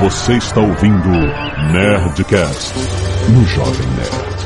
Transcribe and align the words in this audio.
Você 0.00 0.34
está 0.34 0.60
ouvindo 0.60 1.08
Nerdcast 1.72 2.74
no 3.30 3.44
Jovem 3.46 3.86
Nerd. 3.96 4.36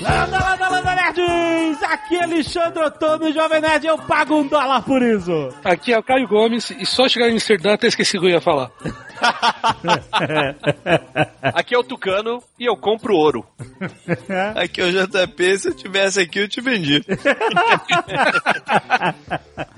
Landa, 0.00 0.38
landa, 0.38 0.68
landa, 0.70 0.94
nerds! 0.94 1.82
Aqui 1.82 2.16
é 2.16 2.24
Alexandre 2.24 2.82
Otomo, 2.82 3.32
Jovem 3.32 3.60
Nerd, 3.60 3.86
eu 3.86 3.98
pago 3.98 4.36
um 4.36 4.46
dólar 4.46 4.82
por 4.82 5.02
isso. 5.02 5.50
Aqui 5.62 5.92
é 5.92 5.98
o 5.98 6.02
Caio 6.02 6.26
Gomes 6.26 6.70
e 6.70 6.86
só 6.86 7.06
chegar 7.06 7.28
em 7.28 7.34
Amsterdã 7.34 7.74
até 7.74 7.86
esqueci 7.86 8.16
o 8.16 8.20
que 8.20 8.26
eu 8.28 8.30
ia 8.30 8.40
falar. 8.40 8.70
Aqui 11.42 11.74
é 11.74 11.78
o 11.78 11.84
Tucano 11.84 12.42
e 12.58 12.64
eu 12.66 12.76
compro 12.76 13.14
ouro. 13.16 13.46
Aqui 14.56 14.80
é 14.80 14.84
o 14.84 14.92
JP, 14.92 15.58
se 15.58 15.68
eu 15.68 15.74
tivesse 15.74 16.20
aqui 16.20 16.40
eu 16.40 16.48
te 16.48 16.60
vendi. 16.60 17.04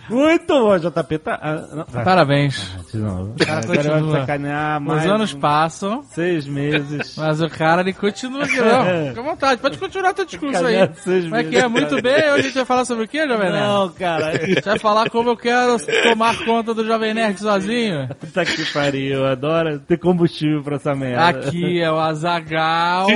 Muito 0.08 0.46
bom, 0.46 0.78
JP. 0.78 1.18
Tá, 1.18 1.38
ah. 1.42 1.84
Parabéns. 2.02 2.74
De 2.90 2.96
novo. 2.96 3.34
O 3.38 3.46
cara 3.46 3.60
vai 3.66 4.20
sacanear 4.20 4.80
mais 4.80 5.04
Os 5.04 5.10
anos 5.10 5.34
um- 5.34 5.40
passam, 5.40 6.02
seis 6.14 6.46
meses. 6.46 7.14
mas 7.16 7.42
o 7.42 7.48
cara 7.50 7.82
ele 7.82 7.92
continua 7.92 8.44
aqui, 8.44 8.56
não. 8.58 9.08
Fica 9.08 9.20
à 9.20 9.24
vontade, 9.24 9.60
pode 9.60 9.76
continuar 9.78 10.14
teu 10.14 10.24
discurso 10.24 10.64
aí. 10.64 10.88
Como 11.24 11.36
é 11.36 11.44
que 11.44 11.56
é? 11.58 11.68
Muito 11.68 12.00
bem, 12.00 12.14
hoje 12.30 12.40
a 12.40 12.42
gente 12.42 12.54
vai 12.54 12.64
falar 12.64 12.84
sobre 12.86 13.04
o 13.04 13.08
quê, 13.08 13.26
Jovem 13.28 13.52
Nerd? 13.52 13.66
Não, 13.66 13.88
cara. 13.90 14.28
A 14.28 14.46
gente 14.46 14.62
vai 14.64 14.78
falar 14.78 15.10
como 15.10 15.28
eu 15.30 15.36
quero 15.36 15.76
tomar 16.02 16.38
conta 16.44 16.72
do 16.72 16.86
Jovem 16.86 17.12
Nerd 17.12 17.38
sozinho. 17.38 18.08
Puta 18.18 18.44
que 18.46 18.64
pariu, 18.72 19.26
eu 19.28 19.32
adoro 19.32 19.78
ter 19.80 19.98
combustível 19.98 20.62
pra 20.62 20.76
essa 20.76 20.94
merda. 20.94 21.28
Aqui 21.28 21.80
é 21.80 21.90
o 21.90 21.98
Azagal 21.98 23.06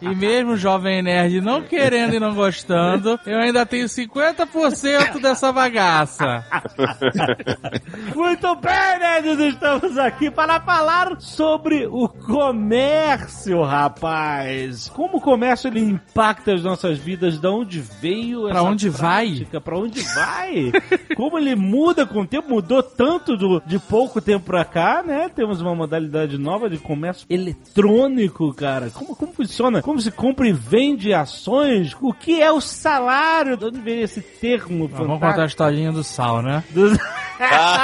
e 0.00 0.08
mesmo 0.14 0.52
o 0.52 0.56
Jovem 0.56 1.02
Nerd 1.02 1.40
não 1.40 1.62
querendo 1.62 2.14
e 2.14 2.20
não 2.20 2.34
gostando, 2.34 3.18
eu 3.26 3.38
ainda 3.38 3.64
tenho 3.66 3.86
50% 3.86 5.20
dessa 5.20 5.52
bagaça. 5.52 6.44
Muito 8.14 8.54
bem, 8.56 8.98
nerds, 8.98 9.38
estamos 9.54 9.96
aqui 9.98 10.30
para 10.30 10.60
falar 10.60 11.20
sobre 11.20 11.86
o 11.86 12.08
comércio, 12.08 13.62
rapaz. 13.62 14.88
Como 14.94 15.18
o 15.18 15.20
comércio 15.20 15.68
ele 15.68 15.80
impacta 15.80 16.54
as 16.54 16.62
nossas 16.62 16.98
vidas, 16.98 17.38
de 17.38 17.46
onde 17.46 17.80
veio 17.80 18.42
Pra 18.42 18.50
essa 18.58 18.62
onde 18.62 18.88
vai? 18.88 19.26
prática, 19.28 19.60
Pra 19.60 19.78
onde 19.78 20.00
vai? 20.14 20.72
Como 21.16 21.38
ele 21.38 21.54
muda 21.54 22.06
com 22.06 22.20
o 22.22 22.26
tempo, 22.26 22.48
mudou 22.50 22.82
tanto 22.82 23.36
do- 23.36 23.62
de 23.66 23.78
pouco 23.78 24.20
tempo 24.20 24.46
pra 24.46 24.64
cá, 24.64 25.02
né? 25.02 25.28
Temos 25.40 25.62
uma 25.62 25.74
modalidade 25.74 26.36
nova 26.36 26.68
de 26.68 26.76
comércio 26.76 27.24
eletrônico, 27.30 28.52
cara. 28.52 28.90
Como, 28.90 29.16
como 29.16 29.32
funciona? 29.32 29.80
Como 29.80 29.98
se 29.98 30.10
compra 30.10 30.46
e 30.46 30.52
vende 30.52 31.14
ações? 31.14 31.96
O 31.98 32.12
que 32.12 32.42
é 32.42 32.52
o 32.52 32.60
salário? 32.60 33.56
De 33.56 33.64
onde 33.64 33.80
veio 33.80 34.02
esse 34.04 34.20
termo 34.20 34.86
Vamos 34.86 35.18
contar 35.18 35.40
a 35.40 35.46
historinha 35.46 35.90
do 35.92 36.04
sal, 36.04 36.42
né? 36.42 36.62
Dos- 36.68 36.98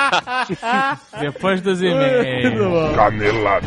Depois 1.19 1.63
dos 1.63 1.81
e-mails. 1.81 2.59
bom. 2.59 2.95
Canelada. 2.95 3.67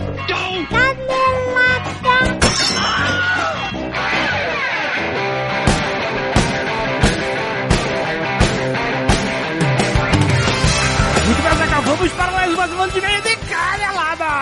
Muito 11.25 11.41
bem, 11.41 11.81
vamos 11.81 12.11
para 12.13 12.31
mais 12.31 12.53
uma 12.53 12.67
semana 12.67 12.91
de 12.91 13.01
meia 13.01 13.21
de 13.21 13.35
canelada! 13.59 14.33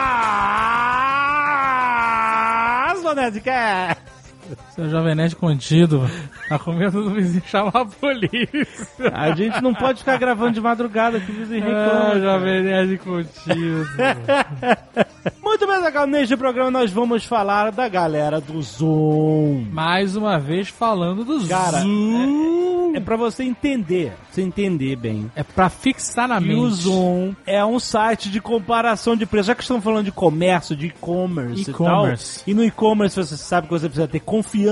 Nerdcast! 3.18 3.98
Seu 4.78 4.89
Jovem 4.92 5.16
Nerd 5.16 5.36
contido, 5.36 6.08
tá 6.47 6.59
com 6.59 6.72
medo 6.72 7.03
do 7.03 7.09
vizinho 7.09 7.42
chamar 7.47 7.72
a 7.73 7.86
polícia. 7.86 9.11
A 9.11 9.33
gente 9.36 9.59
não 9.59 9.73
pode 9.73 10.00
ficar 10.00 10.17
gravando 10.17 10.52
de 10.52 10.61
madrugada 10.61 11.20
que 11.20 11.32
o 11.32 11.36
vizinho 11.36 11.64
Ah, 11.65 11.83
reclama. 12.14 12.20
Jovem 12.21 12.64
Nerd 12.64 12.98
contido. 12.99 13.87
Muito 15.42 15.66
bem, 15.66 15.80
Zaca, 15.82 16.05
neste 16.05 16.37
programa 16.37 16.70
nós 16.70 16.92
vamos 16.92 17.26
falar 17.26 17.71
da 17.71 17.87
galera 17.89 18.39
do 18.39 18.61
Zoom. 18.61 19.66
Mais 19.71 20.16
uma 20.16 20.37
vez 20.39 20.70
falando 20.70 21.23
do 21.26 21.48
Cara, 21.48 21.80
Zoom. 21.80 22.93
É 22.95 22.99
pra 22.99 23.17
você 23.17 23.43
entender, 23.43 24.11
pra 24.11 24.17
você 24.32 24.42
entender 24.42 24.95
bem. 24.95 25.32
É 25.36 25.42
pra 25.43 25.70
fixar 25.70 26.27
na 26.27 26.37
E 26.37 26.42
mente. 26.42 26.55
o 26.60 26.70
Zoom 26.70 27.33
é 27.45 27.64
um 27.66 27.80
site 27.80 28.30
de 28.30 28.39
comparação 28.39 29.16
de 29.16 29.26
preços. 29.26 29.48
Já 29.48 29.55
que 29.55 29.61
estamos 29.61 29.83
falando 29.83 30.05
de 30.05 30.11
comércio, 30.11 30.76
de 30.76 30.87
e-commerce 30.87 31.61
e 31.61 31.73
tal. 31.73 31.73
E-commerce. 31.87 32.43
E 32.45 32.54
no 32.54 32.64
e-commerce 32.64 33.16
você 33.16 33.36
sabe 33.37 33.67
que 33.67 33.73
você 33.73 33.87
precisa 33.87 34.08
ter 34.08 34.20
confiança 34.20 34.67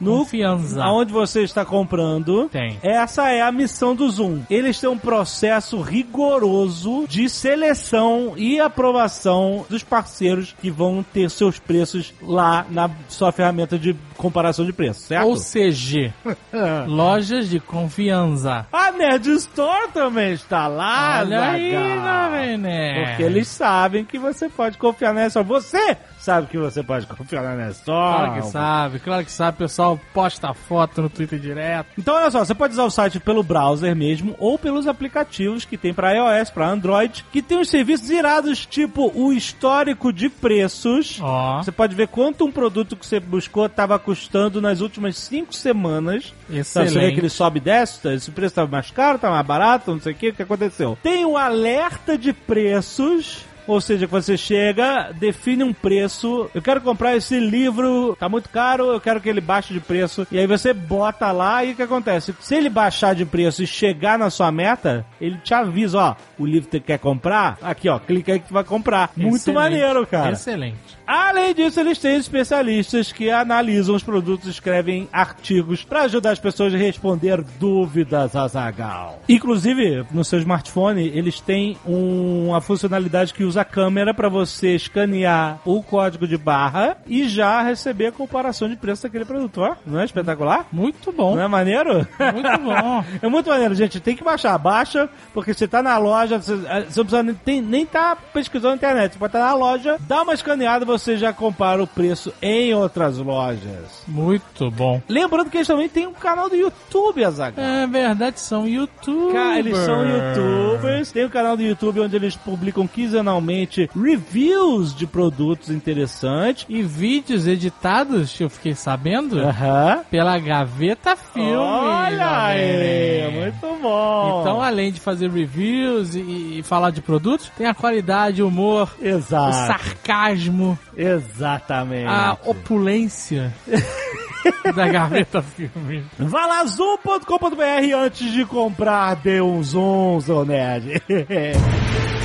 no 0.00 0.18
Confiança. 0.18 0.82
aonde 0.82 1.12
você 1.12 1.42
está 1.42 1.64
comprando. 1.64 2.48
Tem. 2.48 2.78
Essa 2.82 3.30
é 3.30 3.42
a 3.42 3.52
missão 3.52 3.94
do 3.94 4.08
Zoom. 4.10 4.40
Eles 4.50 4.78
têm 4.80 4.88
um 4.90 4.98
processo 4.98 5.80
rigoroso 5.80 7.06
de 7.08 7.28
seleção 7.28 8.34
e 8.36 8.60
aprovação 8.60 9.64
dos 9.68 9.82
parceiros 9.82 10.54
que 10.60 10.70
vão 10.70 11.02
ter 11.02 11.30
seus 11.30 11.58
preços 11.58 12.12
lá 12.22 12.66
na 12.70 12.90
sua 13.08 13.32
ferramenta 13.32 13.78
de 13.78 13.94
comparação 14.16 14.64
de 14.64 14.72
preços, 14.72 15.04
certo? 15.04 15.26
Ou 15.28 15.36
CG. 15.36 16.12
Lojas 16.86 17.48
de 17.48 17.60
confiança. 17.60 18.66
A 18.72 18.90
Nerd 18.92 19.28
Store 19.36 19.88
também 19.92 20.32
está 20.32 20.66
lá, 20.66 21.20
Olha 21.20 21.50
aí. 21.50 21.72
Jovem 21.72 22.58
Nerd. 22.58 23.08
Porque 23.10 23.22
eles 23.22 23.48
sabem 23.48 24.04
que 24.04 24.18
você 24.18 24.48
pode 24.48 24.76
confiar 24.78 25.14
Store. 25.28 25.46
Você 25.46 25.96
sabe 26.18 26.46
que 26.48 26.58
você 26.58 26.82
pode 26.82 27.06
confiar 27.06 27.42
na 27.42 27.54
Nerd 27.54 27.72
Store. 27.72 28.26
Claro 28.26 28.32
que 28.34 28.46
sabe, 28.48 28.98
claro 28.98 29.24
que 29.24 29.27
sabe. 29.30 29.56
O 29.56 29.58
pessoal 29.58 30.00
posta 30.12 30.52
foto 30.54 31.02
no 31.02 31.08
Twitter 31.10 31.38
direto. 31.38 31.88
Então, 31.98 32.14
olha 32.14 32.30
só, 32.30 32.44
você 32.44 32.54
pode 32.54 32.72
usar 32.72 32.84
o 32.84 32.90
site 32.90 33.18
pelo 33.20 33.42
browser 33.42 33.94
mesmo 33.96 34.34
ou 34.38 34.58
pelos 34.58 34.86
aplicativos 34.86 35.64
que 35.64 35.76
tem 35.76 35.92
para 35.94 36.12
iOS, 36.12 36.50
para 36.50 36.68
Android, 36.68 37.24
que 37.32 37.42
tem 37.42 37.60
os 37.60 37.68
serviços 37.68 38.10
irados, 38.10 38.64
tipo 38.66 39.10
o 39.14 39.32
histórico 39.32 40.12
de 40.12 40.28
preços. 40.28 41.18
Ó, 41.20 41.62
Você 41.62 41.72
pode 41.72 41.94
ver 41.94 42.08
quanto 42.08 42.44
um 42.44 42.52
produto 42.52 42.96
que 42.96 43.06
você 43.06 43.20
buscou 43.20 43.66
estava 43.66 43.98
custando 43.98 44.60
nas 44.60 44.80
últimas 44.80 45.16
cinco 45.18 45.54
semanas. 45.54 46.32
Sabe, 46.48 46.64
você 46.64 46.80
vê 46.80 46.84
excelente. 46.86 47.14
que 47.14 47.20
ele 47.20 47.28
sobe 47.28 47.58
e 47.58 47.62
desce, 47.62 48.00
tá? 48.00 48.12
esse 48.14 48.30
preço 48.30 48.52
estava 48.52 48.70
mais 48.70 48.90
caro, 48.90 49.18
tá 49.18 49.30
mais 49.30 49.46
barato, 49.46 49.90
não 49.92 50.00
sei 50.00 50.12
o 50.12 50.16
que, 50.16 50.28
o 50.30 50.34
que 50.34 50.42
aconteceu. 50.42 50.96
Tem 51.02 51.24
o 51.24 51.36
alerta 51.36 52.16
de 52.16 52.32
preços. 52.32 53.44
Ou 53.68 53.82
seja, 53.82 54.06
que 54.06 54.12
você 54.12 54.34
chega, 54.36 55.12
define 55.12 55.62
um 55.62 55.74
preço. 55.74 56.50
Eu 56.54 56.62
quero 56.62 56.80
comprar 56.80 57.14
esse 57.14 57.38
livro, 57.38 58.16
tá 58.18 58.28
muito 58.28 58.48
caro, 58.48 58.86
eu 58.86 59.00
quero 59.00 59.20
que 59.20 59.28
ele 59.28 59.42
baixe 59.42 59.74
de 59.74 59.80
preço. 59.80 60.26
E 60.32 60.38
aí 60.38 60.46
você 60.46 60.72
bota 60.72 61.30
lá 61.30 61.62
e 61.62 61.72
o 61.72 61.76
que 61.76 61.82
acontece? 61.82 62.34
Se 62.40 62.54
ele 62.54 62.70
baixar 62.70 63.14
de 63.14 63.26
preço 63.26 63.62
e 63.62 63.66
chegar 63.66 64.18
na 64.18 64.30
sua 64.30 64.50
meta, 64.50 65.04
ele 65.20 65.36
te 65.44 65.52
avisa, 65.52 65.98
ó, 65.98 66.16
o 66.38 66.46
livro 66.46 66.70
que 66.70 66.78
você 66.78 66.80
quer 66.80 66.98
comprar, 66.98 67.58
aqui 67.60 67.90
ó, 67.90 67.98
clica 67.98 68.32
aí 68.32 68.40
que 68.40 68.48
tu 68.48 68.54
vai 68.54 68.64
comprar. 68.64 69.10
Muito 69.14 69.36
Excelente. 69.36 69.62
maneiro, 69.62 70.06
cara. 70.06 70.32
Excelente. 70.32 70.97
Além 71.10 71.54
disso, 71.54 71.80
eles 71.80 71.96
têm 71.98 72.16
especialistas 72.16 73.10
que 73.10 73.30
analisam 73.30 73.94
os 73.94 74.02
produtos 74.02 74.46
e 74.46 74.50
escrevem 74.50 75.08
artigos 75.10 75.82
para 75.82 76.02
ajudar 76.02 76.32
as 76.32 76.38
pessoas 76.38 76.74
a 76.74 76.76
responder 76.76 77.42
dúvidas 77.58 78.36
a 78.36 78.46
Zagal. 78.46 79.18
Inclusive, 79.26 80.04
no 80.12 80.22
seu 80.22 80.38
smartphone, 80.40 81.08
eles 81.14 81.40
têm 81.40 81.78
um- 81.86 82.48
uma 82.48 82.60
funcionalidade 82.60 83.32
que 83.32 83.42
usa 83.42 83.62
a 83.62 83.64
câmera 83.64 84.12
para 84.12 84.28
você 84.28 84.74
escanear 84.74 85.60
o 85.64 85.82
código 85.82 86.28
de 86.28 86.36
barra 86.36 86.98
e 87.06 87.26
já 87.26 87.62
receber 87.62 88.08
a 88.08 88.12
comparação 88.12 88.68
de 88.68 88.76
preço 88.76 89.04
daquele 89.04 89.24
produto. 89.24 89.62
Ó, 89.62 89.76
não 89.86 90.00
é 90.00 90.04
espetacular? 90.04 90.66
Muito 90.70 91.10
bom. 91.10 91.34
Não 91.36 91.42
é 91.42 91.48
maneiro? 91.48 92.06
Muito 92.34 92.58
bom. 92.62 93.04
É 93.22 93.28
muito 93.28 93.48
maneiro, 93.48 93.74
gente. 93.74 93.98
Tem 93.98 94.14
que 94.14 94.22
baixar. 94.22 94.58
Baixa, 94.58 95.08
porque 95.32 95.54
você 95.54 95.66
tá 95.66 95.82
na 95.82 95.96
loja, 95.96 96.38
você, 96.38 96.54
você 96.56 97.00
não 97.00 97.06
precisa 97.06 97.36
nem, 97.46 97.62
nem 97.62 97.86
tá 97.86 98.14
pesquisando 98.34 98.70
na 98.70 98.76
internet. 98.76 99.12
Você 99.12 99.18
pode 99.18 99.30
estar 99.30 99.46
na 99.46 99.54
loja, 99.54 99.96
dá 100.00 100.22
uma 100.22 100.34
escaneada, 100.34 100.84
você 100.84 100.97
já 101.16 101.32
compara 101.32 101.82
o 101.82 101.86
preço 101.86 102.32
em 102.42 102.74
outras 102.74 103.18
lojas. 103.18 104.02
Muito 104.06 104.70
bom. 104.70 105.00
Lembrando 105.08 105.50
que 105.50 105.56
eles 105.58 105.66
também 105.66 105.88
têm 105.88 106.06
um 106.06 106.12
canal 106.14 106.48
do 106.48 106.56
YouTube, 106.56 107.24
Azaghal. 107.24 107.64
É 107.64 107.86
verdade, 107.86 108.40
são 108.40 108.66
youtubers. 108.66 109.32
Cara, 109.32 109.58
eles 109.58 109.78
são 109.78 110.04
youtubers, 110.04 111.12
tem 111.12 111.24
um 111.24 111.28
canal 111.30 111.56
do 111.56 111.62
YouTube 111.62 112.00
onde 112.00 112.16
eles 112.16 112.36
publicam 112.36 112.86
quinzenalmente 112.86 113.88
reviews 113.94 114.94
de 114.94 115.06
produtos 115.06 115.70
interessantes. 115.70 116.66
E 116.68 116.82
vídeos 116.82 117.46
editados, 117.46 118.38
eu 118.40 118.50
fiquei 118.50 118.74
sabendo, 118.74 119.38
Aham. 119.40 120.00
pela 120.10 120.38
Gaveta 120.38 121.16
Filme. 121.16 121.54
Olha 121.56 122.46
aí, 122.46 123.30
muito 123.32 123.78
bom. 123.82 124.40
Então, 124.40 124.60
além 124.60 124.92
de 124.92 125.00
fazer 125.00 125.30
reviews 125.30 126.14
e, 126.14 126.58
e 126.58 126.62
falar 126.62 126.90
de 126.90 127.00
produtos, 127.00 127.50
tem 127.56 127.66
a 127.66 127.74
qualidade, 127.74 128.42
o 128.42 128.48
humor, 128.48 128.90
o 129.00 129.04
Exato. 129.04 129.54
sarcasmo, 129.56 130.78
Exatamente. 130.98 132.08
a 132.08 132.36
opulência 132.44 133.54
da 134.74 134.88
Gaveta 134.88 135.40
Filme. 135.40 136.04
Vá 136.18 136.44
lá, 136.44 136.64
zoom.com.br 136.66 137.94
antes 137.96 138.32
de 138.32 138.44
comprar, 138.44 139.14
dê 139.14 139.40
um 139.40 139.62
zoom, 139.62 140.20
seu 140.20 140.44
nerd. 140.44 141.00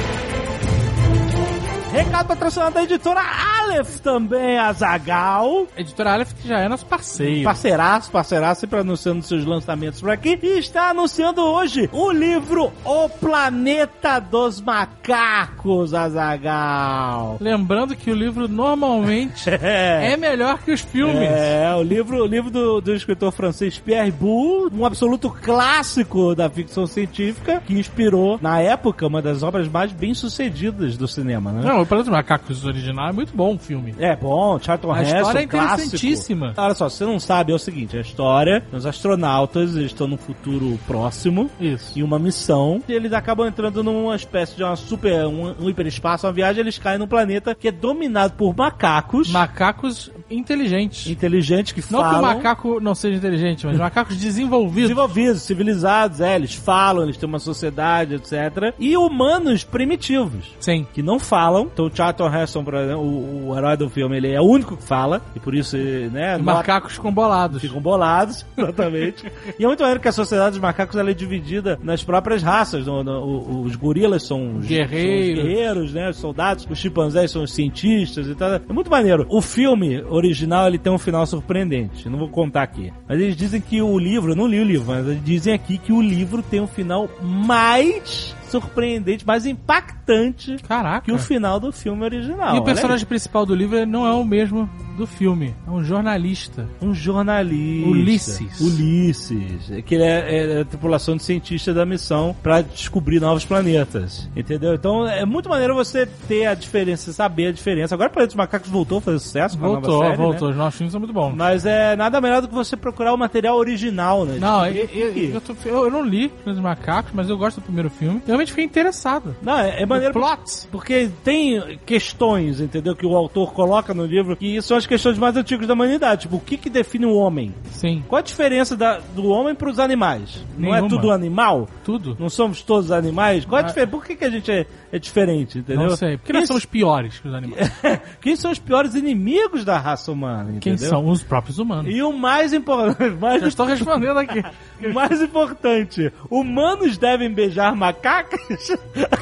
Recado 1.93 2.25
patrocinado 2.25 2.73
da 2.73 2.83
editora 2.83 3.21
Aleph 3.21 3.99
também, 3.99 4.57
Azagal. 4.57 5.67
Editora 5.77 6.13
Aleph 6.13 6.33
que 6.33 6.47
já 6.47 6.57
é 6.57 6.67
nosso 6.67 6.87
parceiro. 6.87 7.43
Parceiraço, 7.43 8.09
parceiraço, 8.09 8.61
sempre 8.61 8.79
anunciando 8.79 9.21
seus 9.21 9.45
lançamentos 9.45 10.01
por 10.01 10.09
aqui. 10.09 10.39
E 10.41 10.57
está 10.57 10.89
anunciando 10.89 11.41
hoje 11.43 11.87
o 11.93 12.11
livro 12.11 12.73
O 12.83 13.07
Planeta 13.07 14.19
dos 14.19 14.59
Macacos, 14.59 15.93
Azagal. 15.93 17.37
Lembrando 17.39 17.95
que 17.95 18.09
o 18.09 18.15
livro 18.15 18.47
normalmente 18.47 19.51
é 19.61 20.17
melhor 20.17 20.63
que 20.63 20.71
os 20.71 20.81
filmes. 20.81 21.29
É, 21.29 21.75
o 21.75 21.83
livro, 21.83 22.23
o 22.23 22.25
livro 22.25 22.49
do, 22.49 22.81
do 22.81 22.95
escritor 22.95 23.31
francês 23.31 23.77
Pierre 23.77 24.09
Boulle, 24.11 24.75
um 24.75 24.83
absoluto 24.83 25.29
clássico 25.29 26.33
da 26.33 26.49
ficção 26.49 26.87
científica, 26.87 27.61
que 27.63 27.77
inspirou, 27.77 28.39
na 28.41 28.59
época, 28.59 29.05
uma 29.05 29.21
das 29.21 29.43
obras 29.43 29.67
mais 29.67 29.91
bem-sucedidas 29.91 30.97
do 30.97 31.07
cinema, 31.07 31.51
né? 31.51 31.61
Não, 31.63 31.82
o 31.83 31.85
Planeta 31.85 32.09
dos 32.09 32.17
Macacos 32.17 32.65
original 32.65 33.09
é 33.09 33.11
muito 33.11 33.35
bom 33.35 33.55
o 33.55 33.57
filme. 33.57 33.93
É 33.99 34.15
bom, 34.15 34.59
Charlton 34.59 34.91
A 34.91 35.01
Heston, 35.01 35.17
história 35.17 35.39
é 35.39 35.47
clássico. 35.47 35.73
interessantíssima. 35.95 36.53
Olha 36.57 36.73
só, 36.73 36.89
se 36.89 36.97
você 36.97 37.05
não 37.05 37.19
sabe, 37.19 37.51
é 37.51 37.55
o 37.55 37.59
seguinte, 37.59 37.97
a 37.97 38.01
história, 38.01 38.63
os 38.71 38.85
astronautas 38.85 39.75
eles 39.75 39.87
estão 39.87 40.07
num 40.07 40.17
futuro 40.17 40.79
próximo, 40.87 41.49
Isso. 41.59 41.97
em 41.97 42.03
uma 42.03 42.17
missão, 42.19 42.81
e 42.87 42.93
eles 42.93 43.13
acabam 43.13 43.47
entrando 43.47 43.83
numa 43.83 44.15
espécie 44.15 44.55
de 44.55 44.63
uma 44.63 44.75
super, 44.75 45.25
um, 45.25 45.53
um 45.59 45.69
hiperespaço, 45.69 46.25
uma 46.25 46.33
viagem, 46.33 46.61
eles 46.61 46.77
caem 46.77 46.97
num 46.97 47.07
planeta 47.07 47.53
que 47.55 47.67
é 47.67 47.71
dominado 47.71 48.33
por 48.33 48.55
macacos 48.55 49.29
Macacos 49.29 50.11
inteligentes. 50.29 51.07
inteligentes 51.07 51.71
que 51.73 51.81
Não 51.91 51.99
que 52.01 52.07
o 52.07 52.11
falam... 52.11 52.21
macaco 52.35 52.79
não 52.79 52.95
seja 52.95 53.17
inteligente, 53.17 53.65
mas 53.65 53.77
macacos 53.77 54.17
desenvolvidos. 54.17 54.83
Desenvolvidos, 54.83 55.41
civilizados, 55.43 56.21
é, 56.21 56.35
eles 56.35 56.53
falam, 56.53 57.03
eles 57.03 57.17
têm 57.17 57.27
uma 57.27 57.39
sociedade, 57.39 58.15
etc. 58.15 58.73
E 58.79 58.95
humanos 58.97 59.63
primitivos. 59.63 60.45
Sim. 60.59 60.85
Que 60.93 61.01
não 61.01 61.19
falam. 61.19 61.65
Então, 61.73 61.85
o 61.87 61.91
Charlton 61.95 62.33
Heston, 62.33 62.63
por 62.63 62.75
exemplo, 62.75 63.01
o, 63.03 63.49
o 63.49 63.57
herói 63.57 63.75
do 63.75 63.89
filme, 63.89 64.15
ele 64.17 64.31
é 64.31 64.39
o 64.39 64.45
único 64.45 64.77
que 64.77 64.83
fala. 64.83 65.21
E 65.35 65.39
por 65.39 65.55
isso, 65.55 65.75
né, 65.77 66.37
nota- 66.37 66.43
macacos 66.57 66.97
com 66.97 67.11
bolados. 67.11 67.61
ficam 67.61 67.81
bolados, 67.81 68.45
exatamente. 68.57 69.25
e 69.59 69.63
é 69.63 69.67
muito 69.67 69.79
maneiro 69.81 69.99
que 69.99 70.07
a 70.07 70.11
sociedade 70.11 70.51
dos 70.51 70.59
macacos 70.59 70.95
ela 70.95 71.09
é 71.09 71.13
dividida 71.13 71.79
nas 71.83 72.03
próprias 72.03 72.43
raças. 72.43 72.85
No- 72.85 73.03
no- 73.03 73.61
os 73.63 73.75
gorilas 73.75 74.23
são 74.23 74.57
os 74.57 74.65
Guerreiros. 74.67 75.25
são 75.25 75.43
os 75.43 75.43
guerreiros, 75.49 75.93
né? 75.93 76.09
Os 76.09 76.17
soldados. 76.17 76.67
Os 76.69 76.77
chimpanzés 76.77 77.31
são 77.31 77.43
os 77.43 77.53
cientistas 77.53 78.27
e 78.27 78.35
tal. 78.35 78.53
É 78.53 78.61
muito 78.73 78.89
maneiro. 78.91 79.25
O 79.29 79.41
filme 79.41 80.01
original 80.03 80.67
ele 80.67 80.77
tem 80.77 80.91
um 80.93 80.97
final 80.97 81.25
surpreendente. 81.25 82.07
Não 82.07 82.19
vou 82.19 82.29
contar 82.29 82.63
aqui. 82.63 82.91
Mas 83.07 83.19
eles 83.19 83.35
dizem 83.35 83.59
que 83.59 83.81
o 83.81 83.97
livro, 83.97 84.31
eu 84.31 84.35
não 84.35 84.47
li 84.47 84.59
o 84.59 84.63
livro, 84.63 84.87
mas 84.93 85.07
eles 85.07 85.23
dizem 85.23 85.53
aqui 85.53 85.77
que 85.77 85.91
o 85.91 86.01
livro 86.01 86.41
tem 86.43 86.59
um 86.61 86.67
final 86.67 87.09
mais 87.21 88.35
surpreendente, 88.53 89.25
mais 89.25 89.45
impactante 89.45 90.57
Caraca. 90.67 91.05
que 91.05 91.11
o 91.11 91.17
final 91.17 91.59
do 91.59 91.71
filme 91.71 92.03
original. 92.03 92.55
E 92.55 92.59
o 92.59 92.63
personagem 92.63 93.05
principal 93.05 93.45
do 93.45 93.55
livro 93.55 93.85
não 93.85 94.05
é 94.05 94.11
o 94.11 94.23
mesmo 94.23 94.69
do 94.97 95.05
filme. 95.07 95.53
É 95.67 95.69
um 95.71 95.83
jornalista. 95.83 96.67
Um 96.81 96.93
jornalista. 96.93 97.89
Ulisses. 97.89 98.59
Ulisses. 98.61 99.71
Que 99.85 99.95
ele 99.95 100.03
é, 100.03 100.57
é 100.57 100.61
a 100.61 100.65
tripulação 100.65 101.15
de 101.17 101.23
cientistas 101.23 101.73
da 101.75 101.85
missão 101.85 102.35
pra 102.41 102.61
descobrir 102.61 103.19
novos 103.19 103.45
planetas. 103.45 104.29
Entendeu? 104.35 104.73
Então 104.75 105.07
é 105.07 105.25
muito 105.25 105.49
maneiro 105.49 105.73
você 105.75 106.05
ter 106.05 106.45
a 106.45 106.53
diferença, 106.53 107.11
saber 107.13 107.47
a 107.47 107.51
diferença. 107.51 107.95
Agora 107.95 108.09
o 108.09 108.13
Planeta 108.13 108.27
dos 108.29 108.35
Macacos 108.35 108.69
voltou 108.69 108.97
a 108.99 109.01
fazer 109.01 109.19
sucesso 109.19 109.57
Voltou, 109.57 110.03
série, 110.03 110.17
voltou. 110.17 110.47
né? 110.47 110.51
Os 110.53 110.57
nossos 110.57 110.77
filmes 110.77 110.91
são 110.91 110.99
muito 110.99 111.13
bons. 111.13 111.33
Mas 111.35 111.65
é 111.65 111.95
nada 111.95 112.19
melhor 112.21 112.41
do 112.41 112.47
que 112.47 112.53
você 112.53 112.75
procurar 112.75 113.13
o 113.13 113.17
material 113.17 113.57
original, 113.57 114.25
né? 114.25 114.37
Não, 114.39 114.65
eu, 114.67 114.87
eu, 114.93 115.13
eu, 115.33 115.41
tô- 115.41 115.55
eu- 115.65 115.85
eu 115.85 115.91
não 115.91 116.03
li 116.03 116.31
os 116.45 116.59
macacos, 116.59 117.11
mas 117.13 117.29
eu 117.29 117.37
gosto 117.37 117.57
do 117.59 117.63
primeiro 117.63 117.89
filme. 117.89 118.21
Realmente 118.25 118.49
fiquei 118.51 118.65
interessado. 118.65 119.35
Não, 119.41 119.57
é, 119.57 119.81
é 119.81 119.85
maneiro. 119.85 120.13
Plot. 120.13 120.67
Porque 120.71 121.09
tem 121.23 121.79
questões, 121.85 122.59
entendeu? 122.59 122.95
Que 122.95 123.05
o 123.05 123.15
autor 123.15 123.53
coloca 123.53 123.93
no 123.93 124.05
livro, 124.05 124.35
que 124.35 124.61
são 124.61 124.77
as 124.77 124.82
questões 124.87 125.17
mais 125.17 125.35
antigas 125.37 125.67
da 125.67 125.73
humanidade. 125.73 126.21
Tipo, 126.23 126.37
o 126.37 126.39
que, 126.39 126.57
que 126.57 126.69
define 126.69 127.05
um 127.05 127.15
homem? 127.15 127.53
Sim, 127.71 128.03
Qual 128.07 128.19
a 128.19 128.21
diferença 128.21 128.75
da- 128.75 128.99
do 129.15 129.27
homem 129.27 129.53
para 129.55 129.69
os 129.69 129.79
animais? 129.79 130.43
Não 130.57 130.69
é 130.69 130.73
Nenhuma. 130.81 130.89
tudo 130.89 131.11
animal? 131.11 131.67
tudo. 131.83 132.15
Não 132.19 132.29
somos 132.29 132.61
todos 132.61 132.91
animais? 132.91 133.43
Qual 133.45 133.57
a 133.59 133.63
Ah. 133.63 133.67
diferença? 133.67 133.91
Por 133.91 134.05
que, 134.05 134.15
que 134.15 134.23
a 134.25 134.29
gente 134.29 134.51
é, 134.51 134.65
é 134.91 134.97
diferente, 134.99 135.59
entendeu? 135.59 135.89
Não 135.89 135.95
sei. 135.97 136.17
Porque 136.17 136.31
Quem, 136.31 136.41
nós 136.41 136.47
somos 136.47 136.65
piores 136.65 137.19
que 137.19 137.27
os 137.27 137.33
animais. 137.33 137.71
quem 138.21 138.35
são 138.35 138.51
os 138.51 138.59
piores 138.59 138.95
inimigos 138.95 139.65
da 139.65 139.77
raça 139.77 140.11
humana, 140.11 140.57
Quem 140.59 140.73
entendeu? 140.73 140.89
são? 140.89 141.07
Os 141.07 141.21
próprios 141.23 141.59
humanos. 141.59 141.93
E 141.93 142.01
o 142.01 142.13
mais 142.13 142.53
importante, 142.53 143.15
mais, 143.19 143.41
Já 143.41 143.47
estou 143.47 143.65
respondendo 143.65 144.17
aqui. 144.17 144.41
o 144.85 144.93
mais 144.93 145.21
importante, 145.21 146.11
humanos 146.29 146.97
devem 146.97 147.31
beijar 147.33 147.75
macacas? 147.75 148.39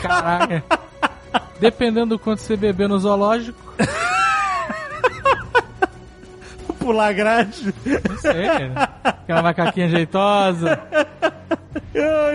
Caraca. 0.01 0.63
Dependendo 1.59 2.07
do 2.15 2.19
quanto 2.19 2.39
você 2.39 2.55
beber 2.57 2.89
no 2.89 2.97
zoológico, 2.99 3.57
Pular 6.81 7.13
grade. 7.13 7.73
não 8.09 8.17
sei. 8.17 8.47
Aquela 9.03 9.41
macaquinha 9.41 9.87
jeitosa. 9.87 10.79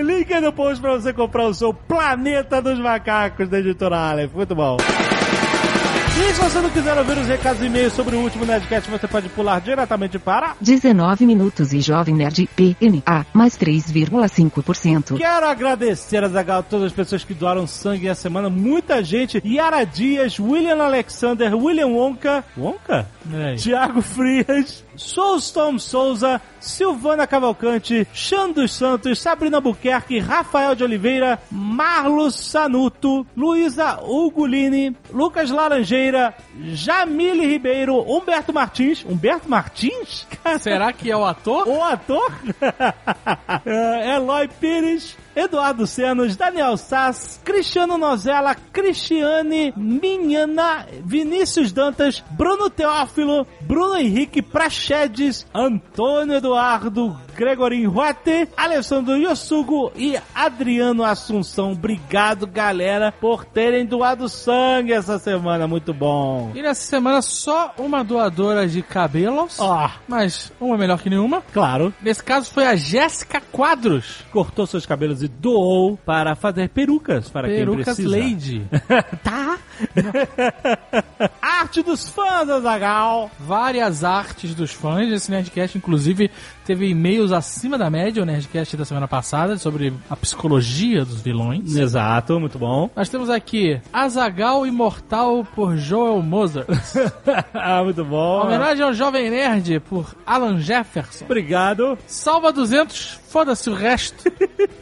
Link 0.05 0.41
no 0.41 0.53
post 0.53 0.81
pra 0.81 0.93
você 0.93 1.13
comprar 1.13 1.45
o 1.45 1.55
seu 1.55 1.75
Planeta 1.75 2.63
dos 2.63 2.79
Macacos 2.79 3.49
da 3.49 3.59
editora 3.59 3.97
Aleph. 3.97 4.33
Muito 4.35 4.55
bom. 4.55 4.77
E 6.19 6.33
se 6.33 6.41
você 6.41 6.61
não 6.63 6.71
quiser 6.71 6.97
ouvir 6.97 7.19
os 7.19 7.29
recados 7.29 7.61
e 7.61 7.67
e-mails 7.67 7.93
sobre 7.93 8.17
o 8.17 8.21
último 8.21 8.47
Nerdcast, 8.47 8.91
você 8.91 9.07
pode 9.07 9.29
pular 9.29 9.61
diretamente 9.61 10.19
para 10.19 10.57
19 10.63 11.27
minutos 11.27 11.75
e 11.75 11.81
Jovem 11.83 12.15
Nerd 12.15 12.49
PNA, 12.57 13.27
mais 13.35 13.55
3,5%. 13.59 15.19
Quero 15.19 15.47
agradecer 15.47 16.25
a 16.25 16.29
Zagal, 16.29 16.63
todas 16.63 16.87
as 16.87 16.93
pessoas 16.93 17.23
que 17.23 17.35
doaram 17.35 17.67
sangue 17.67 18.09
essa 18.09 18.23
semana. 18.23 18.49
Muita 18.49 19.05
gente. 19.05 19.43
Yara 19.45 19.85
Dias, 19.85 20.41
William 20.41 20.83
Alexander, 20.83 21.55
William 21.55 21.89
Wonka. 21.89 22.43
Wonka? 22.57 23.07
Tiago 23.59 24.01
Frias, 24.01 24.83
Soulstorm 24.97 25.79
Souza, 25.79 26.41
Silvana 26.61 27.27
Cavalcante, 27.27 28.07
Xan 28.13 28.53
dos 28.53 28.73
Santos, 28.73 29.21
Sabrina 29.21 29.61
Buquerque, 29.61 30.19
Rafael 30.19 30.75
de 30.75 30.85
Oliveira, 30.85 31.39
Marlos 31.51 32.35
Sanuto, 32.35 33.27
Luísa 33.37 34.01
Ugolini, 34.03 34.97
Lucas 35.13 35.51
Laranjeira, 35.51 36.35
Jamile 36.75 37.47
Ribeiro, 37.47 38.01
Humberto 38.01 38.53
Martins. 38.53 39.05
Humberto 39.05 39.49
Martins? 39.49 40.27
Será 40.61 40.93
que 40.93 41.11
é 41.11 41.17
o 41.17 41.25
ator? 41.25 41.69
O 41.69 41.83
ator? 41.83 42.33
É, 43.65 44.17
Eloy 44.17 44.49
Pires, 44.49 45.17
Eduardo 45.37 45.87
Senos, 45.87 46.35
Daniel 46.35 46.79
Sass, 46.79 47.39
Cristiano 47.45 47.99
Nozella, 47.99 48.55
Cristiane 48.55 49.73
Minhana, 49.77 50.87
Vinícius 51.05 51.73
Dantas, 51.73 52.25
Bruno 52.31 52.71
Teófilo, 52.71 53.47
Bruno 53.61 53.97
Henrique 53.97 54.41
Prachedes, 54.41 55.47
Antônio 55.53 56.37
Eduardo, 56.37 57.15
Gregorin 57.37 57.87
Huete, 57.87 58.49
Alessandro 58.57 59.17
Yosugo 59.17 59.93
e 59.95 60.19
Adriano 60.35 61.05
Assunção. 61.05 61.73
Obrigado, 61.73 62.47
galera, 62.47 63.13
por 63.13 63.45
terem 63.45 63.85
doado 63.85 64.29
sangue 64.29 64.93
essa 64.93 65.19
semana. 65.19 65.69
Muito 65.69 65.93
bom. 65.93 66.51
E 66.55 66.63
nessa 66.63 66.83
semana 66.83 67.21
só 67.23 67.75
uma 67.79 68.03
doadora 68.03 68.67
de 68.67 68.83
cabelos. 68.83 69.59
Ó, 69.61 69.91
Mas 70.09 70.51
uma 70.61 70.77
melhor 70.79 70.99
que 71.01 71.11
nenhuma. 71.11 71.43
claro, 71.53 71.93
Nesse 72.01 72.23
caso 72.23 72.51
foi 72.51 72.67
a 72.67 72.75
Jéssica 72.75 73.41
Quadros. 73.53 74.25
cortou 74.33 74.67
seus 74.67 74.87
cabelos 74.87 75.23
e 75.23 75.29
doou 75.29 75.97
para 76.05 76.35
fazer 76.35 76.69
perucas 76.71 77.29
para 77.29 77.49
quem 77.49 77.59
Perucas 77.59 77.85
precisa. 77.97 78.09
Lady. 78.17 78.67
tá? 79.23 79.59
Arte 81.41 81.83
dos 81.83 82.09
fãs, 82.09 82.49
Azagal. 82.49 83.31
Várias 83.39 84.05
artes 84.05 84.55
dos 84.55 84.73
fãs 84.73 85.09
desse 85.09 85.31
Nerdcast, 85.31 85.77
inclusive 85.77 86.31
teve 86.67 86.89
e-mails 86.89 87.31
acima 87.31 87.79
da 87.79 87.89
média, 87.89 88.21
o 88.21 88.27
Nerdcast 88.27 88.77
da 88.77 88.85
semana 88.85 89.07
passada, 89.07 89.57
sobre 89.57 89.93
a 90.11 90.17
psicologia 90.17 91.05
dos 91.05 91.21
vilões. 91.21 91.77
Exato, 91.77 92.41
muito 92.41 92.59
bom. 92.59 92.91
Nós 92.97 93.09
temos 93.09 93.31
aqui 93.31 93.81
Azagal 93.93 94.67
Imortal 94.67 95.47
por 95.55 95.77
Joel 95.77 96.21
Mozart. 96.23 96.67
ah, 97.55 97.85
muito 97.85 98.05
bom. 98.05 98.43
Homenagem 98.43 98.85
ao 98.85 98.93
Jovem 98.93 99.31
Nerd 99.31 99.79
por 99.81 100.17
Alan 100.27 100.59
Jefferson. 100.59 101.25
Obrigado. 101.25 101.97
Salva 102.07 102.53
200, 102.53 103.21
foda-se 103.29 103.71
o 103.71 103.75
resto, 103.75 104.31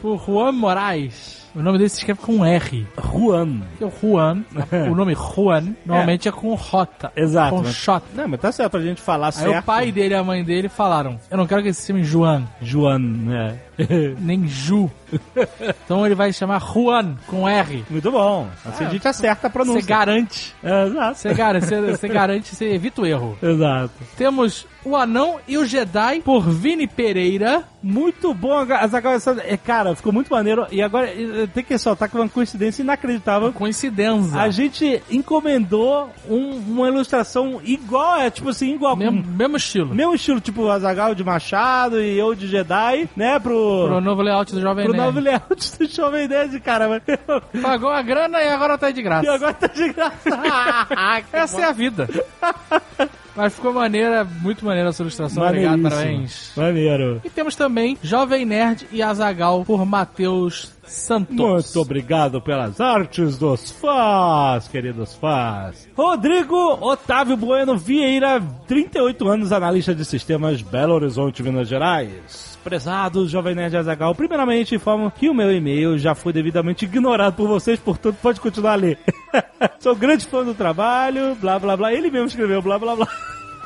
por 0.01 0.17
Juan 0.25 0.53
Moraes. 0.53 1.44
O 1.55 1.61
nome 1.61 1.77
dele 1.77 1.89
se 1.89 1.97
escreve 1.99 2.19
com 2.21 2.43
R. 2.45 2.85
Juan. 3.11 3.61
Porque 3.77 3.85
o 3.85 3.91
Juan, 4.01 4.43
o 4.91 4.95
nome 4.95 5.15
Juan, 5.15 5.73
normalmente 5.85 6.27
é, 6.27 6.31
com 6.31 6.55
J. 6.57 7.11
Exato. 7.15 7.55
Com 7.55 7.63
mas- 7.63 7.73
J. 7.75 8.03
Não, 8.13 8.27
mas 8.27 8.41
tá 8.41 8.51
certo 8.51 8.71
pra 8.71 8.81
gente 8.81 9.01
falar 9.01 9.27
Aí 9.27 9.31
certo. 9.33 9.59
o 9.59 9.63
pai 9.63 9.91
dele 9.91 10.13
e 10.13 10.17
a 10.17 10.23
mãe 10.23 10.43
dele 10.43 10.67
falaram: 10.67 11.17
Eu 11.31 11.37
não 11.37 11.47
quero 11.47 11.63
que 11.63 11.69
esse 11.69 11.81
se 11.81 11.87
chame 11.87 12.03
Juan. 12.03 12.43
Juan, 12.61 12.99
né? 12.99 13.59
nem 14.19 14.47
Ju. 14.47 14.89
Então 15.85 16.05
ele 16.05 16.15
vai 16.15 16.31
chamar 16.33 16.59
Juan, 16.59 17.15
com 17.27 17.47
R. 17.47 17.83
Muito 17.89 18.11
bom. 18.11 18.47
Assim 18.65 18.85
a 18.85 18.89
gente 18.89 19.07
acerta 19.07 19.47
a 19.47 19.49
pronúncia. 19.49 19.81
Você 19.81 19.87
garante. 19.87 20.55
É, 20.63 20.85
exato. 20.87 21.17
Você 21.19 21.33
garante, 21.33 21.65
você, 21.65 22.07
garante, 22.07 22.55
você 22.55 22.65
evita 22.73 23.01
o 23.01 23.05
erro. 23.05 23.37
Exato. 23.41 23.91
Temos 24.17 24.67
o 24.83 24.95
Anão 24.95 25.39
e 25.47 25.57
o 25.57 25.65
Jedi, 25.65 26.21
por 26.21 26.47
Vini 26.49 26.87
Pereira. 26.87 27.63
Muito 27.81 28.33
bom, 28.33 28.53
Azaghal. 28.57 29.13
é, 29.43 29.57
Cara, 29.57 29.95
ficou 29.95 30.11
muito 30.11 30.29
maneiro. 30.31 30.65
E 30.71 30.81
agora, 30.81 31.07
tem 31.53 31.63
que 31.63 31.73
ressaltar 31.73 32.09
que 32.09 32.17
é 32.17 32.19
uma 32.19 32.29
coincidência 32.29 32.81
inacreditável. 32.81 33.51
Coincidência. 33.53 34.39
A 34.39 34.49
gente 34.49 35.01
encomendou 35.09 36.09
um- 36.29 36.57
uma 36.67 36.87
ilustração 36.87 37.61
igual, 37.63 38.17
é 38.17 38.29
tipo 38.29 38.49
assim, 38.49 38.73
igual. 38.73 38.95
Mesmo, 38.95 39.23
mesmo 39.23 39.57
estilo. 39.57 39.93
mesmo 39.93 40.15
estilo, 40.15 40.39
tipo 40.39 40.63
o 40.63 40.71
Azagal 40.71 41.13
de 41.15 41.23
Machado 41.23 42.01
e 42.01 42.17
eu 42.17 42.33
de 42.33 42.47
Jedi, 42.47 43.07
né? 43.15 43.39
Pro, 43.39 43.55
Pro 43.87 44.01
novo 44.01 44.21
layout 44.21 44.53
do 44.53 44.61
Jovem 44.61 44.85
pro 44.85 44.93
Nerd. 44.93 45.05
novo 45.05 45.19
layout 45.19 45.77
do 45.79 45.85
Jovem 45.87 46.27
Nerd, 46.27 46.59
cara. 46.59 46.87
Mas- 46.89 47.61
Pagou 47.61 47.89
a 47.89 48.01
grana 48.01 48.41
e 48.41 48.47
agora 48.49 48.77
tá 48.77 48.91
de 48.91 49.01
graça. 49.01 49.25
E 49.25 49.29
agora 49.29 49.53
tá 49.53 49.67
de 49.67 49.93
graça. 49.93 50.29
Essa 51.33 51.61
é 51.61 51.63
a 51.65 51.71
vida. 51.71 52.07
Mas 53.35 53.53
ficou 53.53 53.73
maneira, 53.73 54.23
muito 54.23 54.63
maneira 54.63 54.89
a 54.89 54.93
sua 54.93 55.03
ilustração. 55.03 55.43
Obrigado, 55.45 55.81
parabéns. 55.81 56.53
Maneiro. 56.55 57.21
E 57.23 57.29
temos 57.29 57.53
também 57.53 57.97
Jovem 58.01 58.45
Nerd 58.45 58.87
e 58.93 59.01
Azagal 59.03 59.65
por 59.65 59.85
Matheus 59.85 60.71
Santos. 60.85 61.35
Muito 61.35 61.81
obrigado 61.81 62.39
pelas 62.41 62.79
artes 62.79 63.37
dos 63.37 63.71
fãs, 63.71 64.69
queridos 64.69 65.15
fãs. 65.15 65.85
Rodrigo 65.97 66.55
Otávio 66.79 67.35
Bueno 67.35 67.77
Vieira, 67.77 68.41
38 68.67 69.27
anos, 69.27 69.51
analista 69.51 69.93
de 69.93 70.05
sistemas 70.05 70.61
Belo 70.61 70.93
Horizonte, 70.93 71.43
Minas 71.43 71.67
Gerais. 71.67 72.54
Prezado 72.65 73.27
Jovem 73.27 73.53
Nerd 73.53 73.77
Azagal, 73.77 74.15
primeiramente 74.15 74.73
informo 74.73 75.11
que 75.11 75.29
o 75.29 75.35
meu 75.35 75.51
e-mail 75.51 75.99
já 75.99 76.15
foi 76.15 76.33
devidamente 76.33 76.83
ignorado 76.83 77.35
por 77.35 77.47
vocês, 77.47 77.79
portanto 77.79 78.17
pode 78.19 78.41
continuar 78.41 78.71
a 78.71 78.75
ler. 78.75 78.97
Sou 79.79 79.95
grande 79.95 80.25
fã 80.25 80.43
do 80.43 80.55
trabalho, 80.55 81.35
blá 81.35 81.59
blá 81.59 81.77
blá. 81.77 81.93
Ele 81.93 82.09
mesmo 82.09 82.25
escreveu 82.25 82.63
blá 82.63 82.79
blá 82.79 82.95
blá. 82.95 83.07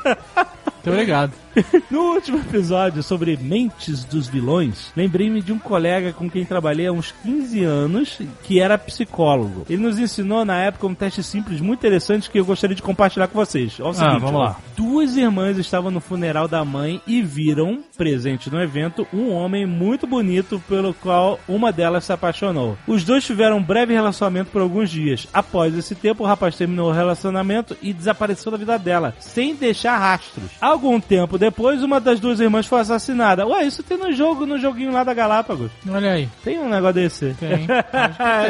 Muito 0.04 0.90
obrigado. 0.90 1.32
No 1.90 2.14
último 2.14 2.38
episódio 2.38 3.02
sobre 3.02 3.36
mentes 3.36 4.04
dos 4.04 4.28
vilões, 4.28 4.92
lembrei-me 4.96 5.42
de 5.42 5.52
um 5.52 5.58
colega 5.58 6.12
com 6.12 6.30
quem 6.30 6.44
trabalhei 6.44 6.86
há 6.86 6.92
uns 6.92 7.12
15 7.22 7.64
anos, 7.64 8.18
que 8.44 8.60
era 8.60 8.78
psicólogo. 8.78 9.66
Ele 9.68 9.82
nos 9.82 9.98
ensinou 9.98 10.44
na 10.44 10.58
época 10.58 10.86
um 10.86 10.94
teste 10.94 11.22
simples 11.22 11.60
muito 11.60 11.80
interessante 11.80 12.30
que 12.30 12.38
eu 12.38 12.44
gostaria 12.44 12.76
de 12.76 12.82
compartilhar 12.82 13.28
com 13.28 13.38
vocês. 13.38 13.78
Ó, 13.80 13.90
o 13.90 13.94
seguinte, 13.94 14.20
vamos 14.20 14.40
lá. 14.40 14.56
Duas 14.76 15.16
irmãs 15.16 15.58
estavam 15.58 15.90
no 15.90 16.00
funeral 16.00 16.46
da 16.46 16.64
mãe 16.64 17.00
e 17.06 17.22
viram, 17.22 17.82
presente 17.96 18.50
no 18.50 18.60
evento, 18.60 19.06
um 19.12 19.30
homem 19.30 19.66
muito 19.66 20.06
bonito 20.06 20.62
pelo 20.68 20.94
qual 20.94 21.38
uma 21.48 21.72
delas 21.72 22.04
se 22.04 22.12
apaixonou. 22.12 22.76
Os 22.86 23.04
dois 23.04 23.24
tiveram 23.24 23.58
um 23.58 23.62
breve 23.62 23.92
relacionamento 23.92 24.50
por 24.50 24.62
alguns 24.62 24.90
dias. 24.90 25.26
Após 25.32 25.76
esse 25.76 25.94
tempo, 25.94 26.22
o 26.22 26.26
rapaz 26.26 26.56
terminou 26.56 26.90
o 26.90 26.94
relacionamento 26.94 27.76
e 27.82 27.92
desapareceu 27.92 28.52
da 28.52 28.58
vida 28.58 28.78
dela, 28.78 29.14
sem 29.18 29.54
deixar 29.54 29.98
rastros. 29.98 30.50
Algum 30.60 31.00
tempo 31.00 31.38
depois, 31.40 31.82
uma 31.82 31.98
das 31.98 32.20
duas 32.20 32.38
irmãs 32.38 32.66
foi 32.66 32.80
assassinada. 32.80 33.46
Ué, 33.46 33.64
isso 33.64 33.82
tem 33.82 33.96
no 33.96 34.12
jogo, 34.12 34.44
no 34.44 34.58
joguinho 34.58 34.92
lá 34.92 35.02
da 35.02 35.14
Galápagos. 35.14 35.70
Olha 35.88 36.12
aí. 36.12 36.28
Tem 36.44 36.58
um 36.58 36.68
negócio 36.68 36.92
desse. 36.92 37.34
Tem. 37.40 37.66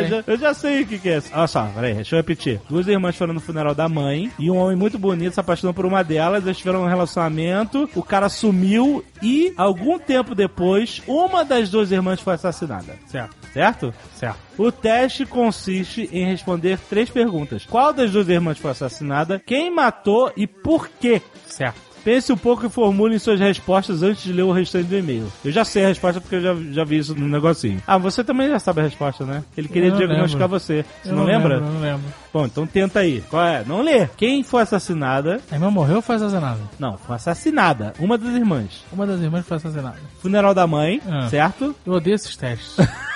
eu, 0.00 0.08
já, 0.08 0.24
eu 0.26 0.36
já 0.36 0.52
sei 0.52 0.82
o 0.82 0.86
que, 0.88 0.98
que 0.98 1.08
é. 1.08 1.22
Olha 1.32 1.46
só, 1.46 1.66
peraí, 1.66 1.94
deixa 1.94 2.16
eu 2.16 2.18
repetir. 2.18 2.60
Duas 2.68 2.88
irmãs 2.88 3.14
foram 3.14 3.32
no 3.32 3.38
funeral 3.38 3.76
da 3.76 3.88
mãe 3.88 4.28
e 4.40 4.50
um 4.50 4.56
homem 4.56 4.76
muito 4.76 4.98
bonito 4.98 5.34
se 5.34 5.38
apaixonou 5.38 5.72
por 5.72 5.86
uma 5.86 6.02
delas. 6.02 6.44
Eles 6.44 6.58
tiveram 6.58 6.82
um 6.82 6.88
relacionamento, 6.88 7.88
o 7.94 8.02
cara 8.02 8.28
sumiu 8.28 9.04
e, 9.22 9.54
algum 9.56 9.96
tempo 9.96 10.34
depois, 10.34 11.00
uma 11.06 11.44
das 11.44 11.70
duas 11.70 11.92
irmãs 11.92 12.20
foi 12.20 12.34
assassinada. 12.34 12.96
Certo. 13.06 13.36
Certo? 13.52 13.94
Certo. 14.16 14.38
O 14.58 14.72
teste 14.72 15.24
consiste 15.24 16.08
em 16.12 16.26
responder 16.26 16.76
três 16.90 17.08
perguntas: 17.08 17.64
Qual 17.66 17.92
das 17.92 18.10
duas 18.10 18.28
irmãs 18.28 18.58
foi 18.58 18.72
assassinada? 18.72 19.40
Quem 19.46 19.70
matou 19.72 20.32
e 20.36 20.44
por 20.44 20.88
quê? 20.88 21.22
Certo. 21.46 21.89
Pense 22.04 22.32
um 22.32 22.36
pouco 22.36 22.66
e 22.66 22.70
formule 22.70 23.18
suas 23.18 23.38
respostas 23.40 24.02
antes 24.02 24.22
de 24.22 24.32
ler 24.32 24.42
o 24.42 24.52
restante 24.52 24.86
do 24.86 24.96
e-mail. 24.96 25.30
Eu 25.44 25.52
já 25.52 25.64
sei 25.64 25.84
a 25.84 25.88
resposta 25.88 26.20
porque 26.20 26.36
eu 26.36 26.40
já, 26.40 26.54
já 26.72 26.84
vi 26.84 26.98
isso 26.98 27.14
no 27.14 27.28
negocinho. 27.28 27.82
Ah, 27.86 27.98
você 27.98 28.24
também 28.24 28.48
já 28.48 28.58
sabe 28.58 28.80
a 28.80 28.84
resposta, 28.84 29.24
né? 29.24 29.42
Ele 29.56 29.68
queria 29.68 29.90
não 29.90 29.96
diagnosticar 29.98 30.42
lembro. 30.48 30.58
você. 30.60 30.84
Você 31.02 31.10
Eu 31.10 31.16
não, 31.16 31.24
lembra? 31.24 31.56
Lembro, 31.58 31.72
não 31.74 31.80
lembro. 31.80 32.04
Bom, 32.32 32.46
então 32.46 32.66
tenta 32.66 33.00
aí. 33.00 33.22
Qual 33.28 33.44
é? 33.44 33.64
Não 33.66 33.82
lê. 33.82 34.06
Quem 34.16 34.42
foi 34.42 34.62
assassinada? 34.62 35.40
A 35.50 35.54
irmã 35.54 35.70
morreu 35.70 35.96
ou 35.96 36.02
foi 36.02 36.16
assassinada? 36.16 36.60
Não, 36.78 36.96
foi 36.96 37.16
assassinada. 37.16 37.92
Uma 37.98 38.16
das 38.16 38.34
irmãs. 38.34 38.84
Uma 38.92 39.06
das 39.06 39.20
irmãs 39.20 39.44
foi 39.46 39.56
assassinada. 39.56 39.98
Funeral 40.20 40.54
da 40.54 40.66
mãe, 40.66 41.00
Ah. 41.08 41.28
certo? 41.28 41.74
Eu 41.84 41.92
odeio 41.94 42.14
esses 42.14 42.36
testes. 42.36 42.76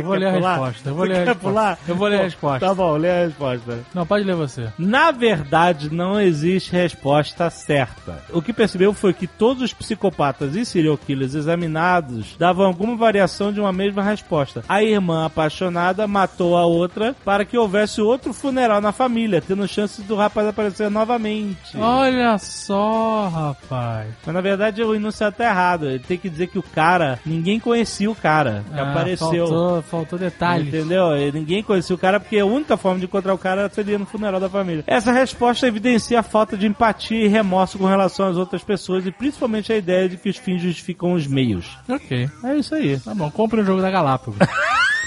Eu 0.00 0.06
vou 0.06 0.14
ler 0.16 0.26
a 0.28 0.32
pular? 0.32 0.50
resposta. 0.54 0.88
Eu 0.88 0.94
vou 0.94 1.06
Você 1.06 1.12
ler 1.12 1.14
a 1.14 1.18
resposta. 1.24 1.40
pular? 1.48 1.78
Eu 1.88 1.96
vou 1.96 2.08
ler 2.08 2.20
a 2.20 2.22
resposta. 2.24 2.66
Tá 2.66 2.74
bom, 2.74 2.96
lê 2.96 3.10
a 3.10 3.24
resposta. 3.26 3.78
Não, 3.94 4.06
pode 4.06 4.24
ler 4.24 4.34
você. 4.36 4.68
Na 4.78 5.10
verdade, 5.10 5.92
não 5.92 6.20
existe 6.20 6.72
resposta 6.72 7.50
certa. 7.50 8.22
O 8.32 8.40
que 8.42 8.52
percebeu 8.52 8.92
foi 8.92 9.12
que 9.12 9.26
todos 9.26 9.62
os 9.62 9.72
psicopatas 9.72 10.54
e 10.54 10.64
serial 10.64 10.96
killers 10.98 11.34
examinados 11.34 12.36
davam 12.38 12.66
alguma 12.66 12.96
variação 12.96 13.52
de 13.52 13.60
uma 13.60 13.72
mesma 13.72 14.02
resposta. 14.02 14.62
A 14.68 14.82
irmã 14.82 15.26
apaixonada 15.26 16.06
matou 16.06 16.56
a 16.56 16.64
outra 16.66 17.14
para 17.24 17.44
que 17.44 17.56
houvesse 17.58 18.00
outro 18.00 18.32
funeral 18.32 18.80
na 18.80 18.92
família, 18.92 19.40
tendo 19.46 19.66
chance 19.68 20.02
do 20.02 20.16
rapaz 20.16 20.46
aparecer 20.46 20.90
novamente. 20.90 21.76
Olha 21.76 22.36
só, 22.38 23.28
rapaz. 23.28 24.08
Mas 24.24 24.34
na 24.34 24.40
verdade 24.40 24.82
o 24.82 24.94
enunciado 24.94 25.36
tá 25.36 25.44
errado. 25.44 25.86
Ele 25.86 25.98
tem 26.00 26.18
que 26.18 26.28
dizer 26.28 26.48
que 26.48 26.58
o 26.58 26.62
cara, 26.62 27.18
ninguém 27.24 27.58
conhecia 27.60 28.10
o 28.10 28.14
cara 28.14 28.64
que 28.72 28.78
Ah, 28.80 28.90
apareceu. 28.90 29.46
Faltou, 29.46 29.82
faltou 29.88 30.18
detalhes. 30.18 30.68
Entendeu? 30.68 31.16
E 31.16 31.32
Ninguém 31.32 31.62
conhecia 31.62 31.94
o 31.94 31.98
cara 31.98 32.20
porque 32.20 32.38
a 32.38 32.46
única 32.46 32.76
forma 32.76 32.98
de 32.98 33.06
encontrar 33.06 33.34
o 33.34 33.38
cara 33.38 33.68
seria 33.70 33.98
no 33.98 34.06
funeral 34.06 34.40
da 34.40 34.48
família. 34.48 34.84
Essa 34.86 35.12
resposta 35.12 35.66
evidencia 35.66 36.20
a 36.20 36.22
falta 36.22 36.56
de 36.56 36.66
empatia 36.66 37.24
e 37.24 37.28
remorso 37.28 37.78
com 37.78 37.86
relação 37.86 38.28
às 38.28 38.36
outras 38.36 38.62
pessoas 38.62 39.06
e 39.06 39.10
principalmente 39.10 39.72
a 39.72 39.76
ideia 39.76 40.08
de 40.08 40.16
que 40.16 40.28
os 40.28 40.36
fins 40.36 40.62
justificam 40.62 41.12
os 41.12 41.26
meios. 41.26 41.78
Ok. 41.88 42.28
É 42.44 42.56
isso 42.56 42.74
aí. 42.74 42.98
Tá 42.98 43.14
bom, 43.14 43.30
compre 43.30 43.60
o 43.60 43.64
jogo 43.64 43.80
da 43.80 43.90
Galápagos. 43.90 44.38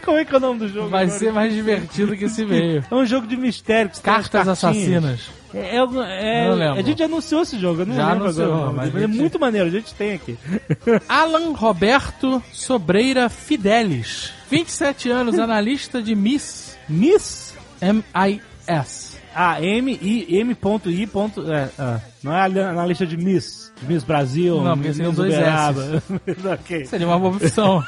Como 0.04 0.16
é 0.18 0.24
que 0.24 0.34
é 0.34 0.36
o 0.38 0.40
nome 0.40 0.58
do 0.60 0.68
jogo? 0.68 0.88
Vai 0.88 1.04
agora? 1.04 1.18
ser 1.18 1.32
mais 1.32 1.52
divertido 1.52 2.16
que 2.16 2.24
esse 2.24 2.44
meio. 2.44 2.84
É 2.90 2.94
um 2.94 3.04
jogo 3.06 3.26
de 3.26 3.36
mistério. 3.36 3.90
Cartas 4.02 4.48
assassinas. 4.48 5.20
É, 5.52 5.76
é, 5.76 5.78
é- 5.78 6.48
Não 6.48 6.54
lembro. 6.54 6.78
a 6.78 6.82
gente 6.82 7.02
anunciou 7.02 7.42
esse 7.42 7.58
jogo, 7.58 7.82
eu 7.82 7.86
não 7.86 7.94
Já 7.96 8.08
lembro 8.12 8.24
anunciou, 8.26 8.52
agora. 8.54 8.72
mas 8.72 8.92
mas 8.92 9.02
gente- 9.02 9.04
É 9.04 9.20
muito 9.20 9.38
maneiro, 9.40 9.66
a 9.66 9.70
gente 9.70 9.94
tem 9.94 10.12
aqui. 10.12 10.38
Alan 11.08 11.52
Roberto 11.54 12.40
Sobreira 12.52 13.28
Fidelis. 13.28 14.32
27 14.50 15.10
anos, 15.10 15.38
analista 15.38 16.00
de 16.02 16.14
Miss. 16.14 16.76
Miss? 16.88 17.54
M-I-S. 17.80 19.18
Ah, 19.34 19.62
M, 19.62 19.92
I, 20.02 20.38
M 20.40 20.54
ponto 20.56 20.90
I 20.90 21.06
ponto, 21.06 21.50
é, 21.52 21.68
ah, 21.78 22.00
não 22.22 22.32
é 22.36 22.40
ali- 22.42 22.54
na 22.60 22.84
lista 22.84 23.06
de 23.06 23.16
Miss, 23.16 23.72
de 23.80 23.86
Miss 23.92 24.02
Brasil, 24.02 24.60
Não, 24.60 24.74
Miss 24.74 24.98
dois 24.98 25.18
Uberaba. 25.34 26.02
ok. 26.54 26.84
Seria 26.86 27.06
uma 27.06 27.16
boa 27.18 27.36
opção. 27.36 27.82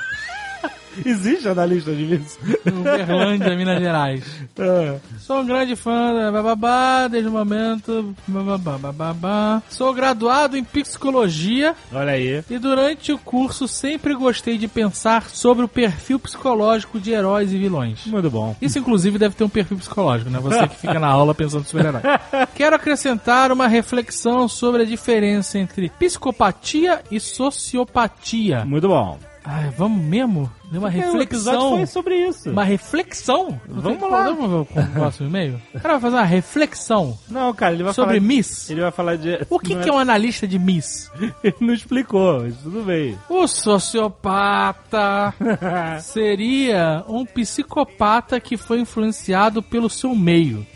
Existe 1.05 1.49
analista 1.49 1.93
de 1.93 2.05
Miss? 2.05 2.39
Uberlândia, 2.67 3.57
Minas 3.57 3.81
Gerais. 3.81 4.25
Ah, 4.59 4.99
Sou 5.19 5.41
um 5.41 5.47
grande 5.47 5.75
fã 5.75 6.13
da 6.15 6.31
bababá, 6.31 7.09
desde 7.09 7.29
o 7.29 7.33
momento. 7.33 8.15
Bababá, 8.29 8.77
bababá. 8.77 9.63
Sou 9.69 9.93
graduado 9.95 10.57
em 10.57 10.63
psicologia 10.63 11.75
olha 11.93 12.13
aí. 12.13 12.45
e 12.51 12.59
durante 12.59 13.13
o 13.13 13.19
curso 13.19 13.67
sempre 13.67 14.15
gostei 14.15 14.59
de 14.59 14.69
pensar 14.69 15.31
sobre 15.31 15.65
o 15.65 15.69
perfil 15.69 16.19
psicológico 16.19 17.01
de 17.01 17.13
heróis 17.13 17.53
e 17.53 17.59
vilões. 17.59 18.07
Muito 18.07 18.31
bom. 18.31 18.55
Isso, 18.61 18.79
inclusive, 18.79 19.19
deve 19.19 19.35
ter 19.35 19.45
um 19.45 19.49
perfil 19.49 19.79
psicológico, 19.79 20.31
né? 20.31 20.39
Você 20.39 20.69
que 20.69 20.77
fica 20.77 21.01
na 21.01 21.09
aula 21.09 21.35
pensando 21.35 21.65
sobre 21.65 21.89
herói. 21.89 22.03
Quero 22.55 22.77
acrescentar 22.77 23.51
uma 23.51 23.67
reflexão 23.67 24.47
sobre 24.49 24.83
a 24.83 24.87
diferença 24.87 25.59
entre 25.59 25.89
psicopatia 25.99 27.01
e 27.11 27.19
sociopatia. 27.19 28.65
Muito 28.65 28.87
bom. 28.89 29.19
Ai, 29.45 29.71
vamos 29.77 30.05
mesmo? 30.05 30.51
Deu 30.71 30.81
uma 30.81 30.89
episódio 30.89 31.19
reflexão. 31.19 31.71
foi 31.71 31.87
sobre 31.87 32.15
isso. 32.29 32.51
Uma 32.51 32.65
reflexão? 32.65 33.61
Vamos 33.69 34.11
lá. 34.11 34.25
Vamos 34.25 34.49
ver 34.49 34.81
o 34.81 34.87
próximo 34.93 35.29
e-mail? 35.29 35.61
O 35.75 35.81
cara 35.81 35.95
vai 35.95 36.01
fazer 36.01 36.17
uma 36.17 36.25
reflexão 36.25 37.19
Não, 37.29 37.53
cara, 37.53 37.75
ele 37.75 37.83
vai 37.83 37.93
sobre 37.93 38.19
falar... 38.19 38.27
Miss. 38.27 38.71
Ele 38.71 38.81
vai 38.81 38.91
falar 38.91 39.17
de... 39.17 39.45
O 39.51 39.59
que, 39.59 39.75
que 39.75 39.89
é 39.89 39.93
um 39.93 39.99
analista 39.99 40.47
de 40.47 40.59
Miss? 40.59 41.11
Ele 41.43 41.57
não 41.61 41.75
explicou, 41.75 42.41
mas 42.43 42.57
tudo 42.59 42.83
bem. 42.85 43.19
O 43.29 43.47
sociopata 43.47 45.35
seria 46.01 47.05
um 47.09 47.25
psicopata 47.25 48.41
que 48.41 48.57
foi 48.57 48.81
influenciado 48.81 49.63
pelo 49.63 49.91
seu 49.91 50.15
meio. 50.15 50.67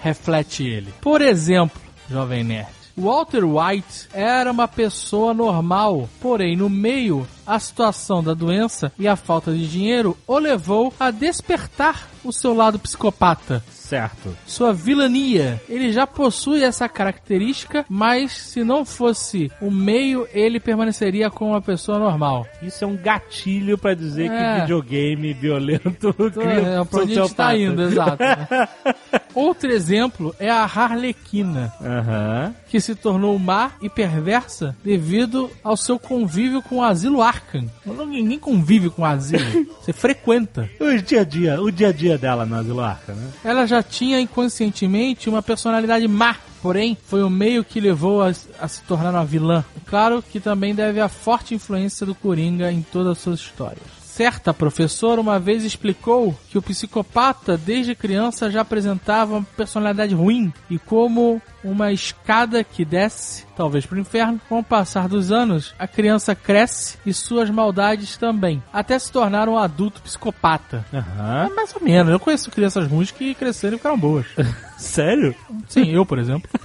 Reflete 0.00 0.64
ele. 0.64 0.94
Por 1.00 1.20
exemplo, 1.20 1.80
Jovem 2.08 2.44
Nerd. 2.44 2.77
Walter 2.98 3.44
White 3.44 4.08
era 4.12 4.50
uma 4.50 4.66
pessoa 4.66 5.32
normal, 5.32 6.08
porém 6.20 6.56
no 6.56 6.68
meio 6.68 7.26
a 7.46 7.56
situação 7.60 8.22
da 8.24 8.34
doença 8.34 8.92
e 8.98 9.06
a 9.06 9.14
falta 9.14 9.52
de 9.52 9.68
dinheiro 9.68 10.18
o 10.26 10.36
levou 10.36 10.92
a 10.98 11.12
despertar 11.12 12.08
o 12.24 12.32
seu 12.32 12.52
lado 12.52 12.76
psicopata. 12.76 13.62
Certo. 13.88 14.36
Sua 14.46 14.72
vilania. 14.72 15.60
Ele 15.68 15.90
já 15.92 16.06
possui 16.06 16.62
essa 16.62 16.88
característica, 16.88 17.84
mas 17.88 18.32
se 18.32 18.62
não 18.62 18.84
fosse 18.84 19.50
o 19.62 19.70
meio, 19.70 20.26
ele 20.32 20.60
permaneceria 20.60 21.30
como 21.30 21.52
uma 21.52 21.62
pessoa 21.62 21.98
normal. 21.98 22.46
Isso 22.62 22.84
é 22.84 22.86
um 22.86 22.96
gatilho 22.96 23.78
pra 23.78 23.94
dizer 23.94 24.30
É. 24.30 24.54
que 24.56 24.60
videogame 24.62 25.32
violento 25.32 26.12
cria 26.32 26.80
É, 26.80 26.84
pra 26.84 27.00
onde 27.00 27.18
a 27.18 27.22
gente 27.22 27.34
tá 27.34 27.56
indo, 27.56 27.82
exato. 27.82 28.22
né? 28.22 28.68
Outro 29.34 29.70
exemplo 29.70 30.34
é 30.38 30.50
a 30.50 30.64
Harlequina, 30.64 31.72
Aham. 31.80 32.54
que 32.68 32.80
se 32.80 32.94
tornou 32.94 33.38
má 33.38 33.70
e 33.80 33.88
perversa 33.88 34.76
devido 34.84 35.50
ao 35.62 35.76
seu 35.76 35.98
convívio 35.98 36.60
com 36.60 36.76
o 36.78 36.82
asilo 36.82 37.22
Arkham. 37.22 37.70
Ninguém 37.86 38.38
convive 38.38 38.90
com 38.90 39.02
o 39.02 39.04
asilo, 39.04 39.66
você 39.80 39.92
frequenta. 39.92 40.68
O 40.80 40.96
dia 41.00 41.20
a 41.20 41.24
dia, 41.24 41.60
o 41.62 41.70
dia 41.70 41.88
a 41.88 41.92
dia 41.92 42.18
dela 42.18 42.44
no 42.44 42.56
Asilo 42.56 42.80
Arca, 42.80 43.12
né? 43.12 43.28
Ela 43.44 43.64
já 43.66 43.77
tinha 43.82 44.20
inconscientemente 44.20 45.28
uma 45.28 45.42
personalidade 45.42 46.06
má, 46.06 46.36
porém 46.62 46.96
foi 47.06 47.22
o 47.22 47.30
meio 47.30 47.64
que 47.64 47.80
levou 47.80 48.22
a, 48.22 48.32
a 48.60 48.68
se 48.68 48.82
tornar 48.82 49.10
uma 49.10 49.24
vilã. 49.24 49.64
Claro 49.86 50.22
que 50.22 50.40
também 50.40 50.74
deve 50.74 51.00
a 51.00 51.08
forte 51.08 51.54
influência 51.54 52.06
do 52.06 52.14
Coringa 52.14 52.70
em 52.70 52.82
todas 52.82 53.12
as 53.12 53.18
suas 53.18 53.40
histórias. 53.40 53.97
Certa 54.18 54.52
professora 54.52 55.20
uma 55.20 55.38
vez 55.38 55.62
explicou 55.62 56.36
que 56.50 56.58
o 56.58 56.62
psicopata 56.62 57.56
desde 57.56 57.94
criança 57.94 58.50
já 58.50 58.62
apresentava 58.62 59.36
uma 59.36 59.46
personalidade 59.56 60.12
ruim 60.12 60.52
e 60.68 60.76
como 60.76 61.40
uma 61.62 61.92
escada 61.92 62.64
que 62.64 62.84
desce, 62.84 63.46
talvez 63.56 63.86
para 63.86 63.96
o 63.96 64.00
inferno, 64.00 64.40
com 64.48 64.58
o 64.58 64.64
passar 64.64 65.08
dos 65.08 65.30
anos, 65.30 65.72
a 65.78 65.86
criança 65.86 66.34
cresce 66.34 66.98
e 67.06 67.14
suas 67.14 67.48
maldades 67.48 68.16
também, 68.16 68.60
até 68.72 68.98
se 68.98 69.12
tornar 69.12 69.48
um 69.48 69.56
adulto 69.56 70.02
psicopata. 70.02 70.84
Aham. 70.92 71.46
É 71.46 71.54
mais 71.54 71.72
ou 71.76 71.80
menos. 71.80 72.10
Eu 72.10 72.18
conheço 72.18 72.50
crianças 72.50 72.88
ruins 72.88 73.12
que 73.12 73.36
cresceram 73.36 73.76
e 73.76 73.78
ficaram 73.78 73.96
boas. 73.96 74.26
Sério? 74.76 75.32
Sim, 75.68 75.90
eu, 75.92 76.04
por 76.04 76.18
exemplo. 76.18 76.50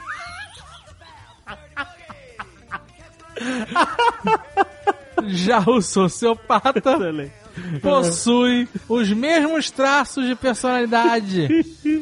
Já 5.28 5.60
o 5.60 5.80
sociopata 5.84 6.82
possui 7.82 8.68
os 8.88 9.12
mesmos 9.12 9.70
traços 9.70 10.26
de 10.28 10.36
personalidade, 10.36 11.48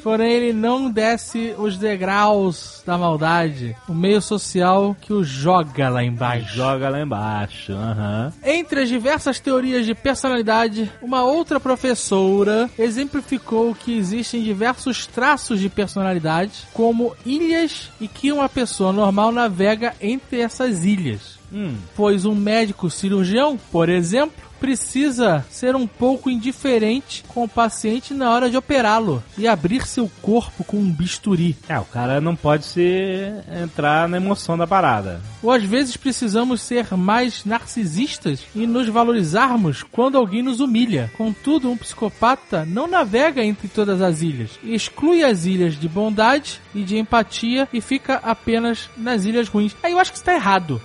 porém 0.04 0.32
ele 0.32 0.54
não 0.54 0.90
desce 0.90 1.54
os 1.58 1.78
degraus 1.78 2.82
da 2.86 2.98
maldade, 2.98 3.76
o 3.88 3.94
meio 3.94 4.22
social 4.22 4.96
que 5.00 5.14
o 5.14 5.24
joga 5.24 5.90
lá 5.90 6.04
embaixo. 6.04 6.56
Joga 6.56 6.90
lá 6.90 7.02
embaixo. 7.02 7.74
Aham. 7.74 8.34
Entre 8.44 8.82
as 8.82 8.90
diversas 8.90 9.40
teorias 9.40 9.86
de 9.86 9.94
personalidade, 9.94 10.92
uma 11.02 11.24
outra 11.24 11.60
professora 11.60 12.70
exemplificou 12.78 13.74
que 13.76 13.98
existem 13.98 14.44
diversos 14.44 15.06
traços 15.06 15.60
de 15.60 15.70
personalidade, 15.70 16.68
como 16.74 17.16
ilhas, 17.26 17.90
e 18.00 18.08
que 18.08 18.32
uma 18.32 18.50
pessoa 18.50 18.92
normal 18.92 19.32
navega 19.32 19.94
entre 20.02 20.40
essas 20.40 20.86
ilhas. 20.86 21.40
Hum. 21.54 21.76
Pois 21.96 22.26
um 22.26 22.34
médico 22.34 22.90
cirurgião, 22.90 23.60
por 23.72 23.90
exemplo, 23.90 24.51
precisa 24.62 25.44
ser 25.50 25.76
um 25.76 25.88
pouco 25.88 26.30
indiferente 26.30 27.24
com 27.28 27.44
o 27.44 27.50
paciente 27.50 28.14
na 28.14 28.30
hora 28.30 28.48
de 28.48 28.56
operá-lo 28.56 29.24
e 29.36 29.48
abrir 29.48 29.88
seu 29.88 30.10
corpo 30.22 30.64
com 30.64 30.78
um 30.78 30.92
bisturi. 30.92 31.58
É, 31.68 31.80
o 31.80 31.86
cara 31.86 32.22
não 32.22 32.36
pode 32.36 32.66
se 32.66 33.34
entrar 33.62 34.08
na 34.08 34.18
emoção 34.18 34.56
da 34.56 34.68
parada. 34.68 35.20
Ou 35.42 35.52
às 35.52 35.64
vezes 35.64 35.98
precisamos 35.98 36.62
ser 36.62 36.96
mais 36.96 37.44
narcisistas 37.44 38.44
e 38.54 38.68
nos 38.68 38.88
valorizarmos 38.88 39.82
quando 39.82 40.18
alguém 40.18 40.44
nos 40.44 40.60
humilha. 40.60 41.12
Contudo, 41.18 41.72
um 41.72 41.78
psicopata 41.78 42.64
não 42.64 42.88
navega 42.88 43.44
entre 43.44 43.68
todas 43.68 44.00
as 44.02 44.22
ilhas. 44.22 44.52
Exclui 44.64 45.24
as 45.24 45.46
ilhas 45.46 45.80
de 45.80 45.90
bondade 45.90 46.62
e 46.76 46.84
de 46.84 46.98
empatia 46.98 47.68
e 47.74 47.82
fica 47.82 48.18
apenas 48.18 48.90
nas 48.96 49.26
ilhas 49.26 49.48
ruins. 49.48 49.76
Aí 49.82 49.94
eu 49.94 50.00
acho 50.00 50.12
que 50.12 50.18
isso 50.18 50.26
tá 50.26 50.36
errado. 50.36 50.80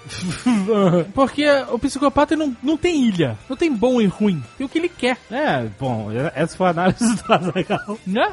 Porque 1.12 1.44
o 1.70 1.78
psicopata 1.78 2.34
não, 2.34 2.56
não 2.62 2.76
tem 2.78 3.04
ilha. 3.04 3.36
Não 3.48 3.56
tem 3.56 3.65
bom 3.74 4.00
e 4.00 4.06
ruim. 4.06 4.42
Tem 4.56 4.66
o 4.66 4.68
que 4.68 4.78
ele 4.78 4.88
quer, 4.88 5.16
É, 5.30 5.66
bom, 5.78 6.08
essa 6.34 6.56
foi 6.56 6.66
a 6.66 6.70
análise 6.70 7.16
do 7.22 7.32
Azaghal. 7.32 7.98
né? 8.06 8.32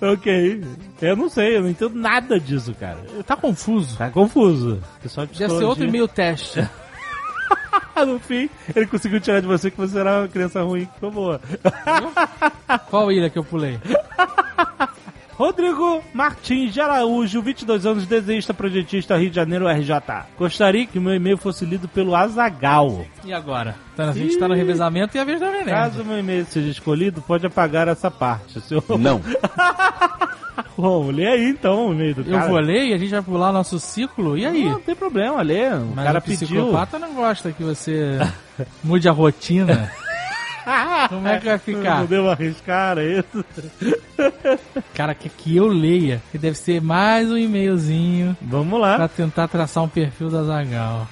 ok. 0.00 0.64
Eu 1.02 1.16
não 1.16 1.28
sei, 1.28 1.56
eu 1.56 1.62
não 1.62 1.68
entendo 1.70 1.94
nada 1.94 2.40
disso, 2.40 2.74
cara. 2.74 2.98
Tá 3.26 3.36
confuso. 3.36 3.96
Tá 3.96 4.10
confuso. 4.10 4.82
Pessoal 5.02 5.26
de 5.26 5.38
Deve 5.38 5.56
ser 5.56 5.64
outro 5.64 5.84
e-mail 5.84 6.08
teste. 6.08 6.66
no 8.06 8.18
fim, 8.18 8.48
ele 8.74 8.86
conseguiu 8.86 9.20
tirar 9.20 9.40
de 9.40 9.46
você 9.46 9.70
que 9.70 9.76
você 9.76 9.98
era 9.98 10.20
uma 10.20 10.28
criança 10.28 10.62
ruim, 10.62 10.86
que 10.86 11.00
foi 11.00 11.10
boa. 11.10 11.40
Qual 12.88 13.12
ilha 13.12 13.28
que 13.28 13.38
eu 13.38 13.44
pulei? 13.44 13.78
Rodrigo 15.40 16.02
Martins 16.12 16.70
de 16.70 16.82
Araújo, 16.82 17.40
22 17.40 17.86
anos, 17.86 18.04
desenhista, 18.04 18.52
projetista, 18.52 19.16
Rio 19.16 19.30
de 19.30 19.36
Janeiro, 19.36 19.66
RJ. 19.66 19.94
Gostaria 20.38 20.86
que 20.86 20.98
o 20.98 21.00
meu 21.00 21.14
e-mail 21.14 21.38
fosse 21.38 21.64
lido 21.64 21.88
pelo 21.88 22.14
Azagal. 22.14 23.06
E 23.24 23.32
agora? 23.32 23.74
Tá, 23.96 24.10
a 24.10 24.12
gente 24.12 24.36
tá 24.36 24.46
no 24.46 24.52
revezamento 24.52 25.16
e 25.16 25.18
a 25.18 25.24
vez 25.24 25.40
da 25.40 25.50
veneno. 25.50 25.70
Caso 25.70 26.02
o 26.02 26.04
meu 26.04 26.18
e-mail 26.18 26.44
seja 26.44 26.68
escolhido, 26.68 27.22
pode 27.22 27.46
apagar 27.46 27.88
essa 27.88 28.10
parte. 28.10 28.60
Senhor... 28.60 28.84
Não. 28.98 29.22
Bom, 30.76 31.10
lê 31.10 31.26
aí 31.26 31.48
então 31.48 31.88
o 31.88 31.94
e-mail 31.94 32.16
do 32.16 32.20
Eu 32.20 32.36
cara. 32.36 32.50
vou 32.50 32.60
ler 32.60 32.88
e 32.88 32.92
a 32.92 32.98
gente 32.98 33.10
vai 33.10 33.22
pular 33.22 33.50
nosso 33.50 33.80
ciclo. 33.80 34.36
E 34.36 34.44
aí? 34.44 34.64
Não 34.66 34.80
tem 34.80 34.94
problema, 34.94 35.40
lê. 35.40 35.68
O 35.68 35.86
Mas 35.96 36.04
cara 36.04 36.18
o 36.18 36.22
pediu. 36.22 36.48
psicopata 36.48 36.98
não 36.98 37.14
gosta 37.14 37.50
que 37.50 37.62
você 37.62 38.18
mude 38.84 39.08
a 39.08 39.12
rotina. 39.12 39.90
Como 41.08 41.26
é 41.28 41.38
que 41.38 41.44
vai 41.46 41.54
Não 41.54 41.58
ficar? 41.60 42.06
devo 42.06 42.30
arriscar, 42.30 42.98
é 42.98 43.18
isso? 43.18 43.44
Cara, 44.94 45.14
quer 45.14 45.28
que 45.30 45.56
eu 45.56 45.66
leia. 45.66 46.22
Que 46.30 46.38
deve 46.38 46.56
ser 46.56 46.80
mais 46.80 47.30
um 47.30 47.36
e-mailzinho 47.36 48.36
Vamos 48.40 48.80
lá. 48.80 48.96
pra 48.96 49.08
tentar 49.08 49.48
traçar 49.48 49.82
um 49.84 49.88
perfil 49.88 50.28
da 50.30 50.42
Zagal. 50.44 51.08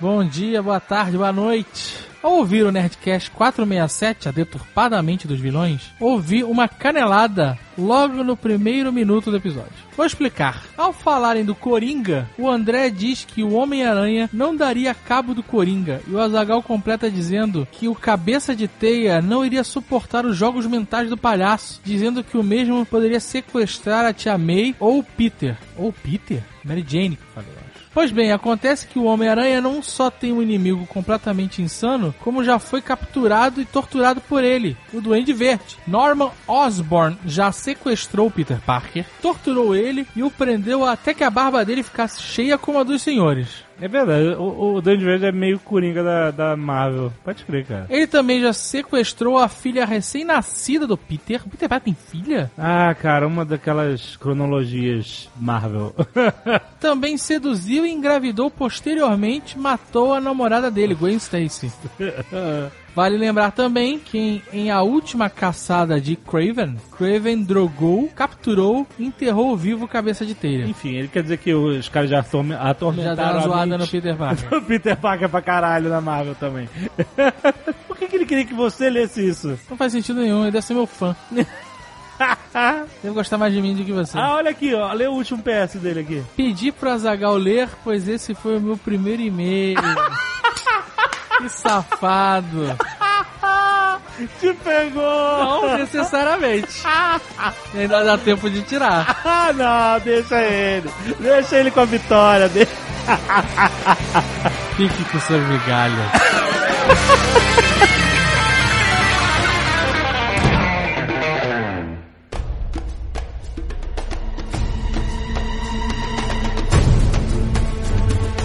Bom 0.00 0.24
dia, 0.24 0.62
boa 0.62 0.80
tarde, 0.80 1.16
boa 1.16 1.32
noite. 1.32 2.11
Ao 2.22 2.34
ouvir 2.34 2.64
o 2.64 2.70
Nerdcast 2.70 3.32
467, 3.32 4.28
a 4.28 4.32
deturpadamente 4.32 5.26
dos 5.26 5.40
vilões, 5.40 5.90
ouvi 5.98 6.44
uma 6.44 6.68
canelada 6.68 7.58
logo 7.76 8.22
no 8.22 8.36
primeiro 8.36 8.92
minuto 8.92 9.28
do 9.28 9.38
episódio. 9.38 9.72
Vou 9.96 10.06
explicar. 10.06 10.62
Ao 10.76 10.92
falarem 10.92 11.44
do 11.44 11.52
Coringa, 11.52 12.30
o 12.38 12.48
André 12.48 12.90
diz 12.90 13.24
que 13.24 13.42
o 13.42 13.54
Homem-Aranha 13.54 14.30
não 14.32 14.54
daria 14.54 14.94
cabo 14.94 15.34
do 15.34 15.42
Coringa, 15.42 16.00
e 16.06 16.12
o 16.12 16.20
Azagal 16.20 16.62
completa 16.62 17.10
dizendo 17.10 17.66
que 17.72 17.88
o 17.88 17.94
cabeça 17.94 18.54
de 18.54 18.68
teia 18.68 19.20
não 19.20 19.44
iria 19.44 19.64
suportar 19.64 20.24
os 20.24 20.36
jogos 20.36 20.64
mentais 20.64 21.10
do 21.10 21.16
palhaço, 21.16 21.80
dizendo 21.82 22.22
que 22.22 22.38
o 22.38 22.44
mesmo 22.44 22.86
poderia 22.86 23.18
sequestrar 23.18 24.04
a 24.04 24.12
tia 24.12 24.38
May 24.38 24.76
ou 24.78 25.02
Peter. 25.02 25.56
Ou 25.76 25.92
Peter? 25.92 26.40
Mary 26.62 26.84
Jane 26.86 27.16
que 27.16 27.22
eu 27.22 27.42
falei. 27.42 27.61
Pois 27.94 28.10
bem, 28.10 28.32
acontece 28.32 28.86
que 28.86 28.98
o 28.98 29.04
Homem-Aranha 29.04 29.60
não 29.60 29.82
só 29.82 30.10
tem 30.10 30.32
um 30.32 30.40
inimigo 30.40 30.86
completamente 30.86 31.60
insano, 31.60 32.14
como 32.20 32.42
já 32.42 32.58
foi 32.58 32.80
capturado 32.80 33.60
e 33.60 33.66
torturado 33.66 34.20
por 34.20 34.42
ele, 34.42 34.76
o 34.92 35.00
Duende 35.00 35.32
Verde. 35.32 35.76
Norman 35.86 36.30
Osborn 36.48 37.18
já 37.26 37.52
sequestrou 37.52 38.30
Peter 38.30 38.60
Parker, 38.60 39.04
torturou 39.20 39.76
ele 39.76 40.06
e 40.16 40.22
o 40.22 40.30
prendeu 40.30 40.86
até 40.86 41.12
que 41.12 41.22
a 41.22 41.30
barba 41.30 41.64
dele 41.64 41.82
ficasse 41.82 42.22
cheia 42.22 42.56
como 42.56 42.78
a 42.78 42.82
dos 42.82 43.02
senhores. 43.02 43.48
É 43.80 43.88
verdade, 43.88 44.28
o, 44.38 44.74
o 44.74 44.80
Duende 44.80 45.04
Verde 45.04 45.26
é 45.26 45.32
meio 45.32 45.58
coringa 45.58 46.02
da, 46.02 46.30
da 46.30 46.56
Marvel. 46.56 47.12
Pode 47.24 47.44
crer, 47.44 47.64
cara. 47.64 47.86
Ele 47.88 48.06
também 48.06 48.40
já 48.40 48.52
sequestrou 48.52 49.38
a 49.38 49.48
filha 49.48 49.84
recém-nascida 49.84 50.86
do 50.86 50.96
Peter. 50.96 51.42
O 51.44 51.50
Peter 51.50 51.68
Parker 51.68 51.92
tem 51.92 51.94
filha? 51.94 52.50
Ah, 52.56 52.94
cara, 52.94 53.26
uma 53.26 53.44
daquelas 53.44 54.16
cronologias 54.16 55.28
Marvel. 55.36 55.94
Também 56.80 57.16
seduziu 57.16 57.86
e 57.86 57.92
engravidou 57.92 58.50
posteriormente, 58.50 59.58
matou 59.58 60.12
a 60.12 60.20
namorada 60.20 60.70
dele, 60.70 60.94
Gwen 60.94 61.16
Stacy. 61.16 61.70
Vale 62.94 63.16
lembrar 63.16 63.52
também 63.52 63.98
que 63.98 64.18
em, 64.18 64.42
em 64.52 64.70
a 64.70 64.82
última 64.82 65.30
caçada 65.30 65.98
de 66.00 66.14
Craven, 66.14 66.76
Craven 66.96 67.42
drogou, 67.42 68.08
capturou 68.14 68.86
e 68.98 69.06
enterrou 69.06 69.56
vivo 69.56 69.88
cabeça 69.88 70.26
de 70.26 70.34
telha. 70.34 70.64
Enfim, 70.66 70.90
ele 70.96 71.08
quer 71.08 71.22
dizer 71.22 71.38
que 71.38 71.54
os 71.54 71.88
caras 71.88 72.10
já 72.10 72.20
atorme- 72.20 72.54
Já 72.54 72.60
atormentaram 72.70 73.32
uma 73.38 73.40
zoada 73.42 73.78
no 73.78 73.88
Peter 73.88 74.14
Parker. 74.16 74.52
O 74.58 74.62
Peter 74.62 74.96
Parker 74.96 75.28
pra 75.28 75.40
caralho 75.40 75.88
na 75.88 76.00
Marvel 76.02 76.34
também. 76.34 76.68
Por 77.88 77.96
que, 77.96 78.06
que 78.08 78.16
ele 78.16 78.26
queria 78.26 78.44
que 78.44 78.54
você 78.54 78.90
lesse 78.90 79.26
isso? 79.26 79.58
Não 79.70 79.76
faz 79.76 79.92
sentido 79.92 80.20
nenhum, 80.20 80.42
ele 80.42 80.50
deve 80.50 80.66
ser 80.66 80.74
meu 80.74 80.86
fã. 80.86 81.16
Deve 83.02 83.14
gostar 83.14 83.36
mais 83.38 83.52
de 83.52 83.60
mim 83.60 83.74
do 83.74 83.84
que 83.84 83.90
você. 83.92 84.16
Ah, 84.16 84.34
olha 84.34 84.50
aqui, 84.50 84.72
ó. 84.74 84.92
Lê 84.92 85.08
o 85.08 85.12
último 85.12 85.42
PS 85.42 85.76
dele 85.80 86.00
aqui. 86.00 86.22
Pedi 86.36 86.70
pro 86.70 86.90
Azagal 86.90 87.34
ler, 87.36 87.68
pois 87.82 88.06
esse 88.06 88.34
foi 88.34 88.58
o 88.58 88.60
meu 88.60 88.76
primeiro 88.76 89.22
e-mail. 89.22 89.76
Que 91.42 91.48
safado. 91.48 92.76
Te 94.40 94.52
pegou! 94.54 95.62
Não 95.62 95.78
necessariamente. 95.78 96.68
Ainda 97.74 98.04
dá 98.04 98.18
tempo 98.18 98.48
de 98.48 98.62
tirar. 98.62 99.20
Ah, 99.24 99.52
não, 99.52 99.98
deixa 100.04 100.40
ele. 100.40 100.88
Deixa 101.18 101.56
ele 101.56 101.70
com 101.70 101.80
a 101.80 101.84
vitória 101.84 102.48
dele. 102.48 102.68
Fique 104.76 105.04
com 105.04 105.20
sua 105.20 105.38
migalha. 105.38 106.12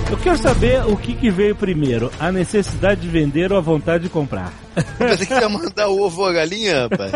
Eu 0.10 0.18
quero 0.18 0.38
saber 0.38 0.86
o 0.86 0.96
que, 0.96 1.14
que 1.14 1.30
veio 1.30 1.54
primeiro, 1.56 2.10
a 2.20 2.32
necessidade 2.32 3.02
de 3.02 3.08
vender 3.10 3.52
ou 3.52 3.58
a 3.58 3.62
vontade 3.62 4.04
de 4.04 4.10
comprar. 4.10 4.54
Pensei 4.98 5.26
que 5.28 5.34
ia 5.34 5.50
mandar 5.50 5.90
o 5.90 6.02
ovo 6.02 6.22
ou 6.22 6.28
a 6.28 6.34
galinha, 6.34 6.84
rapaz. 6.88 7.12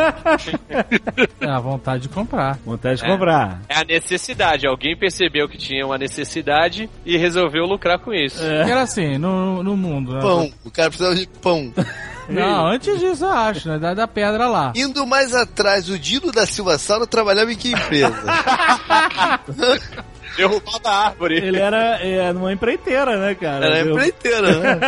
É 1.40 1.48
a 1.50 1.60
vontade 1.60 2.04
de 2.04 2.10
comprar. 2.10 2.58
Vontade 2.66 3.00
de 3.00 3.06
É. 3.06 3.08
comprar. 3.08 3.62
É 3.70 3.78
a 3.78 3.84
necessidade. 3.86 4.68
Alguém 4.68 4.98
percebeu 4.98 5.48
que 5.48 5.58
tinha 5.58 5.86
uma 5.86 5.98
necessidade 5.98 6.90
e 7.06 7.18
resolveu 7.18 7.66
lucrar 7.66 7.98
com 8.00 8.14
isso. 8.14 8.38
Porque 8.40 8.72
era 8.72 8.82
assim, 8.82 9.18
no, 9.18 9.64
no 9.64 9.78
mundo. 9.78 10.14
né? 10.14 10.20
Pão. 10.22 10.52
O 10.66 10.70
cara 10.72 10.90
precisava 10.90 11.16
de 11.16 11.28
pão. 11.42 11.74
Não, 12.30 12.68
antes 12.68 12.98
disso 13.00 13.26
eu 13.26 13.32
acho, 13.32 13.68
né? 13.70 13.78
Da, 13.80 13.94
da 13.94 14.08
pedra 14.08 14.48
lá. 14.48 14.72
Indo 14.76 15.06
mais 15.08 15.34
atrás, 15.36 15.90
o 15.90 15.98
Dino 16.00 16.32
da 16.32 16.46
Silva 16.46 16.78
Sauro 16.78 17.06
trabalhava 17.08 17.52
em 17.52 17.58
que 17.58 17.72
empresa? 17.72 18.14
Derrubada 20.38 20.90
a 20.90 21.06
árvore. 21.08 21.36
Ele 21.38 21.60
era 21.60 22.00
é, 22.02 22.32
numa 22.34 22.52
empreiteira, 22.54 23.18
né, 23.18 23.36
cara? 23.36 23.66
Era 23.66 23.80
Eu- 23.80 23.92
empreiteira, 23.92 24.60
né? 24.60 24.80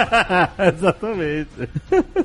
Exatamente. 0.76 1.50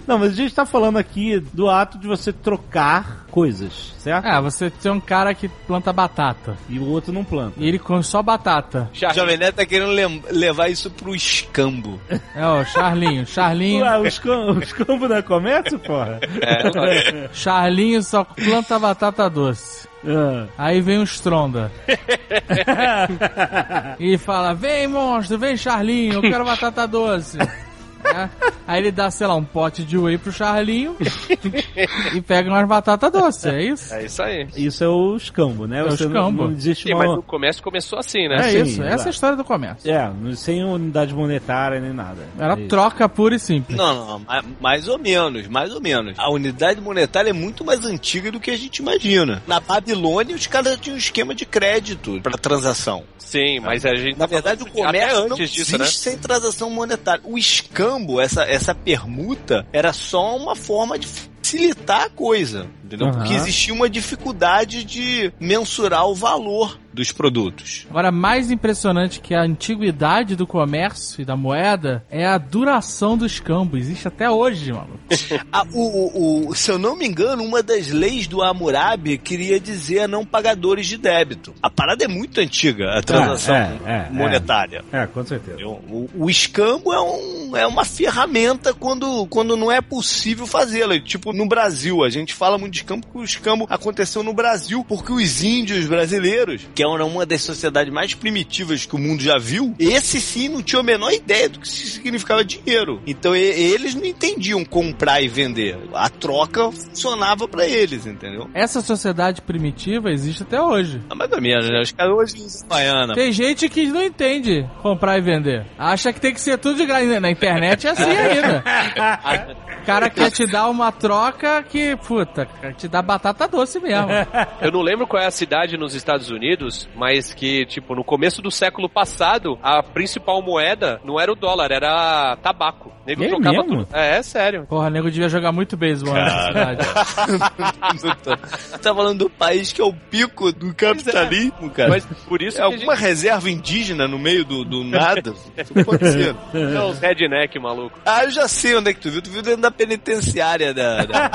Não, 0.07 0.19
mas 0.19 0.33
a 0.33 0.37
gente 0.37 0.55
tá 0.55 0.65
falando 0.67 0.99
aqui 0.99 1.41
do 1.53 1.69
ato 1.69 1.99
de 1.99 2.07
você 2.07 2.33
trocar 2.33 3.27
coisas, 3.31 3.95
certo? 3.99 4.27
É, 4.27 4.41
você 4.41 4.71
tem 4.71 4.91
um 4.91 5.01
cara 5.01 5.35
que 5.35 5.49
planta 5.49 5.93
batata. 5.93 6.57
E 6.69 6.79
o 6.79 6.89
outro 6.89 7.13
não 7.13 7.25
planta. 7.25 7.55
E 7.59 7.69
ele 7.69 7.79
come 7.79 8.03
só 8.03 8.23
batata. 8.23 8.89
O 8.93 8.97
Charlie, 8.97 9.21
Jovem 9.21 9.37
Neto 9.37 9.57
tá 9.57 9.67
querendo 9.67 9.91
lem- 9.91 10.23
levar 10.31 10.69
isso 10.69 10.91
pro 10.91 11.15
escambo. 11.15 12.01
É, 12.09 12.21
ó, 12.45 12.65
Charlinho. 12.65 13.27
Charlinho. 13.27 13.85
Ué, 13.85 13.99
os, 14.01 14.19
cam 14.19 14.53
os 14.59 14.73
campos 14.73 15.09
da 15.09 15.23
comércio, 15.23 15.79
porra? 15.79 16.21
É, 16.41 17.29
Charlinho 17.33 18.03
só 18.03 18.25
planta 18.25 18.79
batata 18.79 19.29
doce. 19.29 19.88
Ah. 20.07 20.47
Aí 20.57 20.81
vem 20.81 20.99
o 20.99 21.05
Stronda. 21.05 21.71
e 23.99 24.17
fala: 24.19 24.55
Vem, 24.55 24.87
monstro, 24.87 25.39
vem, 25.39 25.57
Charlinho, 25.57 26.15
eu 26.15 26.23
quero 26.23 26.45
batata 26.45 26.87
doce. 26.87 27.39
É. 28.05 28.29
Aí 28.67 28.81
ele 28.81 28.91
dá, 28.91 29.11
sei 29.11 29.27
lá, 29.27 29.35
um 29.35 29.45
pote 29.45 29.83
de 29.85 29.97
whey 29.99 30.19
pro 30.19 30.33
Charlinho 30.33 30.97
e 32.15 32.21
pega 32.21 32.49
umas 32.51 32.67
batatas 32.69 33.11
doces, 33.11 33.45
é 33.47 33.63
isso? 33.63 33.95
é 33.95 34.05
isso 34.05 34.23
aí. 34.23 34.47
Isso 34.57 34.85
é 34.85 34.89
o 34.89 35.17
escambo, 35.17 35.67
né? 35.67 35.81
É 35.81 35.83
o 35.85 35.91
Você 35.91 36.05
não- 36.05 36.11
escambo. 36.13 36.45
Não, 36.45 36.53
existe 36.53 36.85
Sim, 36.89 36.95
uma... 36.95 37.07
mas 37.07 37.19
o 37.19 37.23
comércio 37.23 37.63
começou 37.63 37.99
assim, 37.99 38.29
né? 38.29 38.37
É 38.37 38.43
sim, 38.51 38.63
isso, 38.63 38.83
essa 38.83 39.05
é 39.05 39.09
a 39.09 39.11
história 39.11 39.37
do 39.37 39.45
comércio. 39.45 39.91
É, 39.91 40.11
sem 40.37 40.63
unidade 40.65 41.15
monetária 41.15 41.81
nem 41.81 41.93
nada. 41.93 42.21
Era 42.39 42.55
É 42.55 42.67
troca 42.67 43.09
pura 43.09 43.35
e 43.35 43.39
simples. 43.39 43.77
Não, 43.77 44.07
não, 44.07 44.19
ma- 44.21 44.45
mais 44.61 44.89
ou 44.89 44.99
menos, 44.99 45.47
mais 45.49 45.73
ou 45.75 45.81
menos. 45.81 46.19
A 46.19 46.31
unidade 46.31 46.81
monetária 46.81 47.31
é 47.31 47.33
muito 47.33 47.65
mais 47.65 47.85
antiga 47.85 48.31
do 48.31 48.41
que 48.41 48.51
a 48.51 48.57
gente 48.57 48.79
imagina. 48.79 49.43
Na 49.47 49.61
Babilônia, 49.61 50.35
os 50.35 50.47
caras 50.47 50.77
tinham 50.79 50.95
um 50.95 50.99
esquema 50.99 51.35
de 51.35 51.45
crédito 51.47 52.21
para 52.23 52.37
transação. 52.39 53.05
Sim, 53.19 53.61
mas 53.61 53.85
a 53.85 53.95
gente. 53.95 54.19
Na 54.19 54.25
verdade, 54.27 54.63
o 54.63 54.71
comércio 54.71 55.19
até 55.19 55.29
não 55.29 55.35
antes 55.37 55.51
disso, 55.51 55.77
existe 55.77 55.79
né? 55.79 56.13
sem 56.13 56.17
transação 56.19 56.71
monetária. 56.71 57.21
O 57.25 57.37
escambo, 57.37 57.88
essa, 58.21 58.43
essa 58.43 58.75
permuta, 58.75 59.67
era 59.73 59.93
só 59.93 60.37
uma 60.37 60.55
forma 60.55 60.99
de 60.99 61.07
facilitar 61.07 62.03
a 62.03 62.11
coisa, 62.11 62.67
entendeu? 62.89 63.07
Aham. 63.09 63.19
Porque 63.19 63.35
existia 63.35 63.73
uma 63.73 63.89
dificuldade 63.89 64.83
de 64.85 65.33
mensurar 65.39 66.07
o 66.07 66.15
valor 66.15 66.79
dos 66.93 67.13
produtos. 67.13 67.87
Agora, 67.89 68.11
mais 68.11 68.51
impressionante 68.51 69.21
que 69.21 69.33
a 69.35 69.43
antiguidade 69.43 70.35
do 70.35 70.47
comércio 70.47 71.23
e 71.23 71.25
da 71.25 71.37
moeda 71.37 72.05
é 72.11 72.27
a 72.27 72.37
duração 72.39 73.17
do 73.17 73.25
escambo. 73.25 73.77
Existe 73.77 74.09
até 74.09 74.29
hoje, 74.29 74.73
mano. 74.73 74.99
Ah, 75.53 75.65
o, 75.73 75.81
o- 75.81 76.49
o- 76.51 76.55
se 76.55 76.71
eu 76.71 76.79
não 76.79 76.97
me 76.97 77.07
engano, 77.07 77.43
uma 77.45 77.63
das 77.63 77.89
leis 77.91 78.27
do 78.27 78.43
Hammurabi 78.43 79.17
queria 79.19 79.59
dizer 79.61 80.09
não 80.09 80.25
pagadores 80.25 80.87
de 80.87 80.97
débito. 80.99 81.55
A 81.63 81.71
parada 81.71 82.05
é 82.05 82.09
muito 82.09 82.41
antiga, 82.41 82.99
a 82.99 83.03
transação 83.03 83.55
é, 83.55 83.79
é, 83.87 84.11
monetária. 84.11 84.85
É, 84.93 85.07
com 85.07 85.25
certeza. 85.25 85.65
O, 85.67 86.09
o 86.17 86.29
escambo 86.31 86.93
é, 86.93 87.01
um, 87.01 87.57
é 87.57 87.67
uma 87.67 87.85
ferramenta 87.85 88.75
quando, 88.75 89.27
quando 89.29 89.57
não 89.57 89.71
é 89.71 89.81
possível 89.81 90.47
fazê-la. 90.47 90.99
Tipo, 91.01 91.33
no 91.33 91.47
Brasil, 91.47 92.03
a 92.05 92.11
gente 92.11 92.35
fala 92.35 92.59
muito 92.59 92.75
de 92.75 92.78
escambo 92.79 93.07
porque 93.07 93.19
o 93.19 93.25
escambo 93.25 93.67
aconteceu 93.71 94.23
no 94.23 94.33
Brasil, 94.33 94.85
porque 94.87 95.13
os 95.13 95.43
índios 95.43 95.87
brasileiros, 95.87 96.67
que 96.75 96.83
eram 96.83 97.09
uma 97.09 97.25
das 97.27 97.43
sociedades 97.43 97.93
mais 97.93 98.15
primitivas 98.15 98.87
que 98.87 98.95
o 98.95 98.99
mundo 98.99 99.23
já 99.23 99.39
viu, 99.39 99.75
esse 99.79 100.21
sim 100.21 100.49
não 100.49 100.63
tinha 100.63 100.81
a 100.81 100.83
menor 100.83 101.13
ideia 101.13 101.49
do 101.49 101.59
que 101.61 101.69
significava 101.69 102.45
dinheiro. 102.45 103.01
Então 103.07 103.35
e- 103.35 103.41
eles 103.41 103.95
não 103.95 104.05
entendiam 104.05 104.65
comprar 104.65 105.21
e 105.21 105.29
vender. 105.29 105.79
A 105.95 106.09
troca 106.09 106.71
funcionava 106.71 107.47
pra 107.49 107.67
eles, 107.67 108.07
entendeu? 108.07 108.49
Essa 108.55 108.81
sociedade 108.81 109.43
primitiva 109.43 110.11
existe 110.11 110.43
até 110.43 110.61
hoje. 110.61 111.01
Ah, 111.11 111.15
Mais 111.15 111.31
ou 111.33 111.41
menos, 111.41 111.69
né? 111.69 111.81
Os 111.83 111.93
caras 111.93 112.15
hoje 112.15 112.35
baiana. 112.69 113.15
Tem 113.15 113.33
gente 113.33 113.69
que 113.69 113.87
não 113.87 114.03
entende 114.03 114.67
comprar 114.83 115.19
e 115.19 115.21
vender. 115.21 115.67
Acha 115.79 116.13
que 116.13 116.21
tem 116.21 116.33
que 116.33 116.41
ser 116.41 116.59
tudo 116.59 116.77
de 116.77 116.87
graça. 116.87 117.21
Na 117.21 117.31
internet 117.31 117.87
é 117.87 117.91
assim 117.91 118.03
ainda. 118.03 118.65
O 119.83 119.87
cara 119.89 120.11
quer 120.11 120.31
te 120.31 120.47
dar 120.47 120.69
uma 120.69 120.93
troca 120.93 121.63
que, 121.63 121.97
puta, 121.97 122.47
quer 122.73 122.75
te 122.79 122.89
dá 122.89 123.03
batata 123.03 123.47
doce 123.49 123.79
mesmo. 123.81 124.07
Eu 124.61 124.71
não 124.73 124.83
lembro 124.83 125.07
qual 125.07 125.23
é 125.23 125.27
a 125.27 125.31
cidade 125.31 125.77
nos 125.77 125.95
Estados 125.95 126.31
Unidos, 126.31 126.89
mas 126.97 127.33
que, 127.35 127.67
tipo, 127.67 127.95
no 127.95 128.05
começo 128.05 128.41
do 128.43 128.51
século 128.51 128.89
passado, 128.89 129.59
a 129.63 129.83
principal 129.83 130.41
moeda 130.43 131.01
não 131.05 131.19
era 131.21 131.33
o 131.33 131.37
dólar, 131.37 131.71
era 131.71 132.37
tabaco. 132.43 132.89
O 132.89 133.09
nego 133.09 133.25
É 133.25 133.29
trocava 133.29 133.63
mesmo? 133.63 133.85
tudo. 133.85 133.97
É, 133.97 134.19
é 134.19 134.23
sério. 134.23 134.67
Porra, 134.69 134.91
nego 134.91 135.11
devia 135.11 135.29
jogar 135.29 135.51
muito 135.53 135.77
beisebol 135.77 136.15
nessa 136.15 136.47
cidade. 136.49 136.87
Tá 138.83 138.95
falando 138.95 139.19
do 139.25 139.31
país 139.31 139.73
que 139.73 139.81
é 139.81 139.85
o 139.85 139.93
pico 139.93 140.53
do 140.53 140.75
capitalismo, 140.75 141.71
cara. 141.71 141.89
Mas 141.91 142.05
por 142.29 142.43
isso 142.43 142.61
É 142.61 142.65
alguma 142.65 142.95
reserva 142.95 143.51
indígena 143.51 144.07
no 144.07 144.19
meio 144.19 144.45
do, 144.45 144.65
do 144.65 144.85
nada? 144.85 145.35
Isso 145.57 145.75
pode 145.85 146.07
ser. 146.11 146.35
gente 146.53 146.77
é 146.77 146.81
os 146.83 146.99
redneck, 146.99 147.59
maluco. 147.59 147.99
Ah, 148.05 148.25
eu 148.25 148.31
já 148.31 148.47
sei 148.49 148.77
onde 148.77 148.91
é 148.91 148.95
que 148.95 149.01
tu 149.01 149.11
viu. 149.11 149.21
Tu 149.23 149.31
viu 149.31 149.43
dentro 149.43 149.63
da 149.63 149.71
penitenciária 149.71 150.73
da... 150.73 151.05
da- 151.05 151.29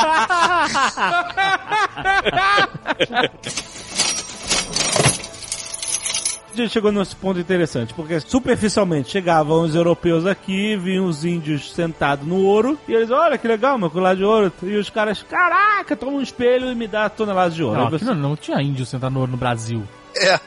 A 6.52 6.56
gente 6.56 6.70
chegou 6.72 6.92
nesse 6.92 7.16
ponto 7.16 7.40
interessante, 7.40 7.96
porque 7.96 8.20
superficialmente 8.20 9.10
chegavam 9.10 9.62
os 9.64 9.74
europeus 9.74 10.24
aqui, 10.28 10.78
vinham 10.78 11.06
os 11.08 11.26
índios 11.26 11.74
sentados 11.74 12.28
no 12.28 12.44
ouro, 12.44 12.78
e 12.88 12.94
eles, 12.94 13.10
olha 13.10 13.40
que 13.40 13.48
legal, 13.48 13.76
meu 13.80 13.90
colar 13.90 14.16
de 14.16 14.24
ouro. 14.24 14.54
E 14.62 14.76
os 14.76 14.88
caras, 14.88 15.24
caraca, 15.24 15.96
toma 15.96 16.12
um 16.12 16.22
espelho 16.22 16.72
e 16.72 16.76
me 16.76 16.88
dá 16.88 17.10
toneladas 17.10 17.56
de 17.56 17.64
ouro. 17.64 17.80
Não, 17.82 17.90
você- 17.90 18.06
não, 18.06 18.14
não 18.14 18.36
tinha 18.36 18.62
índio 18.62 18.86
sentado 18.86 19.12
no 19.14 19.22
ouro 19.22 19.32
no 19.32 19.38
Brasil. 19.38 19.82
É. 20.16 20.40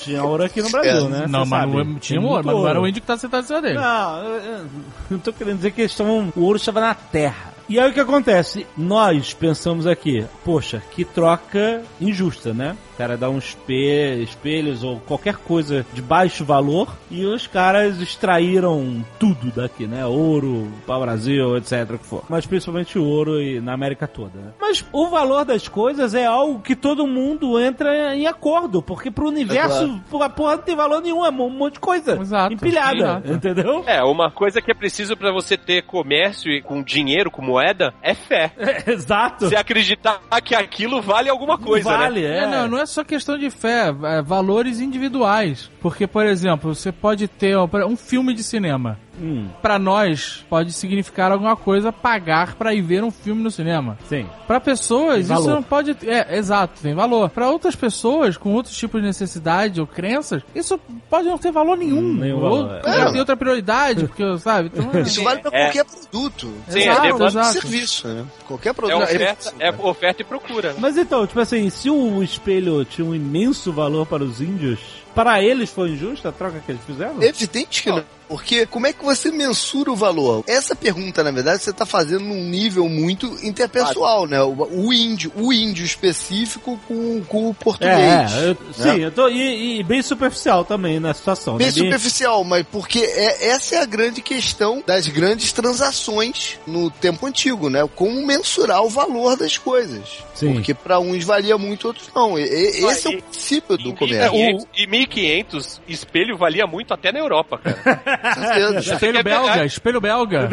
Tinha 0.00 0.22
ouro 0.22 0.44
aqui 0.44 0.60
no 0.60 0.68
Brasil, 0.68 1.06
É. 1.06 1.08
né? 1.08 1.26
não, 1.26 1.46
mas 1.46 1.60
sabe. 1.60 1.72
não, 1.74 1.94
tinha 1.94 2.20
Tem 2.20 2.28
um 2.28 2.30
ouro, 2.30 2.44
mas 2.44 2.54
não 2.54 2.68
era 2.68 2.78
o 2.78 2.86
índio 2.86 3.00
que 3.00 3.06
tá 3.06 3.16
sentado 3.16 3.44
em 3.44 3.46
cima 3.46 3.62
dele. 3.62 3.74
Não, 3.78 4.22
eu, 4.24 4.34
eu 4.42 4.66
não 5.08 5.18
tô 5.18 5.32
querendo 5.32 5.56
dizer 5.56 5.70
que 5.70 5.80
eles 5.80 5.90
estavam, 5.92 6.30
o 6.36 6.42
ouro 6.42 6.58
estava 6.58 6.82
na 6.82 6.94
terra. 6.94 7.55
E 7.68 7.80
aí 7.80 7.90
o 7.90 7.92
que 7.92 8.00
acontece? 8.00 8.64
Nós 8.76 9.34
pensamos 9.34 9.86
aqui, 9.86 10.24
poxa, 10.44 10.82
que 10.92 11.04
troca 11.04 11.82
injusta, 12.00 12.54
né? 12.54 12.76
O 12.96 12.98
cara 12.98 13.14
dá 13.16 13.28
uns 13.28 13.48
espe- 13.48 14.22
espelhos 14.22 14.82
ou 14.82 14.98
qualquer 15.00 15.36
coisa 15.36 15.84
de 15.92 16.00
baixo 16.00 16.46
valor 16.46 16.88
e 17.10 17.26
os 17.26 17.46
caras 17.46 18.00
extraíram 18.00 19.04
tudo 19.18 19.50
daqui, 19.54 19.86
né? 19.86 20.06
Ouro, 20.06 20.72
pau 20.86 21.02
Brasil, 21.02 21.58
etc. 21.58 21.90
o 21.94 21.98
que 21.98 22.06
for. 22.06 22.24
Mas 22.28 22.46
principalmente 22.46 22.98
ouro 22.98 23.38
e 23.40 23.60
na 23.60 23.74
América 23.74 24.08
toda. 24.08 24.38
Né? 24.38 24.52
Mas 24.58 24.82
o 24.92 25.08
valor 25.08 25.44
das 25.44 25.68
coisas 25.68 26.14
é 26.14 26.24
algo 26.24 26.60
que 26.60 26.74
todo 26.74 27.06
mundo 27.06 27.60
entra 27.60 28.16
em 28.16 28.26
acordo, 28.26 28.80
porque 28.80 29.10
pro 29.10 29.28
universo, 29.28 30.00
a 30.22 30.28
porra 30.30 30.56
não 30.56 30.62
tem 30.62 30.74
valor 30.74 31.02
nenhum, 31.02 31.24
é 31.24 31.28
um 31.28 31.50
monte 31.50 31.74
de 31.74 31.80
coisa 31.80 32.18
Exato. 32.18 32.54
empilhada, 32.54 32.96
Exato. 32.96 33.32
entendeu? 33.32 33.84
É, 33.86 34.02
uma 34.02 34.30
coisa 34.30 34.62
que 34.62 34.70
é 34.70 34.74
preciso 34.74 35.14
pra 35.18 35.30
você 35.30 35.58
ter 35.58 35.82
comércio 35.82 36.50
e 36.50 36.62
com 36.62 36.82
dinheiro, 36.82 37.30
com 37.30 37.42
moeda, 37.42 37.92
é 38.02 38.14
fé. 38.14 38.52
Exato. 38.86 39.48
Você 39.48 39.56
acreditar 39.56 40.18
que 40.42 40.54
aquilo 40.54 41.02
vale 41.02 41.28
alguma 41.28 41.58
coisa, 41.58 41.90
né? 41.90 41.96
vale, 41.98 42.24
é. 42.24 42.38
É, 42.38 42.46
não, 42.46 42.68
não 42.68 42.78
é 42.78 42.85
só 42.86 43.04
questão 43.04 43.38
de 43.38 43.50
fé, 43.50 43.94
é 44.04 44.22
valores 44.22 44.80
individuais. 44.80 45.70
Porque, 45.80 46.06
por 46.06 46.24
exemplo, 46.24 46.74
você 46.74 46.90
pode 46.92 47.28
ter 47.28 47.56
um 47.56 47.96
filme 47.96 48.32
de 48.34 48.42
cinema. 48.42 48.98
Hum, 49.20 49.48
Pra 49.62 49.78
nós, 49.78 50.44
pode 50.48 50.72
significar 50.72 51.32
alguma 51.32 51.56
coisa 51.56 51.92
pagar 51.92 52.54
pra 52.54 52.74
ir 52.74 52.82
ver 52.82 53.02
um 53.04 53.10
filme 53.10 53.42
no 53.42 53.50
cinema. 53.50 53.98
sim. 54.08 54.26
Pra 54.46 54.60
pessoas, 54.60 55.28
isso 55.28 55.48
não 55.50 55.60
pode. 55.62 55.96
É, 56.06 56.36
exato, 56.38 56.80
tem 56.80 56.94
valor. 56.94 57.28
Pra 57.30 57.50
outras 57.50 57.74
pessoas 57.74 58.36
com 58.36 58.52
outros 58.54 58.76
tipos 58.76 59.00
de 59.00 59.06
necessidade 59.08 59.80
ou 59.80 59.86
crenças, 59.88 60.40
isso 60.54 60.78
pode 61.10 61.26
não 61.26 61.36
ter 61.36 61.50
valor 61.50 61.76
nenhum. 61.76 61.98
Hum, 61.98 62.14
nenhum 62.14 62.40
ou 62.44 62.72
é. 62.76 63.10
tem 63.10 63.18
outra 63.18 63.36
prioridade, 63.36 64.06
porque, 64.06 64.38
sabe? 64.38 64.70
Então, 64.72 64.88
é- 64.94 65.00
Isso 65.02 65.22
vale 65.24 65.40
pra 65.40 65.50
É. 65.52 65.64
qualquer 65.64 65.84
produto. 65.84 66.52
Sim, 66.68 66.78
Exato, 66.78 67.22
é, 67.22 67.26
exato. 67.26 67.52
serviço, 67.60 68.06
né? 68.08 68.24
Qualquer 68.46 68.68
é 68.68 68.72
produto. 68.72 69.02
oferta, 69.02 69.52
é 69.58 69.70
oferta 69.70 70.22
e 70.22 70.24
procura. 70.24 70.74
Mas 70.78 70.96
então, 70.96 71.26
tipo 71.26 71.40
assim, 71.40 71.68
se 71.68 71.90
o 71.90 72.22
espelho 72.22 72.84
tinha 72.84 73.04
um 73.04 73.14
imenso 73.14 73.72
valor 73.72 74.06
para 74.06 74.22
os 74.22 74.40
índios, 74.40 74.78
para 75.16 75.42
eles 75.42 75.70
foi 75.70 75.92
injusta 75.92 76.28
a 76.28 76.32
troca 76.32 76.60
que 76.60 76.70
eles 76.70 76.82
fizeram? 76.86 77.22
Evidente 77.22 77.82
que 77.82 77.88
não. 77.88 78.04
Porque 78.28 78.66
como 78.66 78.86
é 78.86 78.92
que 78.92 79.04
você 79.04 79.30
mensura 79.30 79.90
o 79.90 79.96
valor? 79.96 80.42
Essa 80.48 80.74
pergunta, 80.74 81.22
na 81.22 81.30
verdade, 81.30 81.62
você 81.62 81.72
tá 81.72 81.86
fazendo 81.86 82.24
num 82.24 82.42
nível 82.42 82.88
muito 82.88 83.26
interpessoal, 83.40 84.26
né? 84.26 84.42
O, 84.42 84.52
o 84.52 84.92
índio, 84.92 85.32
o 85.36 85.52
índio 85.52 85.84
específico 85.84 86.78
com, 86.88 87.22
com 87.22 87.48
o 87.50 87.54
português. 87.54 87.96
É, 87.96 88.50
eu, 88.50 88.56
sim, 88.74 89.00
eu 89.00 89.12
tô. 89.12 89.28
E, 89.28 89.78
e 89.78 89.82
bem 89.84 90.02
superficial 90.02 90.64
também 90.64 90.98
na 90.98 91.14
situação. 91.14 91.56
Bem 91.56 91.68
né? 91.68 91.72
superficial, 91.72 92.42
mas 92.42 92.66
porque 92.70 92.98
é, 92.98 93.48
essa 93.50 93.76
é 93.76 93.78
a 93.78 93.86
grande 93.86 94.20
questão 94.20 94.82
das 94.84 95.06
grandes 95.06 95.52
transações 95.52 96.58
no 96.66 96.90
tempo 96.90 97.26
antigo, 97.26 97.70
né? 97.70 97.88
Como 97.94 98.26
mensurar 98.26 98.82
o 98.82 98.90
valor 98.90 99.36
das 99.36 99.56
coisas. 99.56 100.24
Sim. 100.34 100.52
Porque 100.52 100.74
para 100.74 100.98
uns 100.98 101.24
valia 101.24 101.56
muito, 101.56 101.86
outros 101.86 102.10
não. 102.14 102.38
E- 102.38 102.42
e- 102.42 102.84
Ah, 102.84 102.92
esse 102.92 103.08
é 103.08 103.12
e- 103.12 103.16
o 103.16 103.22
princípio 103.22 103.78
do 103.78 103.94
comércio. 103.94 104.32
1500, 104.32 104.66
em 104.76 104.86
1500, 105.08 105.80
espelho 105.88 106.36
valia 106.36 106.66
muito 106.66 106.92
até 106.92 107.12
na 107.12 107.18
Europa, 107.18 107.58
cara. 107.58 108.78
Espelho 108.78 109.22
belga, 109.22 109.52
pegar? 109.52 109.64
espelho 109.64 110.00
belga. 110.00 110.48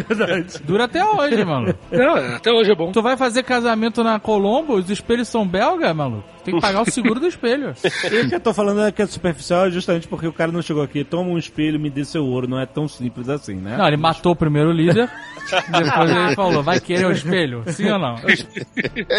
Dura 0.64 0.86
até 0.86 1.04
hoje, 1.04 1.44
mano. 1.46 1.76
Não, 1.92 2.36
até 2.36 2.52
hoje 2.52 2.72
é 2.72 2.76
bom. 2.76 2.92
Tu 2.92 3.02
vai 3.02 3.18
fazer 3.18 3.44
casamento 3.44 4.04
na 4.04 4.20
Colombo, 4.20 4.76
os 4.76 4.90
espelhos 4.90 5.28
são 5.28 5.48
belga, 5.48 5.94
maluco? 5.94 6.33
Tem 6.44 6.56
que 6.56 6.62
pagar 6.62 6.82
o 6.82 6.92
seguro 6.92 7.20
do 7.20 7.28
espelho. 7.28 7.74
E 8.12 8.22
o 8.22 8.30
que 8.30 8.36
eu 8.36 8.40
tô 8.40 8.54
falando 8.54 8.82
é 8.84 8.92
que 8.92 9.02
é 9.02 9.06
superficial 9.06 9.68
é 9.68 9.72
justamente 9.72 10.08
porque 10.08 10.28
o 10.28 10.34
cara 10.34 10.52
não 10.52 10.62
chegou 10.62 10.84
aqui, 10.84 11.04
toma 11.04 11.30
um 11.30 11.38
espelho, 11.38 11.80
me 11.80 11.90
dê 11.90 12.04
seu 12.04 12.26
ouro. 12.26 12.48
Não 12.48 12.60
é 12.60 12.66
tão 12.66 12.88
simples 12.88 13.30
assim, 13.30 13.56
né? 13.56 13.78
Não, 13.78 13.88
ele 13.88 13.98
matou 13.98 14.34
o 14.34 14.36
primeiro 14.36 14.72
líder, 14.72 15.10
depois 15.70 16.10
ele 16.10 16.36
falou, 16.36 16.64
vai 16.64 16.80
querer 16.80 17.06
o 17.06 17.12
espelho? 17.12 17.64
Sim 17.68 17.92
ou 17.92 18.00
não? 18.00 18.16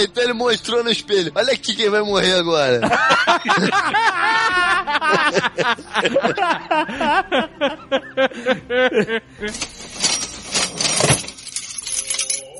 Então 0.04 0.22
ele 0.22 0.32
mostrou 0.32 0.84
no 0.84 0.90
espelho. 0.90 1.32
Olha 1.34 1.52
aqui 1.52 1.74
quem 1.74 1.90
vai 1.90 2.02
morrer 2.02 2.34
agora. 2.34 2.80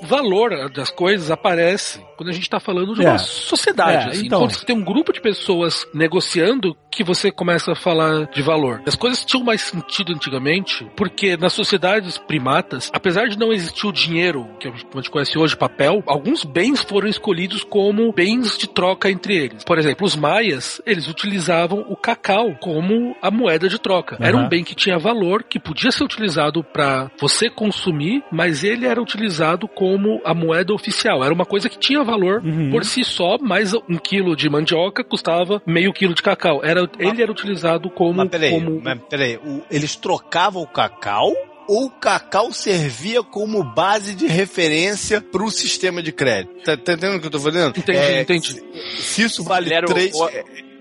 O 0.05 0.07
valor 0.07 0.71
das 0.71 0.91
coisas 0.91 1.31
aparece 1.31 1.99
quando 2.19 2.29
a 2.29 2.33
gente 2.33 2.49
tá 2.51 2.61
falando 2.61 2.95
de 2.95 3.03
É. 3.05 3.09
uma 3.09 3.19
sociedade. 3.19 4.09
É, 4.09 4.11
assim. 4.11 4.27
então. 4.27 4.41
Quando 4.41 4.53
você 4.53 4.67
tem 4.67 4.77
um 4.77 4.85
grupo 4.85 5.15
de 5.15 5.21
pessoas 5.21 5.87
negociando, 5.95 6.77
que 6.95 7.05
você 7.05 7.31
começa 7.31 7.73
a 7.73 7.77
falar 7.77 8.27
de 8.27 8.43
valor. 8.43 8.83
As 8.87 8.95
coisas 8.95 9.25
tinham 9.25 9.45
mais 9.45 9.61
sentido 9.63 10.13
antigamente, 10.13 10.87
porque 10.97 11.37
nas 11.37 11.53
sociedades 11.53 12.19
primatas, 12.19 12.91
apesar 12.93 13.27
de 13.29 13.39
não 13.39 13.53
existir 13.53 13.87
o 13.87 13.93
dinheiro, 13.93 14.49
que 14.61 14.69
a 14.69 14.71
gente 14.71 15.11
conhece 15.11 15.39
hoje, 15.39 15.57
papel, 15.57 16.03
alguns 16.07 16.45
bens 16.45 16.83
foram 16.83 17.09
escolhidos 17.09 17.65
como 17.65 18.13
bens 18.13 18.57
de 18.59 18.69
troca 18.69 19.11
entre 19.11 19.37
eles. 19.37 19.65
Por 19.65 19.79
exemplo, 19.79 20.07
os 20.07 20.17
maias, 20.17 20.81
eles 20.87 21.09
utilizavam 21.09 21.85
o 21.89 21.97
cacau 21.97 22.55
como 22.61 23.17
a 23.21 23.31
moeda 23.31 23.69
de 23.69 23.79
troca. 23.81 24.17
Era 24.21 24.37
Aham. 24.37 24.47
um 24.47 24.49
bem 24.49 24.63
que 24.65 24.75
tinha 24.75 24.99
valor, 24.99 25.43
que 25.43 25.59
podia 25.59 25.91
ser 25.91 26.05
utilizado 26.05 26.63
para 26.63 27.11
você 27.21 27.49
consumir, 27.51 28.23
mas 28.31 28.63
ele 28.65 28.87
era 28.87 29.01
utilizado 29.01 29.67
como 29.69 30.21
a 30.25 30.35
moeda 30.35 30.73
oficial. 30.73 31.25
Era 31.25 31.33
uma 31.35 31.45
coisa 31.47 31.69
que 31.69 31.79
tinha 31.79 32.03
valor 32.05 32.43
Uhum. 32.45 32.71
por 32.71 32.85
si 32.85 33.03
só, 33.05 33.37
mas 33.41 33.73
um 33.75 33.97
quilo 33.97 34.37
de 34.37 34.49
mandioca 34.49 35.03
custava 35.05 35.63
meio 35.67 35.93
quilo 35.93 36.15
de 36.15 36.23
cacau. 36.23 36.61
Era, 36.63 36.84
ele 36.99 37.23
era 37.23 37.31
utilizado 37.31 37.89
como. 37.91 38.15
Mas 38.15 38.29
peraí, 38.29 38.51
como... 38.51 38.81
mas 38.81 38.99
peraí, 39.09 39.37
o- 39.37 39.63
eles 39.71 39.97
trocavam 39.97 40.63
o 40.63 40.67
cacau 40.67 41.33
ou 41.67 41.87
o 41.87 41.91
cacau 41.91 42.53
servia 42.53 43.23
como 43.23 43.63
base 43.65 44.15
de 44.15 44.27
referência 44.27 45.21
para 45.21 45.43
o 45.43 45.51
sistema 45.51 46.03
de 46.03 46.13
crédito? 46.13 46.55
Tá, 46.63 46.77
tá 46.77 46.93
entendendo 46.93 47.17
o 47.17 47.21
que 47.21 47.27
eu 47.27 47.31
tô 47.31 47.41
falando? 47.41 47.77
Entendi, 47.79 47.99
É, 47.99 48.21
entendi. 48.21 48.63
Se 48.99 49.23
isso 49.23 49.43
vale 49.43 49.69
Ele 49.69 49.75
era 49.75 49.87
o- 49.87 49.89
três... 49.89 50.15
o- 50.15 50.29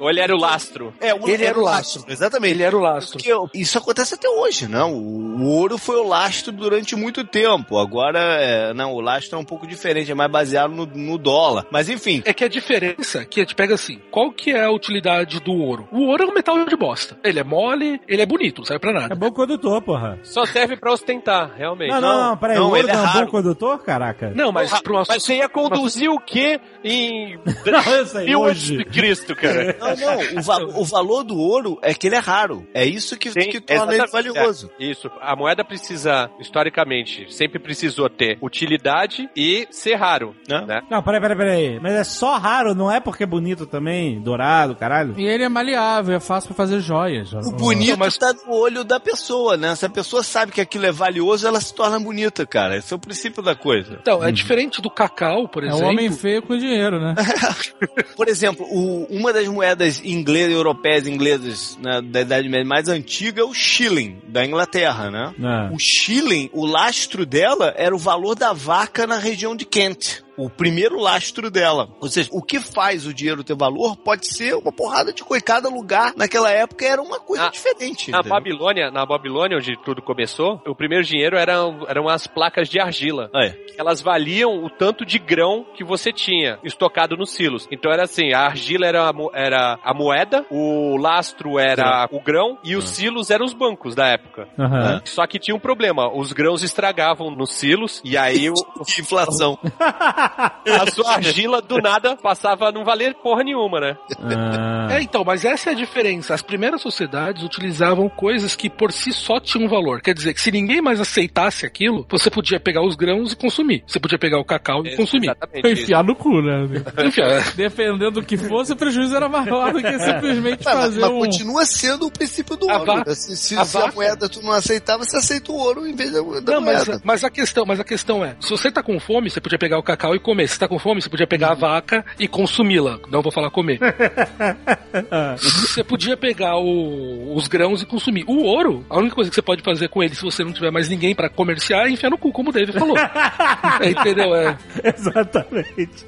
Ou 0.04 0.10
ele 0.10 0.20
era 0.20 0.36
o 0.36 0.40
lastro. 0.40 0.94
É, 1.00 1.12
Ele 1.12 1.46
era 1.46 1.58
o 1.58 1.62
lastro. 1.64 2.04
Exatamente. 2.08 2.54
Ele 2.54 2.64
era 2.64 2.76
o 2.76 2.80
lastro. 2.80 3.18
Porque 3.20 3.58
isso 3.58 3.78
acontece 3.78 4.14
até 4.16 4.28
hoje, 4.28 4.68
não? 4.68 4.94
O, 4.94 5.38
o 5.42 5.46
ouro 5.50 5.78
foi 5.78 5.96
o 5.96 6.08
lastro 6.08 6.52
durante 6.52 6.96
muito 6.96 7.24
tempo. 7.24 7.78
Agora, 7.78 8.20
é, 8.20 8.74
não, 8.74 8.94
o 8.94 9.00
lastro 9.02 9.38
é 9.38 9.40
um 9.42 9.46
pouco 9.46 9.66
diferente, 9.66 10.12
é 10.12 10.16
mais 10.16 10.30
baseado 10.32 10.72
no, 10.72 10.86
no 10.86 11.18
dólar. 11.18 11.66
Mas 11.72 11.90
enfim, 11.90 12.22
É 12.26 12.34
que 12.34 12.44
a 12.44 12.48
diferença 12.50 13.22
é 13.22 13.26
que 13.26 13.40
a 13.40 13.44
gente 13.44 13.56
pega 13.56 13.76
assim, 13.76 14.00
qual 14.12 14.32
que 14.32 14.52
é 14.52 14.64
a 14.66 14.72
utilidade 14.72 15.40
do 15.40 15.54
ouro? 15.54 15.88
O 15.92 16.08
ouro 16.08 16.24
é 16.24 16.28
um 16.28 16.34
metal 16.34 16.64
de 16.66 16.76
bosta. 16.76 17.18
Ele 17.24 17.40
é 17.40 17.44
mole, 17.44 18.02
ele 18.08 18.22
é 18.22 18.26
bonito, 18.26 18.58
não 18.60 18.66
serve 18.66 18.80
pra 18.82 18.92
É 18.92 18.94
nada. 18.94 19.16
bom 19.16 19.32
condutor, 19.32 19.82
porra. 19.82 20.20
Só 20.24 20.46
serve 20.46 20.76
pra 20.76 20.92
ostentar, 20.92 21.54
realmente. 21.58 21.92
Não, 21.92 22.02
não, 22.02 22.30
não, 22.30 22.38
peraí. 22.38 22.58
não, 22.58 22.66
o 22.66 22.68
ouro 22.70 22.80
ele 22.80 22.90
é 22.90 22.94
não 22.94 23.00
é 23.00 23.04
um 23.04 23.06
raro. 23.08 23.26
bom 23.26 23.32
condutor, 23.32 23.80
caraca? 23.84 24.32
Não, 24.36 24.52
mas 24.52 24.82
pra 24.82 24.92
uma 24.94 25.04
Mas 25.08 25.24
você 25.24 25.36
ia 25.38 25.48
conduzir 25.50 26.10
o 26.10 26.20
quê 26.20 26.60
em 26.84 27.38
Não, 27.66 27.94
eu 27.94 28.06
sei, 28.06 28.26
mil 28.26 28.44
antes 28.44 28.64
hoje. 28.64 28.78
de 28.78 28.86
Cristo, 28.86 29.36
cara? 29.36 29.76
Não, 29.80 29.93
não. 29.96 30.40
O, 30.40 30.42
va- 30.42 30.58
o 30.80 30.84
valor 30.86 31.24
do 31.24 31.38
ouro 31.38 31.78
é 31.82 31.94
que 31.94 32.08
ele 32.08 32.16
é 32.16 32.20
raro. 32.20 32.68
É 32.74 32.86
isso 32.86 33.18
que, 33.18 33.32
Sim, 33.32 33.50
que 33.50 33.60
torna 33.62 33.94
ele 33.96 34.08
valioso. 34.08 34.70
Isso. 34.80 35.10
A 35.22 35.36
moeda 35.36 35.64
precisa, 35.64 36.30
historicamente, 36.40 37.34
sempre 37.34 37.60
precisou 37.60 38.10
ter 38.10 38.38
utilidade 38.42 39.30
e 39.36 39.68
ser 39.72 39.96
raro. 39.96 40.36
Né? 40.48 40.64
Né? 40.68 40.82
Não, 40.90 41.02
peraí, 41.04 41.20
peraí, 41.22 41.38
peraí. 41.38 41.80
Mas 41.80 41.94
é 41.94 42.04
só 42.04 42.38
raro, 42.38 42.74
não 42.76 42.92
é 42.92 43.00
porque 43.00 43.24
é 43.24 43.28
bonito 43.28 43.66
também, 43.66 44.22
dourado, 44.22 44.76
caralho? 44.76 45.14
E 45.18 45.26
ele 45.26 45.44
é 45.44 45.50
maleável, 45.50 46.16
é 46.16 46.20
fácil 46.20 46.50
pra 46.50 46.58
fazer 46.58 46.80
joias. 46.80 47.34
O 47.34 47.52
bonito 47.52 47.98
mas- 47.98 48.18
tá 48.18 48.34
no 48.34 48.54
olho 48.56 48.84
da 48.84 49.00
pessoa, 49.00 49.58
né? 49.58 49.76
Se 49.76 49.86
a 49.86 49.90
pessoa 49.90 50.24
sabe 50.24 50.52
que 50.52 50.62
aquilo 50.62 50.86
é 50.86 50.92
valioso, 50.92 51.48
ela 51.48 51.60
se 51.60 51.74
torna 51.74 52.00
bonita, 52.00 52.46
cara. 52.46 52.78
Esse 52.78 52.94
é 52.94 52.96
o 52.96 53.00
princípio 53.00 53.42
da 53.44 53.56
coisa. 53.56 53.98
Então, 54.02 54.24
é 54.24 54.32
diferente 54.32 54.82
do 54.82 54.90
cacau, 54.90 55.48
por 55.48 55.64
É 55.64 55.68
exemplo. 55.68 55.86
um 55.86 55.90
homem 55.90 56.12
feio 56.12 56.42
com 56.42 56.56
dinheiro, 56.58 57.00
né? 57.00 57.16
Por 58.16 58.28
exemplo, 58.28 58.66
o- 58.70 59.06
uma 59.10 59.34
das 59.34 59.48
moedas 59.48 59.83
inglesas, 60.04 60.52
europeias 60.54 61.08
inglesas 61.08 61.78
né, 61.82 62.02
da 62.02 62.22
Idade 62.22 62.50
Média 62.50 62.68
mais 62.68 62.88
antiga 62.88 63.42
é 63.42 63.44
o 63.44 63.54
shilling, 63.54 64.22
da 64.28 64.46
Inglaterra, 64.46 65.12
né? 65.12 65.34
É. 65.40 65.74
O 65.74 65.78
shilling, 65.80 66.50
o 66.54 66.66
lastro 66.66 67.26
dela 67.26 67.74
era 67.78 67.96
o 67.96 68.00
valor 68.00 68.36
da 68.36 68.54
vaca 68.54 69.06
na 69.06 69.18
região 69.18 69.56
de 69.56 69.66
Kent. 69.66 70.23
O 70.38 70.50
primeiro 70.50 71.00
lastro 71.00 71.52
dela. 71.52 71.90
Ou 72.02 72.08
seja, 72.10 72.30
o 72.32 72.42
que 72.42 72.60
faz 72.60 73.06
o 73.06 73.14
dinheiro 73.14 73.44
ter 73.44 73.56
valor 73.56 73.96
pode 73.98 74.28
ser 74.28 74.56
uma 74.56 74.72
porrada 74.72 75.14
de 75.14 75.24
coisa. 75.24 75.44
Cada 75.44 75.70
lugar 75.70 76.14
naquela 76.16 76.50
época 76.52 76.86
era 76.86 77.02
uma 77.02 77.20
coisa 77.20 77.44
Na- 77.46 77.50
diferente. 77.50 78.10
Na 78.12 78.20
entendeu? 78.20 78.36
Babilônia, 78.38 78.92
na 78.92 79.06
Babilônia, 79.06 79.58
onde 79.58 79.78
tudo 79.84 80.02
começou, 80.02 80.62
o 80.66 80.76
primeiro 80.76 81.04
dinheiro 81.04 81.38
eram, 81.38 81.86
eram 81.88 82.10
as 82.10 82.26
placas 82.26 82.68
de 82.68 82.80
argila. 82.80 83.30
É. 83.36 83.54
Elas 83.78 84.02
valiam 84.02 84.64
o 84.64 84.70
tanto 84.70 85.06
de 85.06 85.20
grão 85.20 85.66
que 85.76 85.84
você 85.84 86.12
tinha 86.12 86.58
estocado 86.64 87.16
nos 87.16 87.32
silos. 87.32 87.68
Então 87.72 87.92
era 87.92 88.04
assim, 88.04 88.34
a 88.34 88.42
argila 88.42 88.86
era 88.88 89.08
a, 89.08 89.14
mo- 89.14 89.32
era 89.34 89.78
a 89.84 89.94
moeda, 89.94 90.46
o 90.50 90.98
lastro 90.98 91.60
era 91.60 92.08
o 92.12 92.20
grão 92.20 92.58
e 92.64 92.76
os 92.76 92.90
silos 92.90 93.30
eram 93.30 93.46
os 93.46 93.54
bancos 93.54 93.94
da 93.96 94.08
época. 94.08 94.48
Aham. 94.58 95.02
Só 95.06 95.26
que 95.28 95.38
tinha 95.40 95.56
um 95.56 95.60
problema, 95.60 96.12
os 96.12 96.32
grãos 96.34 96.64
estragavam 96.64 97.30
nos 97.32 97.54
silos 97.54 98.02
e 98.04 98.18
aí 98.18 98.50
o- 98.52 98.54
Inflação. 99.00 99.58
a 100.82 100.92
sua 100.92 101.14
argila 101.16 101.62
do 101.62 101.78
nada 101.78 102.16
passava 102.16 102.70
a 102.70 102.72
não 102.72 102.84
valer 102.84 103.14
porra 103.16 103.44
nenhuma, 103.44 103.80
né? 103.80 103.98
Ah. 104.20 104.88
É, 104.92 105.02
então, 105.02 105.24
mas 105.26 105.46
essa 105.46 105.70
é 105.70 105.74
a 105.74 105.76
diferença. 105.76 106.34
As 106.34 106.42
primeiras 106.42 106.82
sociedades 106.82 107.44
utilizavam 107.44 108.10
coisas 108.10 108.56
que 108.56 108.70
por 108.70 108.92
si 108.92 109.12
só 109.12 109.40
tinham 109.40 109.68
valor. 109.70 110.02
Quer 110.02 110.14
dizer, 110.14 110.34
que 110.34 110.42
se 110.42 110.52
ninguém 110.52 110.82
mais 110.82 111.00
aceitasse 111.00 111.66
aquilo, 111.66 112.06
você 112.10 112.30
podia 112.30 112.60
pegar 112.60 112.84
os 112.86 112.96
grãos 112.96 113.32
e 113.32 113.36
consumir. 113.36 113.84
Você 113.88 114.00
podia 114.00 114.18
pegar 114.20 114.40
o 114.40 114.46
cacau 114.46 114.86
e 114.86 114.96
consumir. 114.96 115.28
Exatamente 115.28 115.72
isso. 115.74 115.84
Enfiar 115.84 116.04
no 116.04 116.16
cu, 116.16 116.42
né? 116.42 116.68
Enfim, 117.06 117.22
é, 117.22 117.42
Dependendo 117.56 118.12
do 118.12 118.24
que 118.24 118.38
fosse, 118.38 118.74
o 118.74 118.76
prejuízo 118.76 119.16
era 119.16 119.28
maior 119.30 119.74
do 119.74 119.82
que 119.82 120.00
simplesmente 120.00 120.64
Mas, 120.66 120.74
fazer 120.76 121.02
mas 121.02 121.10
um... 121.12 121.20
continua 121.20 121.66
sendo 121.66 122.08
o 122.08 122.12
princípio 122.12 122.56
do 122.56 122.70
A 122.70 122.80
ouro. 122.80 122.86
vaca- 122.86 123.16
Se, 123.16 123.36
se- 123.36 123.58
a 123.58 123.66
se 123.66 123.78
a 123.78 123.92
moeda 123.92 124.30
tu 124.30 124.42
não 124.42 124.52
aceitava, 124.52 125.04
você 125.04 125.18
aceita 125.18 125.52
o 125.52 125.56
ouro 125.56 125.88
em 125.88 125.96
vez 125.96 126.12
da, 126.12 126.20
da 126.22 126.54
Não, 126.54 126.62
mas, 126.62 126.88
moeda. 126.88 127.02
mas 127.04 127.24
a 127.24 127.30
questão, 127.30 127.66
mas 127.66 127.80
a 127.80 127.84
questão 127.84 128.24
é, 128.24 128.36
se 128.40 128.50
você 128.50 128.72
tá 128.72 128.82
com 128.84 129.00
fome, 129.00 129.30
você 129.30 129.42
podia 129.42 129.58
pegar 129.58 129.78
o 129.80 129.84
cacau 129.84 130.13
e 130.16 130.20
comer. 130.20 130.48
Se 130.48 130.60
tá 130.60 130.68
com 130.68 130.80
fome, 130.80 131.02
você 131.02 131.10
podia 131.10 131.28
pegar 131.28 131.52
a 131.52 131.56
vaca 131.56 132.06
e 132.20 132.28
consumi-la. 132.28 133.00
Não 133.10 133.22
vou 133.22 133.32
falar 133.32 133.50
comer. 133.52 133.80
você 135.38 135.84
podia 135.84 136.16
pegar 136.18 136.58
o- 136.58 137.36
os 137.36 137.48
grãos 137.48 137.82
e 137.82 137.86
consumir. 137.86 138.24
O 138.28 138.44
ouro, 138.44 138.86
a 138.90 138.98
única 138.98 139.16
coisa 139.16 139.30
que 139.30 139.36
você 139.36 139.42
pode 139.42 139.62
fazer 139.64 139.88
com 139.90 140.04
ele, 140.04 140.16
se 140.16 140.22
você 140.22 140.44
não 140.44 140.52
tiver 140.54 140.72
mais 140.72 140.90
ninguém 140.90 141.14
pra 141.16 141.30
comerciar, 141.30 141.88
é 141.88 141.90
enfiar 141.90 142.10
no 142.10 142.18
cu, 142.18 142.32
como 142.32 142.50
o 142.50 142.54
David 142.54 142.78
falou. 142.78 142.98
É, 142.98 143.90
entendeu? 143.92 144.36
É. 144.36 144.58
Exatamente. 144.84 146.06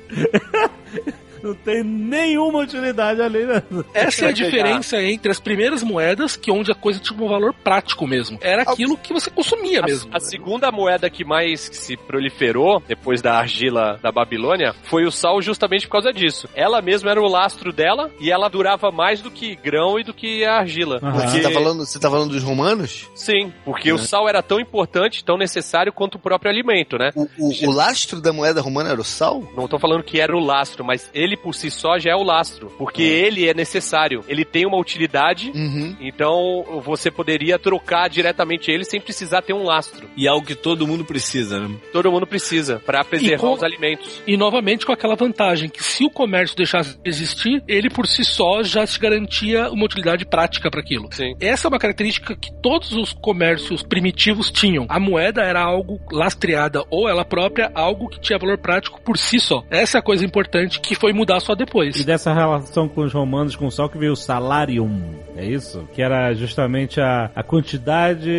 Não 1.46 1.54
tem 1.54 1.84
nenhuma 1.84 2.60
utilidade 2.60 3.22
além 3.22 3.46
da... 3.46 3.62
Essa 3.94 4.26
é 4.26 4.30
a 4.30 4.32
diferença 4.32 5.02
entre 5.02 5.32
as 5.32 5.40
primeiras 5.40 5.84
moedas, 5.84 6.36
que 6.36 6.52
onde 6.52 6.72
a 6.72 6.76
coisa 6.76 7.00
tinha 7.00 7.22
um 7.22 7.28
valor 7.28 7.54
prático 7.54 8.08
mesmo. 8.08 8.38
Era 8.42 8.64
aquilo 8.64 8.98
que 8.98 9.14
você 9.14 9.30
consumia 9.30 9.82
mesmo. 9.82 10.10
A, 10.14 10.18
a 10.18 10.20
segunda 10.20 10.72
moeda 10.72 11.10
que 11.10 11.24
mais 11.24 11.70
se 11.72 11.96
proliferou 11.98 12.82
depois 12.88 13.22
da 13.22 13.38
argila 13.38 14.00
da 14.02 14.12
Babilônia 14.12 14.74
foi 14.84 15.06
o 15.06 15.12
sal 15.12 15.42
justamente 15.42 15.86
por 15.88 15.92
causa 15.94 16.12
disso. 16.12 16.50
Ela 16.56 16.82
mesma 16.82 17.12
era 17.12 17.22
o 17.22 17.28
lastro 17.28 17.72
dela 17.72 18.10
e 18.20 18.32
ela 18.32 18.50
durava 18.50 18.92
mais 18.92 19.22
do 19.22 19.30
que 19.30 19.56
grão 19.56 20.00
e 20.00 20.04
do 20.04 20.14
que 20.14 20.44
a 20.44 20.58
argila. 20.58 21.00
Aham. 21.04 21.28
Você 21.28 21.42
tá 21.42 21.52
falando, 21.52 21.86
você 21.86 22.00
tá 22.00 22.10
falando 22.10 22.32
dos 22.32 22.44
romanos? 22.44 23.08
Sim, 23.16 23.54
porque 23.64 23.92
o 23.92 23.98
sal 23.98 24.28
era 24.28 24.42
tão 24.42 24.60
importante, 24.60 25.24
tão 25.24 25.38
necessário 25.38 25.94
quanto 25.94 26.16
o 26.16 26.20
próprio 26.20 26.50
alimento, 26.52 26.98
né? 26.98 27.12
O, 27.16 27.28
o- 27.38 27.70
o 27.70 27.72
lastro 27.72 28.20
da 28.20 28.34
moeda 28.34 28.62
romana 28.62 28.90
era 28.92 29.00
o 29.00 29.04
sal? 29.04 29.44
Não 29.56 29.68
tô 29.68 29.78
falando 29.78 30.04
que 30.04 30.20
era 30.20 30.36
o 30.36 30.40
lastro, 30.40 30.84
mas 30.84 31.10
ele 31.14 31.35
ele 31.36 31.38
por 31.38 31.54
si 31.54 31.70
só 31.70 32.00
já 32.00 32.12
é 32.12 32.16
o 32.16 32.24
lastro, 32.24 32.72
porque 32.78 33.04
ele 33.04 33.48
é 33.48 33.54
necessário. 33.54 34.24
Ele 34.28 34.46
tem 34.46 34.66
uma 34.66 34.78
utilidade, 34.80 35.52
Uhum. 35.54 35.96
então 36.00 36.82
você 36.84 37.12
poderia 37.12 37.60
trocar 37.60 38.10
diretamente 38.10 38.72
ele 38.72 38.84
sem 38.86 39.00
precisar 39.02 39.42
ter 39.42 39.54
um 39.54 39.64
lastro. 39.64 40.08
E 40.16 40.26
é 40.28 40.30
algo 40.30 40.46
que 40.46 40.56
todo 40.56 40.88
mundo 40.88 41.04
precisa, 41.04 41.60
né? 41.60 41.76
Todo 41.92 42.12
mundo 42.12 42.26
precisa 42.26 42.82
para 42.86 43.04
preservar 43.04 43.40
com- 43.48 43.54
os 43.54 43.64
alimentos. 43.64 44.22
E 44.26 44.38
novamente 44.38 44.86
com 44.86 44.92
aquela 44.92 45.16
vantagem 45.16 45.70
que 45.70 45.84
se 45.84 46.06
o 46.06 46.10
comércio 46.10 46.56
deixasse 46.56 46.98
de 47.02 47.10
existir, 47.10 47.62
ele 47.68 47.90
por 47.90 48.08
si 48.08 48.24
só 48.24 48.64
já 48.64 48.86
te 48.86 49.00
garantia 49.00 49.70
uma 49.72 49.86
utilidade 49.86 50.26
prática 50.26 50.70
para 50.72 50.80
aquilo. 50.80 51.10
Sim. 51.12 51.36
Essa 51.40 51.68
é 51.68 51.70
uma 51.70 51.80
característica 51.80 52.36
que 52.36 52.52
todos 52.62 52.94
os 52.94 53.14
comércios 53.14 53.84
primitivos 53.84 54.50
tinham. 54.52 54.86
A 54.90 55.00
moeda 55.00 55.42
era 55.42 55.62
algo 55.62 56.00
lastreada 56.12 56.84
ou 56.90 57.10
ela 57.10 57.26
própria, 57.26 57.72
algo 57.76 58.08
que 58.10 58.20
tinha 58.20 58.40
valor 58.40 58.58
prático 58.58 59.02
por 59.02 59.18
si 59.18 59.40
só. 59.40 59.64
Essa 59.70 59.98
é 59.98 60.00
a 60.00 60.04
coisa 60.04 60.26
importante 60.26 60.80
que 60.80 60.96
foi 60.96 61.12
mudar 61.16 61.40
só 61.40 61.56
depois. 61.56 61.96
E 62.00 62.04
dessa 62.04 62.34
relação 62.34 62.88
com 62.88 63.02
os 63.02 63.14
romanos 63.14 63.56
com 63.56 63.66
o 63.68 63.72
sal 63.72 63.90
que 63.90 63.98
veio 63.98 64.14
o 64.14 64.16
salarium, 64.16 65.16
é 65.36 65.46
isso? 65.46 65.88
Que 65.94 66.02
era 66.02 66.34
justamente 66.34 67.00
a, 67.02 67.32
a 67.36 67.44
quantidade, 67.44 68.30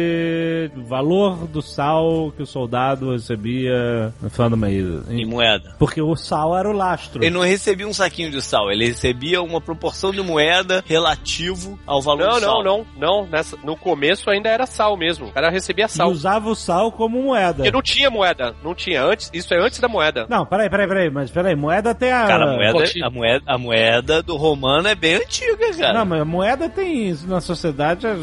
o 0.76 0.82
valor 0.84 1.46
do 1.46 1.62
sal 1.62 2.32
que 2.36 2.42
o 2.42 2.46
soldado 2.46 3.12
recebia 3.12 4.12
no 4.20 4.30
final 4.30 4.50
do 4.50 4.56
mês. 4.56 4.86
Em 5.10 5.24
moeda. 5.26 5.74
Porque 5.78 6.00
o 6.00 6.14
sal 6.16 6.56
era 6.56 6.68
o 6.68 6.72
lastro. 6.72 7.22
Ele 7.22 7.30
não 7.34 7.40
recebia 7.42 7.86
um 7.86 7.92
saquinho 7.94 8.30
de 8.30 8.40
sal, 8.42 8.70
ele 8.70 8.86
recebia 8.86 9.42
uma 9.42 9.60
proporção 9.60 10.10
de 10.10 10.20
moeda 10.22 10.82
relativo 10.86 11.78
ao 11.86 12.00
valor 12.02 12.26
Não, 12.26 12.34
do 12.34 12.40
sal. 12.40 12.64
não, 12.64 12.86
não, 12.98 13.22
não. 13.22 13.26
Nessa, 13.26 13.56
no 13.64 13.76
começo 13.76 14.28
ainda 14.30 14.48
era 14.48 14.66
sal 14.66 14.96
mesmo. 14.96 15.26
O 15.28 15.32
cara 15.32 15.50
recebia 15.50 15.86
E 15.86 15.88
sal. 15.88 16.10
usava 16.10 16.48
o 16.48 16.54
sal 16.54 16.92
como 16.92 17.22
moeda. 17.22 17.54
Porque 17.56 17.70
não 17.70 17.82
tinha 17.82 18.10
moeda. 18.10 18.54
Não 18.62 18.74
tinha. 18.74 19.02
Antes, 19.02 19.30
isso 19.32 19.52
é 19.54 19.58
antes 19.58 19.78
da 19.80 19.88
moeda. 19.88 20.26
Não, 20.28 20.44
peraí, 20.46 20.68
peraí, 20.68 20.86
peraí, 20.88 21.10
mas 21.10 21.30
peraí, 21.30 21.54
moeda 21.54 21.94
tem 21.94 22.12
a. 22.12 22.26
Cara, 22.26 22.52
a 22.52 22.56
moeda, 22.72 22.86
Cotinho. 22.86 23.06
a, 23.06 23.10
moeda, 23.10 23.42
a 23.46 23.58
moeda 23.58 24.22
do 24.22 24.36
romano 24.36 24.88
é 24.88 24.94
bem 24.94 25.16
antiga, 25.16 25.74
cara. 25.76 25.98
Não, 25.98 26.06
mas 26.06 26.20
a 26.20 26.24
moeda 26.24 26.68
tem 26.68 27.08
isso 27.08 27.26
na 27.26 27.40
sociedade 27.40 28.06
há 28.06 28.14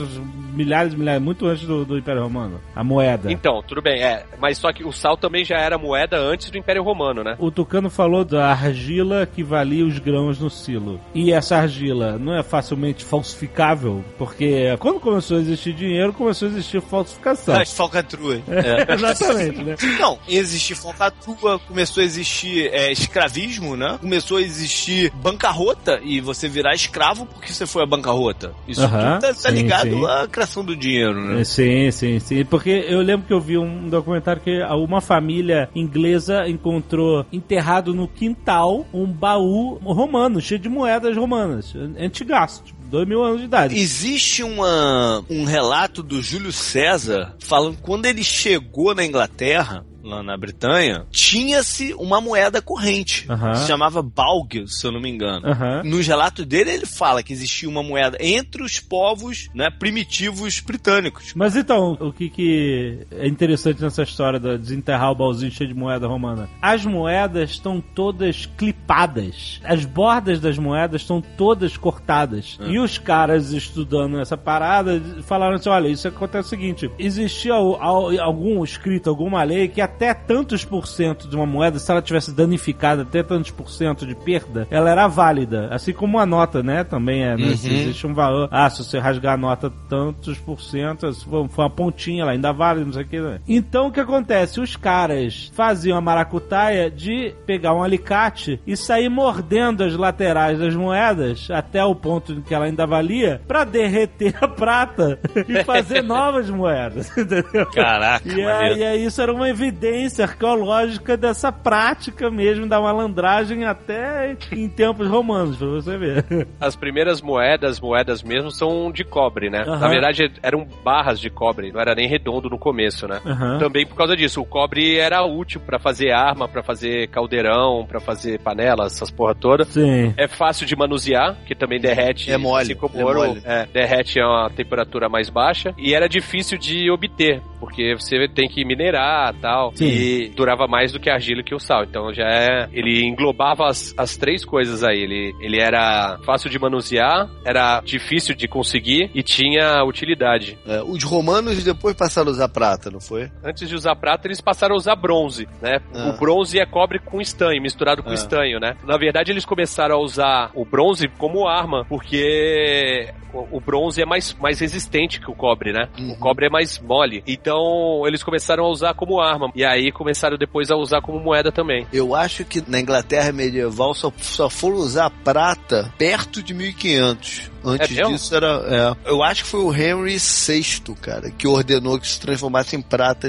milhares 0.53 0.93
e 0.93 0.97
milhares, 0.97 1.21
muito 1.21 1.45
antes 1.47 1.65
do, 1.65 1.83
do 1.83 1.97
Império 1.97 2.21
Romano. 2.21 2.61
A 2.75 2.83
moeda. 2.83 3.31
Então, 3.31 3.61
tudo 3.67 3.81
bem, 3.81 4.01
é. 4.01 4.25
Mas 4.39 4.57
só 4.57 4.71
que 4.71 4.83
o 4.83 4.91
sal 4.91 5.17
também 5.17 5.43
já 5.43 5.57
era 5.57 5.77
moeda 5.77 6.17
antes 6.17 6.49
do 6.49 6.57
Império 6.57 6.83
Romano, 6.83 7.23
né? 7.23 7.35
O 7.39 7.51
Tucano 7.51 7.89
falou 7.89 8.23
da 8.23 8.47
argila 8.49 9.25
que 9.25 9.43
valia 9.43 9.85
os 9.85 9.99
grãos 9.99 10.39
no 10.39 10.49
silo. 10.49 10.99
E 11.13 11.31
essa 11.31 11.57
argila 11.57 12.17
não 12.17 12.35
é 12.35 12.43
facilmente 12.43 13.03
falsificável? 13.03 14.03
Porque 14.17 14.75
quando 14.79 14.99
começou 14.99 15.37
a 15.37 15.39
existir 15.39 15.73
dinheiro, 15.73 16.13
começou 16.13 16.47
a 16.47 16.51
existir 16.51 16.81
falsificação. 16.81 17.59
As 17.59 17.73
falcatruas. 17.73 18.41
É. 18.47 18.93
Exatamente, 18.93 19.63
né? 19.63 19.75
Não, 19.99 20.19
existir 20.27 20.75
falcatrua, 20.75 21.59
começou 21.59 22.01
a 22.01 22.05
existir 22.05 22.69
é, 22.73 22.91
escravismo, 22.91 23.75
né? 23.75 23.97
Começou 23.99 24.32
a 24.37 24.41
existir 24.41 25.11
bancarrota 25.15 25.99
e 26.03 26.21
você 26.21 26.47
virar 26.47 26.73
escravo 26.73 27.25
porque 27.25 27.53
você 27.53 27.65
foi 27.65 27.83
a 27.83 27.85
bancarrota. 27.85 28.53
Isso 28.67 28.83
Aham, 28.83 29.19
tudo 29.19 29.21
tá, 29.21 29.27
tá 29.27 29.33
sim, 29.33 29.51
ligado 29.51 29.89
sim. 29.89 30.05
à 30.05 30.27
criação 30.27 30.63
do 30.63 30.75
dinheiro, 30.75 31.19
né? 31.21 31.41
É, 31.41 31.43
Sim, 31.43 31.91
sim, 31.91 32.19
sim. 32.19 32.45
Porque 32.45 32.85
eu 32.87 33.01
lembro 33.01 33.27
que 33.27 33.33
eu 33.33 33.39
vi 33.39 33.57
um 33.57 33.89
documentário 33.89 34.41
que 34.41 34.61
uma 34.63 35.01
família 35.01 35.69
inglesa 35.75 36.47
encontrou 36.47 37.25
enterrado 37.31 37.93
no 37.93 38.07
quintal 38.07 38.85
um 38.93 39.05
baú 39.05 39.79
romano, 39.83 40.41
cheio 40.41 40.59
de 40.59 40.69
moedas 40.69 41.15
romanas. 41.15 41.73
Antigaço, 41.99 42.63
tipo, 42.63 42.83
dois 42.93 43.07
mil 43.07 43.23
anos 43.23 43.39
de 43.39 43.45
idade. 43.45 43.75
Existe 43.75 44.43
uma, 44.43 45.23
um 45.29 45.45
relato 45.45 46.03
do 46.03 46.21
Júlio 46.21 46.51
César 46.51 47.35
falando 47.39 47.77
que 47.77 47.81
quando 47.81 48.05
ele 48.05 48.23
chegou 48.23 48.93
na 48.93 49.03
Inglaterra, 49.05 49.83
lá 50.03 50.21
na 50.21 50.35
Bretanha, 50.37 51.05
tinha-se 51.11 51.93
uma 51.93 52.19
moeda 52.21 52.61
corrente. 52.61 53.25
Aham. 53.29 53.55
Se 53.55 53.67
chamava 53.67 54.01
Balg, 54.01 54.65
se 54.67 54.85
eu 54.85 54.91
não 54.91 55.01
me 55.01 55.09
engano. 55.09 55.47
Aham. 55.47 55.81
Nos 55.83 56.05
relatos 56.05 56.45
dele, 56.45 56.71
ele 56.71 56.85
fala 56.85 57.23
que 57.23 57.31
existia 57.33 57.67
uma 57.69 57.81
moeda 57.81 58.17
entre 58.19 58.61
os 58.63 58.79
povos 58.79 59.49
né, 59.53 59.69
primitivos 59.69 60.59
britânicos. 60.59 61.33
Mas 61.35 61.55
então, 61.55 61.97
o 61.99 62.11
que, 62.11 62.29
que 62.29 62.99
é 63.11 63.27
interessante 63.27 63.81
nessa 63.81 64.03
história 64.03 64.39
de 64.39 64.57
desenterrar 64.57 65.11
o 65.11 65.15
baúzinho 65.15 65.51
cheio 65.51 65.69
de 65.69 65.75
moeda 65.75 66.07
romana? 66.07 66.49
As 66.61 66.85
moedas 66.85 67.51
estão 67.51 67.79
todas 67.81 68.45
clipadas. 68.57 69.61
As 69.63 69.85
bordas 69.85 70.39
das 70.39 70.57
moedas 70.57 71.01
estão 71.01 71.21
todas 71.21 71.77
cortadas. 71.77 72.57
E 72.67 72.77
os 72.79 72.97
caras 72.97 73.51
estudando 73.51 74.19
essa 74.19 74.37
parada 74.37 75.01
falaram 75.23 75.55
assim: 75.55 75.69
olha, 75.69 75.87
isso 75.87 76.07
acontece 76.07 76.47
o 76.47 76.49
seguinte: 76.49 76.91
existia 76.99 77.53
al- 77.53 77.81
al- 77.81 78.19
algum 78.21 78.63
escrito, 78.63 79.09
alguma 79.09 79.43
lei 79.43 79.67
que 79.67 79.81
até 79.93 80.13
tantos 80.13 80.65
por 80.65 80.87
cento 80.87 81.27
de 81.27 81.35
uma 81.35 81.45
moeda, 81.45 81.77
se 81.79 81.89
ela 81.91 82.01
tivesse 82.01 82.31
danificada, 82.33 83.03
até 83.03 83.21
tantos 83.21 83.51
por 83.51 83.69
cento 83.69 84.05
de 84.05 84.15
perda, 84.15 84.67
ela 84.71 84.89
era 84.89 85.07
válida. 85.07 85.67
Assim 85.71 85.93
como 85.93 86.17
a 86.19 86.25
nota, 86.25 86.63
né? 86.63 86.83
Também 86.83 87.23
é, 87.23 87.37
né? 87.37 87.55
Se 87.55 87.71
existe 87.71 88.07
um 88.07 88.13
valor. 88.13 88.47
Ah, 88.51 88.69
se 88.69 88.83
você 88.83 88.97
rasgar 88.99 89.35
a 89.35 89.37
nota 89.37 89.71
tantos 89.87 90.37
por 90.39 90.61
cento, 90.61 91.11
for 91.23 91.47
uma 91.57 91.69
pontinha 91.69 92.25
lá, 92.25 92.31
ainda 92.31 92.51
vale, 92.51 92.83
não 92.83 92.93
sei 92.93 93.03
o 93.03 93.07
que. 93.07 93.19
né? 93.19 93.39
Então 93.47 93.87
o 93.87 93.91
que 93.91 93.99
acontece? 93.99 94.59
Os 94.59 94.75
caras 94.75 95.51
faziam 95.55 95.97
a 95.97 96.01
maracutaia 96.01 96.89
de 96.89 97.33
pegar 97.45 97.73
um 97.73 97.83
alicate 97.83 98.59
e 98.65 98.75
sair 98.75 99.09
mordendo 99.09 99.83
as 99.83 99.95
laterais 99.95 100.57
das 100.59 100.75
moedas 100.75 101.47
até 101.51 101.83
o 101.83 101.93
ponto 101.95 102.33
em 102.33 102.41
que 102.41 102.53
ela 102.53 102.65
ainda 102.65 102.85
valia 102.87 103.41
pra 103.47 103.63
derreter 103.63 104.35
a 104.41 104.47
prata 104.47 105.19
e 105.47 105.63
fazer 105.63 106.01
novas 106.03 106.49
moedas, 106.49 107.09
entendeu? 107.17 107.65
Caraca, 107.71 108.27
E 108.27 108.43
aí, 108.43 108.83
aí 108.83 109.05
isso 109.05 109.21
era 109.21 109.31
uma 109.33 109.49
evidência 109.49 109.82
arqueológica 110.21 111.15
dessa 111.17 111.51
prática 111.51 112.29
mesmo 112.29 112.67
da 112.67 112.79
malandragem 112.79 113.65
até 113.65 114.35
em 114.51 114.67
tempos 114.69 115.07
romanos, 115.07 115.57
pra 115.57 115.67
você 115.67 115.97
ver. 115.97 116.47
As 116.59 116.75
primeiras 116.75 117.21
moedas, 117.21 117.79
moedas 117.79 118.23
mesmo, 118.23 118.51
são 118.51 118.91
de 118.91 119.03
cobre, 119.03 119.49
né? 119.49 119.63
Aham. 119.67 119.79
Na 119.79 119.87
verdade, 119.87 120.31
eram 120.41 120.67
barras 120.83 121.19
de 121.19 121.29
cobre, 121.29 121.71
não 121.71 121.79
era 121.79 121.95
nem 121.95 122.07
redondo 122.07 122.49
no 122.49 122.57
começo, 122.57 123.07
né? 123.07 123.19
Aham. 123.25 123.57
Também 123.59 123.85
por 123.85 123.95
causa 123.95 124.15
disso, 124.15 124.41
o 124.41 124.45
cobre 124.45 124.97
era 124.97 125.23
útil 125.23 125.61
pra 125.61 125.79
fazer 125.79 126.11
arma, 126.11 126.47
pra 126.47 126.63
fazer 126.63 127.07
caldeirão, 127.09 127.85
pra 127.87 127.99
fazer 127.99 128.39
panelas, 128.39 128.93
essas 128.95 129.11
porra 129.11 129.35
toda. 129.35 129.65
Sim. 129.65 130.13
É 130.17 130.27
fácil 130.27 130.65
de 130.65 130.75
manusear, 130.75 131.35
que 131.45 131.55
também 131.55 131.79
derrete. 131.79 132.31
É 132.31 132.37
mole, 132.37 132.63
Assim 132.63 132.75
como 132.75 132.99
é 132.99 133.03
ouro, 133.05 133.19
mole. 133.27 133.41
é, 133.45 133.65
derrete 133.71 134.19
a 134.19 134.27
uma 134.27 134.49
temperatura 134.49 135.09
mais 135.09 135.29
baixa. 135.29 135.73
E 135.77 135.93
era 135.93 136.07
difícil 136.07 136.57
de 136.57 136.89
obter, 136.91 137.41
porque 137.59 137.95
você 137.95 138.27
tem 138.27 138.47
que 138.47 138.63
minerar 138.65 139.33
tal. 139.41 139.72
Sim. 139.75 139.85
E 139.85 140.29
durava 140.29 140.67
mais 140.67 140.91
do 140.91 140.99
que 140.99 141.09
a 141.09 141.13
argila 141.15 141.41
e 141.41 141.43
que 141.43 141.55
o 141.55 141.59
sal. 141.59 141.83
Então 141.83 142.13
já 142.13 142.25
é. 142.27 142.67
Ele 142.71 143.05
englobava 143.05 143.67
as, 143.67 143.93
as 143.97 144.15
três 144.17 144.45
coisas 144.45 144.83
aí. 144.83 144.99
Ele, 144.99 145.33
ele 145.41 145.59
era 145.59 146.17
fácil 146.25 146.49
de 146.49 146.59
manusear, 146.59 147.29
era 147.45 147.81
difícil 147.81 148.35
de 148.35 148.47
conseguir 148.47 149.09
e 149.13 149.23
tinha 149.23 149.83
utilidade. 149.83 150.57
É, 150.65 150.81
os 150.83 151.03
romanos 151.03 151.63
depois 151.63 151.95
passaram 151.95 152.29
a 152.29 152.31
usar 152.31 152.49
prata, 152.49 152.89
não 152.89 152.99
foi? 152.99 153.29
Antes 153.43 153.67
de 153.67 153.75
usar 153.75 153.95
prata, 153.95 154.27
eles 154.27 154.41
passaram 154.41 154.75
a 154.75 154.77
usar 154.77 154.95
bronze, 154.95 155.47
né? 155.61 155.79
Ah. 155.93 156.09
O 156.09 156.19
bronze 156.19 156.59
é 156.59 156.65
cobre 156.65 156.99
com 156.99 157.19
estanho, 157.21 157.61
misturado 157.61 158.03
com 158.03 158.09
Ah. 158.09 158.13
estanho, 158.13 158.59
né? 158.59 158.75
Na 158.83 158.97
verdade, 158.97 159.31
eles 159.31 159.45
começaram 159.45 159.95
a 159.95 159.99
usar 159.99 160.51
o 160.53 160.65
bronze 160.65 161.07
como 161.17 161.47
arma, 161.47 161.85
porque 161.87 163.09
o 163.33 163.43
o 163.53 163.59
bronze 163.59 163.99
é 164.01 164.05
mais, 164.05 164.33
mais 164.39 164.59
resistente 164.59 165.19
que 165.19 165.29
o 165.29 165.33
cobre, 165.33 165.71
né? 165.73 165.87
Uhum. 165.97 166.11
O 166.11 166.19
cobre 166.19 166.45
é 166.45 166.49
mais 166.49 166.79
mole. 166.79 167.23
Então, 167.25 168.03
eles 168.05 168.23
começaram 168.23 168.65
a 168.65 168.69
usar 168.69 168.93
como 168.93 169.19
arma. 169.19 169.51
E 169.55 169.62
aí, 169.65 169.91
começaram 169.91 170.37
depois 170.37 170.69
a 170.71 170.75
usar 170.75 171.01
como 171.01 171.19
moeda 171.19 171.51
também. 171.51 171.85
Eu 171.91 172.15
acho 172.15 172.43
que 172.45 172.63
na 172.67 172.79
Inglaterra 172.79 173.31
medieval 173.31 173.93
só, 173.93 174.11
só 174.21 174.49
foram 174.49 174.77
usar 174.77 175.09
prata 175.23 175.91
perto 175.97 176.41
de 176.41 176.53
1500. 176.53 177.51
Antes 177.65 177.97
É 177.97 178.03
disso 178.03 178.35
era. 178.35 178.95
é. 179.05 179.09
eu 179.09 179.23
acho 179.23 179.43
que 179.43 179.49
foi 179.49 179.61
o 179.61 179.73
Henry 179.73 180.17
VI, 180.17 180.95
cara, 181.01 181.31
que 181.31 181.47
ordenou 181.47 181.99
que 181.99 182.07
se 182.07 182.19
transformasse 182.19 182.75
em 182.75 182.81
prata 182.81 183.27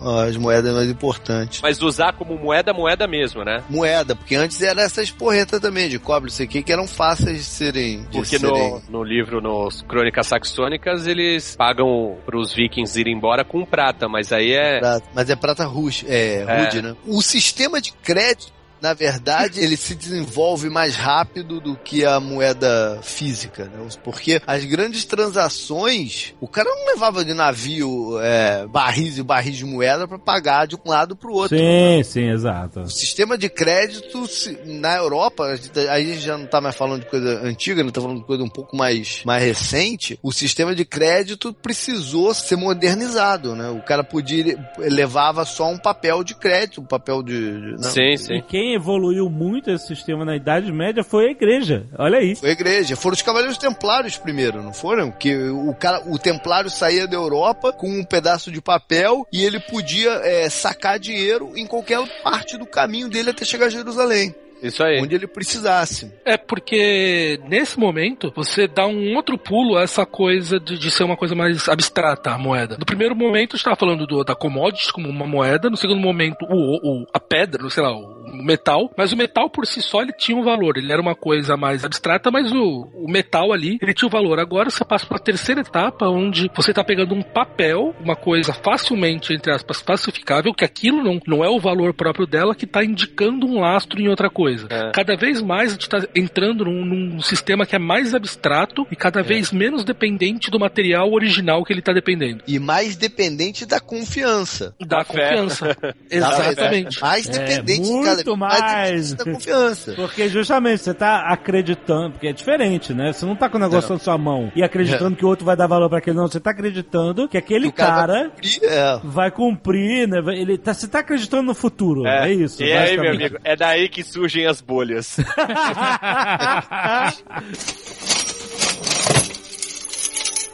as, 0.00 0.04
mo- 0.04 0.18
as 0.18 0.36
moedas 0.36 0.74
mais 0.74 0.88
importantes. 0.90 1.60
Mas 1.62 1.80
usar 1.82 2.12
como 2.14 2.36
moeda, 2.36 2.72
moeda 2.72 3.06
mesmo, 3.06 3.44
né? 3.44 3.62
Moeda, 3.68 4.14
porque 4.16 4.34
antes 4.34 4.60
era 4.62 4.82
essas 4.82 5.10
porretas 5.10 5.60
também 5.60 5.88
de 5.88 5.98
cobre, 5.98 6.30
não 6.30 6.36
sei 6.36 6.46
o 6.46 6.48
que, 6.48 6.62
que 6.62 6.72
eram 6.72 6.86
fáceis 6.86 7.38
de 7.38 7.44
serem. 7.44 8.02
De 8.04 8.08
Porque 8.18 8.38
serem... 8.38 8.70
no, 8.88 8.98
no 9.00 9.04
livro, 9.04 9.40
nos 9.40 9.82
Crônicas 9.82 10.26
Saxônicas, 10.26 11.06
eles 11.06 11.54
pagam 11.56 12.16
pros 12.24 12.52
vikings 12.54 12.98
irem 12.98 13.14
embora 13.16 13.44
com 13.44 13.64
prata, 13.64 14.08
mas 14.08 14.32
aí 14.32 14.52
é. 14.52 14.78
Prata, 14.80 15.06
mas 15.14 15.30
é 15.30 15.36
prata 15.36 15.64
rude, 15.64 16.04
é, 16.08 16.44
É. 16.46 16.62
rude, 16.64 16.82
né? 16.82 16.96
O 17.06 17.20
sistema 17.22 17.80
de 17.80 17.92
crédito, 17.92 18.52
na 18.80 18.94
verdade, 18.94 19.60
ele 19.60 19.76
se 19.76 19.94
desenvolve 19.94 20.68
mais 20.70 20.94
rápido 20.96 21.60
do 21.60 21.76
que 21.76 22.04
a 22.04 22.18
moeda 22.20 22.98
física, 23.02 23.64
né? 23.64 23.86
Porque 24.04 24.40
as 24.46 24.64
grandes 24.64 25.04
transações, 25.04 26.34
o 26.40 26.46
cara 26.48 26.68
não 26.68 26.86
levava 26.86 27.24
de 27.24 27.34
navio 27.34 28.18
é, 28.20 28.66
barris 28.66 29.18
e 29.18 29.22
barris 29.22 29.56
de 29.56 29.64
moeda 29.64 30.06
para 30.06 30.18
pagar 30.18 30.66
de 30.66 30.76
um 30.76 30.80
lado 30.88 31.16
pro 31.16 31.32
outro. 31.32 31.56
Sim, 31.56 32.02
sim, 32.04 32.30
exato. 32.30 32.80
O 32.80 32.90
sistema 32.90 33.36
de 33.38 33.48
crédito 33.48 34.26
se- 34.26 34.58
na 34.64 34.96
Europa, 34.96 35.44
a 35.44 35.56
gente- 35.56 35.78
aí 35.80 36.10
a 36.10 36.14
gente 36.14 36.20
já 36.20 36.36
não 36.38 36.46
tá 36.46 36.60
mais 36.60 36.74
falando 36.76 37.00
de 37.00 37.06
coisa 37.06 37.40
antiga, 37.44 37.82
não 37.82 37.90
tá 37.90 38.00
falando 38.00 38.20
de 38.20 38.26
coisa 38.26 38.42
um 38.44 38.48
pouco 38.48 38.76
mais, 38.76 39.22
mais 39.24 39.42
recente. 39.42 40.18
O 40.22 40.32
sistema 40.32 40.74
de 40.74 40.84
crédito 40.84 41.52
precisou 41.52 42.32
ser 42.34 42.56
modernizado, 42.56 43.54
né? 43.54 43.68
O 43.70 43.82
cara 43.82 44.04
podia 44.04 44.58
levava 44.78 45.44
só 45.44 45.70
um 45.70 45.78
papel 45.78 46.22
de 46.22 46.34
crédito, 46.34 46.80
um 46.80 46.84
papel 46.86 47.22
de, 47.22 47.38
de- 47.38 47.72
não. 47.82 47.90
Sim, 47.90 48.16
sim. 48.16 48.34
E 48.34 48.42
quem 48.42 48.67
quem 48.68 48.74
evoluiu 48.74 49.30
muito 49.30 49.70
esse 49.70 49.86
sistema 49.86 50.24
na 50.26 50.36
Idade 50.36 50.70
Média 50.70 51.02
foi 51.02 51.28
a 51.28 51.30
igreja. 51.30 51.86
Olha 51.96 52.18
aí. 52.18 52.36
Foi 52.36 52.50
a 52.50 52.52
igreja. 52.52 52.96
Foram 52.96 53.14
os 53.14 53.22
cavaleiros 53.22 53.56
templários 53.56 54.18
primeiro, 54.18 54.62
não 54.62 54.74
foram? 54.74 55.10
Que 55.10 55.34
o 55.34 55.74
cara, 55.74 56.02
o 56.06 56.18
templário 56.18 56.68
saía 56.68 57.06
da 57.06 57.16
Europa 57.16 57.72
com 57.72 57.88
um 57.88 58.04
pedaço 58.04 58.52
de 58.52 58.60
papel 58.60 59.26
e 59.32 59.42
ele 59.42 59.58
podia 59.58 60.10
é, 60.22 60.50
sacar 60.50 60.98
dinheiro 60.98 61.52
em 61.56 61.66
qualquer 61.66 61.98
parte 62.22 62.58
do 62.58 62.66
caminho 62.66 63.08
dele 63.08 63.30
até 63.30 63.44
chegar 63.44 63.66
a 63.66 63.70
Jerusalém. 63.70 64.34
Isso 64.62 64.82
aí. 64.82 65.00
Onde 65.00 65.14
ele 65.14 65.26
precisasse. 65.26 66.12
É 66.24 66.36
porque 66.36 67.40
nesse 67.48 67.78
momento 67.78 68.32
você 68.34 68.66
dá 68.66 68.86
um 68.86 69.14
outro 69.14 69.38
pulo 69.38 69.76
a 69.76 69.82
essa 69.82 70.04
coisa 70.04 70.58
de, 70.58 70.78
de 70.78 70.90
ser 70.90 71.04
uma 71.04 71.16
coisa 71.16 71.34
mais 71.34 71.68
abstrata 71.68 72.30
a 72.30 72.38
moeda. 72.38 72.76
No 72.78 72.84
primeiro 72.84 73.14
momento 73.14 73.56
estava 73.56 73.76
falando 73.76 74.06
do, 74.06 74.24
da 74.24 74.34
commodity 74.34 74.92
como 74.92 75.08
uma 75.08 75.26
moeda, 75.26 75.70
no 75.70 75.76
segundo 75.76 76.00
momento 76.00 76.44
o, 76.48 77.02
o 77.02 77.06
a 77.12 77.20
pedra, 77.20 77.68
sei 77.70 77.82
lá, 77.82 77.92
o 77.92 78.17
metal, 78.32 78.90
mas 78.96 79.12
o 79.12 79.16
metal 79.16 79.50
por 79.50 79.66
si 79.66 79.82
só 79.82 80.02
ele 80.02 80.12
tinha 80.12 80.36
um 80.36 80.44
valor, 80.44 80.76
ele 80.76 80.92
era 80.92 81.00
uma 81.00 81.14
coisa 81.14 81.56
mais 81.56 81.84
abstrata, 81.84 82.30
mas 82.30 82.52
o, 82.52 82.88
o 82.94 83.10
metal 83.10 83.52
ali 83.52 83.78
ele 83.80 83.94
tinha 83.94 84.06
um 84.06 84.10
valor. 84.10 84.38
Agora 84.38 84.70
você 84.70 84.84
passa 84.84 85.06
para 85.06 85.16
a 85.16 85.20
terceira 85.20 85.60
etapa 85.60 86.08
onde 86.08 86.50
você 86.54 86.70
está 86.70 86.84
pegando 86.84 87.14
um 87.14 87.22
papel, 87.22 87.94
uma 88.00 88.16
coisa 88.16 88.52
facilmente 88.52 89.32
entre 89.32 89.52
aspas 89.52 89.80
falsificável, 89.80 90.54
que 90.54 90.64
aquilo 90.64 91.02
não, 91.02 91.20
não 91.26 91.44
é 91.44 91.48
o 91.48 91.60
valor 91.60 91.94
próprio 91.94 92.26
dela 92.26 92.54
que 92.54 92.64
está 92.64 92.84
indicando 92.84 93.46
um 93.46 93.60
lastro 93.60 94.00
em 94.00 94.08
outra 94.08 94.30
coisa. 94.30 94.66
É. 94.70 94.90
Cada 94.92 95.16
vez 95.16 95.40
mais 95.42 95.70
a 95.70 95.72
gente 95.72 95.82
está 95.82 95.98
entrando 96.14 96.64
num, 96.64 96.84
num 96.84 97.20
sistema 97.20 97.66
que 97.66 97.76
é 97.76 97.78
mais 97.78 98.14
abstrato 98.14 98.86
e 98.90 98.96
cada 98.96 99.22
vez 99.22 99.52
menos 99.52 99.84
dependente 99.84 100.50
do 100.50 100.58
material 100.58 101.12
original 101.12 101.64
que 101.64 101.72
ele 101.72 101.80
está 101.80 101.92
dependendo. 101.92 102.42
E 102.46 102.58
mais 102.58 102.96
dependente 102.96 103.66
da 103.66 103.80
confiança. 103.80 104.74
Da 104.80 105.04
fé. 105.04 105.30
confiança. 105.30 105.76
Exatamente. 106.10 107.00
Mais 107.00 107.28
É, 107.28 107.32
dependente, 107.32 107.88
muito 108.24 108.36
mais. 108.36 109.14
da 109.14 109.24
confiança. 109.24 109.92
Porque 109.92 110.28
justamente 110.28 110.82
você 110.82 110.94
tá 110.94 111.32
acreditando, 111.32 112.12
porque 112.12 112.28
é 112.28 112.32
diferente, 112.32 112.92
né? 112.92 113.12
Você 113.12 113.24
não 113.24 113.36
tá 113.36 113.48
com 113.48 113.56
o 113.56 113.60
negócio 113.60 113.92
na 113.92 113.98
sua 113.98 114.18
mão 114.18 114.52
e 114.54 114.62
acreditando 114.62 115.16
que 115.16 115.24
o 115.24 115.28
outro 115.28 115.44
vai 115.44 115.56
dar 115.56 115.66
valor 115.66 115.88
pra 115.88 115.98
aquele, 115.98 116.16
não. 116.16 116.28
Você 116.28 116.40
tá 116.40 116.50
acreditando 116.50 117.28
que 117.28 117.36
aquele 117.36 117.72
cara 117.72 117.88
cara, 117.88 118.12
vai 118.12 118.30
cumprir, 118.30 118.64
é. 118.64 119.00
vai 119.04 119.30
cumprir, 119.30 120.08
né? 120.08 120.18
Ele 120.34 120.58
tá, 120.58 120.74
você 120.74 120.88
tá 120.88 120.98
acreditando 121.00 121.42
no 121.42 121.54
futuro. 121.54 122.06
É, 122.06 122.32
isso. 122.32 122.62
E 122.62 122.72
aí, 122.72 122.98
meu 122.98 123.12
amigo, 123.12 123.38
é 123.44 123.56
daí 123.56 123.88
que 123.88 124.02
surgem 124.02 124.46
as 124.46 124.60
bolhas. 124.60 125.16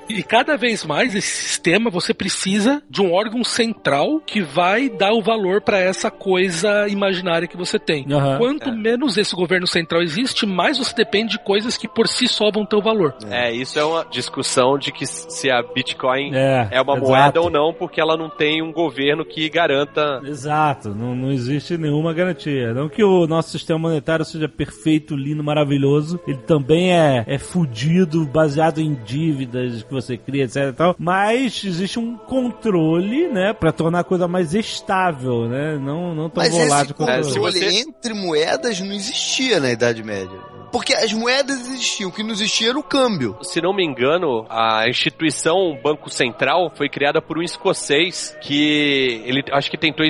E 0.08 0.22
cada 0.22 0.56
vez 0.56 0.84
mais 0.84 1.14
esse 1.14 1.28
sistema 1.44 1.90
você 1.90 2.12
precisa 2.12 2.82
de 2.88 3.00
um 3.02 3.12
órgão 3.12 3.42
central 3.44 4.20
que 4.20 4.40
vai 4.42 4.88
dar 4.88 5.12
o 5.12 5.22
valor 5.22 5.60
para 5.62 5.78
essa 5.78 6.10
coisa 6.10 6.88
imaginária 6.88 7.48
que 7.48 7.56
você 7.56 7.78
tem. 7.78 8.06
Aham. 8.12 8.38
Quanto 8.38 8.72
menos 8.72 9.16
esse 9.16 9.34
governo 9.34 9.66
central 9.66 10.02
existe, 10.02 10.46
mais 10.46 10.78
você 10.78 10.94
depende 10.94 11.32
de 11.32 11.38
coisas 11.38 11.76
que 11.76 11.88
por 11.88 12.06
si 12.08 12.28
só 12.28 12.50
vão 12.50 12.64
ter 12.66 12.76
o 12.76 12.82
valor. 12.82 13.14
É, 13.30 13.52
isso 13.52 13.78
é 13.78 13.84
uma 13.84 14.04
discussão 14.04 14.78
de 14.78 14.92
que 14.92 15.06
se 15.06 15.50
a 15.50 15.62
Bitcoin 15.62 16.34
É, 16.34 16.68
é 16.72 16.80
uma 16.80 16.94
exato. 16.96 17.08
moeda 17.08 17.40
ou 17.40 17.50
não, 17.50 17.72
porque 17.72 18.00
ela 18.00 18.16
não 18.16 18.28
tem 18.28 18.62
um 18.62 18.72
governo 18.72 19.24
que 19.24 19.48
garanta. 19.48 20.20
Exato, 20.24 20.94
não, 20.94 21.14
não 21.14 21.32
existe 21.32 21.76
nenhuma 21.78 22.12
garantia. 22.12 22.72
Não 22.74 22.88
que 22.88 23.02
o 23.02 23.26
nosso 23.26 23.50
sistema 23.50 23.78
monetário 23.78 24.24
seja 24.24 24.48
perfeito, 24.48 25.16
lindo, 25.16 25.42
maravilhoso. 25.42 26.20
Ele 26.26 26.38
também 26.38 26.92
é, 26.92 27.24
é 27.26 27.38
fudido, 27.38 28.24
baseado 28.26 28.80
em 28.80 28.94
dívidas 29.04 29.82
você 29.94 30.16
cria, 30.16 30.44
etc 30.44 30.56
e 30.56 30.72
tal. 30.72 30.94
Mas 30.98 31.62
existe 31.64 31.98
um 31.98 32.16
controle, 32.16 33.28
né, 33.28 33.52
pra 33.52 33.72
tornar 33.72 34.00
a 34.00 34.04
coisa 34.04 34.28
mais 34.28 34.52
estável, 34.54 35.48
né? 35.48 35.78
Não, 35.78 36.14
não 36.14 36.28
tão 36.28 36.42
Mas 36.42 36.52
esse 36.54 36.62
volátil 36.64 36.94
quanto 36.94 37.10
É, 37.10 37.22
se 37.22 37.28
controle 37.30 37.52
você- 37.60 37.80
entre 37.80 38.14
moedas 38.14 38.80
não 38.80 38.92
existia 38.92 39.58
na 39.60 39.70
Idade 39.70 40.02
Média. 40.02 40.53
Porque 40.74 40.92
as 40.92 41.12
moedas 41.12 41.60
existiam, 41.68 42.10
o 42.10 42.12
que 42.12 42.24
não 42.24 42.32
existia 42.32 42.70
era 42.70 42.78
o 42.78 42.82
câmbio. 42.82 43.38
Se 43.42 43.62
não 43.62 43.72
me 43.72 43.84
engano, 43.84 44.44
a 44.50 44.88
instituição 44.88 45.78
Banco 45.80 46.10
Central 46.10 46.72
foi 46.76 46.88
criada 46.88 47.22
por 47.22 47.38
um 47.38 47.42
escocês 47.42 48.36
que 48.42 49.22
ele 49.24 49.44
acho 49.52 49.70
que 49.70 49.78
tentou 49.78 50.04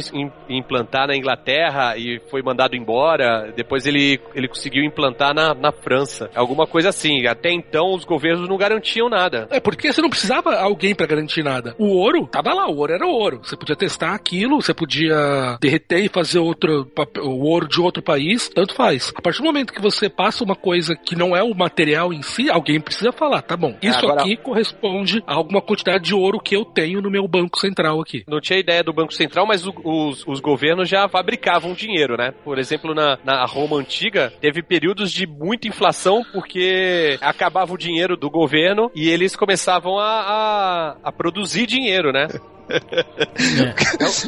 implantar 0.49 1.07
na 1.07 1.15
Inglaterra 1.15 1.99
e 1.99 2.19
foi 2.31 2.41
mandado 2.43 2.75
embora. 2.75 3.53
Depois 3.55 3.85
ele, 3.85 4.19
ele 4.35 4.49
conseguiu 4.49 4.83
implantar 4.83 5.35
na, 5.35 5.53
na 5.53 5.71
França. 5.71 6.31
Alguma 6.35 6.67
coisa 6.67 6.89
assim. 6.89 7.27
Até 7.27 7.53
então 7.53 7.93
os 7.93 8.07
governos 8.07 8.49
não 8.49 8.57
garantiam 8.57 9.11
nada. 9.11 9.47
É 9.51 9.61
porque 9.61 9.93
você 9.93 10.01
não 10.01 10.09
precisava 10.09 10.57
alguém 10.57 10.95
para 10.95 11.05
garantir 11.07 11.43
nada. 11.43 11.75
O 11.79 11.89
ouro 11.89 12.27
tava 12.27 12.55
lá, 12.55 12.67
o 12.71 12.79
ouro 12.79 12.95
era 12.95 13.07
ouro. 13.07 13.41
Você 13.43 13.55
podia 13.55 13.77
testar 13.77 14.15
aquilo, 14.15 14.62
você 14.62 14.73
podia 14.73 15.59
derreter 15.61 16.07
e 16.07 16.09
fazer 16.09 16.39
outro 16.39 16.87
papel- 16.87 17.25
o 17.25 17.45
ouro 17.45 17.69
de 17.69 17.79
outro 17.83 18.03
país, 18.03 18.49
tanto 18.49 18.75
faz. 18.75 19.12
A 19.15 19.21
partir 19.21 19.43
do 19.43 19.45
momento 19.45 19.71
que 19.71 19.83
você 19.83 20.09
passa 20.09 20.43
uma 20.43 20.53
coisa 20.55 20.94
que 20.96 21.16
não 21.16 21.36
é 21.36 21.42
o 21.42 21.55
material 21.55 22.12
em 22.12 22.22
si, 22.22 22.50
alguém 22.50 22.80
precisa 22.80 23.12
falar, 23.12 23.42
tá 23.42 23.57
bom. 23.57 23.76
Isso 23.82 23.98
agora- 23.98 24.20
aqui 24.22 24.36
corresponde 24.36 25.22
a 25.26 25.34
alguma 25.34 25.61
quantidade 25.61 26.05
de 26.05 26.14
ouro 26.14 26.40
que 26.40 26.55
eu 26.57 26.64
tenho 26.64 27.00
no 27.00 27.11
meu 27.11 27.26
banco 27.28 27.59
central 27.59 28.00
aqui. 28.00 28.24
Não 28.28 28.40
tinha 28.40 28.59
ideia 28.59 28.82
do 28.82 28.92
Banco 28.92 29.12
Central, 29.14 29.46
mas 29.46 29.66
o- 29.66 29.74
os, 29.84 30.26
os 30.26 30.40
governos 30.40 30.88
já 30.88 31.09
fabricavam 31.09 31.72
dinheiro, 31.72 32.16
né? 32.16 32.32
Por 32.44 32.59
exemplo, 32.59 32.94
na, 32.94 33.18
na 33.24 33.44
Roma 33.46 33.76
antiga, 33.76 34.32
teve 34.40 34.62
períodos 34.62 35.12
de 35.12 35.26
muita 35.26 35.68
inflação 35.68 36.22
porque 36.32 37.18
acabava 37.20 37.72
o 37.72 37.78
dinheiro 37.78 38.16
do 38.16 38.30
governo 38.30 38.90
e 38.94 39.09
eles 39.09 39.36
começavam 39.36 39.98
a, 39.98 40.05
a, 40.05 40.96
a 41.05 41.12
produzir 41.12 41.66
dinheiro, 41.66 42.12
né? 42.12 42.26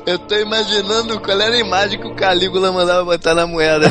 Eu 0.06 0.18
tô 0.20 0.36
imaginando 0.36 1.20
qual 1.20 1.40
era 1.40 1.54
a 1.54 1.58
imagem 1.58 2.00
que 2.00 2.06
o 2.06 2.14
Calígula 2.14 2.70
mandava 2.72 3.04
botar 3.04 3.34
na 3.34 3.46
moeda. 3.46 3.90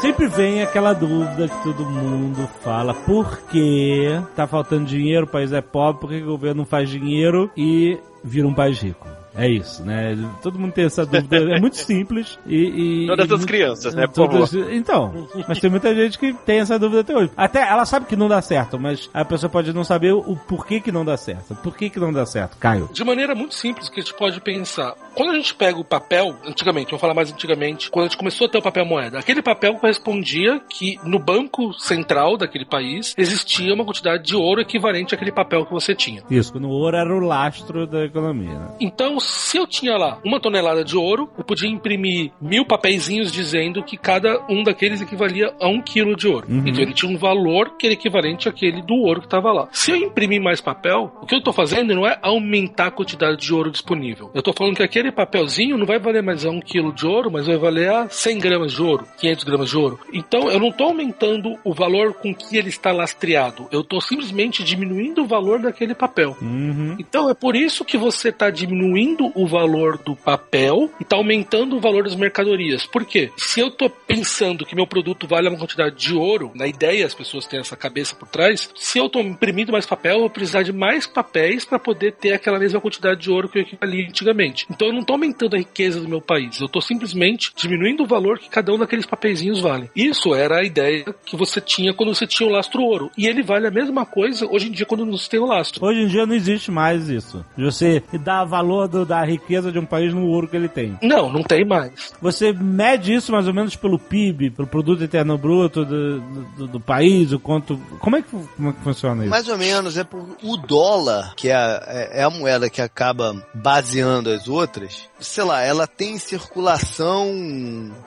Sempre 0.00 0.26
vem 0.26 0.62
aquela 0.62 0.92
dúvida 0.92 1.48
que 1.48 1.62
todo 1.62 1.84
mundo 1.84 2.48
fala: 2.62 2.92
por 2.92 3.40
que 3.42 4.20
tá 4.34 4.46
faltando 4.48 4.84
dinheiro, 4.84 5.26
o 5.26 5.28
país 5.28 5.52
é 5.52 5.60
pobre, 5.60 6.00
por 6.00 6.10
que 6.10 6.22
o 6.22 6.26
governo 6.26 6.62
não 6.62 6.66
faz 6.66 6.90
dinheiro 6.90 7.50
e 7.56 7.98
vira 8.24 8.46
um 8.48 8.54
país 8.54 8.80
rico? 8.80 9.21
É 9.34 9.48
isso, 9.48 9.82
né? 9.82 10.16
Todo 10.42 10.58
mundo 10.58 10.72
tem 10.72 10.84
essa 10.84 11.06
dúvida. 11.06 11.36
É 11.56 11.60
muito 11.60 11.76
simples 11.76 12.38
e. 12.46 13.04
e 13.04 13.06
Todas 13.06 13.30
e 13.30 13.34
as 13.34 13.44
crianças, 13.44 13.94
né, 13.94 14.06
por 14.06 14.28
todas- 14.28 14.52
Então, 14.72 15.28
mas 15.48 15.58
tem 15.58 15.70
muita 15.70 15.94
gente 15.94 16.18
que 16.18 16.32
tem 16.34 16.60
essa 16.60 16.78
dúvida 16.78 17.00
até 17.00 17.16
hoje. 17.16 17.30
Até 17.36 17.62
ela 17.66 17.84
sabe 17.86 18.06
que 18.06 18.16
não 18.16 18.28
dá 18.28 18.42
certo, 18.42 18.78
mas 18.78 19.08
a 19.14 19.24
pessoa 19.24 19.48
pode 19.48 19.72
não 19.72 19.84
saber 19.84 20.12
o 20.12 20.36
porquê 20.36 20.80
que 20.80 20.92
não 20.92 21.04
dá 21.04 21.16
certo. 21.16 21.54
Por 21.56 21.74
que 21.76 21.88
que 21.88 21.98
não 21.98 22.12
dá 22.12 22.26
certo, 22.26 22.56
Caio? 22.58 22.88
De 22.92 23.04
maneira 23.04 23.34
muito 23.34 23.54
simples 23.54 23.88
que 23.88 24.00
a 24.00 24.02
gente 24.02 24.14
pode 24.14 24.40
pensar. 24.40 24.94
Quando 25.14 25.30
a 25.30 25.34
gente 25.34 25.54
pega 25.54 25.78
o 25.78 25.84
papel, 25.84 26.36
antigamente, 26.44 26.90
vou 26.90 26.98
falar 26.98 27.14
mais 27.14 27.32
antigamente, 27.32 27.90
quando 27.90 28.06
a 28.06 28.08
gente 28.08 28.18
começou 28.18 28.46
a 28.46 28.50
ter 28.50 28.58
o 28.58 28.62
papel 28.62 28.84
moeda, 28.84 29.18
aquele 29.18 29.42
papel 29.42 29.74
correspondia 29.74 30.60
que 30.68 30.98
no 31.04 31.18
banco 31.18 31.72
central 31.74 32.36
daquele 32.36 32.64
país 32.64 33.14
existia 33.16 33.74
uma 33.74 33.84
quantidade 33.84 34.24
de 34.24 34.36
ouro 34.36 34.60
equivalente 34.60 35.14
àquele 35.14 35.32
papel 35.32 35.66
que 35.66 35.72
você 35.72 35.94
tinha. 35.94 36.22
Isso, 36.30 36.52
quando 36.52 36.68
o 36.68 36.70
ouro 36.70 36.96
era 36.96 37.14
o 37.14 37.20
lastro 37.20 37.86
da 37.86 38.04
economia. 38.04 38.54
Né? 38.54 38.76
Então, 38.80 39.18
se 39.20 39.56
eu 39.56 39.66
tinha 39.66 39.96
lá 39.96 40.18
uma 40.24 40.40
tonelada 40.40 40.84
de 40.84 40.96
ouro, 40.96 41.30
eu 41.36 41.44
podia 41.44 41.68
imprimir 41.68 42.32
mil 42.40 42.64
papeizinhos 42.64 43.32
dizendo 43.32 43.82
que 43.82 43.96
cada 43.96 44.44
um 44.48 44.62
daqueles 44.62 45.00
equivalia 45.00 45.54
a 45.60 45.68
um 45.68 45.80
quilo 45.80 46.16
de 46.16 46.28
ouro. 46.28 46.46
Uhum. 46.48 46.64
Então 46.66 46.82
ele 46.82 46.94
tinha 46.94 47.10
um 47.10 47.16
valor 47.16 47.76
que 47.76 47.86
era 47.86 47.94
equivalente 47.94 48.48
àquele 48.48 48.82
do 48.82 48.94
ouro 48.94 49.20
que 49.20 49.26
estava 49.26 49.52
lá. 49.52 49.68
Se 49.72 49.90
eu 49.90 49.96
imprimir 49.96 50.40
mais 50.40 50.60
papel, 50.60 51.12
o 51.20 51.26
que 51.26 51.34
eu 51.34 51.38
estou 51.38 51.52
fazendo 51.52 51.94
não 51.94 52.06
é 52.06 52.18
aumentar 52.22 52.86
a 52.86 52.90
quantidade 52.90 53.36
de 53.36 53.52
ouro 53.52 53.70
disponível. 53.70 54.30
Eu 54.34 54.40
estou 54.40 54.54
falando 54.56 54.76
que 54.76 54.82
aquele 54.82 55.01
papelzinho 55.10 55.76
não 55.76 55.86
vai 55.86 55.98
valer 55.98 56.22
mais 56.22 56.44
a 56.44 56.50
um 56.50 56.60
quilo 56.60 56.92
de 56.92 57.06
ouro, 57.06 57.30
mas 57.30 57.46
vai 57.46 57.56
valer 57.56 57.90
a 57.90 58.08
100 58.08 58.38
gramas 58.38 58.72
de 58.72 58.82
ouro, 58.82 59.06
500 59.18 59.44
gramas 59.44 59.70
de 59.70 59.76
ouro. 59.76 59.98
Então 60.12 60.50
eu 60.50 60.60
não 60.60 60.68
estou 60.68 60.88
aumentando 60.88 61.58
o 61.64 61.72
valor 61.72 62.14
com 62.14 62.34
que 62.34 62.56
ele 62.56 62.68
está 62.68 62.92
lastreado. 62.92 63.66
Eu 63.72 63.80
estou 63.80 64.00
simplesmente 64.00 64.62
diminuindo 64.62 65.22
o 65.22 65.26
valor 65.26 65.60
daquele 65.60 65.94
papel. 65.94 66.36
Uhum. 66.40 66.96
Então 66.98 67.28
é 67.28 67.34
por 67.34 67.56
isso 67.56 67.84
que 67.84 67.96
você 67.96 68.28
está 68.28 68.50
diminuindo 68.50 69.32
o 69.34 69.46
valor 69.46 69.98
do 69.98 70.14
papel 70.14 70.90
e 71.00 71.02
está 71.02 71.16
aumentando 71.16 71.76
o 71.76 71.80
valor 71.80 72.04
das 72.04 72.14
mercadorias. 72.14 72.86
Por 72.86 73.04
quê? 73.04 73.30
Se 73.36 73.60
eu 73.60 73.68
estou 73.68 73.88
pensando 73.88 74.66
que 74.66 74.74
meu 74.74 74.86
produto 74.86 75.26
vale 75.26 75.48
uma 75.48 75.58
quantidade 75.58 75.96
de 75.96 76.14
ouro, 76.14 76.52
na 76.54 76.66
ideia 76.66 77.06
as 77.06 77.14
pessoas 77.14 77.46
têm 77.46 77.60
essa 77.60 77.76
cabeça 77.76 78.14
por 78.14 78.28
trás, 78.28 78.70
se 78.74 78.98
eu 78.98 79.06
estou 79.06 79.22
imprimindo 79.22 79.72
mais 79.72 79.86
papel, 79.86 80.14
eu 80.14 80.20
vou 80.20 80.30
precisar 80.30 80.62
de 80.62 80.72
mais 80.72 81.06
papéis 81.06 81.64
para 81.64 81.78
poder 81.78 82.12
ter 82.12 82.32
aquela 82.32 82.58
mesma 82.58 82.80
quantidade 82.80 83.20
de 83.20 83.30
ouro 83.30 83.48
que 83.48 83.58
eu 83.58 83.62
equivalia 83.62 84.06
antigamente. 84.06 84.66
Então 84.70 84.91
eu 84.92 84.96
não 84.96 85.04
tô 85.04 85.14
aumentando 85.14 85.54
a 85.54 85.58
riqueza 85.58 86.00
do 86.00 86.08
meu 86.08 86.20
país, 86.20 86.60
eu 86.60 86.68
tô 86.68 86.80
simplesmente 86.80 87.52
diminuindo 87.56 88.02
o 88.02 88.06
valor 88.06 88.38
que 88.38 88.48
cada 88.48 88.72
um 88.72 88.78
daqueles 88.78 89.06
papeizinhos 89.06 89.60
vale. 89.60 89.90
Isso 89.96 90.34
era 90.34 90.58
a 90.60 90.64
ideia 90.64 91.04
que 91.24 91.36
você 91.36 91.60
tinha 91.60 91.94
quando 91.94 92.14
você 92.14 92.26
tinha 92.26 92.48
o 92.48 92.52
lastro 92.52 92.82
ouro. 92.82 93.10
E 93.16 93.26
ele 93.26 93.42
vale 93.42 93.66
a 93.66 93.70
mesma 93.70 94.04
coisa 94.06 94.46
hoje 94.50 94.68
em 94.68 94.72
dia 94.72 94.86
quando 94.86 95.04
você 95.06 95.28
tem 95.30 95.40
o 95.40 95.46
lastro. 95.46 95.84
Hoje 95.84 96.00
em 96.02 96.06
dia 96.06 96.26
não 96.26 96.34
existe 96.34 96.70
mais 96.70 97.08
isso. 97.08 97.44
Você 97.56 98.02
dá 98.22 98.44
valor 98.44 98.88
do- 98.88 99.04
da 99.06 99.24
riqueza 99.24 99.72
de 99.72 99.78
um 99.78 99.86
país 99.86 100.12
no 100.12 100.26
ouro 100.26 100.48
que 100.48 100.56
ele 100.56 100.68
tem. 100.68 100.98
Não, 101.02 101.32
não 101.32 101.42
tem 101.42 101.64
mais. 101.64 102.12
Você 102.20 102.52
mede 102.52 103.14
isso 103.14 103.32
mais 103.32 103.46
ou 103.46 103.54
menos 103.54 103.74
pelo 103.76 103.98
PIB, 103.98 104.50
pelo 104.50 104.68
Produto 104.68 105.02
Interno 105.04 105.36
Bruto 105.38 105.84
do, 105.84 106.20
do, 106.20 106.66
do 106.68 106.80
país, 106.80 107.32
o 107.32 107.38
quanto... 107.38 107.76
Como 107.98 108.16
é, 108.16 108.22
que, 108.22 108.28
como 108.30 108.68
é 108.68 108.72
que 108.72 108.80
funciona 108.80 109.22
isso? 109.22 109.30
Mais 109.30 109.48
ou 109.48 109.56
menos, 109.58 109.96
é 109.96 110.04
por 110.04 110.26
o 110.42 110.56
dólar, 110.56 111.34
que 111.36 111.48
é 111.48 111.54
a, 111.54 111.82
é- 111.86 112.20
é 112.20 112.22
a 112.22 112.30
moeda 112.30 112.68
que 112.68 112.80
acaba 112.82 113.34
baseando 113.54 114.30
as 114.30 114.48
outras, 114.48 114.81
sei 115.20 115.44
lá, 115.44 115.62
ela 115.62 115.86
tem 115.86 116.14
em 116.14 116.18
circulação 116.18 117.30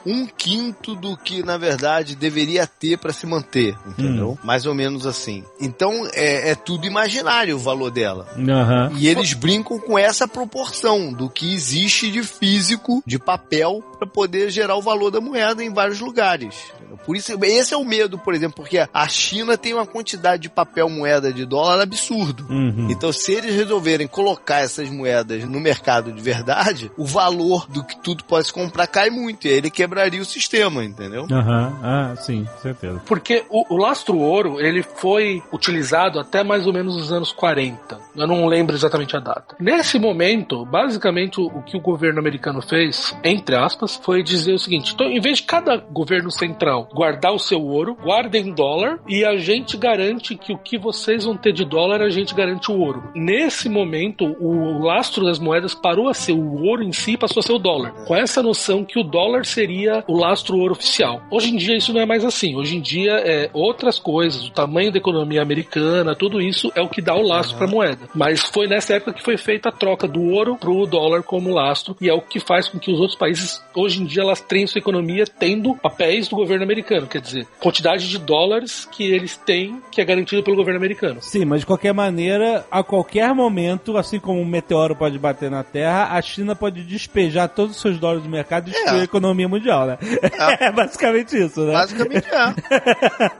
um 0.06 0.26
quinto 0.26 0.96
do 0.96 1.18
que, 1.18 1.44
na 1.44 1.58
verdade, 1.58 2.16
deveria 2.16 2.68
ter 2.68 2.98
para 2.98 3.14
se 3.14 3.26
manter, 3.26 3.76
entendeu? 3.86 4.38
Mais 4.44 4.66
ou 4.66 4.74
menos 4.74 5.06
assim. 5.06 5.44
Então, 5.60 6.08
é, 6.14 6.52
é 6.52 6.56
tudo 6.56 6.86
imaginário 6.86 7.56
o 7.56 7.60
valor 7.60 7.92
dela. 7.92 8.28
Aham. 8.38 8.92
E 8.98 9.08
eles 9.08 9.34
brincam 9.34 9.80
com 9.80 9.98
essa 9.98 10.28
proporção 10.28 11.12
do 11.12 11.30
que 11.30 11.54
existe 11.54 12.12
de 12.12 12.24
físico, 12.24 13.04
de 13.06 13.18
papel, 13.18 13.84
para 13.98 14.08
poder 14.08 14.50
gerar 14.50 14.76
o 14.76 14.82
valor 14.82 15.12
da 15.12 15.22
moeda 15.22 15.64
em 15.64 15.74
vários 15.74 16.00
lugares. 16.00 16.56
Entendeu? 16.86 16.98
Por 17.06 17.16
isso, 17.16 17.34
esse 17.44 17.74
é 17.74 17.78
o 17.78 17.84
medo, 17.84 18.18
por 18.18 18.34
exemplo, 18.34 18.56
porque 18.56 18.88
a 18.94 19.08
China 19.08 19.58
tem 19.58 19.74
uma 19.74 19.86
quantidade 19.86 20.44
de 20.44 20.50
papel 20.50 20.90
moeda 20.90 21.34
de 21.34 21.46
dólar 21.46 21.82
absurdo. 21.82 22.46
Uhum. 22.50 22.88
Então, 22.90 23.12
se 23.12 23.34
eles 23.34 23.56
resolverem 23.56 24.08
colocar 24.08 24.60
essas 24.60 24.90
moedas 24.90 25.44
no 25.46 25.60
mercado 25.60 26.12
de 26.12 26.22
verdade, 26.22 26.92
o 26.98 27.06
valor 27.06 27.68
do 27.68 27.84
que 27.84 27.98
tudo 28.02 28.24
pode 28.24 28.48
se 28.48 28.54
comprar 28.54 28.88
cai 28.88 29.10
muito. 29.10 29.48
E 29.48 29.50
aí 29.50 29.58
ele 29.58 29.70
quebraria 29.70 30.22
o 30.22 30.26
sistema, 30.26 30.84
entendeu? 30.84 31.28
Aham, 31.32 31.80
ah, 31.84 32.16
sim, 32.18 32.46
certeza. 32.62 33.02
Porque 33.06 33.44
o, 33.50 33.74
o 33.74 33.78
lastro 33.78 34.18
ouro, 34.18 34.60
ele 34.60 34.84
foi 34.84 35.42
utilizado 35.52 36.20
até 36.20 36.44
mais 36.44 36.68
ou 36.68 36.74
menos 36.74 36.96
os 36.96 37.12
anos 37.12 37.32
40. 37.32 37.98
Eu 38.16 38.28
não 38.28 38.46
lembro 38.46 38.76
exatamente 38.76 39.16
a 39.16 39.20
data. 39.20 39.56
Nesse 39.60 40.00
momento, 40.00 40.66
basicamente, 40.66 41.40
o, 41.40 41.48
o 41.48 41.64
que 41.64 41.78
o 41.78 41.82
governo 41.82 42.20
americano 42.20 42.62
fez, 42.62 43.16
entre 43.24 43.56
aspas, 43.56 43.96
foi 43.96 44.24
dizer 44.24 44.54
o 44.54 44.60
seguinte: 44.60 44.94
então, 44.94 45.08
em 45.08 45.20
vez 45.20 45.38
de 45.38 45.44
cada 45.44 45.78
governo 45.78 46.32
central 46.32 46.85
guardar 46.94 47.34
o 47.34 47.40
seu 47.40 47.62
ouro, 47.62 47.96
guardem 48.02 48.54
dólar 48.54 49.00
e 49.08 49.24
a 49.24 49.38
gente 49.38 49.78
garante 49.78 50.36
que 50.36 50.54
o 50.54 50.58
que 50.58 50.78
vocês 50.78 51.26
vão 51.26 51.36
ter 51.36 51.54
de 51.54 51.66
dólar, 51.66 52.02
a 52.02 52.10
gente 52.10 52.34
garante 52.34 52.72
o 52.72 52.80
ouro. 52.80 53.04
Nesse 53.16 53.70
momento, 53.70 54.26
o 54.40 54.84
lastro 54.84 55.26
das 55.26 55.40
moedas 55.40 55.74
parou 55.74 56.08
a 56.08 56.14
ser 56.14 56.34
o 56.34 56.64
ouro 56.64 56.84
em 56.84 56.92
si, 56.92 57.18
passou 57.18 57.40
a 57.40 57.44
ser 57.44 57.54
o 57.54 57.60
dólar. 57.60 57.92
Com 58.06 58.16
essa 58.16 58.42
noção 58.42 58.84
que 58.84 59.00
o 59.00 59.04
dólar 59.04 59.46
seria 59.46 60.04
o 60.08 60.18
lastro 60.18 60.58
ouro 60.58 60.74
oficial. 60.74 61.22
Hoje 61.30 61.54
em 61.54 61.58
dia 61.58 61.76
isso 61.76 61.94
não 61.94 62.02
é 62.02 62.06
mais 62.06 62.24
assim. 62.24 62.56
Hoje 62.56 62.78
em 62.78 62.82
dia 62.82 63.14
é 63.14 63.50
outras 63.54 64.00
coisas, 64.00 64.48
o 64.48 64.52
tamanho 64.52 64.92
da 64.92 64.98
economia 64.98 65.42
americana, 65.42 66.16
tudo 66.16 66.42
isso 66.42 66.72
é 66.76 66.82
o 66.82 66.90
que 66.90 67.02
dá 67.02 67.16
o 67.16 67.22
lastro 67.22 67.58
para 67.58 67.68
a 67.68 67.70
moeda. 67.70 68.10
Mas 68.14 68.42
foi 68.42 68.68
nessa 68.68 68.96
época 68.96 69.14
que 69.14 69.24
foi 69.24 69.38
feita 69.38 69.70
a 69.70 69.72
troca 69.72 70.08
do 70.08 70.22
ouro 70.22 70.58
pro 70.58 70.86
dólar 70.86 71.24
como 71.24 71.54
lastro 71.54 71.96
e 72.02 72.10
é 72.10 72.14
o 72.14 72.22
que 72.22 72.40
faz 72.40 72.68
com 72.68 72.80
que 72.80 72.92
os 72.92 73.00
outros 73.00 73.18
países 73.18 73.64
hoje 73.76 74.02
em 74.02 74.06
dia 74.06 74.22
elas 74.22 74.42
tenham 74.42 74.68
sua 74.68 74.80
economia 74.80 75.26
tendo 75.26 75.76
papéis 75.76 76.28
do 76.28 76.36
governo 76.36 76.64
americano, 76.66 77.07
quer 77.07 77.22
dizer, 77.22 77.47
quantidade 77.59 78.07
de 78.07 78.18
dólares 78.18 78.88
que 78.91 79.03
eles 79.11 79.38
têm 79.38 79.82
que 79.91 80.01
é 80.01 80.05
garantido 80.05 80.43
pelo 80.43 80.57
governo 80.57 80.78
americano. 80.80 81.22
Sim, 81.22 81.45
mas 81.45 81.61
de 81.61 81.66
qualquer 81.66 81.93
maneira, 81.93 82.66
a 82.70 82.84
qualquer 82.84 83.34
momento, 83.34 83.97
assim 83.97 84.20
como 84.20 84.39
um 84.41 84.45
meteoro 84.45 84.95
pode 84.95 85.18
bater 85.18 85.49
na 85.49 85.63
Terra, 85.63 86.09
a 86.11 86.22
China 86.22 86.55
pode 86.55 86.84
despejar 86.84 87.47
todos 87.49 87.76
os 87.76 87.82
seus 87.82 87.97
dólares 87.99 88.24
do 88.24 88.30
mercado 88.30 88.68
e 88.68 88.72
destruir 88.72 88.97
É. 88.97 89.01
a 89.01 89.03
economia 89.03 89.47
mundial, 89.47 89.86
né? 89.88 89.97
É, 90.59 90.72
basicamente 90.72 91.38
isso, 91.38 91.61
né? 91.66 91.74
Basicamente 91.74 92.28
é. 92.30 92.55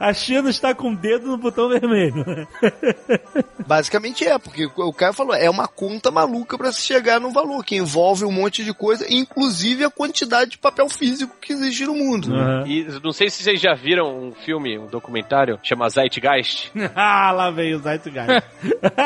A 0.00 0.12
China 0.14 0.48
está 0.50 0.74
com 0.74 0.92
o 0.92 0.96
dedo 0.96 1.26
no 1.26 1.36
botão 1.36 1.68
vermelho. 1.68 2.24
Basicamente 3.66 4.24
é, 4.26 4.38
porque 4.38 4.66
o 4.76 4.92
Caio 4.92 5.12
falou, 5.12 5.34
é 5.34 5.50
uma 5.50 5.66
conta 5.66 6.10
maluca 6.10 6.56
para 6.56 6.70
se 6.70 6.82
chegar 6.82 7.20
no 7.20 7.30
valor, 7.32 7.64
que 7.64 7.76
envolve 7.76 8.24
um 8.24 8.30
monte 8.32 8.64
de 8.64 8.72
coisa, 8.72 9.04
inclusive 9.10 9.84
a 9.84 9.90
quantidade 9.90 10.52
de 10.52 10.58
papel 10.58 10.88
físico 10.88 11.34
que 11.40 11.52
existe 11.52 11.84
no 11.84 11.94
mundo. 11.94 12.32
Aham. 12.32 12.64
E 12.66 12.86
não 13.02 13.12
sei 13.16 13.30
se 13.30 13.42
vocês 13.42 13.60
já 13.60 13.72
viram 13.74 14.28
um 14.28 14.32
filme, 14.32 14.78
um 14.78 14.86
documentário, 14.86 15.58
chama 15.62 15.88
Zeitgeist. 15.88 16.70
ah, 16.94 17.32
lá 17.32 17.50
veio 17.50 17.78
o 17.78 17.80
Zeitgeist. 17.80 18.46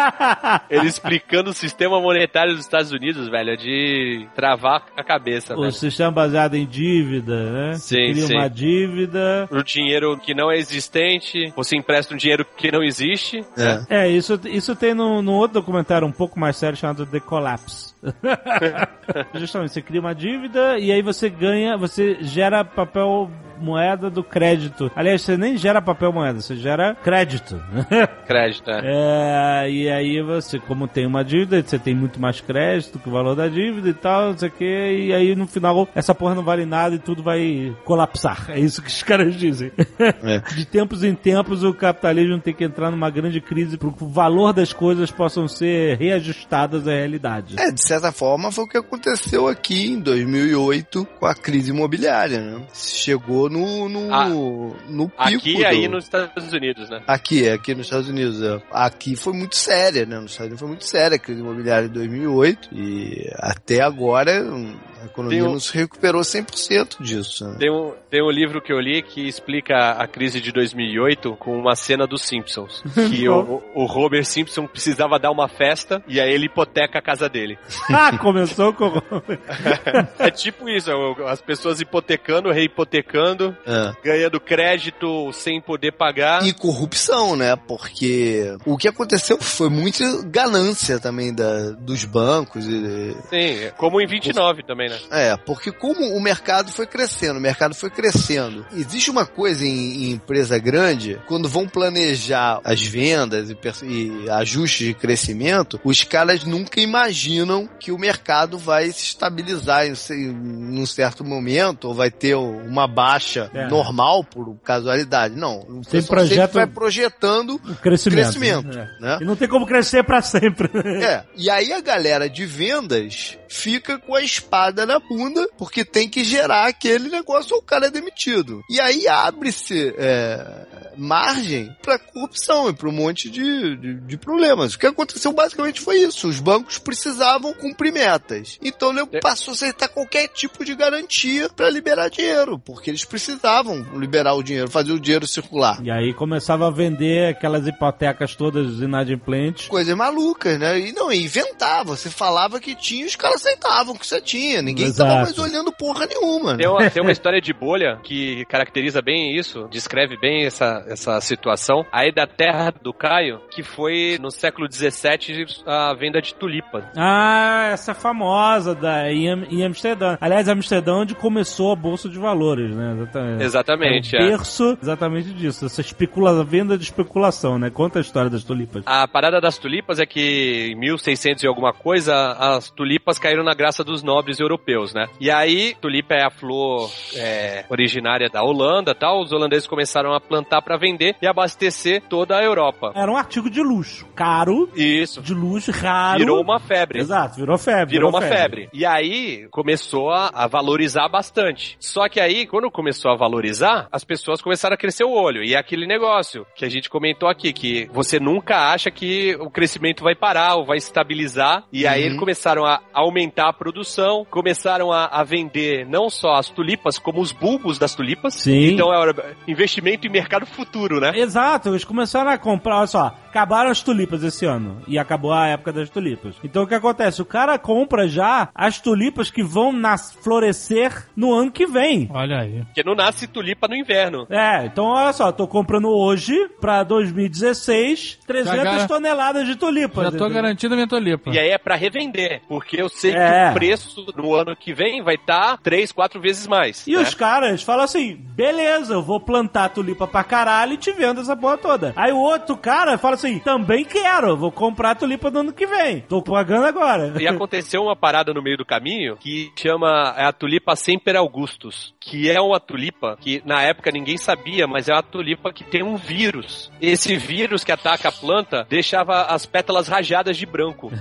Ele 0.69 0.87
explicando 0.87 1.51
o 1.51 1.55
sistema 1.55 2.01
monetário 2.01 2.55
dos 2.55 2.65
Estados 2.65 2.91
Unidos, 2.91 3.29
velho, 3.29 3.57
de 3.57 4.27
travar 4.35 4.85
a 4.97 5.05
cabeça, 5.05 5.55
o 5.55 5.61
velho. 5.61 5.73
sistema 5.73 6.11
baseado 6.11 6.57
em 6.57 6.67
dívida, 6.67 7.51
né? 7.53 7.75
Sim, 7.75 8.13
cria 8.13 8.27
sim. 8.27 8.35
uma 8.35 8.51
dívida. 8.51 9.49
O 9.51 9.63
dinheiro 9.63 10.19
que 10.19 10.35
não 10.35 10.51
é 10.51 10.57
existente, 10.57 11.53
você 11.55 11.77
empresta 11.77 12.13
um 12.13 12.17
dinheiro 12.17 12.45
que 12.45 12.73
não 12.73 12.83
existe. 12.83 13.45
É. 13.57 14.05
É, 14.05 14.09
isso, 14.09 14.41
isso 14.47 14.75
tem 14.75 14.93
no 14.93 15.33
outro 15.33 15.61
documentário 15.61 16.07
um 16.07 16.13
pouco 16.13 16.39
mais 16.39 16.57
sério 16.57 16.77
chamado 16.77 17.07
The 17.07 17.21
Collapse. 17.21 17.90
Justamente, 19.35 19.73
você 19.73 19.83
cria 19.83 20.01
uma 20.01 20.15
dívida 20.15 20.79
e 20.79 20.91
aí 20.91 21.03
você 21.03 21.29
ganha, 21.29 21.77
você 21.77 22.19
gera 22.21 22.65
papel 22.65 23.31
moeda 23.61 24.11
do 24.11 24.25
crédito. 24.25 24.91
Aliás, 24.97 25.23
você 25.23 25.37
nem 25.37 25.57
gera 25.57 25.83
papel 25.83 26.13
moeda, 26.13 26.41
você 26.41 26.57
gera 26.57 26.95
crédito. 26.95 27.61
Crédito, 28.27 28.71
é. 28.71 28.81
É, 28.85 29.71
e 29.71 29.91
aí 29.91 30.23
você, 30.23 30.59
como 30.59 30.87
tem 30.87 31.05
uma 31.05 31.25
dívida, 31.25 31.61
você 31.61 31.79
tem 31.79 31.95
muito 31.95 32.21
mais 32.21 32.41
crédito 32.41 32.99
que 32.99 33.09
o 33.09 33.13
valor 33.13 33.35
da 33.35 33.49
dívida 33.49 33.89
e 33.89 33.95
tal, 33.95 34.31
não 34.31 34.39
sei 34.39 34.49
o 34.49 34.53
que, 34.53 34.65
e 34.65 35.13
aí 35.13 35.35
no 35.35 35.49
final 35.49 35.89
essa 35.95 36.15
porra 36.15 36.35
não 36.35 36.45
vale 36.45 36.65
nada 36.65 36.95
e 36.95 36.99
tudo 36.99 37.23
vai 37.23 37.75
colapsar. 37.85 38.47
É 38.49 38.59
isso 38.59 38.81
que 38.81 38.89
os 38.89 39.03
caras 39.05 39.35
dizem. 39.35 39.73
É. 39.99 40.39
De 40.55 40.65
tempos 40.65 41.03
em 41.03 41.15
tempos 41.15 41.65
o 41.65 41.75
capitalismo 41.75 42.39
tem 42.39 42.55
que 42.55 42.65
entrar 42.65 42.91
numa 42.91 43.11
grande 43.11 43.41
crise 43.41 43.77
para 43.77 43.91
que 43.91 44.05
o 44.05 44.09
valor 44.09 44.53
das 44.53 44.73
coisas 44.73 45.11
possam 45.11 45.49
ser 45.49 45.99
reajustadas 45.99 46.87
à 46.87 46.93
realidade. 46.93 47.57
É, 47.59 47.73
de 47.73 47.83
certa 47.95 48.13
forma 48.13 48.51
foi 48.53 48.65
o 48.65 48.69
que 48.69 48.77
aconteceu 48.79 49.47
aqui 49.49 49.89
em 49.93 50.01
2008 50.01 51.05
com 51.19 51.27
a 51.27 51.35
crise 51.35 51.71
imobiliária, 51.71 52.41
né? 52.41 52.67
Chegou 52.75 53.49
no, 53.51 53.89
no, 53.89 54.13
Ah, 54.15 54.29
no 54.29 55.09
pico. 55.09 55.15
Aqui 55.39 55.55
do- 55.59 55.67
aí 55.67 55.89
nos 55.89 56.05
Estados 56.05 56.53
Unidos, 56.53 56.89
né? 56.91 57.03
Aqui, 57.07 57.47
é, 57.47 57.53
aqui 57.53 57.75
nos 57.75 57.87
Estados 57.87 58.09
Unidos. 58.09 58.43
é. 58.43 58.61
Aqui 58.71 59.17
foi 59.17 59.33
muito 59.33 59.57
séria, 59.57 60.05
né? 60.07 60.19
Nos 60.19 60.33
Estados 60.33 60.47
Unidos 60.49 60.61
foi 60.61 60.69
muito 60.69 60.85
séria 60.85 61.17
a 61.17 61.19
crise 61.19 61.41
imobiliária 61.41 61.89
de 61.89 61.95
2008 61.95 62.69
e 62.73 63.31
até 63.37 63.81
agora 63.81 64.43
hum, 64.43 64.77
a 65.03 65.07
economia 65.07 65.45
um- 65.45 65.53
não 65.53 65.61
se 65.61 65.75
recuperou 65.77 66.23
100% 66.23 66.97
disso. 67.03 67.47
Né? 67.49 67.57
Tem 67.59 67.71
um, 67.71 67.93
tem 68.11 68.23
um 68.23 68.31
livro 68.31 68.61
que 68.61 68.73
eu 68.73 68.79
li 68.81 69.03
que 69.03 69.27
explica 69.27 69.93
a 69.93 70.07
crise 70.07 70.41
de 70.41 70.53
2008 70.53 71.37
com 71.37 71.57
uma 71.59 71.75
cena 71.75 72.07
dos 72.07 72.23
Simpsons. 72.23 72.83
Que 73.11 73.29
o, 73.29 73.63
o 73.75 73.85
Homer 73.85 74.25
Simpson 74.25 74.67
precisava 74.67 75.19
dar 75.19 75.31
uma 75.31 75.49
festa 75.49 76.03
e 76.07 76.21
aí 76.21 76.33
ele 76.33 76.47
hipoteca 76.47 76.99
a 76.99 77.03
casa 77.03 77.29
dele. 77.29 77.59
Ah, 77.93 78.17
começou 78.19 78.73
com. 78.73 78.91
É 80.19 80.31
tipo 80.31 80.69
isso, 80.69 80.91
as 81.27 81.41
pessoas 81.41 81.81
hipotecando, 81.81 82.51
reipotecando, 82.51 83.57
É. 83.67 83.93
ganhando 84.05 84.41
crédito 84.41 85.33
sem 85.33 85.61
poder 85.61 85.93
pagar. 85.93 86.47
E 86.47 86.53
corrupção, 86.53 87.37
né? 87.37 87.57
Porque 87.57 88.57
o 88.65 88.77
que 88.77 88.89
aconteceu 88.89 89.39
foi 89.41 89.69
muita 89.69 90.05
ganância 90.25 90.99
também 91.01 91.35
da, 91.35 91.71
dos 91.71 92.05
bancos. 92.05 92.67
E, 92.67 93.15
Sim, 93.29 93.71
como 93.77 94.01
em 94.01 94.07
29 94.07 94.63
também, 94.63 94.89
né? 94.91 94.99
É, 95.11 95.37
porque 95.37 95.71
como 95.73 96.15
o 96.17 96.21
mercado 96.21 96.71
foi 96.73 96.87
crescendo, 96.87 97.39
o 97.39 97.43
mercado 97.43 97.75
foi 97.75 97.91
crescendo. 97.91 98.67
Existe 98.73 99.11
uma 99.11 99.25
coisa 99.27 99.65
em, 99.65 100.05
em 100.05 100.11
empresa 100.13 100.59
grande, 100.59 101.21
quando 101.27 101.49
vão 101.49 101.67
planejar 101.69 102.61
as 102.65 102.83
vendas 102.83 103.51
e, 103.51 104.25
e 104.25 104.31
ajustes 104.31 104.87
de 104.89 104.95
crescimento, 104.95 105.81
os 105.85 106.03
caras 106.03 106.45
nunca 106.45 106.81
imaginam 106.81 107.69
que 107.79 107.93
o 107.93 107.99
mercado 107.99 108.59
vai 108.59 108.91
se 108.93 109.05
estabilizar 109.05 109.87
em, 109.87 109.93
em 110.11 110.81
um 110.81 110.87
certo 110.87 111.25
momento, 111.25 111.89
ou 111.89 111.95
vai 111.95 112.11
ter 112.11 112.35
uma 112.35 112.87
baixa 112.87 113.51
É. 113.55 113.67
normal 113.69 114.25
por 114.25 114.57
casualidade. 114.65 115.35
Não, 115.37 115.61
o 115.61 115.81
Tem 115.83 116.03
projeto- 116.03 116.53
vai 116.55 116.67
projetando 116.67 117.55
O 117.57 117.75
crescimento. 117.77 118.17
crescimento, 118.33 118.79
É. 118.79 118.89
né? 119.01 119.19
E 119.21 119.25
não 119.25 119.37
tem 119.37 119.49
como 119.49 119.67
crescer 119.67 120.03
pra 120.05 120.21
sempre. 120.23 120.69
É, 121.03 121.25
e 121.37 121.49
aí 121.51 121.73
a 121.73 121.81
galera 121.81 122.29
de 122.29 122.45
vendas 122.47 123.39
fica 123.49 123.99
com 123.99 124.15
a 124.15 124.23
espada 124.23 124.80
porrada 124.81 124.87
na 124.87 124.99
bunda, 124.99 125.49
porque 125.59 125.85
tem 125.85 126.09
que 126.09 126.25
gerar 126.25 126.67
aquele 126.67 127.09
negócio 127.09 127.55
ou 127.55 127.61
o 127.61 127.65
cara 127.65 127.87
é 127.87 127.91
demitido. 127.91 128.63
E 128.69 128.81
aí 128.81 129.07
abre-se 129.09 129.95
é, 129.97 130.67
margem 130.97 131.75
para 131.83 131.99
corrupção 131.99 132.69
e 132.69 132.73
para 132.73 132.89
um 132.89 132.93
monte 132.93 133.31
de, 133.31 133.77
de, 133.77 133.95
de, 134.01 134.17
problemas. 134.17 134.75
O 134.75 134.79
que 134.79 134.87
aconteceu 134.87 135.33
basicamente 135.33 135.81
foi 135.81 135.99
isso. 135.99 136.29
Os 136.29 136.41
bancos 136.41 136.79
precisavam 136.79 137.53
cumprir 137.55 137.93
metas. 137.93 138.59
Então 138.63 138.91
ele 138.91 139.07
É. 139.13 139.21
passou 139.21 139.53
a 139.53 139.55
aceitar 139.55 139.89
qualquer 139.89 140.29
tipo 140.29 140.65
de 140.65 140.75
garantia 140.75 141.49
para 141.49 141.71
liberar 141.71 142.09
dinheiro, 142.09 142.59
porque 142.59 142.91
eles 142.91 143.05
precisavam 143.05 143.83
liberar 143.99 144.35
o 144.35 144.43
dinheiro, 144.43 144.71
fazer 144.71 144.93
o 144.93 145.01
dinheiro 145.01 145.27
circular. 145.27 145.81
E 145.83 145.91
aí 145.91 146.13
começava 146.15 146.69
a 146.69 146.71
vender 146.71 147.29
aquelas 147.31 147.67
hipotecas 147.67 148.35
todas 148.35 148.81
inadimplentes. 148.81 149.69
Coisas 149.69 149.97
malucas, 149.97 150.59
né? 150.59 150.79
E 150.79 150.93
não, 150.93 151.13
inventava. 151.13 151.97
Você 151.97 152.11
falava 152.11 152.61
que 152.61 152.75
tinha, 152.75 153.07
os 153.07 153.17
caras 153.17 153.37
aceitavam 153.41 153.97
que 153.97 154.07
você 154.07 154.21
tinha. 154.21 154.63
Ninguém 154.71 154.87
Exato. 154.87 155.09
tava 155.11 155.23
mais 155.23 155.39
olhando 155.39 155.73
porra 155.73 156.07
nenhuma. 156.07 156.53
né? 156.53 156.59
Tem 156.59 156.69
uma, 156.69 156.91
tem 156.91 157.03
uma 157.03 157.13
história 157.13 157.41
de 157.41 157.53
bolha 157.53 157.99
que 158.03 158.45
caracteriza 158.47 159.01
bem 159.03 159.37
isso, 159.37 159.69
descreve 159.71 160.17
bem 160.17 160.45
essa, 160.47 160.85
essa 160.89 161.21
situação. 161.21 161.85
Aí 161.93 162.13
da 162.13 162.27
terra 162.27 162.73
do 162.83 162.93
Caio, 162.93 163.41
que 163.51 163.63
foi 163.63 164.19
no 164.21 164.31
século 164.31 164.67
XVII 164.71 165.47
a 165.67 165.95
venda 165.95 166.21
de 166.21 166.35
tulipas. 166.35 166.85
Ah, 166.97 167.71
essa 167.73 167.93
é 167.93 167.95
famosa 167.95 168.75
da, 168.75 169.11
em, 169.13 169.27
em 169.51 169.65
Amsterdã. 169.65 170.17
Aliás, 170.21 170.49
Amsterdã 170.49 170.93
é 170.93 170.95
onde 171.03 171.15
começou 171.15 171.73
a 171.73 171.77
Bolsa 171.77 172.09
de 172.09 172.19
Valores, 172.19 172.75
né? 172.75 172.93
Exatamente. 172.95 173.43
Exatamente, 173.45 174.17
É 174.17 174.21
o 174.21 174.23
é. 174.23 174.29
berço 174.31 174.79
exatamente 174.83 175.33
disso. 175.33 175.67
Essa 175.67 175.81
especula, 175.81 176.45
venda 176.45 176.77
de 176.77 176.85
especulação, 176.85 177.59
né? 177.59 177.71
Conta 177.71 177.99
a 177.99 178.03
história 178.03 178.31
das 178.31 178.45
tulipas. 178.45 178.83
A 178.87 179.07
parada 179.09 179.41
das 179.41 179.59
tulipas 179.59 179.99
é 179.99 180.07
que 180.07 180.71
em 180.73 180.77
1600 180.79 181.43
e 181.43 181.47
alguma 181.47 181.73
coisa, 181.73 182.15
as 182.39 182.71
tulipas 182.71 183.19
caíram 183.19 183.43
na 183.45 183.55
graça 183.55 183.83
dos 183.85 184.03
nobres 184.03 184.39
europeus, 184.41 184.60
né? 184.95 185.07
E 185.21 185.31
aí, 185.31 185.75
tulipa 185.81 186.15
é 186.15 186.25
a 186.25 186.31
flor 186.31 186.91
é, 187.17 187.65
originária 187.69 188.29
da 188.29 188.43
Holanda 188.43 188.95
tal. 188.95 189.21
Os 189.21 189.33
holandeses 189.33 189.67
começaram 189.67 190.13
a 190.13 190.21
plantar 190.21 190.63
para 190.63 190.77
vender 190.77 191.17
e 191.21 191.27
abastecer 191.27 192.03
toda 192.09 192.37
a 192.39 192.43
Europa. 192.43 192.93
Era 192.95 193.11
um 193.11 193.17
artigo 193.17 193.51
de 193.51 193.61
luxo. 193.63 194.07
Caro, 194.15 194.69
Isso. 194.75 195.21
de 195.23 195.35
luxo, 195.35 195.71
raro. 195.73 196.19
Virou 196.19 196.41
uma 196.43 196.59
febre. 196.61 196.99
Exato, 197.01 197.37
virou 197.37 197.59
febre. 197.59 197.95
Virou 197.95 198.11
uma 198.11 198.21
febre. 198.23 198.69
E 198.73 198.85
aí 198.87 199.49
começou 199.51 200.11
a, 200.11 200.31
a 200.33 200.47
valorizar 200.47 201.09
bastante. 201.09 201.77
Só 201.81 202.09
que 202.09 202.21
aí, 202.21 202.47
quando 202.47 202.71
começou 202.71 203.11
a 203.11 203.17
valorizar, 203.17 203.89
as 203.91 204.05
pessoas 204.05 204.41
começaram 204.43 204.75
a 204.75 204.79
crescer 204.79 205.05
o 205.05 205.11
olho. 205.13 205.43
E 205.43 205.55
é 205.55 205.59
aquele 205.59 205.87
negócio 205.87 206.47
que 206.55 206.65
a 206.65 206.69
gente 206.69 206.89
comentou 206.89 207.29
aqui, 207.29 207.53
que 207.53 207.89
você 207.93 208.19
nunca 208.21 208.71
acha 208.73 208.91
que 208.91 209.35
o 209.41 209.51
crescimento 209.51 210.03
vai 210.05 210.15
parar 210.15 210.57
ou 210.57 210.65
vai 210.67 210.77
estabilizar. 210.79 211.65
E 211.73 211.87
aí 211.87 212.01
Uhum. 212.01 212.07
eles 212.07 212.19
começaram 212.19 212.65
a 212.65 212.81
aumentar 212.93 213.49
a 213.49 213.53
produção, 213.53 214.25
começaram 214.31 214.50
a, 214.93 215.07
a 215.07 215.25
vender 215.25 215.87
não 215.87 216.09
só 216.11 216.35
as 216.35 216.49
tulipas, 216.49 216.99
como 216.99 217.21
os 217.21 217.33
bulbos 217.33 217.79
das 217.79 217.95
tulipas. 217.95 218.35
Sim. 218.35 218.73
Então 218.73 218.93
é 218.93 219.35
investimento 219.47 220.07
em 220.07 220.11
mercado 220.11 220.47
futuro, 220.47 221.01
né? 221.01 221.13
Exato, 221.15 221.69
eles 221.71 221.85
começaram 221.85 222.31
a 222.31 222.39
comprar, 222.39 222.79
olha 222.79 222.87
só, 222.87 223.15
acabaram 223.31 223.71
as 223.71 223.81
tulipas 223.81 224.23
esse 224.25 224.45
ano 224.45 224.83
e 224.89 224.99
acabou 224.99 225.33
a 225.33 225.47
época 225.47 225.73
das 225.73 225.89
tulipas. 225.89 226.35
Então 226.43 226.65
o 226.65 226.67
que 226.67 226.75
acontece? 226.75 227.23
O 227.23 227.25
cara 227.25 227.59
compra 227.59 228.09
já 228.09 228.49
as 228.55 228.81
tulipas 228.81 229.31
que 229.31 229.43
vão 229.43 229.73
nas 229.73 230.13
florescer 230.13 231.07
no 231.17 231.33
ano 231.33 231.51
que 231.51 231.67
vem. 231.67 232.09
Olha 232.13 232.41
aí. 232.41 232.63
Porque 232.65 232.83
não 232.85 232.95
nasce 232.95 233.27
tulipa 233.29 233.69
no 233.69 233.77
inverno. 233.77 234.27
É, 234.29 234.67
então 234.67 234.87
olha 234.87 235.13
só, 235.13 235.31
tô 235.31 235.47
comprando 235.47 235.89
hoje 235.89 236.35
pra 236.61 236.83
2016 236.83 238.19
300 238.27 238.57
Já 238.57 238.65
gar- 238.65 238.89
toneladas 238.89 239.47
de 239.47 239.57
tulipas. 239.57 240.05
Já 240.05 240.11
tô 240.11 240.17
entendeu? 240.17 240.35
garantindo 240.35 240.75
a 240.75 240.77
minha 240.77 240.89
tulipa. 240.89 241.31
E 241.31 241.39
aí 241.39 241.49
é 241.51 241.59
pra 241.59 241.77
revender, 241.77 242.43
porque 242.49 242.81
eu 242.81 242.89
sei 242.89 243.13
É. 243.15 243.45
que 243.47 243.51
o 243.51 243.55
preço 243.55 244.07
no 244.17 244.35
ano 244.35 244.57
que 244.57 244.73
vem 244.73 245.03
vai 245.03 245.15
estar 245.15 245.59
três, 245.59 245.93
quatro 245.93 246.21
vezes 246.21 246.47
mais. 246.47 246.87
E 246.87 246.95
né? 246.97 247.03
os 247.03 247.15
caras 247.15 247.63
falam 247.63 247.85
assim: 247.85 248.15
beleza, 248.35 248.95
eu 248.95 249.03
vou 249.03 249.21
plantar 249.21 249.69
tulipa 249.71 250.07
pra 250.07 250.25
caralho 250.25 250.73
e 250.75 250.77
te 250.77 250.91
vendo 250.93 251.21
essa 251.21 251.37
porra 251.37 251.59
toda. 251.59 251.93
Aí 251.97 252.13
o 252.13 252.19
outro 252.19 252.57
cara 252.57 252.99
fala 252.99 253.15
assim: 253.15 253.20
também 253.41 253.85
quero, 253.85 254.37
vou 254.37 254.51
comprar 254.51 254.95
tulipa 254.95 255.31
no 255.31 255.41
ano 255.41 255.53
que 255.53 255.67
vem. 255.67 256.01
Tô 256.01 256.23
pagando 256.23 256.67
agora. 256.67 257.15
E 257.21 257.27
aconteceu 257.27 257.83
uma 257.83 257.97
parada 257.97 258.33
no 258.33 258.43
meio 258.43 258.57
do 258.57 258.65
caminho 258.65 259.17
que 259.17 259.53
chama 259.57 260.15
é 260.17 260.25
a 260.25 260.33
tulipa 260.33 260.77
Semper 260.77 261.17
Augustus, 261.17 261.95
que 262.01 262.31
é 262.31 262.41
uma 262.41 262.59
tulipa 262.59 263.17
que 263.21 263.43
na 263.45 263.63
época 263.63 263.91
ninguém 263.91 264.17
sabia, 264.17 264.67
mas 264.67 264.89
é 264.89 264.93
uma 264.93 265.03
tulipa 265.03 265.53
que 265.53 265.65
tem 265.65 265.83
um 265.83 265.97
vírus. 265.97 266.71
Esse 266.81 267.17
vírus 267.17 267.65
que 267.65 267.73
ataca 267.73 268.09
a 268.09 268.13
planta 268.13 268.67
deixava 268.69 269.23
as 269.23 269.47
pétalas 269.47 269.89
rajadas 269.89 270.37
de 270.37 270.47
branco. 270.47 270.91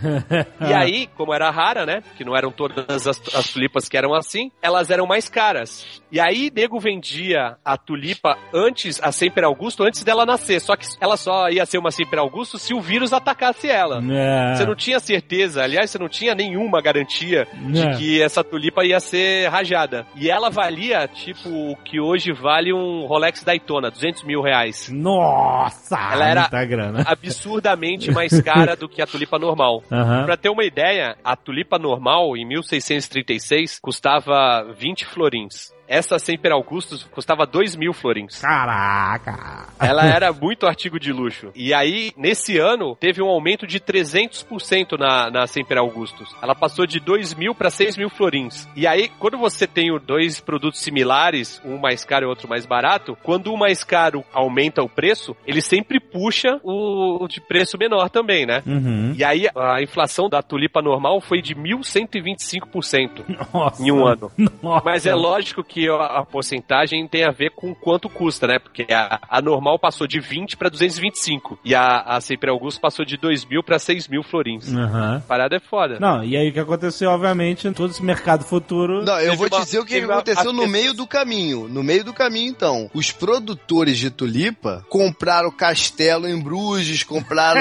E 0.60 0.74
aí, 0.74 1.08
como 1.16 1.34
era 1.34 1.50
rara, 1.50 1.86
né? 1.86 2.04
Que 2.18 2.24
não 2.24 2.36
eram 2.36 2.52
todas 2.52 3.08
as, 3.08 3.22
as 3.34 3.50
tulipas 3.50 3.88
que 3.88 3.98
eram 3.98 4.14
assim, 4.14 4.52
elas 4.62 4.90
eram 4.90 5.06
mais 5.06 5.30
caras. 5.30 6.02
E 6.12 6.20
aí, 6.20 6.52
nego 6.54 6.80
vendia 6.80 7.56
a 7.64 7.78
tulipa 7.78 8.38
antes, 8.54 9.00
a 9.02 9.12
Semper 9.12 9.44
Augusto, 9.44 9.84
antes 9.84 10.04
dela 10.04 10.26
nascer. 10.26 10.60
Só 10.60 10.76
que 10.76 10.86
ela 11.00 11.16
só 11.18 11.50
ia 11.50 11.66
ser 11.66 11.78
uma 11.78 11.92
Semper 11.92 12.20
Augusto 12.20 12.58
se 12.58 12.74
o 12.74 12.82
vírus 12.82 13.14
atacasse 13.14 13.70
ela. 13.70 14.02
É. 14.12 14.56
Você 14.56 14.66
não 14.66 14.76
tinha 14.76 15.00
certeza, 15.00 15.64
aliás, 15.64 15.90
você 15.92 16.00
não 16.00 16.10
tinha 16.10 16.34
nenhuma 16.34 16.82
garantia 16.82 17.48
de 17.54 17.82
É. 17.82 17.92
que 17.96 18.22
essa 18.22 18.44
tulipa 18.44 18.84
ia 18.84 19.00
ser 19.00 19.50
rajada. 19.50 20.06
E 20.16 20.30
ela 20.30 20.50
valia, 20.50 21.08
tipo, 21.08 21.48
o 21.50 21.76
que 21.78 22.00
hoje 22.00 22.32
vale 22.32 22.74
um 22.74 23.06
Rolex 23.06 23.44
Daytona, 23.44 23.92
200 23.92 24.24
mil 24.24 24.42
reais. 24.42 24.90
Nossa! 24.92 25.98
Ela 26.12 26.28
era-. 26.28 26.50
Absurdamente 27.06 28.12
mais 28.12 28.40
cara 28.42 28.76
do 28.76 28.90
que 28.90 29.02
a 29.02 29.06
tulipa 29.08 29.38
normal. 29.38 29.84
Aham. 29.92 30.26
Pra 30.26 30.38
ter 30.38 30.50
uma 30.50 30.64
ideia, 30.64 31.16
a 31.24 31.36
tulipa 31.36 31.78
normal, 31.78 32.36
em 32.36 32.46
1636, 32.48 33.80
custava 33.80 34.64
20 34.78 35.06
florins. 35.06 35.72
Essa 35.90 36.20
Semper 36.20 36.52
Augustus 36.52 37.04
custava 37.12 37.48
2 37.48 37.76
mil 37.76 37.94
florins. 37.94 38.40
Caraca! 38.40 39.70
Ela 39.80 40.06
era 40.14 40.32
muito 40.32 40.68
artigo 40.68 41.00
de 41.00 41.12
luxo. 41.12 41.52
E 41.56 41.74
aí, 41.74 42.12
nesse 42.16 42.60
ano, 42.60 42.96
teve 42.96 43.24
um 43.24 43.28
aumento 43.28 43.66
de 43.66 43.80
300% 43.80 45.00
na, 45.00 45.32
na 45.32 45.48
Semper 45.48 45.80
Augustus. 45.80 46.30
Ela 46.44 46.54
passou 46.54 46.86
de 46.86 47.00
2 47.00 47.34
mil 47.34 47.56
para 47.56 47.72
6 47.72 47.98
mil 47.98 48.10
florins. 48.10 48.70
E 48.76 48.86
aí, 48.86 49.10
quando 49.18 49.40
você 49.40 49.66
tem 49.66 49.90
dois 50.06 50.40
produtos 50.40 50.80
similares, 50.80 51.60
um 51.66 51.80
mais 51.80 52.06
caro 52.06 52.26
e 52.26 52.30
outro 52.30 52.48
mais 52.48 52.68
barato, 52.68 53.18
quando 53.24 53.52
o 53.52 53.58
mais 53.58 53.84
caro 53.84 54.24
aumenta 54.32 54.84
o 54.84 54.90
preço, 54.90 55.36
ele 55.48 55.60
sempre 55.60 56.00
puxa 56.00 56.60
o, 56.64 57.24
o 57.24 57.28
de 57.28 57.42
preço 57.42 57.80
menor 57.80 58.12
também, 58.12 58.46
né? 58.46 58.62
Uhum. 58.64 59.16
E 59.18 59.24
aí, 59.24 59.48
a 59.56 59.82
inflação 59.82 60.30
da 60.30 60.44
tulipa 60.44 60.84
normal 60.84 61.20
foi 61.20 61.42
de 61.42 61.56
1.125% 61.56 63.24
Nossa. 63.52 63.82
em 63.82 63.92
um 63.92 64.06
ano. 64.06 64.32
Nossa. 64.62 64.86
Mas 64.86 65.08
é 65.08 65.16
lógico 65.16 65.64
que 65.64 65.79
a, 65.88 66.20
a 66.20 66.26
porcentagem 66.26 67.08
tem 67.08 67.24
a 67.24 67.32
ver 67.32 67.52
com 67.52 67.74
quanto 67.76 68.10
custa, 68.10 68.48
né? 68.48 68.60
Porque 68.60 68.86
a, 68.92 69.20
a 69.30 69.42
normal 69.42 69.78
passou 69.80 70.08
de 70.08 70.20
20 70.20 70.58
para 70.58 70.70
225 70.70 71.60
e 71.64 71.76
a, 71.76 72.02
a 72.02 72.22
Sempre 72.22 72.50
Augusto 72.50 72.82
passou 72.82 73.06
de 73.06 73.18
2 73.18 73.46
mil 73.46 73.64
para 73.64 73.80
6 73.80 74.08
mil 74.08 74.24
florins. 74.24 74.74
Aham. 74.74 75.18
A 75.18 75.20
parada 75.22 75.56
é 75.56 75.60
foda. 75.60 76.00
Não, 76.00 76.24
e 76.24 76.36
aí 76.36 76.50
o 76.50 76.54
que 76.54 76.60
aconteceu, 76.60 77.10
obviamente, 77.12 77.68
em 77.68 77.74
todo 77.74 77.92
esse 77.92 78.04
mercado 78.04 78.44
futuro. 78.44 79.04
Não, 79.04 79.20
eu 79.20 79.36
vou 79.36 79.50
te 79.50 79.56
uma- 79.56 79.64
dizer 79.64 79.80
o 79.80 79.86
que 79.86 79.96
aconteceu 79.98 80.52
no 80.52 80.68
meio 80.68 80.94
do 80.94 81.06
caminho. 81.08 81.68
No 81.68 81.84
meio 81.84 82.04
do 82.04 82.14
caminho, 82.14 82.50
então. 82.50 82.90
Os 82.94 83.12
produtores 83.12 83.98
de 83.98 84.10
tulipa 84.10 84.86
compraram 84.90 85.52
castelo 85.52 86.28
em 86.28 86.40
Bruges, 86.40 87.04
compraram. 87.04 87.60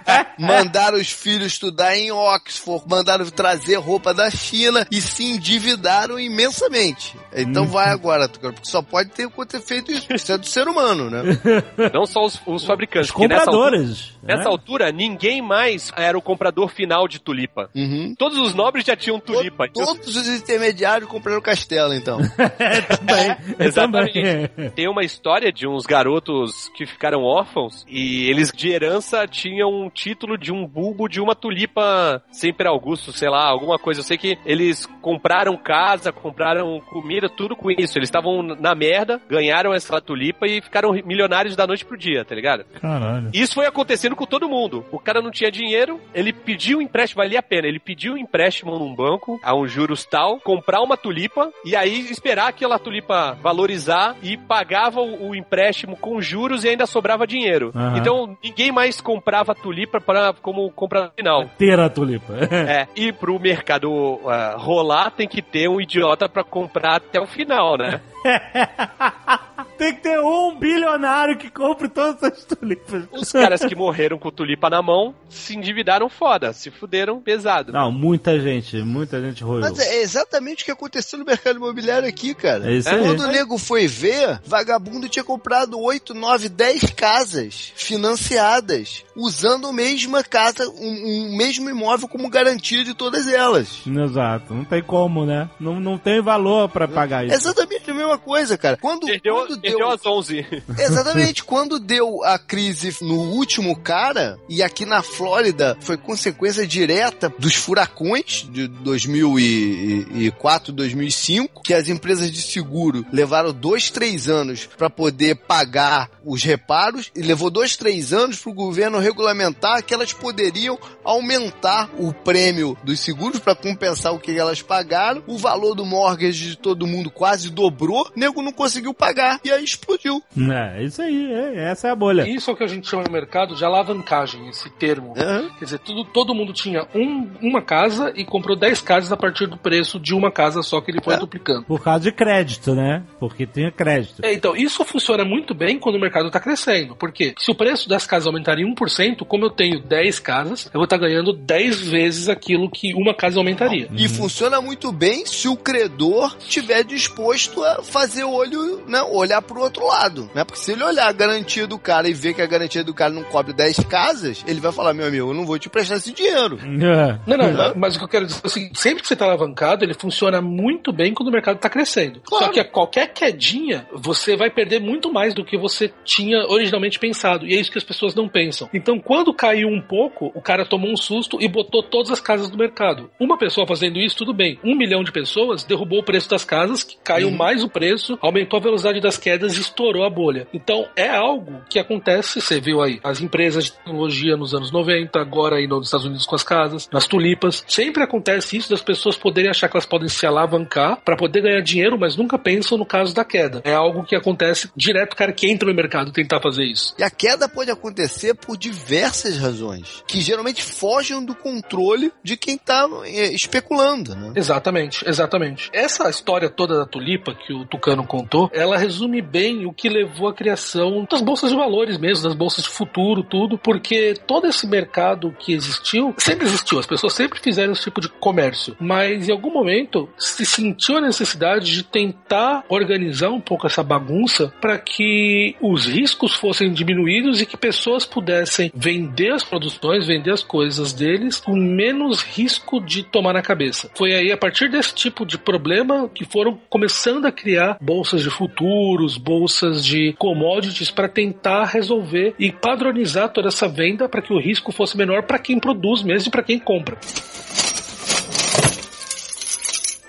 mandaram 0.38 0.98
os 0.98 1.10
filhos 1.10 1.52
estudar 1.52 1.96
em 1.96 2.10
Oxford, 2.10 2.84
mandaram 2.88 3.24
trazer 3.30 3.76
roupa 3.76 4.14
da 4.14 4.30
China 4.30 4.86
e 4.90 5.00
se 5.00 5.24
endividaram 5.24 6.18
imensamente. 6.18 7.16
Então 7.50 7.66
vai 7.66 7.88
agora, 7.90 8.28
porque 8.28 8.50
só 8.62 8.82
pode 8.82 9.10
ter, 9.10 9.28
ter 9.28 9.60
feito 9.60 9.92
isso. 9.92 10.06
Isso 10.12 10.32
é 10.32 10.38
do 10.38 10.46
ser 10.46 10.68
humano, 10.68 11.10
né? 11.10 11.22
Não 11.92 12.06
só 12.06 12.24
os, 12.24 12.40
os 12.46 12.64
fabricantes. 12.64 13.08
Os 13.08 13.12
porque 13.12 13.28
nessa 13.28 13.50
altura, 13.50 13.70
compradores. 13.70 14.18
né? 14.22 14.36
nessa 14.36 14.48
altura, 14.48 14.92
ninguém 14.92 15.42
mais 15.42 15.92
era 15.96 16.16
o 16.16 16.22
comprador 16.22 16.68
final 16.68 17.08
de 17.08 17.20
tulipa. 17.20 17.70
Uhum. 17.74 18.14
Todos 18.16 18.38
os 18.38 18.54
nobres 18.54 18.84
já 18.84 18.96
tinham 18.96 19.18
tulipa. 19.18 19.66
Então, 19.66 19.84
Todos 19.84 20.16
os 20.16 20.28
intermediários 20.28 21.08
compraram 21.08 21.40
castelo, 21.40 21.94
então. 21.94 22.18
também. 22.98 23.36
Exatamente. 23.58 24.12
também. 24.12 24.70
Tem 24.70 24.88
uma 24.88 25.04
história 25.04 25.52
de 25.52 25.66
uns 25.66 25.86
garotos 25.86 26.68
que 26.74 26.86
ficaram 26.86 27.22
órfãos 27.22 27.84
e 27.88 28.28
eles 28.28 28.52
de 28.52 28.70
herança 28.70 29.26
tinham 29.26 29.70
um 29.70 29.90
título 29.90 30.36
de 30.36 30.52
um 30.52 30.66
bulbo 30.66 31.08
de 31.08 31.20
uma 31.20 31.34
tulipa 31.34 32.22
sempre 32.30 32.68
Augusto, 32.68 33.12
sei 33.12 33.28
lá, 33.28 33.46
alguma 33.46 33.78
coisa. 33.78 34.00
Eu 34.00 34.04
sei 34.04 34.16
que 34.16 34.38
eles 34.44 34.86
compraram 35.00 35.56
casa, 35.56 36.12
compraram 36.12 36.80
comida 36.80 37.28
tudo 37.40 37.56
com 37.56 37.70
isso. 37.70 37.96
Eles 37.96 38.08
estavam 38.08 38.42
na 38.42 38.74
merda, 38.74 39.18
ganharam 39.26 39.72
essa 39.72 39.98
tulipa 39.98 40.46
e 40.46 40.60
ficaram 40.60 40.92
milionários 40.92 41.56
da 41.56 41.66
noite 41.66 41.86
pro 41.86 41.96
dia, 41.96 42.22
tá 42.22 42.34
ligado? 42.34 42.64
Caralho. 42.78 43.30
Isso 43.32 43.54
foi 43.54 43.64
acontecendo 43.64 44.14
com 44.14 44.26
todo 44.26 44.46
mundo. 44.46 44.84
O 44.92 44.98
cara 44.98 45.22
não 45.22 45.30
tinha 45.30 45.50
dinheiro, 45.50 45.98
ele 46.14 46.34
pediu 46.34 46.78
um 46.78 46.82
empréstimo, 46.82 47.22
valia 47.22 47.38
a 47.38 47.42
pena. 47.42 47.66
Ele 47.66 47.78
pediu 47.78 48.12
um 48.12 48.18
empréstimo 48.18 48.78
num 48.78 48.94
banco, 48.94 49.40
a 49.42 49.56
um 49.56 49.66
juros 49.66 50.04
tal, 50.04 50.38
comprar 50.40 50.82
uma 50.82 50.98
tulipa 50.98 51.50
e 51.64 51.74
aí 51.74 52.10
esperar 52.10 52.48
aquela 52.48 52.78
tulipa 52.78 53.38
valorizar 53.40 54.14
e 54.22 54.36
pagava 54.36 55.00
o, 55.00 55.30
o 55.30 55.34
empréstimo 55.34 55.96
com 55.96 56.20
juros 56.20 56.64
e 56.64 56.68
ainda 56.68 56.84
sobrava 56.84 57.26
dinheiro. 57.26 57.72
Aham. 57.74 57.96
Então 57.96 58.36
ninguém 58.44 58.70
mais 58.70 59.00
comprava 59.00 59.54
tulipa 59.54 59.98
para 59.98 60.34
como 60.42 60.70
compra 60.72 61.10
final. 61.16 61.48
Ter 61.56 61.80
a 61.80 61.88
tulipa. 61.88 62.34
É, 62.70 62.86
e 62.94 63.10
pro 63.10 63.38
mercado 63.40 64.20
ah, 64.26 64.54
rolar 64.56 65.10
tem 65.10 65.26
que 65.26 65.40
ter 65.40 65.68
um 65.68 65.80
idiota 65.80 66.28
pra 66.28 66.44
comprar 66.44 66.96
até 66.96 67.19
o 67.20 67.26
final, 67.26 67.76
né? 67.76 68.00
Tem 69.80 69.94
que 69.94 70.02
ter 70.02 70.20
um 70.20 70.58
bilionário 70.58 71.38
que 71.38 71.50
compre 71.50 71.88
todas 71.88 72.22
as 72.22 72.44
tulipas. 72.44 73.04
Os 73.12 73.32
caras 73.32 73.64
que 73.64 73.74
morreram 73.74 74.18
com 74.18 74.30
tulipa 74.30 74.68
na 74.68 74.82
mão 74.82 75.14
se 75.28 75.56
endividaram 75.56 76.08
foda, 76.10 76.52
se 76.52 76.70
fuderam 76.70 77.18
pesado. 77.20 77.72
Não, 77.72 77.90
muita 77.90 78.38
gente, 78.38 78.76
muita 78.82 79.20
gente 79.22 79.42
roeu. 79.42 79.60
Mas 79.60 79.78
é 79.78 80.02
exatamente 80.02 80.62
o 80.62 80.66
que 80.66 80.70
aconteceu 80.70 81.18
no 81.18 81.24
mercado 81.24 81.56
imobiliário 81.56 82.06
aqui, 82.06 82.34
cara. 82.34 82.70
É 82.70 82.76
isso 82.76 82.90
aí. 82.90 83.00
Quando 83.00 83.20
o 83.20 83.26
nego 83.28 83.56
foi 83.56 83.86
ver, 83.86 84.38
vagabundo 84.44 85.08
tinha 85.08 85.24
comprado 85.24 85.80
8, 85.80 86.12
9, 86.12 86.50
10 86.50 86.90
casas 86.90 87.72
financiadas, 87.74 89.02
usando 89.16 89.68
a 89.68 89.72
mesma 89.72 90.22
casa, 90.22 90.68
um, 90.68 91.30
um 91.32 91.36
mesmo 91.36 91.70
imóvel 91.70 92.06
como 92.06 92.28
garantia 92.28 92.84
de 92.84 92.92
todas 92.92 93.26
elas. 93.26 93.80
Exato, 93.86 94.52
não 94.52 94.64
tem 94.64 94.82
como, 94.82 95.24
né? 95.24 95.48
Não, 95.58 95.80
não 95.80 95.96
tem 95.96 96.20
valor 96.20 96.68
pra 96.68 96.86
pagar 96.86 97.24
isso. 97.24 97.34
Exatamente 97.34 97.90
a 97.90 97.94
mesma 97.94 98.09
coisa, 98.18 98.58
cara. 98.58 98.76
Quando, 98.76 99.06
Perdeu, 99.06 99.34
quando 99.34 99.56
deu. 99.56 99.60
perdeu 99.60 99.90
as 99.90 100.04
11. 100.04 100.46
Exatamente, 100.78 101.44
quando 101.44 101.78
deu 101.78 102.24
a 102.24 102.38
crise 102.38 102.96
no 103.02 103.14
último 103.14 103.76
cara, 103.76 104.38
e 104.48 104.62
aqui 104.62 104.84
na 104.84 105.02
Flórida 105.02 105.76
foi 105.80 105.96
consequência 105.96 106.66
direta 106.66 107.32
dos 107.38 107.54
furacões 107.54 108.46
de 108.50 108.66
2004, 108.68 110.72
2005, 110.72 111.62
que 111.62 111.74
as 111.74 111.88
empresas 111.88 112.30
de 112.30 112.42
seguro 112.42 113.04
levaram 113.12 113.52
dois, 113.52 113.90
três 113.90 114.28
anos 114.28 114.68
para 114.76 114.90
poder 114.90 115.36
pagar 115.36 116.10
os 116.24 116.42
reparos, 116.42 117.10
e 117.14 117.22
levou 117.22 117.50
dois, 117.50 117.76
três 117.76 118.12
anos 118.12 118.38
para 118.38 118.50
o 118.50 118.54
governo 118.54 118.98
regulamentar 118.98 119.82
que 119.82 119.94
elas 119.94 120.12
poderiam 120.12 120.78
aumentar 121.04 121.90
o 121.98 122.12
prêmio 122.12 122.76
dos 122.84 123.00
seguros 123.00 123.38
para 123.38 123.54
compensar 123.54 124.14
o 124.14 124.18
que 124.18 124.38
elas 124.38 124.62
pagaram. 124.62 125.22
O 125.26 125.38
valor 125.38 125.74
do 125.74 125.84
mortgage 125.84 126.50
de 126.50 126.56
todo 126.56 126.86
mundo 126.86 127.10
quase 127.10 127.50
dobrou, 127.50 127.99
nego 128.16 128.42
não 128.42 128.52
conseguiu 128.52 128.92
pagar, 128.94 129.40
e 129.44 129.50
aí 129.50 129.64
explodiu. 129.64 130.22
É, 130.36 130.82
isso 130.82 131.00
aí, 131.02 131.32
é, 131.32 131.70
essa 131.70 131.88
é 131.88 131.90
a 131.90 131.96
bolha. 131.96 132.28
Isso 132.28 132.50
é 132.50 132.52
o 132.52 132.56
que 132.56 132.64
a 132.64 132.66
gente 132.66 132.88
chama 132.88 133.02
no 133.04 133.10
mercado 133.12 133.54
de 133.54 133.64
alavancagem, 133.64 134.48
esse 134.48 134.68
termo. 134.70 135.14
Aham. 135.16 135.50
Quer 135.58 135.64
dizer, 135.64 135.78
tudo, 135.80 136.04
todo 136.04 136.34
mundo 136.34 136.52
tinha 136.52 136.86
um- 136.94 137.28
uma 137.40 137.62
casa 137.62 138.12
e 138.16 138.24
comprou 138.24 138.56
10 138.56 138.80
casas 138.80 139.12
a 139.12 139.16
partir 139.16 139.46
do 139.46 139.56
preço 139.56 139.98
de 139.98 140.14
uma 140.14 140.30
casa 140.30 140.62
só 140.62 140.80
que 140.80 140.90
ele 140.90 141.00
foi 141.02 141.14
É. 141.14 141.18
duplicando. 141.18 141.64
Por 141.64 141.82
causa 141.82 142.00
de 142.00 142.12
crédito, 142.12 142.74
né? 142.74 143.02
Porque 143.18 143.46
tem 143.46 143.70
crédito. 143.70 144.24
É, 144.24 144.32
então, 144.32 144.56
isso 144.56 144.84
funciona 144.84 145.24
muito 145.24 145.54
bem 145.54 145.78
quando 145.78 145.96
o 145.96 146.00
mercado 146.00 146.26
está 146.26 146.40
crescendo. 146.40 146.94
Porque 146.96 147.34
se 147.38 147.50
o 147.50 147.54
preço 147.54 147.88
das 147.88 148.06
casas 148.06 148.26
aumentar 148.26 148.58
em 148.58 148.64
1%, 148.64 149.24
como 149.24 149.44
eu 149.44 149.50
tenho 149.50 149.80
10 149.80 150.18
casas, 150.18 150.66
eu 150.66 150.72
vou 150.74 150.84
estar 150.84 150.98
ganhando 150.98 151.32
10 151.32 151.80
vezes 151.80 152.28
aquilo 152.28 152.70
que 152.70 152.94
uma 152.94 153.14
casa 153.14 153.38
aumentaria. 153.38 153.88
E 153.96 154.08
funciona 154.08 154.60
muito 154.60 154.92
bem 154.92 155.24
se 155.26 155.48
o 155.48 155.56
credor 155.56 156.36
estiver 156.40 156.84
disposto 156.84 157.62
a 157.64 157.82
fazer 157.90 158.24
o 158.24 158.32
olho, 158.32 158.82
né, 158.86 159.02
olhar 159.02 159.42
pro 159.42 159.60
outro 159.60 159.86
lado, 159.86 160.30
né? 160.34 160.44
Porque 160.44 160.60
se 160.60 160.72
ele 160.72 160.82
olhar 160.82 161.08
a 161.08 161.12
garantia 161.12 161.66
do 161.66 161.78
cara 161.78 162.08
e 162.08 162.14
ver 162.14 162.34
que 162.34 162.42
a 162.42 162.46
garantia 162.46 162.84
do 162.84 162.94
cara 162.94 163.12
não 163.12 163.24
cobre 163.24 163.52
10 163.52 163.80
casas, 163.80 164.44
ele 164.46 164.60
vai 164.60 164.72
falar, 164.72 164.94
meu 164.94 165.06
amigo, 165.06 165.30
eu 165.30 165.34
não 165.34 165.44
vou 165.44 165.58
te 165.58 165.68
prestar 165.68 165.96
esse 165.96 166.12
dinheiro. 166.12 166.58
É. 166.80 167.18
Não, 167.26 167.36
não, 167.36 167.74
mas 167.76 167.94
o 167.94 167.98
que 167.98 168.04
eu 168.04 168.08
quero 168.08 168.26
dizer 168.26 168.40
é 168.42 168.46
o 168.46 168.50
seguinte: 168.50 168.80
sempre 168.80 169.02
que 169.02 169.06
você 169.06 169.12
está 169.14 169.26
alavancado, 169.26 169.84
ele 169.84 169.94
funciona 169.94 170.40
muito 170.40 170.92
bem 170.92 171.12
quando 171.12 171.28
o 171.28 171.32
mercado 171.32 171.56
está 171.56 171.68
crescendo. 171.68 172.20
Claro. 172.20 172.46
Só 172.46 172.50
que 172.50 172.58
a 172.58 172.64
qualquer 172.64 173.12
quedinha, 173.12 173.86
você 173.92 174.36
vai 174.36 174.50
perder 174.50 174.80
muito 174.80 175.12
mais 175.12 175.34
do 175.34 175.44
que 175.44 175.58
você 175.58 175.92
tinha 176.04 176.46
originalmente 176.46 176.98
pensado. 176.98 177.46
E 177.46 177.54
é 177.54 177.60
isso 177.60 177.70
que 177.70 177.78
as 177.78 177.84
pessoas 177.84 178.14
não 178.14 178.28
pensam. 178.28 178.68
Então, 178.72 178.98
quando 178.98 179.34
caiu 179.34 179.68
um 179.68 179.80
pouco, 179.80 180.32
o 180.34 180.40
cara 180.40 180.64
tomou 180.64 180.90
um 180.90 180.96
susto 180.96 181.38
e 181.40 181.48
botou 181.48 181.82
todas 181.82 182.10
as 182.10 182.20
casas 182.20 182.48
do 182.48 182.58
mercado. 182.58 183.10
Uma 183.20 183.36
pessoa 183.36 183.66
fazendo 183.66 183.98
isso, 183.98 184.16
tudo 184.16 184.32
bem. 184.32 184.58
Um 184.64 184.76
milhão 184.76 185.04
de 185.04 185.12
pessoas 185.12 185.64
derrubou 185.64 186.00
o 186.00 186.04
preço 186.04 186.30
das 186.30 186.44
casas, 186.44 186.82
que 186.82 186.96
caiu 187.04 187.30
mais 187.30 187.62
o 187.62 187.68
preço, 187.68 187.79
aumentou 188.20 188.58
a 188.58 188.62
velocidade 188.62 189.00
das 189.00 189.16
quedas 189.16 189.56
e 189.56 189.60
estourou 189.60 190.04
a 190.04 190.10
bolha. 190.10 190.46
Então, 190.52 190.86
é 190.96 191.08
algo 191.08 191.62
que 191.68 191.78
acontece, 191.78 192.40
você 192.40 192.60
viu 192.60 192.82
aí, 192.82 193.00
as 193.02 193.20
empresas 193.20 193.64
de 193.64 193.72
tecnologia 193.72 194.36
nos 194.36 194.54
anos 194.54 194.70
90, 194.70 195.18
agora 195.20 195.56
aí 195.56 195.66
nos 195.66 195.86
Estados 195.86 196.06
Unidos 196.06 196.26
com 196.26 196.34
as 196.34 196.42
casas, 196.42 196.88
nas 196.92 197.06
tulipas. 197.06 197.64
Sempre 197.66 198.02
acontece 198.02 198.56
isso 198.56 198.70
das 198.70 198.82
pessoas 198.82 199.16
poderem 199.16 199.50
achar 199.50 199.68
que 199.68 199.76
elas 199.76 199.86
podem 199.86 200.08
se 200.08 200.26
alavancar 200.26 201.00
para 201.04 201.16
poder 201.16 201.42
ganhar 201.42 201.60
dinheiro, 201.60 201.98
mas 201.98 202.16
nunca 202.16 202.38
pensam 202.38 202.78
no 202.78 202.86
caso 202.86 203.14
da 203.14 203.24
queda. 203.24 203.60
É 203.64 203.74
algo 203.74 204.04
que 204.04 204.16
acontece 204.16 204.70
direto, 204.76 205.12
o 205.12 205.16
cara 205.16 205.32
que 205.32 205.50
entra 205.50 205.68
no 205.68 205.74
mercado 205.74 206.12
tentar 206.12 206.40
fazer 206.40 206.64
isso. 206.64 206.94
E 206.98 207.02
a 207.02 207.10
queda 207.10 207.48
pode 207.48 207.70
acontecer 207.70 208.34
por 208.34 208.56
diversas 208.56 209.38
razões, 209.38 210.02
que 210.06 210.20
geralmente 210.20 210.62
fogem 210.62 211.24
do 211.24 211.34
controle 211.34 212.12
de 212.22 212.36
quem 212.36 212.56
tá 212.56 212.88
é, 213.04 213.32
especulando, 213.32 214.14
né? 214.14 214.32
Exatamente, 214.36 215.08
exatamente. 215.08 215.70
Essa 215.72 216.08
história 216.08 216.48
toda 216.48 216.76
da 216.76 216.86
tulipa 216.86 217.34
que 217.34 217.52
o 217.52 217.64
Tucano 217.70 218.04
contou, 218.04 218.50
ela 218.52 218.76
resume 218.76 219.22
bem 219.22 219.66
o 219.66 219.72
que 219.72 219.88
levou 219.88 220.28
à 220.28 220.34
criação 220.34 221.06
das 221.10 221.20
bolsas 221.20 221.50
de 221.50 221.56
valores 221.56 221.96
mesmo, 221.98 222.24
das 222.24 222.34
bolsas 222.34 222.64
de 222.64 222.70
futuro, 222.70 223.22
tudo, 223.22 223.56
porque 223.56 224.14
todo 224.26 224.46
esse 224.46 224.66
mercado 224.66 225.34
que 225.38 225.52
existiu, 225.52 226.14
sempre 226.18 226.46
existiu, 226.46 226.78
as 226.78 226.86
pessoas 226.86 227.12
sempre 227.12 227.38
fizeram 227.40 227.72
esse 227.72 227.82
tipo 227.82 228.00
de 228.00 228.08
comércio, 228.08 228.76
mas 228.80 229.28
em 229.28 229.32
algum 229.32 229.52
momento 229.52 230.08
se 230.18 230.44
sentiu 230.44 230.98
a 230.98 231.00
necessidade 231.00 231.72
de 231.72 231.82
tentar 231.84 232.64
organizar 232.68 233.30
um 233.30 233.40
pouco 233.40 233.66
essa 233.66 233.82
bagunça 233.82 234.52
para 234.60 234.76
que 234.78 235.56
os 235.60 235.86
riscos 235.86 236.34
fossem 236.34 236.72
diminuídos 236.72 237.40
e 237.40 237.46
que 237.46 237.56
pessoas 237.56 238.04
pudessem 238.04 238.72
vender 238.74 239.32
as 239.32 239.44
produções, 239.44 240.06
vender 240.06 240.32
as 240.32 240.42
coisas 240.42 240.92
deles 240.92 241.38
com 241.38 241.54
menos 241.54 242.22
risco 242.22 242.80
de 242.80 243.02
tomar 243.02 243.32
na 243.32 243.42
cabeça. 243.42 243.90
Foi 243.94 244.14
aí 244.14 244.32
a 244.32 244.36
partir 244.36 244.70
desse 244.70 244.94
tipo 244.94 245.24
de 245.24 245.38
problema 245.38 246.08
que 246.08 246.24
foram 246.24 246.58
começando 246.68 247.26
a 247.26 247.32
criar 247.32 247.59
bolsas 247.80 248.22
de 248.22 248.30
futuros, 248.30 249.16
bolsas 249.16 249.84
de 249.84 250.12
commodities 250.18 250.90
para 250.90 251.08
tentar 251.08 251.64
resolver 251.64 252.34
e 252.38 252.52
padronizar 252.52 253.32
toda 253.32 253.48
essa 253.48 253.68
venda 253.68 254.08
para 254.08 254.22
que 254.22 254.32
o 254.32 254.40
risco 254.40 254.72
fosse 254.72 254.96
menor 254.96 255.24
para 255.24 255.38
quem 255.38 255.58
produz 255.58 256.02
mesmo 256.02 256.28
e 256.28 256.30
para 256.30 256.42
quem 256.42 256.58
compra. 256.58 256.98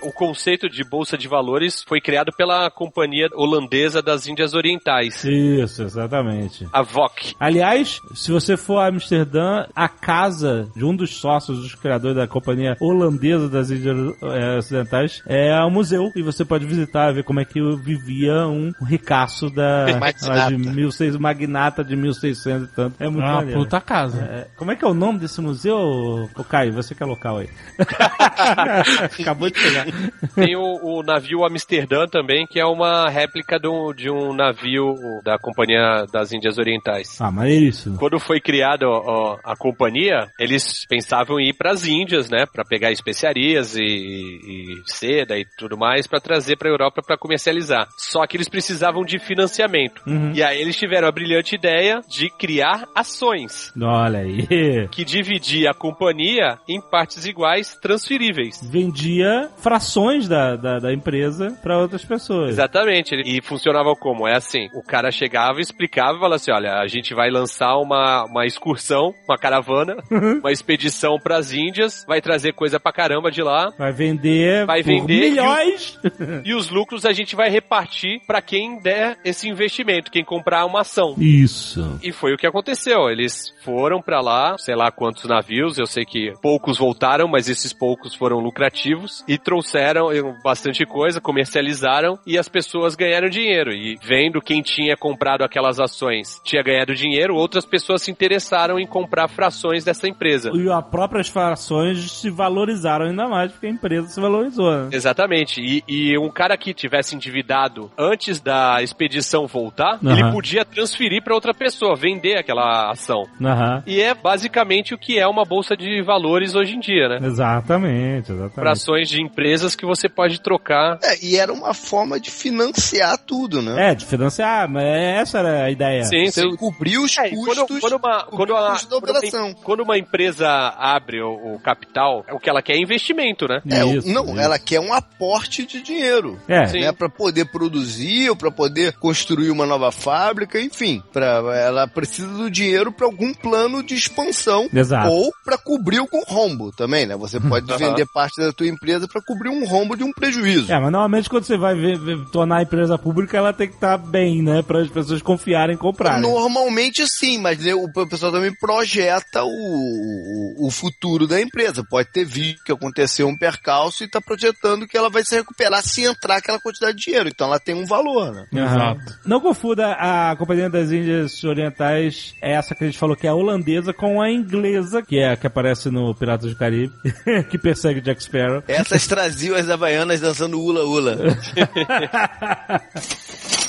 O 0.02 0.12
conceito 0.12 0.68
de 0.68 0.82
bolsa 0.84 1.16
de 1.16 1.28
valores 1.28 1.82
foi 1.86 2.00
criado 2.00 2.32
pela 2.36 2.70
companhia 2.70 3.28
holandesa 3.34 4.02
das 4.02 4.26
Índias 4.26 4.54
Orientais, 4.54 5.24
Isso, 5.24 5.82
exatamente. 5.82 6.66
a 6.72 6.82
VOC. 6.82 7.34
Aliás, 7.38 8.00
se 8.14 8.30
você 8.32 8.56
for 8.56 8.78
a 8.78 8.88
Amsterdã, 8.88 9.66
a 9.74 9.88
casa 9.88 10.68
de 10.74 10.84
um 10.84 10.94
dos 10.94 11.14
sócios, 11.16 11.60
dos 11.60 11.74
criadores 11.74 12.16
da 12.16 12.26
companhia 12.26 12.76
holandesa 12.80 13.48
das 13.48 13.70
Índias 13.70 13.96
eh, 14.22 14.58
Ocidentais, 14.58 15.22
é 15.26 15.54
um 15.64 15.70
museu. 15.70 16.10
E 16.16 16.22
você 16.22 16.44
pode 16.44 16.64
visitar, 16.66 17.12
ver 17.12 17.24
como 17.24 17.40
é 17.40 17.44
que 17.44 17.60
vivia 17.76 18.46
um 18.46 18.72
ricaço 18.84 19.48
da 19.50 19.86
Magnata. 19.98 20.48
de 20.50 20.56
1600, 20.56 21.18
magnata 21.18 21.84
de 21.84 21.96
1600 21.96 22.68
e 22.68 22.72
tanto. 22.74 22.96
É 23.02 23.08
muito 23.08 23.24
Uma 23.24 23.34
maneiro. 23.36 23.60
puta 23.60 23.80
casa. 23.80 24.22
É, 24.22 24.46
como 24.56 24.70
é 24.70 24.76
que 24.76 24.84
é 24.84 24.88
o 24.88 24.94
nome 24.94 25.18
desse 25.18 25.40
museu, 25.40 26.28
Caio? 26.48 26.72
Você 26.72 26.94
que 26.94 27.02
é 27.02 27.06
local 27.06 27.38
aí. 27.38 27.48
Acabou 29.20 29.50
de 29.50 29.58
chegar. 29.58 29.86
Tem 30.34 30.56
o, 30.56 30.62
o 30.82 31.02
navio 31.02 31.44
Amsterdã 31.44 32.06
também, 32.06 32.46
que 32.46 32.58
é 32.60 32.64
uma 32.64 33.08
réplica 33.08 33.58
do- 33.58 33.92
de 33.92 34.10
um 34.10 34.32
navio 34.34 34.94
da 35.24 35.38
companhia 35.38 36.04
das 36.12 36.32
Índias 36.32 36.58
Orientais. 36.58 37.20
Ah, 37.20 37.30
mas 37.30 37.50
é 37.50 37.54
isso. 37.54 37.96
Quando 37.98 38.18
foi 38.18 38.40
criada 38.40 38.86
ó, 38.88 39.36
a 39.44 39.54
companhia, 39.56 40.28
eles 40.38 40.86
pensavam 40.88 41.38
em 41.38 41.48
ir 41.50 41.54
para 41.54 41.72
as 41.72 41.86
Índias, 41.86 42.28
né, 42.30 42.44
para 42.52 42.64
pegar 42.64 42.90
especiarias 42.90 43.76
e, 43.76 43.82
e 43.82 44.82
seda 44.86 45.38
e 45.38 45.44
tudo 45.58 45.76
mais 45.76 46.06
para 46.06 46.20
trazer 46.20 46.56
para 46.56 46.68
a 46.68 46.72
Europa 46.72 47.02
para 47.04 47.16
comercializar. 47.18 47.86
Só 47.98 48.26
que 48.26 48.36
eles 48.36 48.48
precisavam 48.48 49.04
de 49.04 49.18
financiamento. 49.18 50.02
Uhum. 50.06 50.32
E 50.34 50.42
aí 50.42 50.60
eles 50.60 50.76
tiveram 50.76 51.08
a 51.08 51.12
brilhante 51.12 51.54
ideia 51.54 52.00
de 52.08 52.30
criar 52.30 52.86
ações 52.94 53.72
Olha 53.80 54.20
aí. 54.20 54.88
que 54.90 55.04
dividia 55.04 55.70
a 55.70 55.74
companhia 55.74 56.58
em 56.68 56.80
partes 56.80 57.24
iguais 57.26 57.76
transferíveis. 57.80 58.60
Vendia 58.70 59.50
frações 59.58 59.81
ações 59.82 60.28
da, 60.28 60.54
da, 60.56 60.78
da 60.78 60.92
empresa 60.92 61.58
para 61.60 61.76
outras 61.76 62.04
pessoas. 62.04 62.50
Exatamente. 62.50 63.14
E 63.26 63.42
funcionava 63.42 63.94
como? 63.96 64.28
É 64.28 64.36
assim, 64.36 64.68
o 64.74 64.82
cara 64.82 65.10
chegava, 65.10 65.60
explicava 65.60 66.16
e 66.16 66.20
falava 66.20 66.36
assim, 66.36 66.52
olha, 66.52 66.74
a 66.74 66.86
gente 66.86 67.12
vai 67.14 67.30
lançar 67.30 67.76
uma, 67.76 68.24
uma 68.24 68.46
excursão, 68.46 69.12
uma 69.28 69.36
caravana, 69.36 69.96
uma 70.40 70.52
expedição 70.52 71.18
pras 71.18 71.52
Índias, 71.52 72.04
vai 72.06 72.20
trazer 72.20 72.54
coisa 72.54 72.78
pra 72.78 72.92
caramba 72.92 73.30
de 73.30 73.42
lá, 73.42 73.70
Vai 73.76 73.92
vender, 73.92 74.64
Vai 74.64 74.82
vender 74.82 75.14
e 75.14 75.30
milhões. 75.30 75.98
e 76.44 76.54
os 76.54 76.70
lucros 76.70 77.04
a 77.04 77.12
gente 77.12 77.34
vai 77.34 77.50
repartir 77.50 78.20
pra 78.26 78.40
quem 78.40 78.78
der 78.80 79.18
esse 79.24 79.48
investimento, 79.48 80.10
quem 80.10 80.24
comprar 80.24 80.64
uma 80.64 80.80
ação. 80.80 81.16
Isso. 81.18 81.98
E 82.02 82.12
foi 82.12 82.32
o 82.32 82.36
que 82.36 82.46
aconteceu. 82.46 83.10
Eles 83.10 83.52
foram 83.64 84.00
pra 84.00 84.20
lá, 84.20 84.56
sei 84.58 84.76
lá 84.76 84.90
quantos 84.90 85.24
navios, 85.24 85.78
eu 85.78 85.86
sei 85.86 86.04
que 86.04 86.32
poucos 86.40 86.78
voltaram, 86.78 87.26
mas 87.26 87.48
esses 87.48 87.72
poucos 87.72 88.14
foram 88.14 88.38
lucrativos 88.38 89.24
e 89.26 89.36
trouxeram 89.36 89.71
eh, 89.78 90.22
bastante 90.42 90.84
coisa, 90.84 91.20
comercializaram 91.20 92.18
e 92.26 92.38
as 92.38 92.48
pessoas 92.48 92.94
ganharam 92.94 93.28
dinheiro. 93.28 93.72
E 93.72 93.96
vendo 94.02 94.40
quem 94.40 94.62
tinha 94.62 94.96
comprado 94.96 95.42
aquelas 95.42 95.78
ações 95.78 96.40
tinha 96.44 96.62
ganhado 96.62 96.94
dinheiro, 96.94 97.34
outras 97.34 97.64
pessoas 97.64 98.02
se 98.02 98.10
interessaram 98.10 98.78
em 98.78 98.86
comprar 98.86 99.28
frações 99.28 99.84
dessa 99.84 100.08
empresa. 100.08 100.50
E 100.54 100.70
as 100.70 100.84
próprias 100.86 101.28
frações 101.28 102.10
se 102.12 102.30
valorizaram 102.30 103.06
ainda 103.06 103.28
mais 103.28 103.52
porque 103.52 103.66
a 103.66 103.70
empresa 103.70 104.08
se 104.08 104.20
valorizou. 104.20 104.70
Né? 104.70 104.88
Exatamente. 104.92 105.60
E, 105.60 105.84
e 105.88 106.18
um 106.18 106.30
cara 106.30 106.56
que 106.56 106.74
tivesse 106.74 107.14
endividado 107.14 107.90
antes 107.98 108.40
da 108.40 108.82
expedição 108.82 109.46
voltar, 109.46 109.98
Aham. 110.04 110.12
ele 110.12 110.32
podia 110.32 110.64
transferir 110.64 111.22
pra 111.22 111.34
outra 111.34 111.54
pessoa, 111.54 111.94
vender 111.94 112.36
aquela 112.36 112.90
ação. 112.90 113.24
Aham. 113.40 113.82
E 113.86 114.00
é 114.00 114.14
basicamente 114.14 114.94
o 114.94 114.98
que 114.98 115.18
é 115.18 115.26
uma 115.26 115.44
bolsa 115.44 115.76
de 115.76 116.02
valores 116.02 116.54
hoje 116.54 116.74
em 116.76 116.80
dia, 116.80 117.08
né? 117.08 117.18
Exatamente, 117.22 118.26
Para 118.26 118.34
exatamente. 118.34 118.68
ações 118.68 119.08
de 119.08 119.22
empresas 119.22 119.61
que 119.76 119.84
você 119.86 120.08
pode 120.08 120.40
trocar. 120.40 120.98
É, 121.02 121.18
e 121.24 121.36
era 121.36 121.52
uma 121.52 121.72
forma 121.74 122.18
de 122.20 122.30
financiar 122.30 123.18
tudo, 123.18 123.60
né? 123.62 123.90
É, 123.90 123.94
de 123.94 124.04
financiar, 124.04 124.68
mas 124.68 124.84
essa 124.84 125.38
era 125.38 125.64
a 125.64 125.70
ideia. 125.70 126.04
Sim, 126.04 126.26
Você 126.30 126.42
sim. 126.42 126.56
cobrir 126.56 126.98
os 126.98 127.16
É, 127.18 127.28
custos. 127.30 127.56
quando, 127.56 127.80
quando 127.80 127.96
uma, 127.96 128.24
quando, 128.24 128.50
o 128.50 128.56
a- 128.56 128.70
custo 128.72 128.88
da 128.88 128.96
quando 129.00 129.10
uma- 129.10 129.18
operação. 129.18 129.54
quando 129.62 129.80
uma 129.80 129.98
empresa 129.98 130.48
abre 130.78 131.20
o, 131.22 131.54
o 131.54 131.60
capital, 131.60 132.24
o 132.30 132.38
que 132.38 132.48
ela 132.50 132.62
quer 132.62 132.74
é 132.74 132.78
investimento, 132.80 133.46
né? 133.48 133.60
É, 133.68 133.84
o- 133.84 133.98
Isso, 133.98 134.08
não, 134.08 134.24
isso. 134.30 134.38
ela 134.40 134.58
quer 134.58 134.80
um 134.80 134.92
aporte 134.92 135.64
de 135.66 135.82
dinheiro. 135.82 136.38
É, 136.48 136.66
Sim. 136.66 136.80
Né, 136.80 136.92
para 136.92 137.08
poder 137.08 137.44
produzir 137.46 138.30
ou 138.30 138.36
para 138.36 138.50
poder 138.50 138.92
construir 138.94 139.50
uma 139.50 139.66
nova 139.66 139.90
fábrica, 139.92 140.60
enfim, 140.60 141.02
pra, 141.12 141.42
ela 141.56 141.86
precisa 141.86 142.28
do 142.28 142.50
dinheiro 142.50 142.90
para 142.92 143.06
algum 143.06 143.32
plano 143.34 143.82
de 143.82 143.94
expansão 143.94 144.68
Exato. 144.72 145.08
ou 145.10 145.30
para 145.44 145.56
cobrir 145.58 145.98
algum 145.98 146.22
rombo 146.26 146.72
também, 146.72 147.06
né? 147.06 147.16
Você 147.16 147.38
pode 147.40 147.66
vender 147.78 148.06
parte 148.12 148.40
da 148.40 148.52
tua 148.52 148.66
empresa 148.66 149.06
para 149.08 149.22
cobrir 149.22 149.48
um 149.52 149.66
rombo 149.66 149.96
de 149.96 150.04
um 150.04 150.12
prejuízo. 150.12 150.72
É, 150.72 150.74
mas 150.78 150.90
normalmente 150.92 151.28
quando 151.28 151.44
você 151.44 151.56
vai 151.56 151.74
ver- 151.74 151.98
ver- 151.98 152.24
tornar 152.30 152.58
a 152.58 152.62
empresa 152.62 152.96
pública, 152.98 153.36
ela 153.36 153.52
tem 153.52 153.68
que 153.68 153.74
estar 153.74 153.96
bem, 153.98 154.42
né? 154.42 154.62
Para 154.62 154.80
as 154.80 154.88
pessoas 154.88 155.22
confiarem 155.22 155.74
em 155.74 155.78
comprar. 155.78 156.20
Normalmente 156.20 157.06
sim, 157.06 157.38
mas 157.38 157.58
né, 157.58 157.74
o 157.74 157.88
pessoal 158.06 158.32
também 158.32 158.52
projeta 158.54 159.42
o, 159.44 159.48
o, 159.48 160.66
o 160.66 160.70
futuro 160.70 161.26
da 161.26 161.40
empresa. 161.40 161.84
Pode 161.88 162.08
ter 162.10 162.24
visto 162.24 162.64
que 162.64 162.72
aconteceu 162.72 163.28
um 163.28 163.36
percalço 163.36 164.02
e 164.02 164.06
está 164.06 164.20
projetando 164.20 164.86
que 164.86 164.96
ela 164.96 165.10
vai 165.10 165.24
se 165.24 165.34
recuperar 165.36 165.82
se 165.82 166.04
entrar 166.04 166.36
aquela 166.36 166.58
quantidade 166.60 166.96
de 166.96 167.04
dinheiro. 167.04 167.28
Então 167.28 167.46
ela 167.48 167.58
tem 167.60 167.74
um 167.74 167.86
valor, 167.86 168.32
né? 168.32 168.46
Aham. 168.62 168.96
Não 169.24 169.40
confunda 169.40 169.92
a 169.92 170.34
Companhia 170.36 170.68
das 170.70 170.90
Índias 170.90 171.42
Orientais, 171.44 172.34
essa 172.40 172.74
que 172.74 172.84
a 172.84 172.86
gente 172.86 172.98
falou 172.98 173.16
que 173.16 173.26
é 173.26 173.30
a 173.30 173.34
holandesa, 173.34 173.92
com 173.92 174.20
a 174.20 174.30
inglesa, 174.30 175.02
que 175.02 175.18
é 175.18 175.32
a 175.32 175.36
que 175.36 175.46
aparece 175.46 175.90
no 175.90 176.14
Piratas 176.14 176.50
do 176.50 176.56
Caribe, 176.56 176.92
que 177.50 177.58
persegue 177.58 178.00
Jack 178.00 178.22
Sparrow. 178.22 178.62
Essas 178.68 179.06
traziam 179.32 179.56
as 179.56 179.70
havaianas 179.70 180.20
dançando 180.20 180.60
ula-ula. 180.60 181.16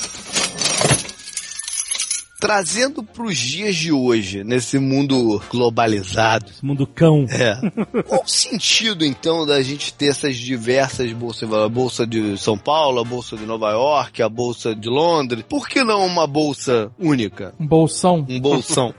Trazendo 2.44 3.02
para 3.02 3.24
os 3.24 3.38
dias 3.38 3.74
de 3.74 3.90
hoje, 3.90 4.44
nesse 4.44 4.78
mundo 4.78 5.42
globalizado, 5.48 6.50
Esse 6.50 6.62
mundo 6.62 6.86
cão. 6.86 7.24
é. 7.30 7.54
Qual 8.04 8.22
o 8.22 8.28
sentido, 8.28 9.02
então, 9.02 9.46
da 9.46 9.62
gente 9.62 9.94
ter 9.94 10.08
essas 10.08 10.36
diversas 10.36 11.10
bolsas? 11.14 11.50
A 11.50 11.66
bolsa 11.70 12.06
de 12.06 12.36
São 12.36 12.58
Paulo, 12.58 13.00
a 13.00 13.04
bolsa 13.04 13.34
de 13.34 13.46
Nova 13.46 13.70
York, 13.70 14.22
a 14.22 14.28
bolsa 14.28 14.74
de 14.74 14.90
Londres. 14.90 15.42
Por 15.48 15.66
que 15.66 15.82
não 15.82 16.04
uma 16.04 16.26
bolsa 16.26 16.90
única? 16.98 17.54
Um 17.58 17.66
bolsão. 17.66 18.26
Um 18.28 18.38
bolsão. 18.38 18.94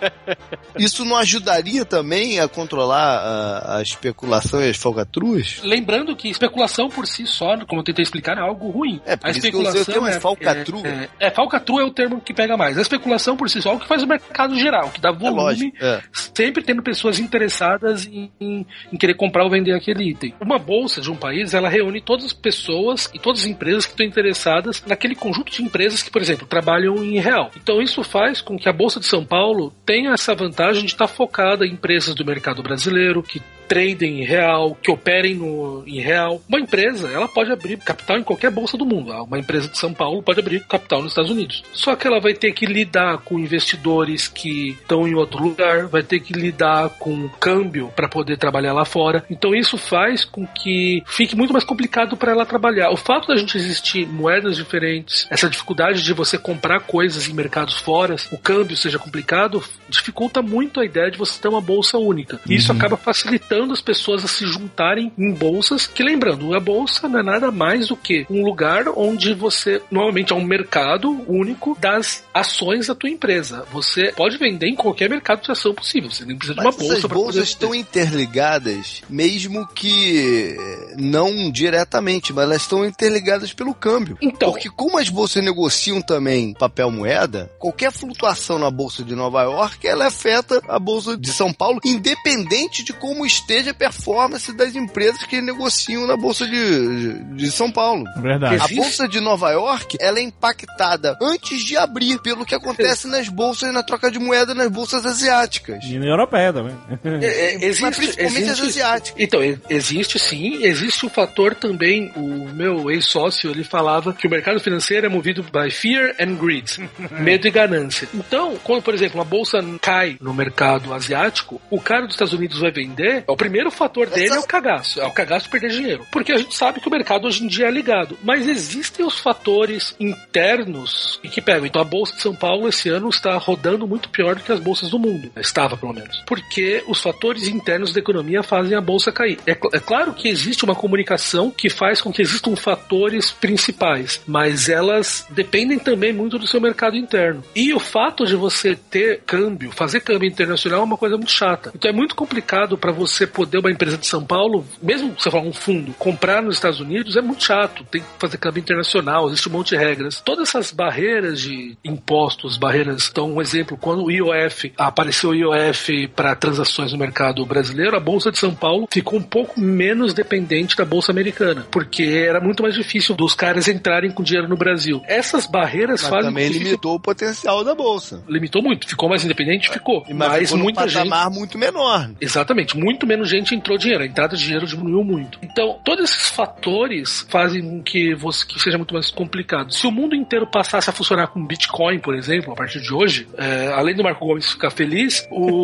Isso 0.78 1.04
não 1.04 1.16
ajudaria 1.16 1.84
também 1.84 2.40
a 2.40 2.48
controlar 2.48 3.18
a, 3.18 3.76
a 3.76 3.82
especulação 3.82 4.62
e 4.62 4.70
as 4.70 4.78
falcatruas? 4.78 5.60
Lembrando 5.62 6.16
que 6.16 6.30
especulação 6.30 6.88
por 6.88 7.06
si 7.06 7.26
só, 7.26 7.54
como 7.66 7.82
eu 7.82 7.84
tentei 7.84 8.02
explicar, 8.02 8.38
é 8.38 8.40
algo 8.40 8.70
ruim. 8.70 8.98
É, 9.04 9.14
por 9.14 9.28
isso 9.28 9.42
que 9.42 9.54
eu 9.54 9.60
usei 9.60 9.82
o 9.82 9.84
termo 9.84 10.10
falcatrua. 10.12 10.86
É, 10.86 11.08
é, 11.20 11.26
é, 11.26 11.30
falcatrua 11.30 11.82
é 11.82 11.84
o 11.84 11.90
termo 11.90 12.18
que 12.20 12.32
pega 12.32 12.56
mais. 12.56 12.61
A 12.66 12.80
especulação 12.80 13.36
por 13.36 13.48
si 13.50 13.60
só 13.62 13.72
é 13.72 13.74
o 13.76 13.78
que 13.80 13.86
faz 13.88 14.02
o 14.02 14.06
mercado 14.06 14.58
geral, 14.58 14.90
que 14.90 15.00
dá 15.00 15.10
É 15.10 15.12
volume, 15.12 15.42
lógico. 15.42 15.76
É. 15.80 16.02
sempre 16.34 16.62
tendo 16.62 16.82
pessoas 16.82 17.18
interessadas 17.18 18.06
em, 18.06 18.30
em- 18.40 18.66
em 18.92 18.96
querer 18.96 19.14
comprar 19.14 19.44
ou 19.44 19.50
vender 19.50 19.72
aquele 19.72 20.10
item. 20.10 20.34
Uma 20.40 20.58
bolsa 20.58 21.00
de 21.00 21.10
um 21.10 21.16
país, 21.16 21.54
ela 21.54 21.68
reúne 21.68 22.00
todas 22.00 22.26
as 22.26 22.32
pessoas 22.32 23.10
e 23.14 23.18
todas 23.18 23.40
as 23.42 23.46
empresas 23.46 23.84
que 23.84 23.92
estão 23.92 24.06
interessadas 24.06 24.82
naquele 24.86 25.14
conjunto 25.14 25.50
de 25.52 25.62
empresas 25.62 26.02
que, 26.02 26.10
por 26.10 26.20
exemplo, 26.22 26.46
trabalham 26.46 26.96
em 27.02 27.18
real. 27.20 27.50
Então 27.56 27.80
isso 27.80 28.02
faz 28.04 28.40
com 28.40 28.56
que 28.58 28.68
a 28.68 28.72
Bolsa 28.72 29.00
de 29.00 29.06
São 29.06 29.24
Paulo 29.24 29.72
tenha 29.84 30.12
essa 30.12 30.34
vantagem 30.34 30.84
de 30.84 30.92
estar 30.92 31.06
focada 31.08 31.66
em 31.66 31.72
empresas 31.72 32.14
do 32.14 32.24
mercado 32.24 32.62
brasileiro, 32.62 33.22
que 33.22 33.40
tradem 33.72 34.20
em 34.20 34.24
real, 34.24 34.76
que 34.82 34.90
operem 34.90 35.34
no, 35.34 35.82
em 35.86 35.98
real. 35.98 36.42
Uma 36.46 36.60
empresa, 36.60 37.08
ela 37.08 37.26
pode 37.26 37.50
abrir 37.50 37.78
capital 37.78 38.18
em 38.18 38.22
qualquer 38.22 38.50
bolsa 38.50 38.76
do 38.76 38.84
mundo. 38.84 39.10
Uma 39.10 39.38
empresa 39.38 39.66
de 39.66 39.78
São 39.78 39.94
Paulo 39.94 40.22
pode 40.22 40.40
abrir 40.40 40.60
capital 40.66 41.00
nos 41.00 41.12
Estados 41.12 41.30
Unidos. 41.30 41.64
Só 41.72 41.96
que 41.96 42.06
ela 42.06 42.20
vai 42.20 42.34
ter 42.34 42.52
que 42.52 42.66
lidar 42.66 43.16
com 43.18 43.38
investidores 43.38 44.28
que 44.28 44.72
estão 44.72 45.08
em 45.08 45.14
outro 45.14 45.42
lugar, 45.42 45.86
vai 45.86 46.02
ter 46.02 46.20
que 46.20 46.34
lidar 46.34 46.90
com 46.98 47.30
câmbio 47.40 47.90
para 47.96 48.10
poder 48.10 48.36
trabalhar 48.36 48.74
lá 48.74 48.84
fora. 48.84 49.24
Então 49.30 49.54
isso 49.54 49.78
faz 49.78 50.22
com 50.22 50.46
que 50.46 51.02
fique 51.06 51.34
muito 51.34 51.54
mais 51.54 51.64
complicado 51.64 52.14
para 52.14 52.32
ela 52.32 52.44
trabalhar. 52.44 52.90
O 52.90 52.96
fato 52.98 53.28
da 53.28 53.36
gente 53.36 53.56
existir 53.56 54.06
moedas 54.06 54.54
diferentes, 54.56 55.26
essa 55.30 55.48
dificuldade 55.48 56.02
de 56.02 56.12
você 56.12 56.36
comprar 56.36 56.80
coisas 56.80 57.26
em 57.26 57.32
mercados 57.32 57.78
fora, 57.78 58.16
o 58.30 58.36
câmbio 58.36 58.76
seja 58.76 58.98
complicado, 58.98 59.64
dificulta 59.88 60.42
muito 60.42 60.78
a 60.78 60.84
ideia 60.84 61.10
de 61.10 61.16
você 61.16 61.40
ter 61.40 61.48
uma 61.48 61.60
bolsa 61.62 61.96
única. 61.96 62.38
E 62.46 62.54
isso 62.54 62.70
acaba 62.70 62.98
facilitando 62.98 63.61
as 63.70 63.80
pessoas 63.80 64.24
a 64.24 64.28
se 64.28 64.46
juntarem 64.46 65.12
em 65.18 65.32
bolsas, 65.32 65.86
que 65.86 66.02
lembrando, 66.02 66.54
a 66.54 66.60
bolsa 66.60 67.08
não 67.08 67.20
é 67.20 67.22
nada 67.22 67.50
mais 67.50 67.88
do 67.88 67.96
que 67.96 68.26
um 68.30 68.44
lugar 68.44 68.84
onde 68.96 69.34
você 69.34 69.82
normalmente 69.90 70.32
é 70.32 70.36
um 70.36 70.44
mercado 70.44 71.10
único 71.28 71.76
das 71.78 72.24
ações 72.32 72.86
da 72.86 72.94
tua 72.94 73.10
empresa. 73.10 73.64
Você 73.72 74.12
pode 74.12 74.38
vender 74.38 74.68
em 74.68 74.74
qualquer 74.74 75.08
mercado 75.08 75.42
de 75.42 75.52
ação 75.52 75.74
possível, 75.74 76.10
você 76.10 76.24
nem 76.24 76.36
precisa 76.36 76.54
de 76.54 76.60
uma 76.60 76.70
Mas 76.70 76.76
bolsa 76.76 76.92
essas 76.92 77.06
para 77.06 77.14
poder 77.14 77.24
bolsas 77.24 77.48
estão 77.48 77.74
interligadas, 77.74 79.02
mesmo 79.08 79.66
que 79.68 80.56
eh, 80.58 80.94
não 80.98 81.50
diretamente, 81.50 82.32
mas 82.32 82.44
elas 82.44 82.62
estão 82.62 82.84
interligadas 82.84 83.52
pelo 83.52 83.74
câmbio. 83.74 84.16
Então, 84.20 84.50
Porque 84.50 84.70
como 84.70 84.98
as 84.98 85.08
bolsas 85.08 85.44
negociam 85.44 86.00
também 86.00 86.54
papel 86.54 86.90
moeda, 86.90 87.50
qualquer 87.58 87.92
flutuação 87.92 88.58
na 88.58 88.70
bolsa 88.70 89.04
de 89.04 89.14
Nova 89.14 89.42
York, 89.42 89.86
ela 89.86 90.06
afeta 90.06 90.62
a 90.68 90.78
bolsa 90.78 91.16
de 91.16 91.32
São 91.32 91.52
Paulo, 91.52 91.80
independente 91.84 92.84
de 92.84 92.92
como 92.92 93.26
esteja 93.42 93.70
a 93.72 93.74
performance 93.74 94.52
das 94.56 94.74
empresas 94.74 95.22
que 95.24 95.40
negociam 95.40 96.06
na 96.06 96.16
bolsa 96.16 96.46
de, 96.46 97.18
de 97.34 97.50
São 97.50 97.70
Paulo. 97.70 98.04
Verdade. 98.20 98.62
A 98.62 98.68
bolsa 98.68 99.08
de 99.08 99.20
Nova 99.20 99.50
York, 99.50 99.96
ela 100.00 100.18
é 100.18 100.22
impactada 100.22 101.16
antes 101.20 101.62
de 101.64 101.76
abrir, 101.76 102.18
pelo 102.20 102.44
que 102.46 102.54
acontece 102.54 103.06
nas 103.08 103.28
bolsas, 103.28 103.72
na 103.72 103.82
troca 103.82 104.10
de 104.10 104.18
moeda 104.18 104.54
nas 104.54 104.68
bolsas 104.68 105.04
asiáticas. 105.04 105.84
E 105.84 105.98
na 105.98 106.06
europeia 106.06 106.52
também. 106.52 106.74
É, 107.04 107.26
é, 107.26 107.54
existe, 107.66 107.82
Mas 107.82 107.96
principalmente 107.96 108.50
as 108.50 108.58
existe- 108.58 108.80
asiáticas. 108.82 109.20
Então, 109.20 109.40
existe 109.68 110.18
sim, 110.18 110.62
existe 110.64 111.04
o 111.06 111.10
fator 111.10 111.54
também, 111.54 112.12
o 112.16 112.48
meu 112.52 112.90
ex-sócio, 112.90 113.50
ele 113.50 113.64
falava 113.64 114.12
que 114.12 114.26
o 114.26 114.30
mercado 114.30 114.60
financeiro 114.60 115.06
é 115.06 115.08
movido 115.08 115.42
by 115.42 115.70
fear 115.70 116.14
and 116.20 116.34
greed, 116.36 116.88
medo 117.18 117.46
e 117.46 117.50
ganância. 117.50 118.08
Então, 118.14 118.56
quando, 118.62 118.82
por 118.82 118.94
exemplo, 118.94 119.18
uma 119.18 119.24
bolsa 119.24 119.58
cai 119.80 120.16
no 120.20 120.32
mercado 120.32 120.92
asiático, 120.94 121.60
o 121.70 121.80
cara 121.80 122.02
dos 122.06 122.14
Estados 122.14 122.32
Unidos 122.32 122.58
vai 122.58 122.70
vender, 122.70 123.24
o 123.32 123.36
primeiro 123.36 123.70
fator 123.70 124.08
dele 124.08 124.34
é 124.34 124.38
o 124.38 124.46
cagaço, 124.46 125.00
é 125.00 125.06
o 125.06 125.10
cagaço 125.12 125.48
perder 125.50 125.70
dinheiro. 125.70 126.06
Porque 126.10 126.32
a 126.32 126.36
gente 126.36 126.54
sabe 126.54 126.80
que 126.80 126.88
o 126.88 126.90
mercado 126.90 127.26
hoje 127.26 127.44
em 127.44 127.46
dia 127.46 127.66
é 127.66 127.70
ligado, 127.70 128.18
mas 128.22 128.46
existem 128.48 129.04
os 129.04 129.18
fatores 129.18 129.94
internos 129.98 131.20
e 131.22 131.28
que 131.28 131.40
pegam. 131.40 131.66
Então, 131.66 131.80
a 131.82 131.84
bolsa 131.84 132.14
de 132.16 132.22
São 132.22 132.34
Paulo 132.34 132.68
esse 132.68 132.88
ano 132.88 133.08
está 133.08 133.36
rodando 133.36 133.86
muito 133.86 134.08
pior 134.08 134.34
do 134.34 134.42
que 134.42 134.52
as 134.52 134.60
bolsas 134.60 134.90
do 134.90 134.98
mundo. 134.98 135.30
Estava, 135.36 135.76
pelo 135.76 135.92
menos. 135.92 136.22
Porque 136.26 136.82
os 136.86 137.00
fatores 137.00 137.46
internos 137.48 137.92
da 137.92 138.00
economia 138.00 138.42
fazem 138.42 138.76
a 138.76 138.80
bolsa 138.80 139.12
cair. 139.12 139.38
É, 139.46 139.54
cl- 139.54 139.70
é 139.72 139.78
claro 139.80 140.12
que 140.12 140.28
existe 140.28 140.64
uma 140.64 140.74
comunicação 140.74 141.50
que 141.50 141.70
faz 141.70 142.00
com 142.00 142.12
que 142.12 142.22
existam 142.22 142.56
fatores 142.56 143.30
principais, 143.30 144.20
mas 144.26 144.68
elas 144.68 145.26
dependem 145.30 145.78
também 145.78 146.12
muito 146.12 146.38
do 146.38 146.46
seu 146.46 146.60
mercado 146.60 146.96
interno. 146.96 147.42
E 147.54 147.72
o 147.72 147.78
fato 147.80 148.24
de 148.26 148.34
você 148.36 148.74
ter 148.74 149.20
câmbio, 149.26 149.70
fazer 149.70 150.00
câmbio 150.00 150.28
internacional 150.28 150.80
é 150.80 150.84
uma 150.84 150.96
coisa 150.96 151.16
muito 151.16 151.32
chata. 151.32 151.72
Então 151.74 151.90
é 151.90 151.94
muito 151.94 152.14
complicado 152.14 152.76
para 152.76 152.92
você 152.92 153.21
você 153.22 153.26
poder 153.26 153.58
uma 153.58 153.70
empresa 153.70 153.96
de 153.96 154.06
São 154.06 154.24
Paulo, 154.24 154.64
mesmo 154.82 155.14
você 155.18 155.30
falar 155.30 155.44
um 155.44 155.52
fundo, 155.52 155.92
comprar 155.98 156.42
nos 156.42 156.56
Estados 156.56 156.80
Unidos 156.80 157.16
é 157.16 157.20
muito 157.20 157.44
chato. 157.44 157.84
Tem 157.90 158.00
que 158.00 158.06
fazer 158.18 158.36
câmbio 158.38 158.60
internacional, 158.60 159.28
existe 159.28 159.48
um 159.48 159.52
monte 159.52 159.70
de 159.70 159.76
regras. 159.76 160.20
Todas 160.24 160.48
essas 160.48 160.70
barreiras 160.72 161.40
de 161.40 161.76
impostos, 161.84 162.56
barreiras. 162.56 163.08
Então, 163.10 163.32
um 163.34 163.40
exemplo, 163.40 163.76
quando 163.76 164.04
o 164.04 164.10
IOF 164.10 164.72
apareceu 164.76 165.30
o 165.30 165.34
IOF 165.34 166.08
para 166.08 166.34
transações 166.34 166.92
no 166.92 166.98
mercado 166.98 167.44
brasileiro, 167.46 167.96
a 167.96 168.00
Bolsa 168.00 168.30
de 168.30 168.38
São 168.38 168.54
Paulo 168.54 168.88
ficou 168.90 169.18
um 169.18 169.22
pouco 169.22 169.60
menos 169.60 170.12
dependente 170.14 170.76
da 170.76 170.84
Bolsa 170.84 171.12
Americana, 171.12 171.66
porque 171.70 172.02
era 172.02 172.40
muito 172.40 172.62
mais 172.62 172.74
difícil 172.74 173.14
dos 173.14 173.34
caras 173.34 173.68
entrarem 173.68 174.10
com 174.10 174.22
dinheiro 174.22 174.48
no 174.48 174.56
Brasil. 174.56 175.00
Essas 175.06 175.46
barreiras 175.46 176.02
Mas 176.02 176.10
fazem 176.10 176.30
também 176.30 176.50
que- 176.50 176.58
limitou 176.58 176.96
o 176.96 177.00
potencial 177.00 177.62
da 177.64 177.74
bolsa. 177.74 178.22
limitou 178.28 178.62
muito. 178.62 178.88
Ficou 178.88 179.08
mais 179.08 179.24
independente? 179.24 179.70
Ficou. 179.70 180.04
Mas, 180.08 180.16
Mas 180.28 180.42
ficou 180.50 180.58
muita 180.58 180.88
gente. 180.88 181.08
patamar 181.08 181.30
muito 181.30 181.58
menor. 181.58 182.10
Exatamente, 182.20 182.76
muito 182.76 183.06
menos 183.12 183.28
gente 183.28 183.54
entrou 183.54 183.76
dinheiro, 183.76 184.02
a 184.02 184.06
entrada 184.06 184.36
de 184.36 184.42
dinheiro 184.42 184.66
diminuiu 184.66 185.04
muito. 185.04 185.38
Então, 185.42 185.78
todos 185.84 186.10
esses 186.10 186.30
fatores 186.30 187.26
fazem 187.28 187.62
com 187.62 187.82
que, 187.82 188.14
você, 188.14 188.46
que 188.46 188.58
seja 188.58 188.78
muito 188.78 188.94
mais 188.94 189.10
complicado. 189.10 189.72
Se 189.72 189.86
o 189.86 189.90
mundo 189.90 190.14
inteiro 190.14 190.46
passasse 190.46 190.88
a 190.88 190.92
funcionar 190.92 191.28
com 191.28 191.44
Bitcoin, 191.44 191.98
por 191.98 192.14
exemplo, 192.14 192.52
a 192.52 192.56
partir 192.56 192.80
de 192.80 192.92
hoje, 192.92 193.28
é, 193.36 193.68
além 193.74 193.94
do 193.94 194.02
Marco 194.02 194.24
Gomes 194.24 194.50
ficar 194.50 194.70
feliz, 194.70 195.26
o... 195.30 195.62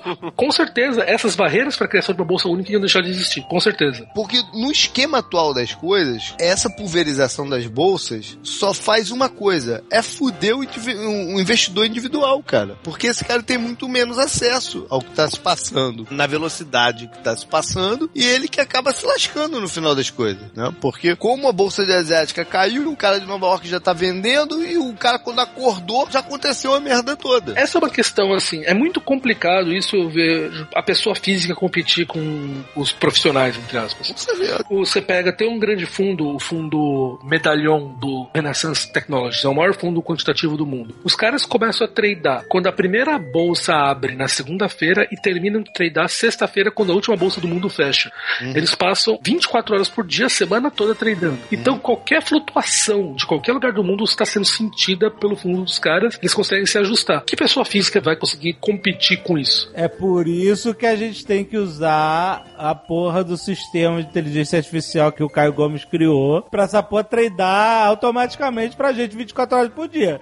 com 0.34 0.50
certeza 0.50 1.02
essas 1.02 1.36
barreiras 1.36 1.76
para 1.76 1.86
a 1.86 1.90
criação 1.90 2.14
de 2.14 2.20
uma 2.20 2.26
bolsa 2.26 2.48
única 2.48 2.72
iam 2.72 2.80
deixar 2.80 3.02
de 3.02 3.10
existir, 3.10 3.42
com 3.42 3.60
certeza. 3.60 4.06
Porque 4.14 4.40
no 4.54 4.70
esquema 4.70 5.18
atual 5.18 5.52
das 5.52 5.74
coisas, 5.74 6.34
essa 6.38 6.70
pulverização 6.70 7.48
das 7.48 7.66
bolsas 7.66 8.38
só 8.42 8.72
faz 8.72 9.10
uma 9.10 9.28
coisa: 9.28 9.84
é 9.90 10.00
fuder 10.00 10.56
o 10.56 10.62
um 10.62 11.38
investidor 11.38 11.84
individual, 11.86 12.42
cara. 12.42 12.76
Porque 12.82 13.06
esse 13.06 13.24
cara 13.24 13.42
tem 13.42 13.58
muito 13.58 13.88
menos 13.88 14.18
acesso 14.18 14.86
ao 14.88 15.00
que 15.00 15.10
está 15.10 15.28
se 15.28 15.38
passando, 15.38 16.06
na 16.10 16.26
velocidade 16.26 16.61
que 16.64 17.18
está 17.18 17.36
se 17.36 17.46
passando, 17.46 18.10
e 18.14 18.24
ele 18.24 18.48
que 18.48 18.60
acaba 18.60 18.92
se 18.92 19.04
lascando 19.04 19.60
no 19.60 19.68
final 19.68 19.94
das 19.94 20.10
coisas, 20.10 20.42
né? 20.54 20.72
Porque 20.80 21.16
como 21.16 21.48
a 21.48 21.52
bolsa 21.52 21.84
de 21.84 21.92
asiática 21.92 22.44
caiu, 22.44 22.90
o 22.90 22.96
cara 22.96 23.18
de 23.18 23.26
Nova 23.26 23.46
York 23.46 23.68
já 23.68 23.80
tá 23.80 23.92
vendendo, 23.92 24.64
e 24.64 24.78
o 24.78 24.92
cara 24.94 25.18
quando 25.18 25.40
acordou, 25.40 26.08
já 26.10 26.20
aconteceu 26.20 26.74
a 26.74 26.80
merda 26.80 27.16
toda. 27.16 27.58
Essa 27.58 27.78
é 27.78 27.80
uma 27.80 27.90
questão, 27.90 28.32
assim, 28.32 28.62
é 28.64 28.74
muito 28.74 29.00
complicado 29.00 29.72
isso 29.72 30.08
vejo 30.08 30.66
a 30.74 30.82
pessoa 30.82 31.14
física 31.14 31.54
competir 31.54 32.06
com 32.06 32.62
os 32.76 32.92
profissionais, 32.92 33.56
entre 33.56 33.78
aspas. 33.78 34.12
Você 34.14 34.34
vê, 34.36 34.48
Você 34.70 35.00
pega, 35.00 35.32
tem 35.32 35.48
um 35.48 35.58
grande 35.58 35.86
fundo, 35.86 36.34
o 36.34 36.38
fundo 36.38 37.18
medalhão 37.24 37.94
do 38.00 38.28
Renaissance 38.34 38.90
Technologies, 38.92 39.44
é 39.44 39.48
o 39.48 39.54
maior 39.54 39.74
fundo 39.74 40.02
quantitativo 40.02 40.56
do 40.56 40.66
mundo. 40.66 40.94
Os 41.04 41.14
caras 41.14 41.44
começam 41.44 41.86
a 41.86 41.90
tradar 41.90 42.44
quando 42.48 42.66
a 42.66 42.72
primeira 42.72 43.18
bolsa 43.18 43.74
abre 43.74 44.14
na 44.14 44.28
segunda-feira 44.28 45.06
e 45.10 45.16
terminam 45.16 45.62
de 45.62 45.72
tradar 45.72 46.08
sexta-feira, 46.08 46.51
quando 46.70 46.92
a 46.92 46.94
última 46.94 47.16
bolsa 47.16 47.40
do 47.40 47.48
mundo 47.48 47.68
fecha. 47.68 48.12
Eles 48.40 48.74
passam 48.74 49.18
24 49.22 49.74
horas 49.74 49.88
por 49.88 50.06
dia, 50.06 50.26
a 50.26 50.30
semana 50.30 50.70
toda 50.70 50.94
tradando. 50.94 51.38
Então, 51.50 51.78
qualquer 51.78 52.22
flutuação 52.22 53.14
de 53.14 53.26
qualquer 53.26 53.52
lugar 53.52 53.72
do 53.72 53.84
mundo 53.84 54.04
está 54.04 54.24
sendo 54.24 54.44
sentida 54.44 55.10
pelo 55.10 55.36
fundo 55.36 55.62
dos 55.62 55.78
caras, 55.78 56.18
eles 56.20 56.34
conseguem 56.34 56.66
se 56.66 56.78
ajustar. 56.78 57.24
Que 57.24 57.36
pessoa 57.36 57.64
física 57.64 58.00
vai 58.00 58.16
conseguir 58.16 58.54
competir 58.54 59.22
com 59.22 59.38
isso? 59.38 59.70
É 59.74 59.88
por 59.88 60.26
isso 60.28 60.74
que 60.74 60.86
a 60.86 60.96
gente 60.96 61.24
tem 61.24 61.44
que 61.44 61.56
usar 61.56 62.44
a 62.56 62.74
porra 62.74 63.24
do 63.24 63.36
sistema 63.36 64.02
de 64.02 64.08
inteligência 64.08 64.58
artificial 64.58 65.12
que 65.12 65.22
o 65.22 65.28
Caio 65.28 65.52
Gomes 65.52 65.84
criou 65.84 66.42
pra 66.42 66.64
essa 66.64 66.82
porra 66.82 67.04
treinar 67.04 67.86
automaticamente 67.86 68.76
pra 68.76 68.92
gente 68.92 69.16
24 69.16 69.58
horas 69.58 69.72
por 69.72 69.88
dia. 69.88 70.20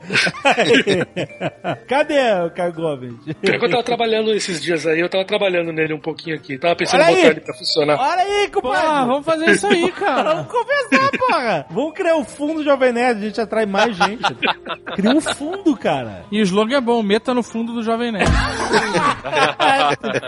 Cadê 1.86 2.44
o 2.46 2.50
Caio 2.50 2.72
Gomes? 2.72 3.14
Eu 3.42 3.58
tava 3.58 3.82
trabalhando 3.82 4.32
esses 4.32 4.62
dias 4.62 4.86
aí, 4.86 5.00
eu 5.00 5.08
tava 5.08 5.24
trabalhando 5.24 5.72
nele 5.72 5.94
um 5.94 5.98
pouquinho 5.98 6.19
aqui. 6.32 6.58
Tava 6.58 6.76
pensando 6.76 7.00
Olha 7.02 7.10
em 7.10 7.14
aí! 7.14 7.16
botar 7.22 7.30
ele 7.30 7.40
pra 7.40 7.54
funcionar. 7.54 7.98
Olha 8.00 8.22
aí, 8.22 8.48
compadre! 8.50 9.06
vamos 9.06 9.24
fazer 9.24 9.50
isso 9.50 9.66
aí, 9.66 9.92
cara. 9.92 10.34
Vamos 10.40 10.52
conversar, 10.52 11.10
porra! 11.18 11.66
Vamos 11.70 11.94
criar 11.94 12.16
um 12.16 12.24
fundo 12.24 12.62
Jovem 12.62 12.92
Nerd, 12.92 13.18
a 13.18 13.26
gente 13.26 13.40
atrai 13.40 13.66
mais 13.66 13.96
gente. 13.96 14.22
Cria 14.94 15.10
um 15.10 15.20
fundo, 15.20 15.76
cara. 15.76 16.24
E 16.30 16.40
o 16.40 16.42
slogan 16.42 16.76
é 16.76 16.80
bom, 16.80 17.02
meta 17.02 17.32
no 17.34 17.42
fundo 17.42 17.72
do 17.72 17.82
Jovem 17.82 18.12
Nerd. 18.12 18.30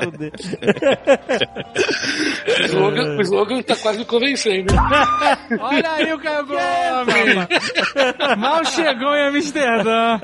Fuder. 0.02 0.32
O 2.62 2.64
slogan, 2.64 3.16
o 3.16 3.20
slogan 3.22 3.62
tá 3.62 3.76
quase 3.76 3.98
me 3.98 4.04
convencendo. 4.04 4.74
Olha 5.60 5.92
aí 5.92 6.12
o 6.12 6.18
Caio 6.18 6.46
Gomes. 6.46 7.48
Mal 8.38 8.64
chegou 8.64 9.14
em 9.14 9.28
Amsterdã. 9.28 10.18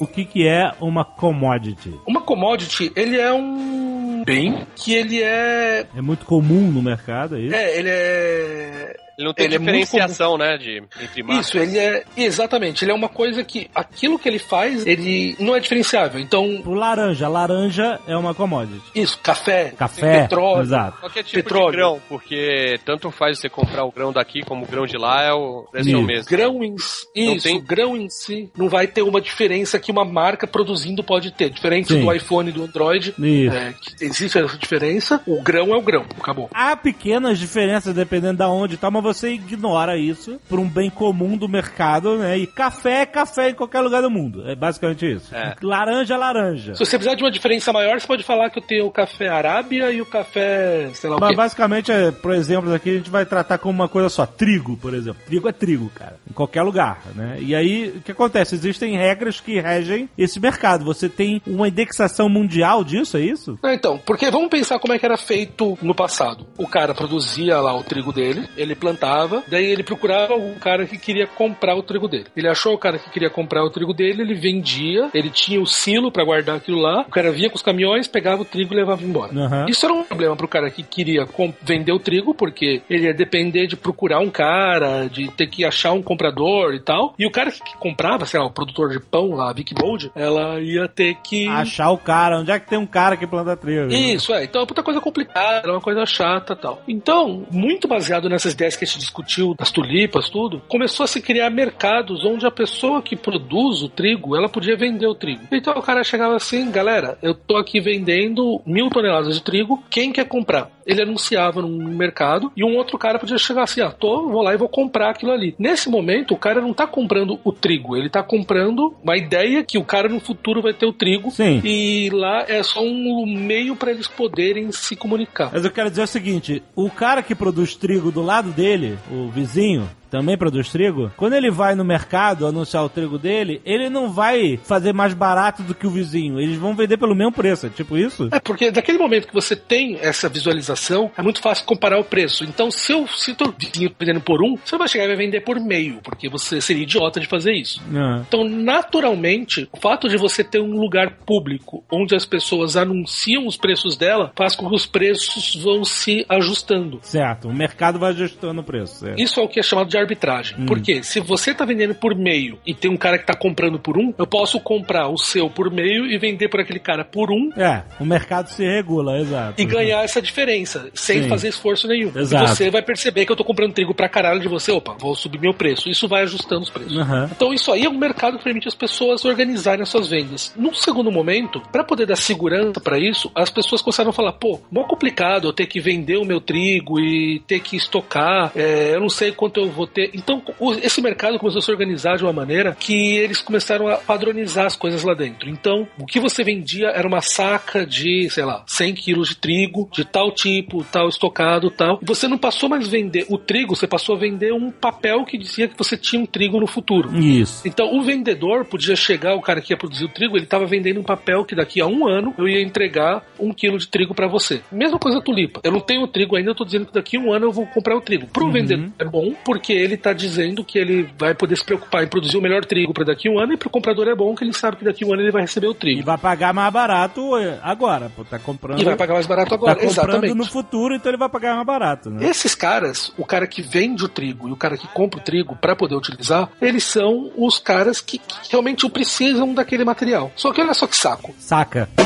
O 0.00 0.06
que 0.06 0.24
que 0.24 0.48
é 0.48 0.72
uma 0.80 1.04
commodity? 1.04 1.94
Uma 2.06 2.22
commodity, 2.22 2.90
ele 2.96 3.18
é 3.18 3.30
um 3.34 4.24
bem 4.24 4.66
que 4.74 4.94
ele 4.94 5.22
é. 5.22 5.86
É 5.94 6.00
muito 6.00 6.24
comum 6.24 6.70
no 6.70 6.82
mercado, 6.82 7.36
é 7.36 7.40
isso? 7.40 7.54
É, 7.54 7.78
ele 7.78 7.90
é. 7.90 8.96
Ele 9.20 9.26
não 9.26 9.34
tem 9.34 9.44
Ele 9.46 9.56
é 9.56 9.58
muito 9.58 9.70
diferenciação, 9.78 10.38
né, 10.38 10.56
de, 10.56 10.82
entre 11.00 11.22
marcas. 11.22 11.46
Isso, 11.48 11.58
ele 11.58 11.78
é. 11.78 12.04
Exatamente, 12.16 12.84
ele 12.84 12.92
é 12.92 12.94
uma 12.94 13.08
coisa 13.08 13.44
que 13.44 13.68
aquilo 13.74 14.18
que 14.18 14.28
ele 14.28 14.38
faz, 14.38 14.86
ele 14.86 15.36
não 15.38 15.54
é 15.54 15.60
diferenciável. 15.60 16.18
Então, 16.20 16.62
O 16.64 16.72
laranja, 16.74 17.28
laranja 17.28 18.00
é 18.06 18.16
uma 18.16 18.34
commodity. 18.34 18.80
isso, 18.94 19.18
café, 19.22 19.72
Café, 19.76 20.22
petróleo. 20.22 20.62
exato. 20.62 20.98
Qualquer 21.00 21.22
tipo 21.24 21.34
Petróleo. 21.42 21.70
de 21.70 21.76
grão, 21.76 22.00
porque 22.08 22.78
tanto 22.84 23.10
faz 23.10 23.38
você 23.38 23.48
comprar 23.48 23.84
o 23.84 23.92
grão 23.92 24.12
daqui 24.12 24.42
como 24.42 24.64
o 24.64 24.68
grão 24.68 24.86
de 24.86 24.96
lá, 24.96 25.22
é 25.22 25.32
o 25.32 25.66
preço 25.70 25.90
é 25.90 25.96
o 25.96 26.02
mesmo. 26.02 26.30
Grão 26.30 26.64
em 26.64 26.74
isso, 26.74 27.42
tem- 27.42 27.60
grão 27.62 27.96
em 27.96 28.08
si 28.08 28.50
não 28.56 28.68
vai 28.68 28.86
ter 28.86 29.02
uma 29.02 29.20
diferença 29.20 29.78
que 29.78 29.92
uma 29.92 30.04
marca 30.04 30.46
produzindo 30.46 31.02
pode 31.04 31.30
ter. 31.32 31.50
Diferente 31.50 31.88
Sim. 31.92 32.00
do 32.04 32.12
iPhone 32.12 32.48
e 32.48 32.52
do 32.52 32.64
Android, 32.64 33.14
Isso. 33.18 33.54
é, 33.56 33.74
que 33.80 34.04
existe 34.04 34.38
essa 34.38 34.56
diferença. 34.56 35.20
O 35.26 35.42
grão 35.42 35.74
é 35.74 35.76
o 35.76 35.82
grão, 35.82 36.04
acabou. 36.18 36.48
Há 36.54 36.76
pequenas 36.76 37.38
diferenças 37.38 37.94
dependendo 37.94 38.38
da 38.38 38.48
onde 38.48 38.74
e 38.74 38.76
tal, 38.78 38.90
mas 38.90 39.02
você 39.14 39.32
ignora 39.32 39.96
isso 39.96 40.40
por 40.48 40.58
um 40.58 40.68
bem 40.68 40.90
comum 40.90 41.36
do 41.36 41.48
mercado, 41.48 42.16
né? 42.18 42.38
E 42.38 42.46
café 42.46 43.02
é 43.02 43.06
café 43.06 43.50
em 43.50 43.54
qualquer 43.54 43.80
lugar 43.80 44.02
do 44.02 44.10
mundo. 44.10 44.48
É 44.48 44.54
basicamente 44.54 45.10
isso. 45.10 45.34
É. 45.34 45.54
Laranja 45.62 46.14
é 46.14 46.16
laranja. 46.16 46.74
Se 46.74 46.84
você 46.84 46.96
precisar 46.96 47.14
de 47.14 47.22
uma 47.22 47.30
diferença 47.30 47.72
maior, 47.72 48.00
você 48.00 48.06
pode 48.06 48.22
falar 48.22 48.50
que 48.50 48.58
eu 48.58 48.62
tenho 48.62 48.86
o 48.86 48.90
café 48.90 49.28
Arábia 49.28 49.90
e 49.90 50.00
o 50.00 50.06
café, 50.06 50.90
sei 50.94 51.10
lá 51.10 51.16
o 51.16 51.20
Mas 51.20 51.30
quê. 51.30 51.36
basicamente, 51.36 51.92
é, 51.92 52.10
por 52.10 52.34
exemplo, 52.34 52.72
aqui 52.72 52.90
a 52.90 52.94
gente 52.94 53.10
vai 53.10 53.24
tratar 53.26 53.58
como 53.58 53.74
uma 53.74 53.88
coisa 53.88 54.08
só. 54.08 54.26
Trigo, 54.26 54.76
por 54.76 54.94
exemplo. 54.94 55.20
Trigo 55.26 55.48
é 55.48 55.52
trigo, 55.52 55.90
cara. 55.94 56.16
Em 56.28 56.32
qualquer 56.32 56.62
lugar, 56.62 57.02
né? 57.14 57.38
E 57.40 57.54
aí, 57.54 57.88
o 57.96 58.00
que 58.00 58.12
acontece? 58.12 58.54
Existem 58.54 58.96
regras 58.96 59.40
que 59.40 59.60
regem 59.60 60.08
esse 60.16 60.38
mercado. 60.40 60.84
Você 60.84 61.08
tem 61.08 61.42
uma 61.46 61.68
indexação 61.68 62.28
mundial 62.28 62.84
disso, 62.84 63.16
é 63.16 63.20
isso? 63.20 63.58
Não, 63.62 63.72
então, 63.72 63.98
porque 63.98 64.30
vamos 64.30 64.48
pensar 64.48 64.78
como 64.78 64.92
é 64.92 64.98
que 64.98 65.06
era 65.06 65.16
feito 65.16 65.78
no 65.82 65.94
passado. 65.94 66.46
O 66.56 66.66
cara 66.66 66.94
produzia 66.94 67.58
lá 67.60 67.76
o 67.76 67.82
trigo 67.82 68.12
dele, 68.12 68.48
ele 68.56 68.74
plantava, 68.74 68.99
daí 69.48 69.66
ele 69.66 69.82
procurava 69.82 70.34
um 70.34 70.54
cara 70.54 70.86
que 70.86 70.98
queria 70.98 71.26
comprar 71.26 71.74
o 71.74 71.82
trigo 71.82 72.08
dele. 72.08 72.26
Ele 72.36 72.48
achou 72.48 72.74
o 72.74 72.78
cara 72.78 72.98
que 72.98 73.10
queria 73.10 73.30
comprar 73.30 73.64
o 73.64 73.70
trigo 73.70 73.92
dele, 73.92 74.22
ele 74.22 74.34
vendia, 74.34 75.08
ele 75.14 75.30
tinha 75.30 75.60
o 75.60 75.66
silo 75.66 76.12
pra 76.12 76.24
guardar 76.24 76.56
aquilo 76.56 76.78
lá, 76.78 77.02
o 77.02 77.10
cara 77.10 77.30
vinha 77.32 77.48
com 77.48 77.56
os 77.56 77.62
caminhões, 77.62 78.06
pegava 78.06 78.42
o 78.42 78.44
trigo 78.44 78.72
e 78.72 78.76
levava 78.76 79.02
embora. 79.02 79.32
Aham. 79.32 79.66
Isso 79.68 79.84
era 79.84 79.94
um 79.94 80.04
problema 80.04 80.36
pro 80.36 80.48
cara 80.48 80.70
que 80.70 80.82
queria 80.82 81.26
vender 81.62 81.92
o 81.92 81.98
trigo, 81.98 82.34
porque 82.34 82.82
ele 82.88 83.06
ia 83.06 83.14
depender 83.14 83.66
de 83.66 83.76
procurar 83.76 84.20
um 84.20 84.30
cara, 84.30 85.08
de 85.08 85.30
ter 85.32 85.46
que 85.46 85.64
achar 85.64 85.92
um 85.92 86.02
comprador 86.02 86.74
e 86.74 86.80
tal. 86.80 87.14
E 87.18 87.26
o 87.26 87.30
cara 87.30 87.50
que 87.50 87.76
comprava, 87.78 88.26
sei 88.26 88.40
lá, 88.40 88.46
o 88.46 88.50
produtor 88.50 88.90
de 88.90 89.00
pão 89.00 89.30
lá, 89.30 89.50
a 89.50 89.52
Vic 89.52 89.74
Bold, 89.74 90.10
ela 90.14 90.60
ia 90.60 90.88
ter 90.88 91.16
que. 91.22 91.48
Achar 91.48 91.90
o 91.90 91.98
cara. 91.98 92.40
Onde 92.40 92.50
é 92.50 92.58
que 92.58 92.68
tem 92.68 92.78
um 92.78 92.86
cara 92.86 93.16
que 93.16 93.26
planta 93.26 93.56
trigo? 93.56 93.92
Isso, 93.92 94.32
é. 94.32 94.44
Então 94.44 94.62
é 94.62 94.64
muita 94.64 94.82
coisa 94.82 95.00
complicada, 95.00 95.68
é 95.68 95.70
uma 95.70 95.80
coisa 95.80 96.04
chata 96.06 96.56
tal. 96.56 96.82
Então, 96.86 97.46
muito 97.50 97.88
baseado 97.88 98.28
nessas 98.28 98.52
ideias 98.52 98.76
que 98.80 98.84
a 98.84 98.86
gente 98.86 98.98
discutiu, 98.98 99.54
das 99.54 99.70
tulipas, 99.70 100.30
tudo, 100.30 100.62
começou 100.66 101.04
a 101.04 101.06
se 101.06 101.20
criar 101.20 101.50
mercados 101.50 102.24
onde 102.24 102.46
a 102.46 102.50
pessoa 102.50 103.02
que 103.02 103.14
produz 103.14 103.82
o 103.82 103.88
trigo, 103.88 104.34
ela 104.34 104.48
podia 104.48 104.76
vender 104.76 105.06
o 105.06 105.14
trigo. 105.14 105.42
Então 105.52 105.74
o 105.74 105.82
cara 105.82 106.02
chegava 106.02 106.34
assim, 106.34 106.70
galera, 106.70 107.18
eu 107.22 107.34
tô 107.34 107.56
aqui 107.56 107.78
vendendo 107.78 108.60
mil 108.64 108.88
toneladas 108.88 109.34
de 109.34 109.42
trigo, 109.42 109.82
quem 109.90 110.12
quer 110.12 110.26
comprar? 110.26 110.70
Ele 110.90 111.02
anunciava 111.02 111.62
num 111.62 111.88
mercado 111.94 112.50
e 112.56 112.64
um 112.64 112.76
outro 112.76 112.98
cara 112.98 113.18
podia 113.18 113.38
chegar 113.38 113.62
assim, 113.62 113.80
ah, 113.80 113.90
tô, 113.90 114.28
vou 114.28 114.42
lá 114.42 114.54
e 114.54 114.58
vou 114.58 114.68
comprar 114.68 115.10
aquilo 115.10 115.32
ali. 115.32 115.54
Nesse 115.58 115.88
momento, 115.88 116.34
o 116.34 116.36
cara 116.36 116.60
não 116.60 116.74
tá 116.74 116.86
comprando 116.86 117.38
o 117.44 117.52
trigo, 117.52 117.96
ele 117.96 118.08
tá 118.08 118.22
comprando 118.22 118.94
uma 119.02 119.16
ideia 119.16 119.62
que 119.62 119.78
o 119.78 119.84
cara 119.84 120.08
no 120.08 120.20
futuro 120.20 120.62
vai 120.62 120.74
ter 120.74 120.86
o 120.86 120.92
trigo 120.92 121.30
Sim. 121.30 121.60
e 121.64 122.10
lá 122.10 122.44
é 122.48 122.62
só 122.62 122.82
um 122.82 123.24
meio 123.26 123.76
para 123.76 123.90
eles 123.90 124.08
poderem 124.08 124.72
se 124.72 124.96
comunicar. 124.96 125.50
Mas 125.52 125.64
eu 125.64 125.70
quero 125.70 125.90
dizer 125.90 126.02
o 126.02 126.06
seguinte: 126.06 126.62
o 126.74 126.90
cara 126.90 127.22
que 127.22 127.34
produz 127.34 127.76
trigo 127.76 128.10
do 128.10 128.22
lado 128.22 128.50
dele, 128.50 128.98
o 129.10 129.28
vizinho, 129.28 129.88
também 130.10 130.36
produz 130.36 130.70
trigo, 130.70 131.10
quando 131.16 131.34
ele 131.34 131.50
vai 131.50 131.74
no 131.74 131.84
mercado 131.84 132.46
anunciar 132.46 132.84
o 132.84 132.88
trigo 132.88 133.18
dele, 133.18 133.60
ele 133.64 133.88
não 133.88 134.10
vai 134.10 134.58
fazer 134.64 134.92
mais 134.92 135.14
barato 135.14 135.62
do 135.62 135.74
que 135.74 135.86
o 135.86 135.90
vizinho. 135.90 136.40
Eles 136.40 136.56
vão 136.56 136.74
vender 136.74 136.96
pelo 136.96 137.14
mesmo 137.14 137.32
preço. 137.32 137.66
É 137.66 137.70
tipo 137.70 137.96
isso? 137.96 138.28
É, 138.32 138.40
porque 138.40 138.70
daquele 138.70 138.98
momento 138.98 139.28
que 139.28 139.34
você 139.34 139.54
tem 139.54 139.98
essa 140.00 140.28
visualização, 140.28 141.10
é 141.16 141.22
muito 141.22 141.40
fácil 141.40 141.64
comparar 141.64 141.98
o 141.98 142.04
preço. 142.04 142.44
Então, 142.44 142.70
se 142.70 142.92
eu 142.92 143.06
se 143.06 143.34
teu 143.34 143.54
vizinho 143.56 143.94
vendendo 143.98 144.20
por 144.20 144.42
um, 144.42 144.56
você 144.56 144.76
vai 144.76 144.88
chegar 144.88 145.04
e 145.04 145.08
vai 145.08 145.16
vender 145.16 145.40
por 145.40 145.58
meio, 145.60 146.00
porque 146.02 146.28
você 146.28 146.60
seria 146.60 146.82
idiota 146.82 147.20
de 147.20 147.26
fazer 147.26 147.52
isso. 147.52 147.80
Ah. 147.94 148.22
Então, 148.26 148.44
naturalmente, 148.44 149.68
o 149.72 149.78
fato 149.78 150.08
de 150.08 150.16
você 150.16 150.42
ter 150.42 150.60
um 150.60 150.78
lugar 150.78 151.18
público 151.24 151.84
onde 151.90 152.14
as 152.14 152.24
pessoas 152.24 152.76
anunciam 152.76 153.46
os 153.46 153.56
preços 153.56 153.96
dela 153.96 154.32
faz 154.36 154.56
com 154.56 154.68
que 154.68 154.74
os 154.74 154.86
preços 154.86 155.54
vão 155.62 155.84
se 155.84 156.24
ajustando. 156.28 156.98
Certo, 157.02 157.48
o 157.48 157.54
mercado 157.54 157.98
vai 157.98 158.10
ajustando 158.10 158.60
o 158.60 158.64
preço. 158.64 159.00
certo. 159.00 159.20
Isso 159.20 159.38
é 159.40 159.42
o 159.42 159.48
que 159.48 159.60
é 159.60 159.62
chamado 159.62 159.88
de 159.88 159.98
arbitragem. 160.00 160.66
Porque 160.66 161.02
se 161.02 161.20
você 161.20 161.54
tá 161.54 161.64
vendendo 161.64 161.94
por 161.94 162.14
meio 162.14 162.58
e 162.66 162.74
tem 162.74 162.90
um 162.90 162.96
cara 162.96 163.18
que 163.18 163.26
tá 163.26 163.34
comprando 163.34 163.78
por 163.78 163.96
um, 163.98 164.12
eu 164.18 164.26
posso 164.26 164.60
comprar 164.60 165.08
o 165.08 165.16
seu 165.16 165.48
por 165.48 165.70
meio 165.70 166.06
e 166.06 166.18
vender 166.18 166.48
por 166.48 166.60
aquele 166.60 166.78
cara 166.78 167.04
por 167.04 167.30
um 167.30 167.50
É, 167.56 167.82
o 167.98 168.04
mercado 168.04 168.48
se 168.48 168.64
regula, 168.64 169.18
exato. 169.18 169.60
e 169.60 169.64
ganhar 169.64 170.02
essa 170.04 170.20
diferença, 170.20 170.88
sem 170.94 171.22
Sim. 171.22 171.28
fazer 171.28 171.48
esforço 171.48 171.86
nenhum. 171.88 172.10
Exato. 172.14 172.44
E 172.44 172.48
você 172.48 172.70
vai 172.70 172.82
perceber 172.82 173.26
que 173.26 173.32
eu 173.32 173.36
tô 173.36 173.44
comprando 173.44 173.72
trigo 173.72 173.94
pra 173.94 174.08
caralho 174.08 174.40
de 174.40 174.48
você, 174.48 174.72
opa, 174.72 174.96
vou 174.98 175.14
subir 175.14 175.40
meu 175.40 175.54
preço. 175.54 175.88
Isso 175.88 176.08
vai 176.08 176.22
ajustando 176.22 176.62
os 176.62 176.70
preços. 176.70 176.96
Aham. 176.96 177.28
Então 177.34 177.52
isso 177.52 177.72
aí 177.72 177.84
é 177.84 177.88
um 177.88 177.98
mercado 177.98 178.38
que 178.38 178.44
permite 178.44 178.68
as 178.68 178.74
pessoas 178.74 179.24
organizarem 179.24 179.82
as 179.82 179.88
suas 179.88 180.08
vendas. 180.08 180.52
Num 180.56 180.74
segundo 180.74 181.10
momento, 181.10 181.60
para 181.72 181.84
poder 181.84 182.06
dar 182.06 182.16
segurança 182.16 182.80
para 182.80 182.98
isso, 182.98 183.30
as 183.34 183.50
pessoas 183.50 183.82
começaram 183.82 184.10
a 184.10 184.12
falar, 184.12 184.32
pô, 184.32 184.60
mó 184.70 184.84
complicado 184.84 185.46
eu 185.48 185.52
ter 185.52 185.66
que 185.66 185.80
vender 185.80 186.16
o 186.16 186.24
meu 186.24 186.40
trigo 186.40 186.98
e 187.00 187.40
ter 187.46 187.60
que 187.60 187.76
estocar, 187.76 188.52
é, 188.54 188.94
eu 188.94 189.00
não 189.00 189.08
sei 189.08 189.32
quanto 189.32 189.60
eu 189.60 189.70
vou 189.70 189.86
ter. 189.92 190.10
Então 190.14 190.42
esse 190.82 191.00
mercado 191.00 191.38
começou 191.38 191.58
a 191.58 191.62
se 191.62 191.70
organizar 191.70 192.16
de 192.16 192.24
uma 192.24 192.32
maneira 192.32 192.76
que 192.78 193.16
eles 193.16 193.40
começaram 193.42 193.88
a 193.88 193.96
padronizar 193.96 194.66
as 194.66 194.76
coisas 194.76 195.02
lá 195.02 195.14
dentro. 195.14 195.48
Então 195.48 195.86
o 195.98 196.06
que 196.06 196.20
você 196.20 196.42
vendia 196.42 196.88
era 196.88 197.06
uma 197.06 197.20
saca 197.20 197.86
de, 197.86 198.28
sei 198.30 198.44
lá, 198.44 198.64
100 198.66 198.94
quilos 198.94 199.28
de 199.30 199.36
trigo, 199.36 199.88
de 199.92 200.04
tal 200.04 200.32
tipo, 200.32 200.84
tal 200.84 201.08
estocado, 201.08 201.70
tal. 201.70 201.98
Você 202.02 202.26
não 202.28 202.38
passou 202.38 202.68
mais 202.68 202.86
a 202.86 202.90
vender 202.90 203.26
o 203.28 203.38
trigo, 203.38 203.74
você 203.76 203.86
passou 203.86 204.16
a 204.16 204.18
vender 204.18 204.52
um 204.52 204.70
papel 204.70 205.24
que 205.24 205.38
dizia 205.38 205.68
que 205.68 205.76
você 205.76 205.96
tinha 205.96 206.20
um 206.20 206.26
trigo 206.26 206.60
no 206.60 206.66
futuro. 206.66 207.16
Isso. 207.16 207.66
Então 207.66 207.96
o 207.96 208.02
vendedor 208.02 208.64
podia 208.64 208.96
chegar, 208.96 209.34
o 209.34 209.40
cara 209.40 209.60
que 209.60 209.72
ia 209.72 209.76
produzir 209.76 210.04
o 210.04 210.08
trigo, 210.08 210.36
ele 210.36 210.44
estava 210.44 210.66
vendendo 210.66 211.00
um 211.00 211.04
papel 211.04 211.44
que 211.44 211.54
daqui 211.54 211.80
a 211.80 211.86
um 211.86 212.06
ano 212.06 212.34
eu 212.38 212.48
ia 212.48 212.62
entregar 212.62 213.24
um 213.38 213.52
quilo 213.52 213.78
de 213.78 213.88
trigo 213.88 214.14
para 214.14 214.26
você. 214.26 214.60
Mesma 214.70 214.98
coisa 214.98 215.18
a 215.18 215.22
tulipa. 215.22 215.60
Eu 215.64 215.72
não 215.72 215.80
tenho 215.80 216.06
trigo 216.06 216.36
ainda, 216.36 216.50
eu 216.50 216.54
tô 216.54 216.64
dizendo 216.64 216.86
que 216.86 216.92
daqui 216.92 217.16
a 217.16 217.20
um 217.20 217.32
ano 217.32 217.46
eu 217.46 217.52
vou 217.52 217.66
comprar 217.66 217.96
o 217.96 218.00
trigo. 218.00 218.26
Pro 218.26 218.50
vendedor 218.50 218.90
é 218.98 219.04
bom, 219.04 219.34
porque 219.44 219.79
ele 219.80 219.96
tá 219.96 220.12
dizendo 220.12 220.64
que 220.64 220.78
ele 220.78 221.08
vai 221.18 221.34
poder 221.34 221.56
se 221.56 221.64
preocupar 221.64 222.04
em 222.04 222.08
produzir 222.08 222.36
o 222.36 222.40
melhor 222.42 222.64
trigo 222.64 222.92
para 222.92 223.04
daqui 223.04 223.28
a 223.28 223.32
um 223.32 223.38
ano, 223.38 223.52
e 223.52 223.56
pro 223.56 223.70
comprador 223.70 224.06
é 224.08 224.14
bom 224.14 224.34
que 224.34 224.44
ele 224.44 224.52
sabe 224.52 224.76
que 224.76 224.84
daqui 224.84 225.04
a 225.04 225.06
um 225.06 225.12
ano 225.12 225.22
ele 225.22 225.30
vai 225.32 225.42
receber 225.42 225.66
o 225.68 225.72
E 225.72 225.74
trigo. 225.74 226.04
vai 226.04 226.18
pagar 226.18 226.52
mais 226.52 226.72
barato 226.72 227.36
eh, 227.38 227.58
agora, 227.62 228.10
pô, 228.14 228.24
tá 228.24 228.38
comprando. 228.38 228.80
E 228.80 228.84
vai 228.84 228.96
pagar 228.96 229.14
mais 229.14 229.26
barato 229.26 229.48
Tá 229.50 229.54
agora. 229.56 229.74
comprando 229.74 229.90
Exatamente. 229.92 230.34
no 230.34 230.44
futuro, 230.44 230.94
então 230.94 231.10
ele 231.10 231.18
vai 231.18 231.28
pagar 231.28 231.54
mais 231.54 231.66
barato, 231.66 232.10
né? 232.10 232.26
Esses 232.28 232.54
caras, 232.54 233.12
o 233.18 233.24
cara 233.24 233.46
que 233.46 233.62
vende 233.62 234.04
o 234.04 234.08
trigo 234.08 234.48
e 234.48 234.52
o 234.52 234.56
cara 234.56 234.76
que 234.76 234.86
compra 234.88 235.18
o 235.20 235.22
trigo 235.22 235.56
para 235.56 235.74
poder 235.74 235.94
utilizar, 235.94 236.48
eles 236.60 236.84
são 236.84 237.30
os 237.36 237.58
caras 237.58 238.00
que, 238.00 238.18
que 238.18 238.50
realmente 238.50 238.88
precisam 238.90 239.52
daquele 239.54 239.84
material. 239.84 240.30
Só 240.36 240.52
que 240.52 240.60
olha 240.60 240.74
só 240.74 240.86
que 240.86 240.96
saco. 240.96 241.34
Saca. 241.38 241.88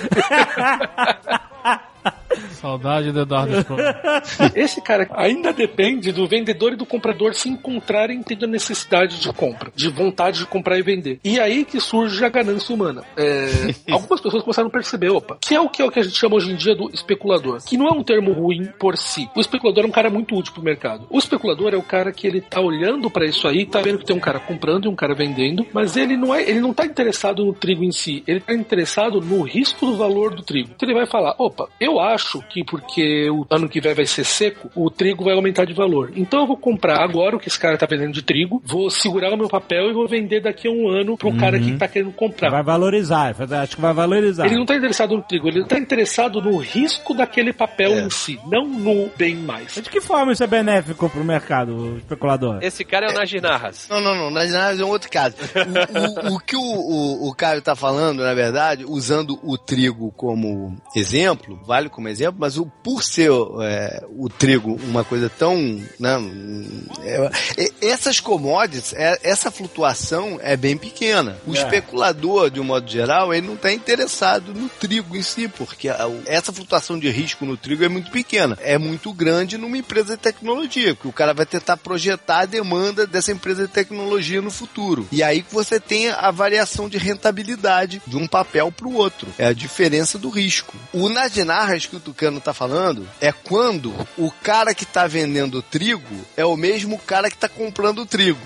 Saudade 2.52 3.12
do 3.12 3.20
Eduardo. 3.20 3.54
Esse 4.54 4.80
cara 4.80 5.08
ainda 5.12 5.52
depende 5.52 6.12
do 6.12 6.26
vendedor 6.26 6.72
e 6.72 6.76
do 6.76 6.86
comprador 6.86 7.34
se 7.34 7.48
encontrarem 7.48 8.22
tendo 8.22 8.44
a 8.44 8.48
necessidade 8.48 9.20
de 9.20 9.32
compra, 9.32 9.72
de 9.74 9.88
vontade 9.88 10.38
de 10.38 10.46
comprar 10.46 10.78
e 10.78 10.82
vender. 10.82 11.20
E 11.24 11.40
aí 11.40 11.64
que 11.64 11.80
surge 11.80 12.24
a 12.24 12.28
ganância 12.28 12.74
humana. 12.74 13.02
É, 13.16 13.48
algumas 13.90 14.20
pessoas 14.20 14.42
começaram 14.42 14.68
a 14.68 14.72
perceber, 14.72 15.10
opa, 15.10 15.38
que 15.40 15.54
é 15.54 15.60
o 15.60 15.68
que, 15.68 15.82
é 15.82 15.84
o 15.84 15.90
que 15.90 16.00
a 16.00 16.02
gente 16.02 16.18
chama 16.18 16.36
hoje 16.36 16.52
em 16.52 16.56
dia 16.56 16.74
do 16.74 16.90
especulador, 16.92 17.62
que 17.64 17.76
não 17.76 17.86
é 17.86 17.92
um 17.92 18.02
termo 18.02 18.32
ruim 18.32 18.66
por 18.78 18.96
si. 18.96 19.28
O 19.34 19.40
especulador 19.40 19.84
é 19.84 19.86
um 19.86 19.92
cara 19.92 20.10
muito 20.10 20.36
útil 20.36 20.52
pro 20.52 20.62
mercado. 20.62 21.06
O 21.10 21.18
especulador 21.18 21.72
é 21.72 21.76
o 21.76 21.82
cara 21.82 22.12
que 22.12 22.26
ele 22.26 22.40
tá 22.40 22.60
olhando 22.60 23.10
para 23.10 23.26
isso 23.26 23.48
aí, 23.48 23.66
tá 23.66 23.80
vendo 23.80 23.98
que 23.98 24.04
tem 24.04 24.16
um 24.16 24.20
cara 24.20 24.38
comprando 24.38 24.84
e 24.84 24.88
um 24.88 24.94
cara 24.94 25.14
vendendo, 25.14 25.66
mas 25.72 25.96
ele 25.96 26.16
não 26.16 26.34
é, 26.34 26.42
ele 26.42 26.60
não 26.60 26.72
tá 26.72 26.84
interessado 26.84 27.44
no 27.44 27.52
trigo 27.52 27.82
em 27.82 27.92
si, 27.92 28.22
ele 28.26 28.40
tá 28.40 28.54
interessado 28.54 29.20
no 29.20 29.42
risco 29.42 29.86
do 29.86 29.96
valor 29.96 30.34
do 30.34 30.42
trigo. 30.42 30.70
Então 30.74 30.88
ele 30.88 30.98
vai 30.98 31.06
falar, 31.06 31.34
opa, 31.38 31.68
eu 31.80 31.98
acho 32.00 32.19
que 32.48 32.64
porque 32.64 33.28
o 33.30 33.46
ano 33.50 33.68
que 33.68 33.80
vem 33.80 33.94
vai 33.94 34.06
ser 34.06 34.24
seco, 34.24 34.70
o 34.74 34.90
trigo 34.90 35.24
vai 35.24 35.34
aumentar 35.34 35.64
de 35.64 35.72
valor. 35.74 36.12
Então 36.16 36.40
eu 36.40 36.46
vou 36.46 36.56
comprar 36.56 37.02
agora 37.02 37.36
o 37.36 37.38
que 37.40 37.48
esse 37.48 37.58
cara 37.58 37.76
tá 37.76 37.86
vendendo 37.86 38.12
de 38.12 38.22
trigo, 38.22 38.62
vou 38.64 38.90
segurar 38.90 39.32
o 39.32 39.36
meu 39.36 39.48
papel 39.48 39.90
e 39.90 39.92
vou 39.92 40.06
vender 40.08 40.40
daqui 40.40 40.68
a 40.68 40.70
um 40.70 40.88
ano 40.88 41.16
pro 41.16 41.34
cara 41.36 41.58
que 41.58 41.76
tá 41.76 41.86
querendo 41.88 42.12
comprar. 42.12 42.50
Vai 42.50 42.62
valorizar, 42.62 43.34
acho 43.62 43.76
que 43.76 43.82
vai 43.82 43.92
valorizar. 43.92 44.46
Ele 44.46 44.56
não 44.56 44.66
tá 44.66 44.76
interessado 44.76 45.16
no 45.16 45.22
trigo, 45.22 45.48
ele 45.48 45.64
tá 45.64 45.78
interessado 45.78 46.40
no 46.40 46.56
risco 46.58 47.14
daquele 47.14 47.52
papel 47.52 47.92
É. 47.92 48.00
em 48.02 48.10
si, 48.10 48.38
não 48.46 48.66
no 48.66 49.10
bem 49.16 49.34
mais. 49.36 49.74
De 49.74 49.82
que 49.90 50.00
forma 50.00 50.32
isso 50.32 50.44
é 50.44 50.46
benéfico 50.46 51.08
pro 51.08 51.24
mercado, 51.24 51.74
o 51.76 51.98
especulador? 51.98 52.58
Esse 52.62 52.84
cara 52.84 53.06
é 53.06 53.10
o 53.10 53.14
Najinarras. 53.14 53.86
Não, 53.88 54.00
não, 54.00 54.14
não. 54.14 54.26
Análises 54.28 54.80
é 54.80 54.84
um 54.84 54.88
outro 54.88 55.10
caso. 55.10 55.36
O, 56.22 56.30
o- 56.30 56.34
o 56.36 56.40
que 56.40 56.56
o, 56.56 56.60
o, 56.60 57.28
o 57.28 57.34
Caio 57.34 57.60
tá 57.62 57.74
falando, 57.76 58.22
na 58.22 58.34
verdade, 58.34 58.84
usando 58.86 59.38
o 59.42 59.56
trigo 59.58 60.12
como 60.16 60.76
exemplo, 60.94 61.58
vale 61.66 61.88
como 61.88 62.08
exemplo, 62.10 62.36
mas 62.38 62.58
o, 62.58 62.66
por 62.66 63.02
ser 63.02 63.30
é, 63.62 64.04
o 64.16 64.28
trigo 64.28 64.78
uma 64.84 65.04
coisa 65.04 65.28
tão. 65.30 65.56
Né, 65.98 66.16
é, 67.02 67.30
é, 67.56 67.70
essas 67.88 68.20
commodities, 68.20 68.92
é, 68.94 69.18
essa 69.22 69.50
flutuação 69.50 70.38
é 70.42 70.56
bem 70.56 70.76
pequena. 70.76 71.36
O 71.46 71.54
É. 71.54 71.58
especulador, 71.58 72.50
de 72.50 72.60
um 72.60 72.64
modo 72.64 72.90
geral, 72.90 73.32
ele 73.32 73.46
não 73.46 73.54
está 73.54 73.72
interessado 73.72 74.52
no 74.54 74.68
trigo 74.68 75.16
em 75.16 75.22
si, 75.22 75.48
porque 75.48 75.88
a- 75.88 76.08
essa 76.26 76.52
flutuação 76.52 76.98
de 76.98 77.08
risco 77.10 77.44
no 77.44 77.56
trigo 77.56 77.84
é 77.84 77.88
muito 77.88 78.10
pequena. 78.10 78.56
É 78.60 78.76
muito 78.78 79.12
grande 79.12 79.56
numa 79.56 79.78
empresa 79.78 80.16
de 80.16 80.22
tecnologia, 80.22 80.94
porque 80.94 81.08
o 81.08 81.12
cara 81.12 81.32
vai 81.32 81.46
tentar 81.46 81.76
projetar 81.76 82.40
a 82.40 82.46
demanda 82.46 83.06
dessa 83.06 83.32
empresa 83.32 83.66
de 83.66 83.72
tecnologia 83.72 84.40
no 84.42 84.50
futuro. 84.50 85.06
E 85.12 85.22
aí 85.22 85.42
que 85.42 85.52
você 85.52 85.78
tem 85.78 86.08
a 86.10 86.30
variação 86.30 86.88
de 86.88 86.98
rentabilidade 86.98 88.02
de 88.06 88.16
um 88.16 88.26
papel 88.26 88.72
para 88.72 88.88
o 88.88 88.94
outro. 88.94 89.28
É 89.38 89.46
a 89.46 89.52
diferença 89.52 90.18
do 90.18 90.28
risco. 90.28 90.76
O 90.92 91.08
Nadinarras 91.08 91.86
que 91.86 91.99
o 92.00 92.02
Tucano 92.02 92.40
tá 92.40 92.52
falando 92.52 93.06
é 93.20 93.30
quando 93.30 93.94
o 94.16 94.30
cara 94.30 94.74
que 94.74 94.86
tá 94.86 95.06
vendendo 95.06 95.62
trigo 95.62 96.26
é 96.36 96.44
o 96.44 96.56
mesmo 96.56 96.98
cara 96.98 97.30
que 97.30 97.36
tá 97.36 97.48
comprando 97.48 98.06
trigo. 98.06 98.40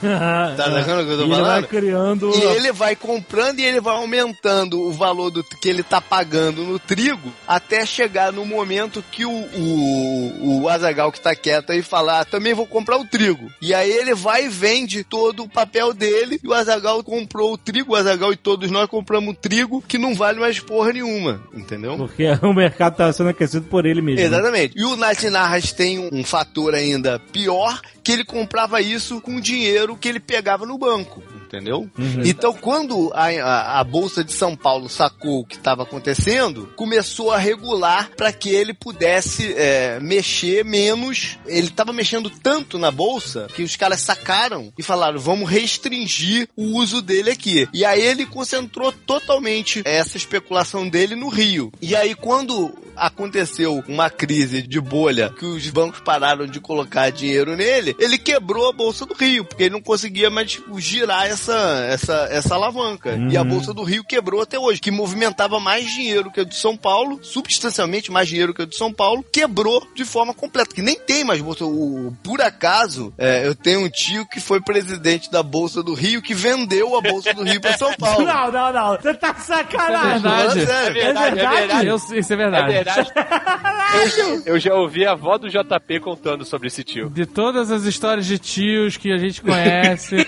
Tá 0.00 0.56
sacando 0.72 1.02
o 1.02 1.06
que 1.06 1.12
eu 1.12 1.18
tô 1.18 1.22
E 1.22 1.24
ele 1.24 1.28
vai 1.28 1.40
falando? 1.42 1.66
criando. 1.68 2.30
E 2.34 2.42
ele 2.42 2.72
vai 2.72 2.96
comprando 2.96 3.58
e 3.58 3.64
ele 3.64 3.80
vai 3.80 3.94
aumentando 3.96 4.80
o 4.80 4.92
valor 4.92 5.30
do 5.30 5.42
que 5.44 5.68
ele 5.68 5.82
tá 5.82 6.00
pagando 6.00 6.62
no 6.64 6.78
trigo 6.78 7.32
até 7.46 7.84
chegar 7.84 8.32
no 8.32 8.44
momento 8.44 9.02
que 9.10 9.24
o, 9.24 9.30
o, 9.30 10.62
o 10.62 10.68
Azagal 10.68 11.10
que 11.12 11.20
tá 11.20 11.34
quieto 11.34 11.70
aí 11.70 11.82
falar, 11.82 12.20
ah, 12.20 12.24
também 12.24 12.54
vou 12.54 12.66
comprar 12.66 12.96
o 12.98 13.04
trigo. 13.04 13.50
E 13.60 13.74
aí 13.74 13.90
ele 13.90 14.14
vai 14.14 14.46
e 14.46 14.48
vende 14.48 15.04
todo 15.04 15.42
o 15.44 15.48
papel 15.48 15.92
dele 15.92 16.38
e 16.42 16.48
o 16.48 16.54
Azagal 16.54 17.02
comprou 17.02 17.52
o 17.52 17.58
trigo, 17.58 17.92
o 17.92 17.96
Azagal 17.96 18.32
e 18.32 18.36
todos 18.36 18.70
nós 18.70 18.88
compramos 18.88 19.34
o 19.34 19.36
trigo 19.36 19.82
que 19.86 19.98
não 19.98 20.14
vale 20.14 20.40
mais 20.40 20.58
porra 20.60 20.92
nenhuma, 20.92 21.42
entendeu? 21.54 21.96
Porque 21.96 22.26
o 22.42 22.52
mercado 22.52 22.96
tá 22.96 23.12
sendo 23.12 23.30
aquecido 23.30 23.66
por 23.66 23.86
ele 23.86 24.00
mesmo. 24.02 24.20
Exatamente. 24.20 24.74
E 24.76 24.84
o 24.84 24.96
Natinarras 24.96 25.72
tem 25.72 25.98
um 26.12 26.24
fator 26.24 26.74
ainda 26.74 27.18
pior, 27.32 27.80
que 28.06 28.12
ele 28.12 28.24
comprava 28.24 28.80
isso 28.80 29.20
com 29.20 29.40
dinheiro 29.40 29.96
que 29.96 30.08
ele 30.08 30.20
pegava 30.20 30.64
no 30.64 30.78
banco. 30.78 31.20
Entendeu? 31.46 31.88
Então, 32.24 32.52
quando 32.52 33.10
a, 33.14 33.26
a- 33.28 33.80
a 33.80 33.84
Bolsa 33.84 34.22
de 34.24 34.32
São 34.32 34.56
Paulo 34.56 34.88
sacou 34.88 35.40
o 35.40 35.44
que 35.46 35.56
estava 35.56 35.82
acontecendo, 35.84 36.68
começou 36.76 37.30
a 37.30 37.38
regular 37.38 38.10
para 38.16 38.32
que 38.32 38.48
ele 38.50 38.74
pudesse 38.74 39.54
é, 39.56 39.98
mexer 40.00 40.64
menos. 40.64 41.38
Ele 41.46 41.68
estava 41.68 41.92
mexendo 41.92 42.28
tanto 42.30 42.78
na 42.78 42.90
Bolsa 42.90 43.46
que 43.54 43.62
os 43.62 43.76
caras 43.76 44.00
sacaram 44.00 44.72
e 44.76 44.82
falaram: 44.82 45.18
vamos 45.18 45.48
restringir 45.48 46.48
o 46.56 46.76
uso 46.78 47.00
dele 47.00 47.30
aqui. 47.30 47.68
E 47.72 47.84
aí 47.84 48.00
ele 48.02 48.26
concentrou 48.26 48.90
totalmente 48.92 49.82
essa 49.84 50.16
especulação 50.16 50.88
dele 50.88 51.14
no 51.14 51.28
Rio. 51.28 51.72
E 51.80 51.94
aí, 51.94 52.14
quando 52.14 52.74
aconteceu 52.96 53.84
uma 53.86 54.08
crise 54.10 54.62
de 54.62 54.80
bolha 54.80 55.30
que 55.38 55.44
os 55.44 55.68
bancos 55.70 56.00
pararam 56.00 56.46
de 56.46 56.58
colocar 56.60 57.10
dinheiro 57.10 57.54
nele, 57.54 57.94
ele 57.98 58.16
quebrou 58.18 58.68
a 58.68 58.72
bolsa 58.72 59.04
do 59.04 59.14
Rio, 59.14 59.44
porque 59.44 59.64
ele 59.64 59.74
não 59.74 59.82
conseguia 59.82 60.30
mais 60.30 60.58
girar 60.78 61.26
essa, 61.26 61.35
essa, 61.42 62.28
essa 62.30 62.54
alavanca. 62.54 63.10
Uhum. 63.10 63.28
E 63.30 63.36
a 63.36 63.44
Bolsa 63.44 63.72
do 63.74 63.82
Rio 63.82 64.04
quebrou 64.04 64.40
até 64.42 64.58
hoje, 64.58 64.80
que 64.80 64.90
movimentava 64.90 65.58
mais 65.60 65.90
dinheiro 65.90 66.30
que 66.30 66.40
a 66.40 66.44
do 66.44 66.54
São 66.54 66.76
Paulo, 66.76 67.18
substancialmente 67.22 68.10
mais 68.10 68.28
dinheiro 68.28 68.52
que 68.54 68.62
a 68.62 68.64
do 68.64 68.74
São 68.74 68.92
Paulo, 68.92 69.24
quebrou 69.32 69.86
de 69.94 70.04
forma 70.04 70.32
completa, 70.34 70.74
que 70.74 70.82
nem 70.82 70.96
tem 70.96 71.24
mais 71.24 71.40
Bolsa. 71.40 71.64
O, 71.64 72.14
por 72.22 72.40
acaso, 72.40 73.12
é, 73.18 73.46
eu 73.46 73.54
tenho 73.54 73.80
um 73.84 73.88
tio 73.88 74.26
que 74.26 74.40
foi 74.40 74.60
presidente 74.60 75.30
da 75.30 75.42
Bolsa 75.42 75.82
do 75.82 75.94
Rio, 75.94 76.22
que 76.22 76.34
vendeu 76.34 76.96
a 76.96 77.00
Bolsa 77.00 77.32
do 77.34 77.42
Rio 77.42 77.60
para 77.60 77.76
São 77.76 77.92
Paulo. 77.98 78.24
Não, 78.26 78.50
não, 78.50 78.72
não. 78.72 78.96
Você 78.96 79.14
tá 79.14 79.32
de 79.32 79.42
sacanagem. 79.42 80.12
verdade. 80.22 80.46
Falando 80.46 80.66
sério. 80.66 81.00
É 81.00 81.04
verdade, 81.04 81.38
é 81.40 81.56
verdade. 81.58 81.86
Eu- 81.86 81.96
isso 82.18 82.32
é 82.32 82.36
verdade. 82.36 82.72
É 82.72 82.84
verdade. 82.84 83.12
Eu, 84.18 84.42
eu 84.54 84.58
já 84.58 84.74
ouvi 84.74 85.06
a 85.06 85.12
avó 85.12 85.38
do 85.38 85.48
JP 85.48 86.00
contando 86.00 86.44
sobre 86.44 86.66
esse 86.66 86.82
tio. 86.82 87.08
De 87.08 87.24
todas 87.24 87.70
as 87.70 87.84
histórias 87.84 88.26
de 88.26 88.36
tios 88.38 88.96
que 88.96 89.12
a 89.12 89.16
gente 89.16 89.40
conhece, 89.40 90.16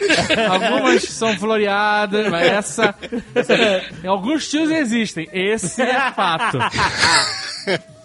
algumas 0.49 0.98
são 1.03 1.37
floreadas, 1.39 2.29
mas 2.29 2.47
essa, 2.47 2.95
essa- 3.35 3.83
Alguns 4.07 4.49
tios 4.49 4.71
existem, 4.71 5.29
esse 5.33 5.83
é 5.83 6.11
fato. 6.13 6.59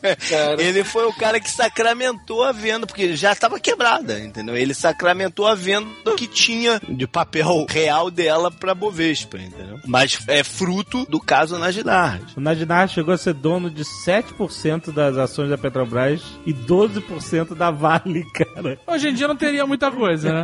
Ele 0.59 0.83
foi 0.83 1.05
o 1.05 1.13
cara 1.13 1.39
que 1.39 1.49
sacramentou 1.49 2.43
a 2.43 2.51
venda, 2.51 2.85
porque 2.85 3.15
já 3.15 3.31
estava 3.31 3.59
quebrada, 3.59 4.19
entendeu? 4.19 4.55
Ele 4.55 4.73
sacramentou 4.73 5.47
a 5.47 5.55
venda 5.55 5.87
que 6.17 6.27
tinha 6.27 6.79
de 6.87 7.07
papel 7.07 7.65
real 7.69 8.09
dela 8.11 8.51
pra 8.51 8.75
Bovespa, 8.75 9.37
entendeu? 9.37 9.79
Mas 9.85 10.19
é 10.27 10.43
fruto 10.43 11.05
do 11.09 11.19
caso 11.19 11.57
Naginar. 11.57 12.19
O 12.35 12.41
Nadinar 12.41 12.87
chegou 12.89 13.13
a 13.13 13.17
ser 13.17 13.33
dono 13.33 13.69
de 13.69 13.83
7% 13.83 14.91
das 14.91 15.17
ações 15.17 15.49
da 15.49 15.57
Petrobras 15.57 16.21
e 16.45 16.53
12% 16.53 17.55
da 17.55 17.71
Vale, 17.71 18.23
cara. 18.33 18.79
Hoje 18.87 19.09
em 19.09 19.13
dia 19.13 19.27
não 19.27 19.35
teria 19.35 19.65
muita 19.65 19.91
coisa, 19.91 20.31
né? 20.31 20.43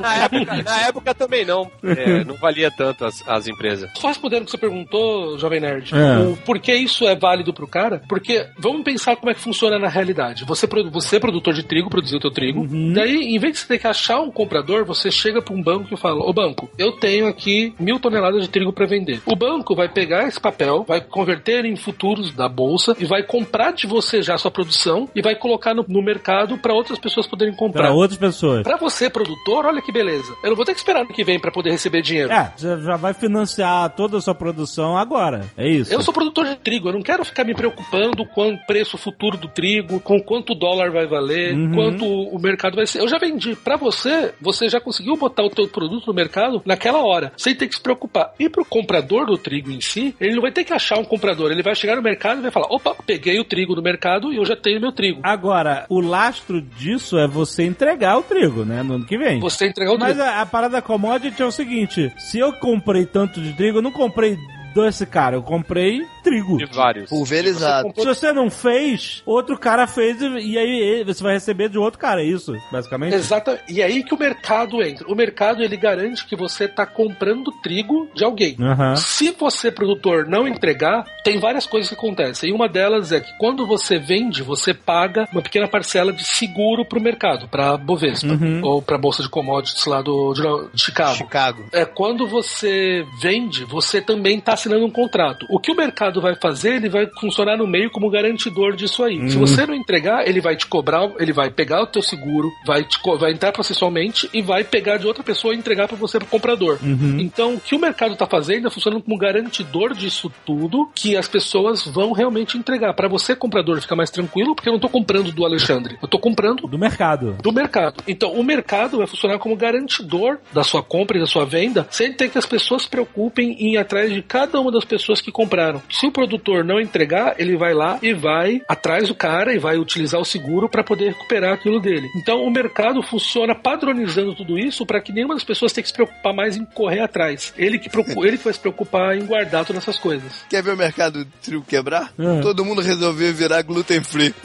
Na 0.00 0.14
época, 0.24 0.62
na 0.62 0.80
época 0.86 1.14
também 1.14 1.44
não. 1.44 1.70
É, 1.82 2.24
não 2.24 2.34
valia 2.36 2.70
tanto 2.70 3.04
as, 3.04 3.22
as 3.26 3.46
empresas. 3.48 3.90
Só 3.96 4.08
respondendo 4.08 4.42
o 4.42 4.44
que 4.44 4.50
você 4.50 4.58
perguntou, 4.58 5.38
Jovem 5.38 5.60
Nerd, 5.60 5.92
É. 5.94 6.18
o 6.18 6.36
porquê 6.38 6.74
isso 6.74 7.06
é 7.06 7.16
válido 7.16 7.52
pro 7.52 7.66
cara? 7.66 8.02
Porque 8.08 8.27
vamos 8.58 8.82
pensar 8.82 9.16
como 9.16 9.30
é 9.30 9.34
que 9.34 9.40
funciona 9.40 9.78
na 9.78 9.88
realidade. 9.88 10.44
Você, 10.44 10.66
você 10.90 11.16
é 11.16 11.20
produtor 11.20 11.54
de 11.54 11.62
trigo, 11.62 11.90
produziu 11.90 12.18
o 12.18 12.20
teu 12.20 12.30
trigo. 12.30 12.66
Daí, 12.94 13.34
em 13.34 13.38
vez 13.38 13.54
de 13.54 13.58
você 13.60 13.68
ter 13.68 13.78
que 13.78 13.86
achar 13.86 14.20
um 14.20 14.30
comprador, 14.30 14.84
você 14.84 15.10
chega 15.10 15.42
pra 15.42 15.54
um 15.54 15.62
banco 15.62 15.92
e 15.92 15.96
fala: 15.96 16.20
Ô 16.20 16.32
banco, 16.32 16.70
eu 16.78 16.92
tenho 16.92 17.26
aqui 17.26 17.74
mil 17.78 17.98
toneladas 17.98 18.42
de 18.42 18.48
trigo 18.48 18.72
para 18.72 18.86
vender. 18.86 19.20
O 19.26 19.36
banco 19.36 19.74
vai 19.74 19.88
pegar 19.88 20.26
esse 20.26 20.40
papel, 20.40 20.84
vai 20.86 21.00
converter 21.00 21.64
em 21.64 21.76
futuros 21.76 22.32
da 22.32 22.48
bolsa 22.48 22.96
e 22.98 23.04
vai 23.04 23.22
comprar 23.22 23.72
de 23.72 23.86
você 23.86 24.22
já 24.22 24.34
a 24.34 24.38
sua 24.38 24.50
produção 24.50 25.08
e 25.14 25.22
vai 25.22 25.34
colocar 25.34 25.74
no, 25.74 25.84
no 25.88 26.02
mercado 26.02 26.58
para 26.58 26.74
outras 26.74 26.98
pessoas 26.98 27.26
poderem 27.26 27.54
comprar. 27.54 27.84
Pra 27.84 27.92
outras 27.92 28.18
pessoas. 28.18 28.62
Pra 28.62 28.76
você, 28.76 29.08
produtor, 29.10 29.66
olha 29.66 29.82
que 29.82 29.92
beleza. 29.92 30.34
Eu 30.42 30.50
não 30.50 30.56
vou 30.56 30.64
ter 30.64 30.72
que 30.72 30.78
esperar 30.78 31.00
ano 31.00 31.12
que 31.12 31.24
vem 31.24 31.40
pra 31.40 31.50
poder 31.50 31.70
receber 31.70 32.02
dinheiro. 32.02 32.32
É, 32.32 32.52
já 32.56 32.96
vai 32.96 33.14
financiar 33.14 33.90
toda 33.90 34.18
a 34.18 34.20
sua 34.20 34.34
produção 34.34 34.96
agora. 34.96 35.44
É 35.56 35.68
isso. 35.68 35.92
Eu 35.92 36.02
sou 36.02 36.12
produtor 36.12 36.46
de 36.46 36.56
trigo, 36.56 36.88
eu 36.88 36.92
não 36.92 37.02
quero 37.02 37.24
ficar 37.24 37.44
me 37.44 37.54
preocupando 37.54 38.17
com 38.26 38.52
o 38.52 38.58
preço 38.66 38.96
futuro 38.98 39.36
do 39.36 39.48
trigo, 39.48 40.00
com 40.00 40.20
quanto 40.20 40.52
o 40.52 40.54
dólar 40.54 40.90
vai 40.90 41.06
valer, 41.06 41.54
Uhum. 41.54 41.74
quanto 41.74 42.04
o 42.04 42.38
mercado 42.38 42.76
vai 42.76 42.86
ser. 42.86 43.00
Eu 43.00 43.08
já 43.08 43.18
vendi. 43.18 43.54
Pra 43.56 43.76
você, 43.76 44.32
você 44.40 44.68
já 44.68 44.80
conseguiu 44.80 45.16
botar 45.16 45.42
o 45.44 45.50
teu 45.50 45.68
produto 45.68 46.06
no 46.06 46.14
mercado 46.14 46.62
naquela 46.64 47.02
hora, 47.04 47.32
sem 47.36 47.54
ter 47.54 47.68
que 47.68 47.74
se 47.74 47.80
preocupar. 47.80 48.32
E 48.38 48.48
pro 48.48 48.64
comprador 48.64 49.26
do 49.26 49.36
trigo 49.38 49.70
em 49.70 49.80
si, 49.80 50.14
ele 50.20 50.34
não 50.34 50.42
vai 50.42 50.52
ter 50.52 50.64
que 50.64 50.72
achar 50.72 50.98
um 50.98 51.04
comprador, 51.04 51.50
ele 51.50 51.62
vai 51.62 51.74
chegar 51.74 51.96
no 51.96 52.02
mercado 52.02 52.38
e 52.38 52.42
vai 52.42 52.50
falar: 52.50 52.66
opa, 52.70 52.94
peguei 53.06 53.38
o 53.40 53.44
trigo 53.44 53.74
no 53.74 53.82
mercado 53.82 54.32
e 54.32 54.36
eu 54.36 54.44
já 54.44 54.56
tenho 54.56 54.80
meu 54.80 54.92
trigo. 54.92 55.20
Agora, 55.22 55.86
o 55.88 56.00
lastro 56.00 56.60
disso 56.60 57.18
é 57.18 57.26
você 57.26 57.64
entregar 57.64 58.18
o 58.18 58.22
trigo, 58.22 58.64
né? 58.64 58.82
No 58.82 58.94
ano 58.94 59.06
que 59.06 59.16
vem. 59.18 59.38
Você 59.40 59.66
entregar 59.68 59.92
o 59.92 59.98
Mas 59.98 60.14
trigo. 60.16 60.22
a, 60.28 60.40
a 60.42 60.46
parada 60.46 60.80
commodity 60.82 61.40
é 61.42 61.46
o 61.46 61.50
seguinte: 61.52 62.12
se 62.18 62.38
eu 62.38 62.52
comprei 62.54 63.06
tanto 63.06 63.40
de 63.40 63.52
trigo, 63.54 63.78
eu 63.78 63.82
não 63.82 63.92
comprei 63.92 64.36
desse 64.74 65.06
cara, 65.06 65.36
eu 65.36 65.42
comprei 65.42 66.02
trigo. 66.22 66.58
De 66.58 66.66
vários. 66.66 67.08
Pulverizado. 67.10 67.92
Se 67.96 68.04
você 68.04 68.32
não 68.32 68.50
fez, 68.50 69.22
outro 69.24 69.58
cara 69.58 69.86
fez 69.86 70.20
e 70.20 70.58
aí 70.58 71.04
você 71.04 71.22
vai 71.22 71.34
receber 71.34 71.68
de 71.68 71.78
outro 71.78 71.98
cara, 71.98 72.20
é 72.22 72.24
isso, 72.24 72.52
basicamente? 72.70 73.14
Exato. 73.14 73.56
E 73.68 73.80
é 73.80 73.84
aí 73.84 74.02
que 74.02 74.14
o 74.14 74.18
mercado 74.18 74.82
entra. 74.82 75.06
O 75.08 75.14
mercado 75.14 75.62
ele 75.62 75.76
garante 75.76 76.26
que 76.26 76.36
você 76.36 76.64
está 76.64 76.84
comprando 76.86 77.50
trigo 77.62 78.08
de 78.14 78.24
alguém. 78.24 78.56
Aham. 78.60 78.96
Se 78.96 79.30
você, 79.30 79.70
produtor, 79.70 80.26
não 80.26 80.46
entregar, 80.46 81.04
tem 81.24 81.38
várias 81.38 81.66
coisas 81.66 81.88
que 81.88 81.94
acontecem. 81.94 82.50
E 82.50 82.52
uma 82.52 82.68
delas 82.68 83.12
é 83.12 83.20
que 83.20 83.30
quando 83.38 83.66
você 83.66 83.98
vende, 83.98 84.42
você 84.42 84.74
paga 84.74 85.26
uma 85.32 85.42
pequena 85.42 85.68
parcela 85.68 86.12
de 86.12 86.24
seguro 86.24 86.84
para 86.84 86.98
o 86.98 87.02
mercado, 87.02 87.48
para 87.48 87.76
Bovespa, 87.76 88.28
Uhum. 88.28 88.60
ou 88.62 88.82
para 88.82 88.98
Bolsa 88.98 89.22
de 89.22 89.28
Commodities 89.28 89.84
lá 89.86 90.02
do, 90.02 90.32
de, 90.34 90.42
de 90.74 90.82
Chicago. 90.82 91.14
Chicago. 91.14 91.64
É, 91.72 91.84
quando 91.84 92.26
você 92.26 93.04
vende, 93.20 93.64
você 93.64 94.00
também 94.00 94.38
está 94.38 94.56
assinando 94.68 94.84
um 94.84 94.90
contrato. 94.90 95.46
O 95.48 95.58
que 95.58 95.72
o 95.72 95.76
mercado 95.76 96.20
vai 96.20 96.34
fazer, 96.34 96.76
ele 96.76 96.88
vai 96.88 97.08
funcionar 97.20 97.56
no 97.56 97.66
meio 97.66 97.90
como 97.90 98.10
garantidor 98.10 98.76
disso 98.76 99.02
aí. 99.02 99.30
Se 99.30 99.36
você 99.36 99.66
não 99.66 99.74
entregar, 99.74 100.28
ele 100.28 100.40
vai 100.40 100.56
te 100.56 100.66
cobrar, 100.66 101.10
ele 101.18 101.32
vai 101.32 101.50
pegar 101.50 101.82
o 101.82 101.86
teu 101.86 102.02
seguro, 102.02 102.50
vai, 102.66 102.84
te 102.84 102.98
vai 103.18 103.32
entrar 103.32 103.52
processualmente 103.52 104.28
e 104.32 104.42
vai 104.42 104.62
pegar 104.62 104.98
de 104.98 105.06
outra 105.06 105.24
pessoa 105.24 105.54
e 105.54 105.58
entregar 105.58 105.88
para 105.88 105.96
você, 105.96 106.18
pro 106.18 106.28
comprador. 106.28 106.78
Então, 107.18 107.54
o 107.54 107.60
que 107.60 107.74
o 107.74 107.78
mercado 107.78 108.12
está 108.12 108.26
fazendo 108.26 108.66
é 108.68 108.70
funcionando 108.70 109.02
como 109.02 109.16
garantidor 109.18 109.94
disso 109.94 110.30
tudo, 110.44 110.90
que 110.94 111.16
as 111.16 111.26
pessoas 111.26 111.86
vão 111.86 112.12
realmente 112.12 112.58
entregar. 112.58 112.92
Para 112.92 113.08
você, 113.08 113.34
comprador, 113.34 113.80
ficar 113.80 113.96
mais 113.96 114.10
tranquilo, 114.10 114.54
porque 114.54 114.68
eu 114.68 114.72
não 114.72 114.78
estou 114.78 114.90
comprando 114.90 115.32
do 115.32 115.44
Alexandre, 115.44 115.96
eu 116.00 116.04
estou 116.04 116.20
comprando 116.20 116.66
Do 116.68 116.78
mercado. 116.78 117.36
do 117.42 117.52
mercado. 117.52 118.02
Então, 118.06 118.32
o 118.32 118.44
mercado 118.44 118.98
vai 118.98 119.06
funcionar 119.06 119.38
como 119.38 119.56
garantidor 119.56 120.38
da 120.52 120.62
sua 120.62 120.82
compra 120.82 121.16
e 121.16 121.20
da 121.20 121.26
sua 121.26 121.44
venda, 121.44 121.86
sem 121.90 122.12
ter 122.12 122.28
que 122.28 122.38
as 122.38 122.46
pessoas 122.46 122.82
se 122.82 122.88
preocupem 122.88 123.52
em 123.52 123.74
ir 123.74 123.78
atrás 123.78 124.12
de 124.12 124.22
cada 124.22 124.47
uma 124.56 124.72
das 124.72 124.84
pessoas 124.84 125.20
que 125.20 125.30
compraram. 125.32 125.82
Se 125.90 126.06
o 126.06 126.12
produtor 126.12 126.64
não 126.64 126.80
entregar, 126.80 127.34
ele 127.38 127.56
vai 127.56 127.74
lá 127.74 127.98
e 128.02 128.12
vai 128.14 128.62
atrás 128.68 129.08
do 129.08 129.14
cara 129.14 129.52
e 129.54 129.58
vai 129.58 129.76
utilizar 129.78 130.20
o 130.20 130.24
seguro 130.24 130.68
para 130.68 130.82
poder 130.84 131.08
recuperar 131.08 131.52
aquilo 131.54 131.80
dele. 131.80 132.08
Então, 132.16 132.42
o 132.42 132.50
mercado 132.50 133.02
funciona 133.02 133.54
padronizando 133.54 134.34
tudo 134.34 134.58
isso 134.58 134.86
para 134.86 135.00
que 135.00 135.12
nenhuma 135.12 135.34
das 135.34 135.44
pessoas 135.44 135.72
tenha 135.72 135.82
que 135.82 135.88
se 135.88 135.94
preocupar 135.94 136.32
mais 136.34 136.56
em 136.56 136.64
correr 136.64 137.00
atrás. 137.00 137.52
Ele 137.56 137.78
que, 137.78 137.88
procu- 137.90 138.24
ele 138.24 138.38
que 138.38 138.44
vai 138.44 138.52
se 138.52 138.60
preocupar 138.60 139.16
em 139.16 139.24
guardar 139.26 139.64
todas 139.64 139.82
essas 139.82 139.98
coisas. 139.98 140.44
Quer 140.48 140.62
ver 140.62 140.72
o 140.74 140.76
mercado 140.76 141.24
do 141.24 141.30
trigo 141.42 141.64
quebrar? 141.64 142.12
Hum. 142.18 142.40
Todo 142.40 142.64
mundo 142.64 142.80
resolveu 142.80 143.32
virar 143.34 143.62
gluten 143.62 144.02
free. 144.02 144.34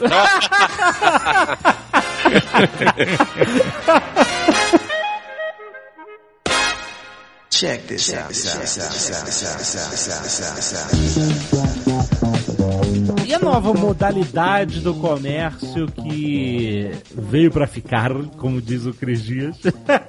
E 13.26 13.32
a 13.32 13.38
nova 13.38 13.72
modalidade 13.72 14.80
do 14.80 14.94
comércio 14.94 15.86
que 15.86 16.90
veio 17.14 17.50
pra 17.50 17.66
ficar, 17.66 18.12
como 18.36 18.60
diz 18.60 18.84
o 18.86 18.92
Cris 18.92 19.22
Dias? 19.22 19.56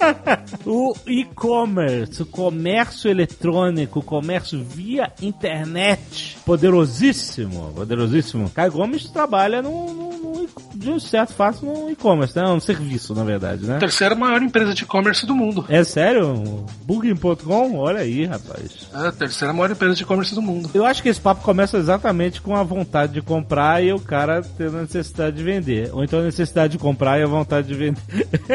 o 0.65 0.93
e-commerce, 1.07 2.21
o 2.21 2.25
comércio 2.25 3.09
eletrônico, 3.09 3.99
o 3.99 4.03
comércio 4.03 4.63
via 4.63 5.11
internet. 5.21 6.37
Poderosíssimo, 6.45 7.71
poderosíssimo. 7.75 8.49
Caio 8.49 8.71
Gomes 8.71 9.09
trabalha 9.09 9.61
num, 9.61 9.93
num- 9.93 10.17
num- 10.17 10.47
de 10.85 10.91
um 10.91 10.99
certo 10.99 11.33
fácil 11.33 11.65
no 11.65 11.89
e-commerce, 11.89 12.35
né? 12.35 12.45
Um 12.47 12.59
serviço, 12.59 13.13
na 13.15 13.23
verdade, 13.23 13.65
né? 13.65 13.79
Terceira 13.79 14.13
maior 14.13 14.41
empresa 14.41 14.73
de 14.73 14.83
e-commerce 14.83 15.25
do 15.25 15.35
mundo. 15.35 15.65
É 15.67 15.83
sério? 15.83 16.65
Booking.com? 16.83 17.77
Olha 17.77 18.01
aí, 18.01 18.25
rapaz. 18.25 18.87
É 18.93 19.07
a 19.07 19.11
terceira 19.11 19.51
maior 19.51 19.71
empresa 19.71 19.95
de 19.95 20.03
e-commerce 20.03 20.35
do 20.35 20.41
mundo. 20.41 20.69
Eu 20.73 20.85
acho 20.85 21.01
que 21.01 21.09
esse 21.09 21.19
papo 21.19 21.41
começa 21.41 21.77
exatamente 21.77 22.39
com 22.39 22.55
a 22.55 22.63
vontade 22.63 23.13
de 23.13 23.21
comprar 23.21 23.83
e 23.83 23.91
o 23.91 23.99
cara 23.99 24.41
tendo 24.57 24.77
a 24.77 24.81
necessidade 24.81 25.35
de 25.35 25.43
vender. 25.43 25.89
Ou 25.91 26.03
então 26.03 26.19
a 26.19 26.23
necessidade 26.23 26.73
de 26.73 26.77
comprar 26.77 27.19
e 27.19 27.23
a 27.23 27.27
vontade 27.27 27.67
de 27.67 27.73
vender. 27.73 28.01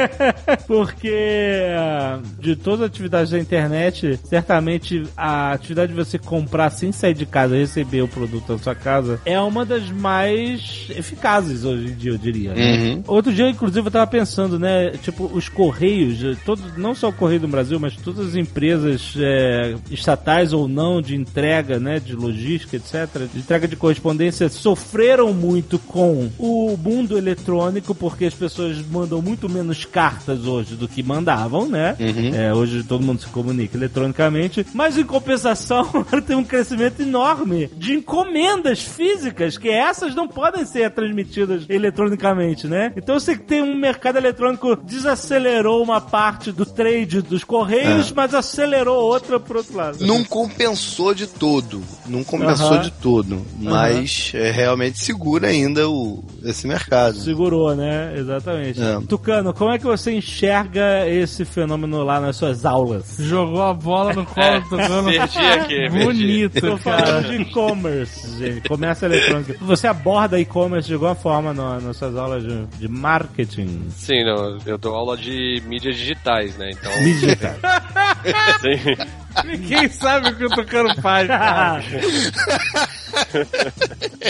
Porque 0.66 1.66
ah, 1.76 2.20
de 2.38 2.54
todas 2.54 2.82
as 2.82 2.86
atividades 2.86 3.32
da 3.32 3.38
internet, 3.38 4.20
certamente 4.24 5.02
a 5.16 5.52
atividade 5.52 5.92
de 5.92 5.98
você 5.98 6.18
comprar 6.18 6.70
sem 6.70 6.92
sair 6.92 7.14
de 7.14 7.26
casa 7.26 7.56
e 7.56 7.60
receber 7.60 8.02
o 8.02 8.08
produto 8.08 8.52
na 8.52 8.58
sua 8.58 8.74
casa 8.74 9.20
é 9.24 9.40
uma 9.40 9.64
das 9.64 9.90
mais 9.90 10.86
eficazes 10.90 11.64
hoje 11.64 11.88
em 11.88 11.94
dia, 11.94 12.19
diria. 12.20 12.54
né? 12.54 13.02
Outro 13.06 13.32
dia, 13.32 13.48
inclusive, 13.48 13.86
eu 13.86 13.90
tava 13.90 14.06
pensando, 14.06 14.58
né? 14.58 14.90
Tipo, 15.02 15.30
os 15.32 15.48
Correios, 15.48 16.22
eh, 16.22 16.36
todos, 16.44 16.76
não 16.76 16.94
só 16.94 17.08
o 17.08 17.12
Correio 17.12 17.40
do 17.40 17.48
Brasil, 17.48 17.78
mas 17.80 17.96
todas 17.96 18.28
as 18.28 18.34
empresas 18.34 19.14
eh, 19.16 19.74
estatais 19.90 20.52
ou 20.52 20.68
não 20.68 21.00
de 21.00 21.16
entrega, 21.16 21.78
né? 21.78 21.98
De 21.98 22.14
logística, 22.14 22.76
etc., 22.76 23.26
de 23.32 23.40
entrega 23.40 23.66
de 23.66 23.76
correspondência, 23.76 24.48
sofreram 24.48 25.32
muito 25.32 25.78
com 25.78 26.30
o 26.38 26.76
mundo 26.76 27.16
eletrônico, 27.16 27.94
porque 27.94 28.26
as 28.26 28.34
pessoas 28.34 28.80
mandam 28.86 29.22
muito 29.22 29.48
menos 29.48 29.84
cartas 29.84 30.46
hoje 30.46 30.74
do 30.74 30.86
que 30.86 31.02
mandavam, 31.02 31.68
né? 31.68 31.96
É, 32.34 32.52
hoje 32.54 32.82
todo 32.84 33.04
mundo 33.04 33.20
se 33.20 33.28
comunica 33.28 33.76
eletronicamente, 33.76 34.66
mas 34.74 34.98
em 34.98 35.04
compensação 35.04 35.84
tem 36.26 36.36
um 36.36 36.44
crescimento 36.44 37.00
enorme 37.02 37.70
de 37.76 37.94
encomendas 37.94 38.82
físicas, 38.82 39.56
que 39.56 39.68
essas 39.68 40.14
não 40.14 40.28
podem 40.28 40.64
ser 40.64 40.90
transmitidas 40.90 41.64
eletronicamente 41.68 42.09
eletronicamente, 42.10 42.66
né? 42.66 42.92
Então 42.96 43.18
você 43.18 43.36
tem 43.36 43.62
um 43.62 43.74
mercado 43.76 44.16
eletrônico 44.16 44.76
desacelerou 44.76 45.82
uma 45.82 46.00
parte 46.00 46.50
do 46.52 46.66
trade 46.66 47.22
dos 47.22 47.44
correios, 47.44 48.12
mas 48.12 48.34
acelerou 48.34 48.96
outra 49.02 49.38
pro 49.38 49.58
outro 49.58 49.76
lado. 49.76 50.04
Não 50.06 50.24
compensou 50.24 51.14
de 51.14 51.26
todo. 51.26 51.82
Não 52.06 52.24
compensou 52.24 52.72
Aham. 52.74 52.82
de 52.82 52.90
todo. 52.92 53.40
Mas 53.58 54.32
é, 54.34 54.50
realmente 54.50 54.98
segura 54.98 55.48
ainda 55.48 55.88
o, 55.88 56.22
esse 56.44 56.66
mercado. 56.66 57.16
Segurou, 57.16 57.74
né? 57.74 58.14
Exatamente. 58.16 58.80
É. 58.82 58.98
Tucano, 59.08 59.52
como 59.54 59.70
é 59.72 59.78
que 59.78 59.84
você 59.84 60.12
enxerga 60.12 61.06
esse 61.08 61.44
fenômeno 61.44 62.02
lá 62.02 62.20
nas 62.20 62.36
suas 62.36 62.64
aulas? 62.64 63.16
Jogou 63.18 63.62
a 63.62 63.72
bola 63.74 64.12
no 64.12 64.24
colo 64.26 64.60
do 64.68 64.76
Gano. 64.76 65.10
Perdi 65.10 65.38
aqui. 65.38 65.88
Bonito, 65.90 66.60
cara. 66.78 66.78
falando 66.78 67.28
de 67.28 67.42
e-commerce, 67.42 68.38
gente. 68.38 68.68
Comércio 68.68 69.06
eletrônico. 69.06 69.64
Você 69.64 69.86
aborda 69.86 70.38
e-commerce 70.40 70.88
de 70.88 70.94
alguma 70.94 71.14
forma 71.14 71.52
no- 71.52 71.80
nas 71.80 71.96
suas 72.00 72.16
aulas 72.16 72.42
de, 72.42 72.66
de 72.78 72.88
marketing? 72.88 73.90
Sim, 73.90 74.24
não, 74.24 74.58
eu 74.64 74.78
dou 74.78 74.94
aula 74.94 75.18
de 75.18 75.62
mídias 75.66 75.96
digitais, 75.96 76.56
né? 76.56 76.70
Então, 76.72 76.90
Digital. 77.02 77.54
sim. 78.62 78.96
Ninguém 79.44 79.88
sabe 79.90 80.30
o 80.30 80.36
que 80.36 80.46
o 80.46 80.48
Tucano 80.48 80.94
faz, 81.00 81.28
cara. 81.28 81.84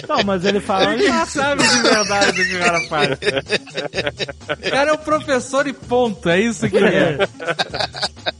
Não, 0.09 0.25
mas 0.25 0.45
ele 0.45 0.61
fala. 0.61 0.91
Ninguém 0.91 1.27
sabe 1.27 1.63
de 1.63 1.83
verdade 1.83 2.43
o 2.43 2.45
que 2.45 2.57
o 2.57 2.59
cara 2.59 2.81
faz. 2.89 3.19
O 4.51 4.71
cara 4.71 4.91
é 4.91 4.93
um 4.93 4.99
professor 4.99 5.67
e 5.67 5.73
ponto, 5.73 6.29
é 6.29 6.41
isso 6.41 6.69
que 6.69 6.77
ele 6.77 6.95
é. 6.95 7.19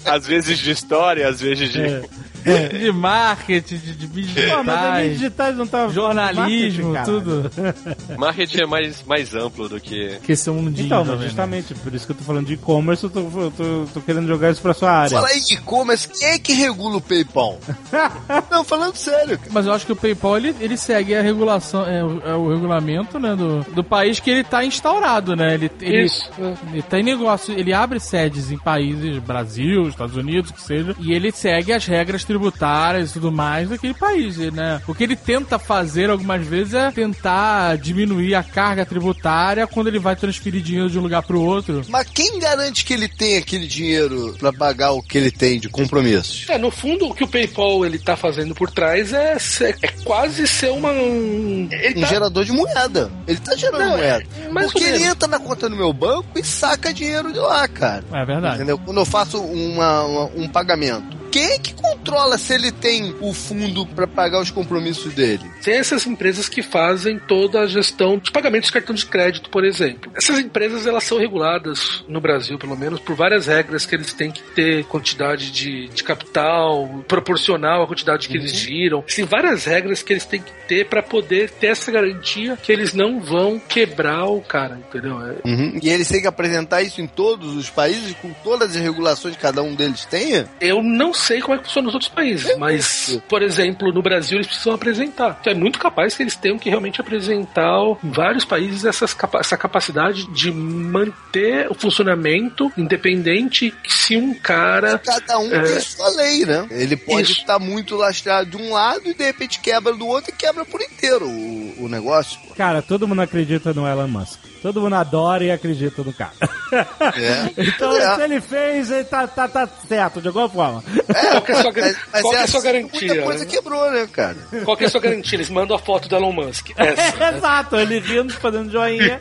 às 0.05 0.27
vezes 0.27 0.59
de 0.59 0.73
história, 0.73 1.28
às 1.28 1.40
vezes 1.40 1.73
de. 1.73 1.82
É. 1.82 2.02
De 2.70 2.92
marketing, 2.92 3.76
de, 3.76 3.94
de 3.94 4.08
mídias 4.08 4.64
mas 4.64 5.12
digitais, 5.12 5.56
não 5.56 5.66
tá. 5.66 5.88
jornalismo, 5.88 6.92
marketing, 6.92 7.20
tudo. 7.20 7.50
Marketing 8.18 8.62
é 8.62 8.66
mais, 8.66 9.02
mais 9.04 9.34
amplo 9.34 9.68
do 9.68 9.80
que. 9.80 10.18
Que 10.22 10.32
esse 10.32 10.50
mundinho, 10.50 10.86
Então, 10.86 10.98
mas 10.98 11.06
jovem, 11.06 11.20
né? 11.20 11.26
justamente 11.26 11.74
por 11.74 11.94
isso 11.94 12.06
que 12.06 12.12
eu 12.12 12.16
tô 12.16 12.24
falando 12.24 12.46
de 12.46 12.54
e-commerce, 12.54 13.04
eu 13.04 13.10
tô, 13.10 13.20
eu 13.20 13.52
tô, 13.56 13.86
tô 13.94 14.00
querendo 14.00 14.26
jogar 14.26 14.50
isso 14.50 14.62
pra 14.62 14.74
sua 14.74 14.90
área. 14.90 15.10
Fala 15.16 15.28
aí, 15.28 15.40
e-commerce, 15.50 16.08
quem 16.08 16.28
é 16.28 16.38
que 16.38 16.52
regula 16.52 16.96
o 16.96 17.00
PayPal? 17.00 17.58
Não, 18.50 18.64
falando 18.64 18.96
sério, 18.96 19.38
cara. 19.38 19.50
Mas 19.52 19.66
eu 19.66 19.72
acho 19.72 19.86
que 19.86 19.92
o 19.92 19.96
PayPal 19.96 20.36
ele, 20.36 20.54
ele 20.60 20.76
segue 20.76 21.14
a 21.14 21.22
regulação, 21.22 21.86
é, 21.86 22.04
o, 22.04 22.20
é 22.24 22.34
o 22.34 22.52
regulamento 22.52 23.18
né, 23.18 23.34
do, 23.34 23.60
do 23.74 23.84
país 23.84 24.20
que 24.20 24.30
ele 24.30 24.44
tá 24.44 24.64
instaurado, 24.64 25.34
né? 25.36 25.54
Ele, 25.54 25.70
ele, 25.80 26.04
Isso. 26.04 26.30
ele 26.72 26.82
tem 26.82 27.02
negócio, 27.02 27.54
ele 27.58 27.72
abre 27.72 28.00
sedes 28.00 28.50
em 28.50 28.58
países, 28.58 29.18
Brasil, 29.18 29.88
Estados 29.88 30.16
Unidos, 30.16 30.50
que 30.50 30.60
seja, 30.62 30.94
e 30.98 31.12
ele 31.12 31.30
segue 31.32 31.72
as 31.72 31.86
regras 31.86 32.24
tributárias 32.31 33.11
e 33.11 33.12
tudo 33.15 33.32
mais 33.32 33.69
daquele 33.69 33.93
país, 33.94 34.36
né? 34.36 34.81
O 34.86 34.94
que 34.94 35.02
ele 35.02 35.16
tenta 35.16 35.59
fazer 35.59 36.09
algumas 36.11 36.47
vezes 36.47 36.74
é 36.74 36.90
tentar 36.93 37.77
diminuir 37.77 38.35
a 38.36 38.43
carga 38.43 38.86
tributária 38.86 39.66
quando 39.66 39.89
ele 39.89 39.98
vai 39.98 40.15
transferir 40.15 40.62
dinheiro 40.62 40.89
de 40.89 40.98
um 40.98 41.02
lugar 41.02 41.23
pro 41.23 41.40
outro. 41.43 41.82
Mas 41.89 42.07
quem 42.09 42.39
garante 42.39 42.85
que 42.85 42.94
ele 42.94 43.09
tem 43.09 43.36
aquele 43.36 43.66
dinheiro 43.66 44.35
pra 44.39 44.52
pagar 44.52 44.93
o 44.93 45.02
que 45.02 45.19
ele 45.19 45.31
tem 45.31 45.59
de 45.59 45.69
compromissos? 45.69 46.48
É, 46.48 46.57
no 46.57 46.70
fundo, 46.70 47.09
o 47.09 47.15
que 47.15 47.24
o 47.24 47.28
PayPal 47.28 47.85
ele 47.85 47.98
tá 47.98 48.16
fazendo 48.16 48.55
por 48.55 48.70
trás 48.70 49.12
é, 49.12 49.39
ser- 49.39 49.77
é 49.82 49.89
quase 50.05 50.47
ser 50.47 50.70
uma. 50.70 50.90
um- 50.90 51.69
Ele 51.73 51.98
Um 51.98 52.01
tá, 52.02 52.07
gerador 52.07 52.44
de 52.44 52.52
moeda. 52.52 53.11
Ele 53.27 53.39
tá 53.39 53.57
gerando 53.57 53.81
Não, 53.81 53.94
é, 53.98 54.12
moeda. 54.12 54.27
mais 54.52 54.73
Porque 54.73 54.85
ele 54.85 55.02
entra 55.05 55.27
na 55.28 55.39
conta 55.40 55.69
do 55.69 55.77
meu 55.77 55.93
banco 55.93 56.27
e 56.39 56.44
saca 56.44 56.93
dinheiro 56.94 57.32
de 57.32 57.39
lá, 57.39 57.66
cara. 57.66 58.05
É 58.12 58.24
verdade. 58.24 58.57
Entendeu? 58.57 58.78
Quando 58.78 58.98
eu 58.98 59.05
faço 59.05 59.39
uma- 59.40 60.02
uma- 60.05 60.31
um 60.36 60.48
pagamento. 60.48 61.19
Quem 61.31 61.44
é 61.52 61.59
que 61.59 61.74
controla 61.74 62.36
se 62.39 62.52
ele 62.55 62.73
tem 62.73 63.15
o 63.20 63.32
fundo 63.32 63.86
pra 63.86 64.07
pagar 64.07 64.40
os 64.40 64.51
compromissos 64.51 65.15
dele? 65.15 65.44
Tem 65.62 65.74
essas 65.78 66.07
empresas 66.07 66.48
que 66.48 66.62
fazem 66.62 67.19
toda 67.19 67.61
a 67.61 67.66
gestão 67.66 68.19
de 68.19 68.31
pagamentos 68.31 68.66
de 68.69 68.73
cartão 68.73 68.94
de 68.94 69.07
crédito, 69.07 69.48
por 69.51 69.65
exemplo. 69.65 70.11
Essas 70.16 70.39
empresas 70.39 70.86
elas 70.86 71.05
são 71.05 71.19
reguladas 71.19 72.05
no 72.09 72.20
Brasil, 72.20 72.59
pelo 72.59 72.77
menos, 72.77 73.01
por 73.01 73.15
várias 73.15 73.47
regras 73.47 73.86
que 73.86 73.94
eles 73.94 74.12
têm 74.12 74.31
que 74.31 74.43
ter 74.43 74.85
quantidade 74.85 75.51
de, 75.51 75.89
de 75.89 76.02
capital 76.02 77.05
proporcional 77.07 77.82
à 77.82 77.86
quantidade 77.86 78.28
que 78.28 78.36
eles 78.36 78.52
giram. 78.52 79.02
Tem 79.02 79.24
várias 79.24 79.65
regras 79.65 80.02
que 80.02 80.12
eles 80.12 80.24
têm 80.24 80.40
que 80.43 80.52
ter 80.66 80.86
para 80.89 81.02
poder 81.02 81.51
ter 81.51 81.69
essa 81.69 81.90
garantia 81.93 82.57
que 82.61 82.73
eles 82.73 82.93
não 82.94 83.20
vão 83.20 83.59
quebrar 83.59 84.24
o 84.27 84.40
cara, 84.40 84.77
entendeu? 84.77 85.20
É- 85.27 85.31
Uhum. 85.44 85.78
E 85.82 85.89
eles 85.89 86.09
têm 86.09 86.20
que 86.20 86.27
apresentar 86.27 86.82
isso 86.82 87.01
em 87.01 87.07
todos 87.07 87.57
os 87.57 87.70
países, 87.70 88.15
com 88.20 88.32
todas 88.44 88.70
as 88.77 88.82
regulações 88.82 89.35
que 89.36 89.40
cada 89.43 89.62
um 89.62 89.74
deles 89.74 90.05
tenha? 90.05 90.48
Eu 90.61 90.82
não 90.82 91.12
sei 91.20 91.40
como 91.40 91.55
é 91.55 91.59
que 91.59 91.64
funciona 91.64 91.86
nos 91.86 91.94
outros 91.94 92.10
países, 92.10 92.56
mas, 92.59 93.20
por 93.28 93.42
exemplo, 93.42 93.92
no 93.92 94.02
Brasil 94.02 94.38
eles 94.38 94.47
precisam 94.47 94.72
apresentar. 94.74 95.38
Então 95.40 95.52
é 95.52 95.56
muito 95.56 95.78
capaz 95.78 96.16
que 96.16 96.22
eles 96.22 96.36
tenham 96.36 96.59
que 96.59 96.68
realmente 96.68 97.01
apresentar 97.01 97.70
em 98.02 98.10
vários 98.10 98.44
países 98.44 98.84
essas 98.84 99.16
essa 99.38 99.56
capacidade 99.56 100.26
de 100.32 100.51
manter 100.51 101.70
o 101.70 101.74
funcionamento 101.74 102.72
independente 102.76 103.72
se 103.86 104.16
um 104.16 104.34
cara. 104.34 104.98
Cada 104.98 105.38
um 105.38 105.52
É. 105.55 105.62
tem 105.62 105.80
sua 105.80 106.09
lei, 106.16 106.44
né? 106.47 106.66
Ele 106.70 106.97
pode 106.97 107.30
Isso. 107.30 107.40
estar 107.40 107.59
muito 107.59 107.97
lastreado 107.97 108.51
de 108.51 108.56
um 108.56 108.72
lado 108.72 109.09
e 109.09 109.14
de 109.14 109.24
repente 109.24 109.60
quebra 109.60 109.92
do 109.94 110.06
outro 110.06 110.30
e 110.32 110.36
quebra 110.36 110.64
por 110.64 110.80
inteiro 110.80 111.26
o, 111.28 111.84
o 111.84 111.88
negócio. 111.88 112.38
Cara, 112.56 112.82
todo 112.82 113.06
mundo 113.06 113.22
acredita 113.22 113.72
no 113.72 113.86
Elon 113.86 114.09
Musk. 114.09 114.38
Todo 114.62 114.80
mundo 114.80 114.94
adora 114.94 115.42
e 115.44 115.50
acredita 115.50 116.02
no 116.02 116.12
cara. 116.12 116.32
É. 116.70 117.50
Então, 117.66 117.96
É. 117.96 118.14
se 118.14 118.22
ele 118.22 118.40
fez, 118.40 118.90
ele 118.92 119.02
tá, 119.02 119.26
tá, 119.26 119.48
tá 119.48 119.68
certo, 119.88 120.20
de 120.22 120.28
alguma 120.28 120.48
forma. 120.48 120.84
Qual 120.84 121.42
que 121.42 121.50
é 121.50 121.54
a 121.56 121.62
sua, 121.62 121.72
qual 121.72 122.30
que 122.30 122.36
é 122.36 122.42
a 122.42 122.46
sua 122.46 122.60
assim, 122.60 122.62
garantia? 122.62 123.08
Muita 123.08 123.22
coisa 123.24 123.44
né? 123.44 123.50
quebrou, 123.50 123.90
né, 123.90 124.08
cara? 124.12 124.36
Qual 124.64 124.76
que 124.76 124.84
é 124.84 124.86
a 124.86 124.90
sua 124.90 125.00
garantia? 125.00 125.36
Eles 125.36 125.50
mandam 125.50 125.74
a 125.74 125.80
foto 125.80 126.08
do 126.08 126.14
Elon 126.14 126.30
Musk. 126.32 126.70
Essa. 126.78 127.34
Exato, 127.36 127.76
ele 127.76 127.98
rindo, 127.98 128.32
fazendo 128.34 128.70
joinha. 128.70 129.20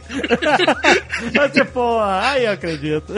Mas 1.34 1.52
você, 1.54 1.66
pô, 1.66 2.00
aí 2.02 2.46
eu 2.46 2.52
acredito. 2.52 3.14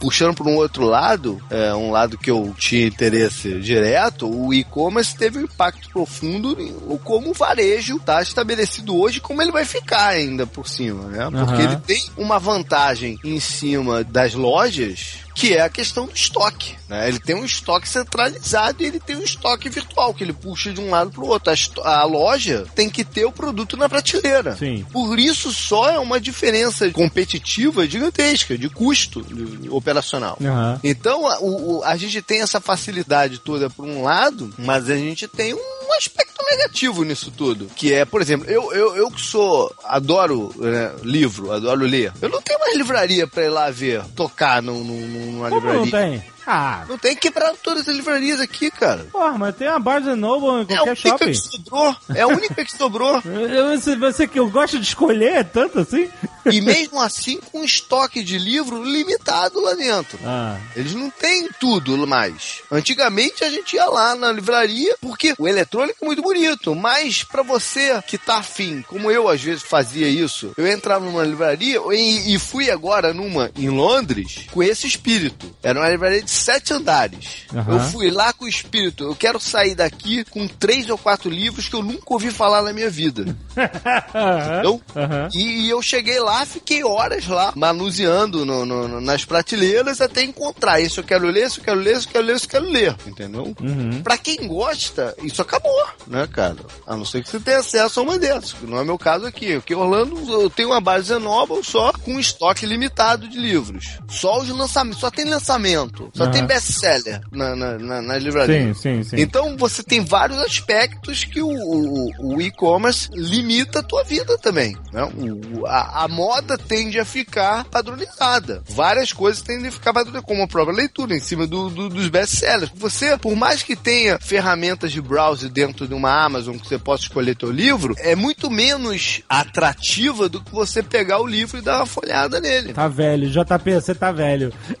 Puxando 0.00 0.34
para 0.34 0.48
um 0.48 0.56
outro 0.56 0.84
lado, 0.84 1.40
é, 1.50 1.74
um 1.74 1.90
lado 1.90 2.16
que 2.16 2.30
eu 2.30 2.54
tinha 2.58 2.86
interesse 2.86 3.60
direto, 3.60 4.28
o 4.28 4.52
e-commerce 4.52 5.14
teve 5.14 5.38
um 5.38 5.42
impacto 5.42 5.88
profundo 5.90 6.60
em 6.60 6.74
como 7.04 7.30
o 7.30 7.34
varejo 7.34 7.96
está 7.96 8.22
estabelecido 8.22 8.96
hoje 8.96 9.18
e 9.18 9.20
como 9.20 9.42
ele 9.42 9.52
vai 9.52 9.64
ficar 9.64 10.08
ainda 10.08 10.46
por 10.46 10.66
cima, 10.66 11.04
né? 11.08 11.24
Porque 11.30 11.62
Aham. 11.62 11.72
ele 11.72 11.76
tem 11.76 12.02
uma 12.16 12.38
vantagem 12.38 13.18
em 13.24 13.38
cima 13.38 14.02
das 14.02 14.34
lojas 14.34 15.18
que 15.40 15.54
é 15.54 15.62
a 15.62 15.68
questão 15.68 16.06
do 16.06 16.12
estoque. 16.14 16.74
Né? 16.88 17.08
Ele 17.08 17.18
tem 17.18 17.34
um 17.34 17.44
estoque 17.44 17.88
centralizado 17.88 18.82
e 18.82 18.86
ele 18.86 19.00
tem 19.00 19.16
um 19.16 19.22
estoque 19.22 19.68
virtual, 19.68 20.12
que 20.12 20.22
ele 20.24 20.32
puxa 20.32 20.72
de 20.72 20.80
um 20.80 20.90
lado 20.90 21.10
para 21.10 21.22
o 21.24 21.28
outro. 21.28 21.50
A, 21.82 22.00
a 22.00 22.04
loja 22.04 22.66
tem 22.74 22.90
que 22.90 23.04
ter 23.04 23.24
o 23.24 23.32
produto 23.32 23.76
na 23.76 23.88
prateleira. 23.88 24.56
Sim. 24.56 24.84
Por 24.92 25.18
isso 25.18 25.52
só 25.52 25.88
é 25.90 25.98
uma 25.98 26.20
diferença 26.20 26.90
competitiva 26.90 27.86
gigantesca 27.86 28.58
de 28.58 28.68
custo 28.68 29.24
operacional. 29.70 30.36
Aham. 30.42 30.80
Então 30.84 31.26
a, 31.26 31.38
o- 31.40 31.82
a 31.84 31.96
gente 31.96 32.20
tem 32.22 32.40
essa 32.42 32.60
facilidade 32.60 33.38
toda 33.38 33.70
por 33.70 33.84
um 33.86 34.02
lado, 34.02 34.52
mas 34.58 34.88
a 34.90 34.96
gente 34.96 35.26
tem 35.28 35.54
um 35.54 35.79
aspecto 35.94 36.44
negativo 36.50 37.04
nisso 37.04 37.30
tudo. 37.30 37.66
Que 37.76 37.92
é, 37.94 38.04
por 38.04 38.20
exemplo, 38.20 38.48
eu, 38.50 38.72
eu, 38.72 38.96
eu 38.96 39.10
que 39.10 39.20
sou, 39.20 39.72
adoro 39.84 40.52
né, 40.56 40.92
livro, 41.02 41.52
adoro 41.52 41.80
ler. 41.84 42.12
Eu 42.20 42.28
não 42.28 42.40
tenho 42.42 42.58
mais 42.58 42.76
livraria 42.76 43.26
pra 43.26 43.44
ir 43.44 43.48
lá 43.50 43.70
ver, 43.70 44.02
tocar 44.16 44.62
num, 44.62 44.82
num- 44.84 45.06
numa 45.32 45.48
Como 45.48 45.60
não 45.66 45.84
livraria. 45.84 46.20
tem? 46.20 46.30
Ah, 46.52 46.84
Não 46.88 46.98
tem 46.98 47.14
quebrar 47.16 47.54
todas 47.62 47.88
as 47.88 47.94
livrarias 47.94 48.40
aqui, 48.40 48.70
cara. 48.70 49.06
porra, 49.12 49.38
mas 49.38 49.54
tem 49.56 49.68
a 49.68 49.78
Barnes 49.78 50.16
Noble 50.18 50.48
em 50.48 50.74
É 50.74 50.76
a 50.76 50.78
qualquer 50.78 50.90
única 50.90 50.96
shopping. 51.08 51.26
que 51.26 51.34
sobrou. 51.34 51.96
É 52.14 52.20
a 52.22 52.26
única 52.28 52.64
que 52.64 52.76
sobrou. 52.76 53.22
Você, 53.70 53.96
você 53.96 54.26
que 54.26 54.38
eu 54.38 54.48
gosto 54.50 54.78
de 54.78 54.84
escolher 54.86 55.32
é 55.36 55.44
tanto 55.44 55.78
assim? 55.80 56.08
E 56.50 56.60
mesmo 56.60 57.00
assim, 57.00 57.38
com 57.52 57.62
estoque 57.62 58.22
de 58.24 58.38
livro 58.38 58.82
limitado 58.82 59.60
lá 59.60 59.74
dentro. 59.74 60.18
Ah, 60.24 60.58
Eles 60.74 60.94
não 60.94 61.10
têm 61.10 61.48
tudo 61.60 62.06
mais. 62.06 62.62
Antigamente 62.70 63.44
a 63.44 63.50
gente 63.50 63.76
ia 63.76 63.84
lá 63.86 64.14
na 64.14 64.32
livraria 64.32 64.96
porque 65.00 65.34
o 65.38 65.46
eletrônico 65.46 65.98
é 66.02 66.06
muito 66.06 66.22
bonito, 66.22 66.74
mas 66.74 67.22
pra 67.22 67.42
você 67.42 68.00
que 68.06 68.16
tá 68.18 68.38
afim, 68.38 68.82
como 68.88 69.10
eu 69.10 69.28
às 69.28 69.40
vezes 69.42 69.62
fazia 69.62 70.08
isso, 70.08 70.52
eu 70.56 70.66
entrava 70.66 71.04
numa 71.04 71.22
livraria 71.22 71.78
e, 71.92 72.34
e 72.34 72.38
fui 72.38 72.70
agora 72.70 73.12
numa 73.12 73.50
em 73.56 73.68
Londres 73.68 74.46
com 74.50 74.62
esse 74.62 74.86
espírito. 74.86 75.54
Era 75.62 75.78
uma 75.78 75.88
livraria 75.90 76.22
de 76.22 76.30
sete 76.40 76.72
andares. 76.72 77.44
Aham. 77.54 77.72
Eu 77.74 77.80
fui 77.80 78.10
lá 78.10 78.32
com 78.32 78.44
o 78.44 78.48
espírito. 78.48 79.04
Eu 79.04 79.14
quero 79.14 79.38
sair 79.40 79.74
daqui 79.74 80.24
com 80.24 80.46
três 80.48 80.88
ou 80.90 80.98
quatro 80.98 81.28
livros 81.30 81.68
que 81.68 81.74
eu 81.74 81.82
nunca 81.82 82.04
ouvi 82.08 82.30
falar 82.30 82.62
na 82.62 82.72
minha 82.72 82.90
vida. 82.90 83.22
Entendeu? 83.56 84.80
Aham. 84.96 85.28
E, 85.32 85.66
e 85.66 85.70
eu 85.70 85.80
cheguei 85.82 86.18
lá 86.20 86.44
fiquei 86.46 86.82
horas 86.84 87.26
lá, 87.26 87.52
manuseando 87.56 88.44
no, 88.44 88.64
no- 88.66 89.00
nas 89.00 89.24
prateleiras 89.24 90.00
até 90.00 90.22
encontrar. 90.22 90.80
Isso 90.80 91.00
eu 91.00 91.04
quero 91.04 91.26
ler, 91.26 91.46
isso 91.46 91.60
eu 91.60 91.64
quero 91.64 91.80
ler, 91.80 91.96
isso 91.96 92.08
eu 92.08 92.12
quero 92.12 92.24
ler, 92.26 92.36
isso 92.36 92.46
eu 92.46 92.50
quero 92.50 92.64
ler. 92.66 92.96
Entendeu? 93.06 93.54
Uhum. 93.60 94.02
Pra 94.02 94.16
quem 94.18 94.46
gosta, 94.48 95.14
isso 95.22 95.42
acabou, 95.42 95.72
né, 96.06 96.26
cara? 96.26 96.56
A 96.86 96.96
não 96.96 97.04
ser 97.04 97.22
que 97.22 97.28
você 97.28 97.38
tenha 97.40 97.58
acesso 97.58 98.00
a 98.00 98.02
uma 98.02 98.18
dessas, 98.18 98.52
que 98.52 98.66
não 98.66 98.78
é 98.78 98.84
meu 98.84 98.98
caso 98.98 99.26
aqui. 99.26 99.54
Aqui 99.54 99.72
em 99.72 99.76
Orlando, 99.76 100.16
eu 100.32 100.48
tenho 100.50 100.70
uma 100.70 100.80
base 100.80 101.10
Novel 101.18 101.62
só 101.62 101.92
com 101.92 102.18
estoque 102.20 102.64
limitado 102.66 103.28
de 103.28 103.38
livros. 103.38 103.98
Só 104.08 104.38
os 104.40 104.48
lançamentos, 104.48 105.00
só 105.00 105.10
tem 105.10 105.24
lançamento, 105.24 106.10
só. 106.14 106.24
Tem 106.30 106.46
best-seller 106.46 107.20
na, 107.32 107.54
na, 107.56 107.78
na, 107.78 108.02
na 108.02 108.18
livraria. 108.18 108.72
Sim, 108.72 108.74
sim, 108.74 109.02
sim. 109.02 109.16
Então 109.20 109.56
você 109.56 109.82
tem 109.82 110.00
vários 110.04 110.38
aspectos 110.38 111.24
que 111.24 111.40
o, 111.42 111.48
o- 111.48 112.34
o 112.36 112.40
e-commerce 112.42 113.08
limita 113.14 113.80
a 113.80 113.82
tua 113.82 114.04
vida 114.04 114.36
também. 114.38 114.76
Né? 114.92 115.02
O- 115.04 115.66
a, 115.66 116.04
a 116.04 116.08
moda 116.08 116.56
tende 116.58 116.98
a 116.98 117.04
ficar 117.04 117.64
padronizada. 117.64 118.62
Várias 118.68 119.12
coisas 119.12 119.42
tendem 119.42 119.68
a 119.68 119.72
ficar 119.72 119.92
padronizadas, 119.92 120.26
como 120.26 120.42
a 120.42 120.48
própria 120.48 120.74
leitura, 120.76 121.14
em 121.14 121.20
cima 121.20 121.46
do- 121.46 121.70
do- 121.70 121.88
dos 121.88 122.08
best-sellers. 122.08 122.70
Você, 122.74 123.16
por 123.18 123.34
mais 123.36 123.62
que 123.62 123.76
tenha 123.76 124.18
ferramentas 124.20 124.92
de 124.92 125.00
browser 125.00 125.48
dentro 125.50 125.86
de 125.86 125.94
uma 125.94 126.24
Amazon 126.24 126.56
que 126.56 126.66
você 126.68 126.78
possa 126.78 127.04
escolher 127.04 127.34
teu 127.36 127.50
livro, 127.50 127.94
é 127.98 128.14
muito 128.14 128.50
menos 128.50 129.22
atrativa 129.28 130.28
do 130.28 130.40
que 130.42 130.50
você 130.52 130.82
pegar 130.82 131.20
o 131.20 131.26
livro 131.26 131.58
e 131.58 131.60
dar 131.62 131.76
uma 131.78 131.86
folhada 131.86 132.40
nele. 132.40 132.72
Tá 132.72 132.88
velho, 132.88 133.28
JP, 133.30 133.74
você 133.74 133.94
tá 133.94 134.10
velho. 134.12 134.52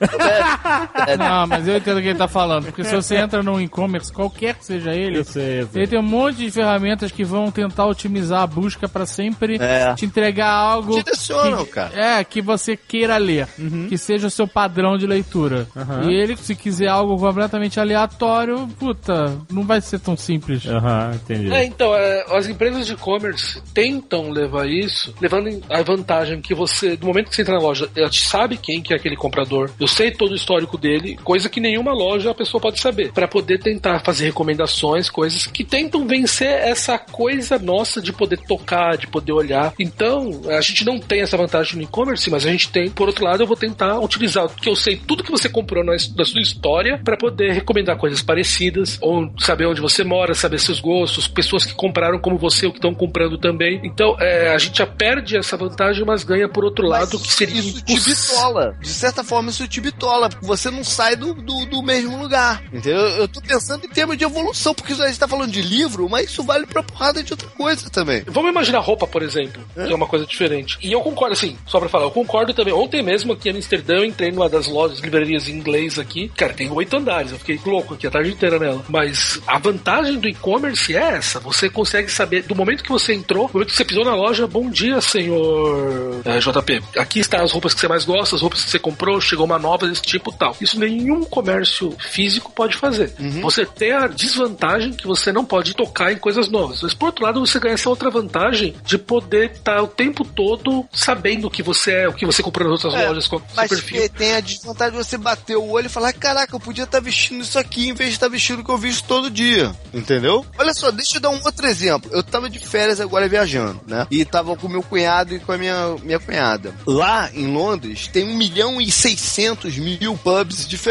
Não, 1.30 1.46
mas 1.46 1.66
eu 1.68 1.76
entendo 1.76 1.98
o 1.98 2.02
que 2.02 2.08
ele 2.08 2.18
tá 2.18 2.28
falando. 2.28 2.64
Porque 2.66 2.84
se 2.84 2.94
você 2.94 3.16
entra 3.16 3.42
num 3.42 3.60
e-commerce, 3.60 4.12
qualquer 4.12 4.54
que 4.54 4.64
seja 4.64 4.92
ele, 4.94 5.18
Eu 5.18 5.24
sei, 5.24 5.62
eu 5.62 5.66
sei. 5.68 5.82
ele 5.82 5.90
tem 5.90 5.98
um 5.98 6.02
monte 6.02 6.36
de 6.38 6.50
ferramentas 6.50 7.10
que 7.12 7.24
vão 7.24 7.50
tentar 7.50 7.86
otimizar 7.86 8.42
a 8.42 8.46
busca 8.46 8.88
pra 8.88 9.06
sempre 9.06 9.56
É. 9.60 9.94
te 9.94 10.04
entregar 10.04 10.50
algo. 10.50 10.94
Direcionam, 10.96 11.64
que, 11.64 11.70
cara. 11.70 11.90
É, 11.94 12.24
que 12.24 12.40
você 12.42 12.76
queira 12.76 13.16
ler. 13.16 13.46
Que 13.88 13.96
seja 13.96 14.26
o 14.26 14.30
seu 14.30 14.46
padrão 14.48 14.96
de 14.98 15.06
leitura. 15.06 15.66
Uhum. 15.76 16.10
E 16.10 16.14
ele, 16.14 16.36
se 16.36 16.54
quiser 16.54 16.88
algo 16.88 17.16
completamente 17.16 17.78
aleatório, 17.78 18.66
puta, 18.78 19.36
não 19.50 19.62
vai 19.64 19.80
ser 19.80 19.98
tão 20.00 20.16
simples. 20.16 20.66
Aham, 20.66 21.12
entendi. 21.14 21.52
É, 21.52 21.64
então, 21.64 21.94
é, 21.94 22.24
as 22.36 22.48
empresas 22.48 22.86
de 22.86 22.94
e-commerce 22.94 23.60
tentam 23.72 24.30
levar 24.30 24.66
isso, 24.68 25.14
levando 25.20 25.48
a 25.70 25.82
vantagem 25.82 26.40
que 26.40 26.54
você, 26.54 26.96
no 27.00 27.06
momento 27.06 27.28
que 27.30 27.36
você 27.36 27.42
entra 27.42 27.54
na 27.54 27.60
loja, 27.60 27.88
ela 27.96 28.08
te 28.10 28.20
sabe 28.26 28.56
quem 28.56 28.82
que 28.82 28.92
é 28.92 28.96
aquele 28.96 29.16
comprador, 29.16 29.70
eu 29.78 29.86
sei 29.86 30.10
todo 30.10 30.32
o 30.32 30.34
histórico 30.34 30.76
dele, 30.78 31.18
coisa 31.20 31.48
que 31.48 31.60
nenhuma 31.60 31.92
loja 31.92 32.30
a 32.30 32.34
pessoa 32.34 32.60
pode 32.60 32.80
saber, 32.80 33.12
Pra 33.12 33.28
poder 33.28 33.58
tentar 33.58 34.00
fazer 34.00 34.24
recomendações, 34.26 35.08
coisas 35.10 35.46
que 35.46 35.64
tentam 35.64 36.06
vencer 36.06 36.48
essa 36.50 36.98
coisa 36.98 37.58
nossa 37.58 38.00
de 38.00 38.12
poder 38.12 38.38
tocar, 38.38 38.96
de 38.96 39.06
poder 39.06 39.32
olhar. 39.32 39.72
Então, 39.78 40.40
a 40.48 40.60
gente 40.60 40.84
não 40.84 40.98
tem 40.98 41.20
essa 41.20 41.36
vantagem 41.36 41.76
no 41.76 41.82
e-commerce, 41.82 42.30
mas 42.30 42.46
a 42.46 42.50
gente 42.50 42.70
tem, 42.70 42.90
por 42.90 43.08
outro 43.08 43.24
lado, 43.24 43.42
eu 43.42 43.46
vou 43.46 43.56
tentar 43.56 43.98
utilizar, 44.00 44.48
porque 44.48 44.68
eu 44.68 44.76
sei 44.76 44.96
tudo 44.96 45.22
que 45.24 45.30
você 45.30 45.48
comprou 45.48 45.84
na, 45.84 45.92
na 45.92 46.24
sua 46.24 46.40
história 46.40 47.00
pra 47.04 47.16
poder 47.16 47.52
recomendar 47.52 47.96
coisas 47.96 48.22
parecidas, 48.22 48.98
ou 49.00 49.30
saber 49.38 49.66
onde 49.66 49.80
você 49.80 50.02
mora, 50.04 50.34
saber 50.34 50.58
seus 50.58 50.80
gostos, 50.80 51.28
pessoas 51.28 51.64
que 51.64 51.74
compraram 51.74 52.18
como 52.18 52.38
você 52.38 52.66
ou 52.66 52.72
que 52.72 52.78
estão 52.78 52.94
comprando 52.94 53.38
também. 53.38 53.80
Então, 53.84 54.16
é, 54.20 54.48
a 54.54 54.58
gente 54.58 54.78
já 54.78 54.86
perde 54.86 55.36
essa 55.36 55.56
vantagem, 55.56 56.04
mas 56.04 56.24
ganha 56.24 56.48
por 56.48 56.64
outro 56.64 56.86
lado, 56.86 57.18
Mas 57.18 57.22
que 57.26 57.32
seria 57.32 57.60
isso 57.60 57.82
te 57.84 57.92
imposs- 57.92 58.32
bitola. 58.32 58.76
De 58.80 58.88
certa 58.88 59.22
forma, 59.24 59.50
isso 59.50 59.66
te 59.68 59.80
bitola, 59.80 60.28
porque 60.28 60.46
você 60.46 60.70
não 60.70 60.82
sai 60.84 61.09
do, 61.16 61.34
do, 61.34 61.66
do 61.66 61.82
mesmo 61.82 62.20
lugar. 62.20 62.62
Entendeu? 62.72 63.00
Eu 63.00 63.28
tô 63.28 63.40
pensando 63.40 63.84
em 63.84 63.88
termos 63.88 64.16
de 64.16 64.24
evolução, 64.24 64.74
porque 64.74 64.92
a 64.92 65.06
gente 65.06 65.18
tá 65.18 65.28
falando 65.28 65.50
de 65.50 65.62
livro, 65.62 66.08
mas 66.08 66.30
isso 66.30 66.42
vale 66.42 66.66
pra 66.66 66.82
porrada 66.82 67.22
de 67.22 67.32
outra 67.32 67.48
coisa 67.48 67.88
também. 67.90 68.22
Vamos 68.26 68.50
imaginar 68.50 68.80
roupa, 68.80 69.06
por 69.06 69.22
exemplo, 69.22 69.62
que 69.74 69.92
é 69.92 69.94
uma 69.94 70.06
coisa 70.06 70.26
diferente. 70.26 70.78
E 70.82 70.92
eu 70.92 71.00
concordo, 71.00 71.32
assim, 71.32 71.56
só 71.66 71.78
pra 71.78 71.88
falar, 71.88 72.04
eu 72.04 72.10
concordo 72.10 72.54
também. 72.54 72.72
Ontem 72.72 73.02
mesmo 73.02 73.32
aqui 73.32 73.48
em 73.48 73.52
Amsterdã, 73.52 73.96
eu 73.96 74.04
entrei 74.04 74.30
numa 74.30 74.48
das 74.48 74.66
lojas, 74.66 75.00
livrarias 75.00 75.48
em 75.48 75.52
inglês 75.52 75.98
aqui. 75.98 76.30
Cara, 76.36 76.52
tem 76.52 76.70
oito 76.70 76.96
andares, 76.96 77.32
eu 77.32 77.38
fiquei 77.38 77.60
louco 77.64 77.94
aqui 77.94 78.06
a 78.06 78.10
tarde 78.10 78.30
inteira 78.30 78.58
nela. 78.58 78.84
Mas 78.88 79.40
a 79.46 79.58
vantagem 79.58 80.18
do 80.18 80.28
e-commerce 80.28 80.96
é 80.96 81.16
essa: 81.16 81.40
você 81.40 81.68
consegue 81.68 82.10
saber, 82.10 82.42
do 82.42 82.54
momento 82.54 82.82
que 82.82 82.90
você 82.90 83.14
entrou, 83.14 83.46
do 83.48 83.54
momento 83.54 83.70
que 83.70 83.76
você 83.76 83.84
pisou 83.84 84.04
na 84.04 84.14
loja, 84.14 84.46
bom 84.46 84.70
dia, 84.70 85.00
senhor 85.00 86.20
eh, 86.24 86.38
JP. 86.38 86.82
Aqui 86.98 87.20
estão 87.20 87.42
as 87.42 87.52
roupas 87.52 87.74
que 87.74 87.80
você 87.80 87.88
mais 87.88 88.04
gosta, 88.04 88.36
as 88.36 88.42
roupas 88.42 88.64
que 88.64 88.70
você 88.70 88.78
comprou, 88.78 89.20
chegou 89.20 89.46
uma 89.46 89.58
nova 89.58 89.86
desse 89.86 90.02
tipo 90.02 90.32
tal. 90.32 90.56
Isso 90.60 90.78
nenhum 91.00 91.24
comércio 91.24 91.94
físico 91.98 92.52
pode 92.52 92.76
fazer. 92.76 93.12
Você 93.42 93.64
tem 93.66 93.92
a 93.92 94.06
desvantagem 94.06 94.92
que 94.92 95.06
você 95.06 95.32
não 95.32 95.44
pode 95.44 95.74
tocar 95.74 96.12
em 96.12 96.16
coisas 96.16 96.48
novas. 96.48 96.82
Mas 96.82 96.94
por 96.94 97.06
outro 97.06 97.24
lado, 97.24 97.40
você 97.44 97.58
ganha 97.58 97.74
essa 97.74 97.88
outra 97.88 98.10
vantagem 98.10 98.74
de 98.84 98.98
poder 98.98 99.52
estar 99.52 99.82
o 99.82 99.86
tempo 99.88 100.24
todo 100.24 100.86
sabendo 100.92 101.46
o 101.46 101.50
que 101.50 101.62
você 101.62 101.92
é, 101.92 102.08
o 102.08 102.12
que 102.12 102.26
você 102.26 102.42
comprou 102.42 102.68
nas 102.70 102.84
outras 102.84 103.00
É, 103.02 103.08
lojas, 103.08 103.26
qual 103.26 103.40
o 103.40 103.44
seu 103.46 103.56
Mas 103.56 103.68
perfil. 103.68 104.08
tem 104.10 104.34
a 104.34 104.40
desvantagem 104.40 104.98
de 104.98 105.04
você 105.04 105.16
bater 105.18 105.56
o 105.56 105.68
olho 105.70 105.86
e 105.86 105.90
falar: 105.90 106.12
caraca, 106.12 106.54
eu 106.54 106.60
podia 106.60 106.84
estar 106.84 107.00
vestindo 107.00 107.42
isso 107.42 107.58
aqui 107.58 107.88
em 107.88 107.94
vez 107.94 108.10
de 108.10 108.16
estar 108.16 108.28
vestindo 108.28 108.60
o 108.60 108.64
que 108.64 108.70
eu 108.70 108.78
visto 108.78 109.06
todo 109.06 109.30
dia. 109.30 109.74
Entendeu? 109.92 110.44
Olha 110.58 110.74
só, 110.74 110.90
deixa 110.90 111.16
eu 111.16 111.20
dar 111.20 111.30
um 111.30 111.40
outro 111.44 111.66
exemplo. 111.66 112.10
Eu 112.12 112.22
tava 112.22 112.48
de 112.50 112.58
férias 112.58 113.00
agora 113.00 113.28
viajando, 113.28 113.80
né? 113.86 114.06
E 114.10 114.24
tava 114.24 114.56
com 114.56 114.68
meu 114.68 114.82
cunhado 114.82 115.34
e 115.34 115.40
com 115.40 115.52
a 115.52 115.58
minha, 115.58 115.96
minha 116.02 116.18
cunhada. 116.18 116.74
Lá 116.86 117.30
em 117.32 117.46
Londres 117.52 118.08
tem 118.08 118.24
1 118.24 118.36
milhão 118.36 118.80
e 118.80 118.90
600 118.90 119.76
mil 119.78 120.16
pubs 120.18 120.66
diferentes. 120.68 120.89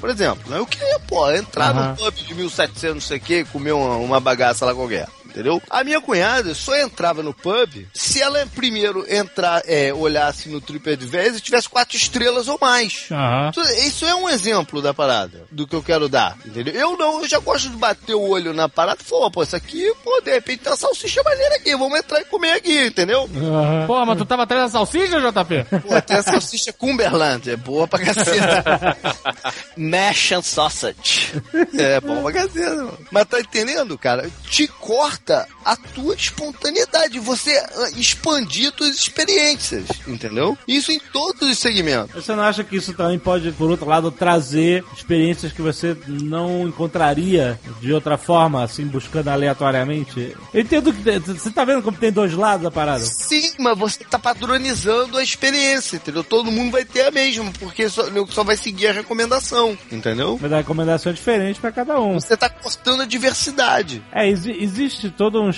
Por 0.00 0.10
exemplo, 0.10 0.50
né? 0.50 0.58
eu 0.58 0.66
queria, 0.66 0.98
pô, 1.00 1.30
entrar 1.30 1.70
Aham. 1.70 1.88
num 1.90 1.96
pub 1.96 2.14
de 2.14 2.34
1700, 2.34 2.94
não 2.94 3.00
sei 3.00 3.18
o 3.18 3.20
que, 3.20 3.44
comer 3.44 3.72
uma, 3.72 3.96
uma 3.96 4.20
bagaça 4.20 4.64
lá 4.64 4.74
qualquer. 4.74 5.08
Entendeu? 5.36 5.62
A 5.68 5.84
minha 5.84 6.00
cunhada 6.00 6.54
só 6.54 6.74
entrava 6.76 7.22
no 7.22 7.34
pub 7.34 7.86
se 7.92 8.22
ela 8.22 8.46
primeiro 8.54 9.04
entrar, 9.06 9.60
é, 9.66 9.92
olhasse 9.92 10.48
no 10.48 10.62
TripAdvisor 10.62 11.36
e 11.36 11.40
tivesse 11.42 11.68
quatro 11.68 11.94
estrelas 11.94 12.48
ou 12.48 12.58
mais. 12.58 13.04
Aham. 13.10 13.50
Isso, 13.86 14.06
é 14.06 14.14
um 14.14 14.30
exemplo 14.30 14.80
da 14.80 14.94
parada, 14.94 15.44
do 15.50 15.66
que 15.66 15.76
eu 15.76 15.82
quero 15.82 16.08
dar, 16.08 16.38
entendeu? 16.46 16.72
Eu 16.72 16.96
não, 16.96 17.20
eu 17.20 17.28
já 17.28 17.38
gosto 17.38 17.68
de 17.68 17.76
bater 17.76 18.14
o 18.14 18.30
olho 18.30 18.54
na 18.54 18.66
parada 18.66 19.02
e 19.02 19.04
falar, 19.04 19.30
pô, 19.30 19.42
isso 19.42 19.54
aqui, 19.54 19.92
pô, 20.02 20.22
de 20.22 20.32
repente 20.32 20.60
tem 20.62 20.72
uma 20.72 20.78
salsicha 20.78 21.22
maneira 21.22 21.56
aqui, 21.56 21.76
vamos 21.76 21.98
entrar 21.98 22.18
e 22.20 22.24
comer 22.24 22.52
aqui, 22.52 22.86
entendeu? 22.86 23.28
Aham. 23.36 23.86
Pô, 23.86 24.06
mas 24.06 24.16
tu 24.16 24.24
tava 24.24 24.44
atrás 24.44 24.62
da 24.62 24.78
salsicha, 24.78 25.20
JP? 25.20 25.82
Pô, 25.86 26.00
tem 26.00 26.16
a 26.16 26.22
salsicha 26.22 26.72
Cumberland, 26.72 27.50
é 27.50 27.56
boa 27.56 27.86
pra 27.86 27.98
caceta. 27.98 28.64
Mash 29.76 30.32
and 30.32 30.42
sausage. 30.42 31.34
É 31.76 32.00
bom 32.00 32.22
pra 32.22 32.32
caceta, 32.32 32.74
mano. 32.74 32.98
Mas 33.10 33.26
tá 33.26 33.38
entendendo, 33.38 33.98
cara? 33.98 34.30
Te 34.48 34.66
corta 34.66 35.25
a 35.64 35.76
tua 35.76 36.14
espontaneidade, 36.14 37.18
você 37.18 37.50
ah, 37.58 37.90
expandir 37.96 38.72
tuas 38.72 38.96
experiências, 38.96 39.84
entendeu? 40.06 40.56
Isso 40.66 40.92
em 40.92 41.00
todos 41.12 41.48
os 41.48 41.58
segmentos. 41.58 42.14
Você 42.24 42.34
não 42.34 42.42
acha 42.42 42.62
que 42.64 42.76
isso 42.76 42.92
também 42.94 43.18
pode, 43.18 43.50
por 43.52 43.70
outro 43.70 43.86
lado, 43.86 44.10
trazer 44.10 44.84
experiências 44.96 45.52
que 45.52 45.62
você 45.62 45.96
não 46.06 46.68
encontraria 46.68 47.58
de 47.80 47.92
outra 47.92 48.16
forma, 48.16 48.62
assim, 48.62 48.84
buscando 48.86 49.28
aleatoriamente? 49.28 50.36
Eu 50.52 50.60
entendo 50.60 50.92
que. 50.92 51.06
Você 51.18 51.50
tá 51.50 51.64
vendo 51.64 51.82
como 51.82 51.96
tem 51.96 52.12
dois 52.12 52.32
lados 52.34 52.66
a 52.66 52.70
parada? 52.70 53.00
Sim, 53.04 53.52
mas 53.58 53.76
você 53.78 54.04
tá 54.04 54.18
padronizando 54.18 55.18
a 55.18 55.22
experiência, 55.22 55.96
entendeu? 55.96 56.22
Todo 56.24 56.50
mundo 56.50 56.70
vai 56.72 56.84
ter 56.84 57.06
a 57.06 57.10
mesma, 57.10 57.50
porque 57.58 57.88
só, 57.88 58.04
só 58.28 58.44
vai 58.44 58.56
seguir 58.56 58.88
a 58.88 58.92
recomendação, 58.92 59.76
entendeu? 59.90 60.38
Mas 60.40 60.52
a 60.52 60.58
recomendação 60.58 61.10
é 61.10 61.14
diferente 61.14 61.60
pra 61.60 61.72
cada 61.72 62.00
um. 62.00 62.14
Você 62.20 62.36
tá 62.36 62.48
cortando 62.48 63.02
a 63.02 63.06
diversidade. 63.06 64.02
É, 64.12 64.28
exi- 64.28 64.56
existe 64.60 65.10
toda 65.16 65.40
um- 65.40 65.50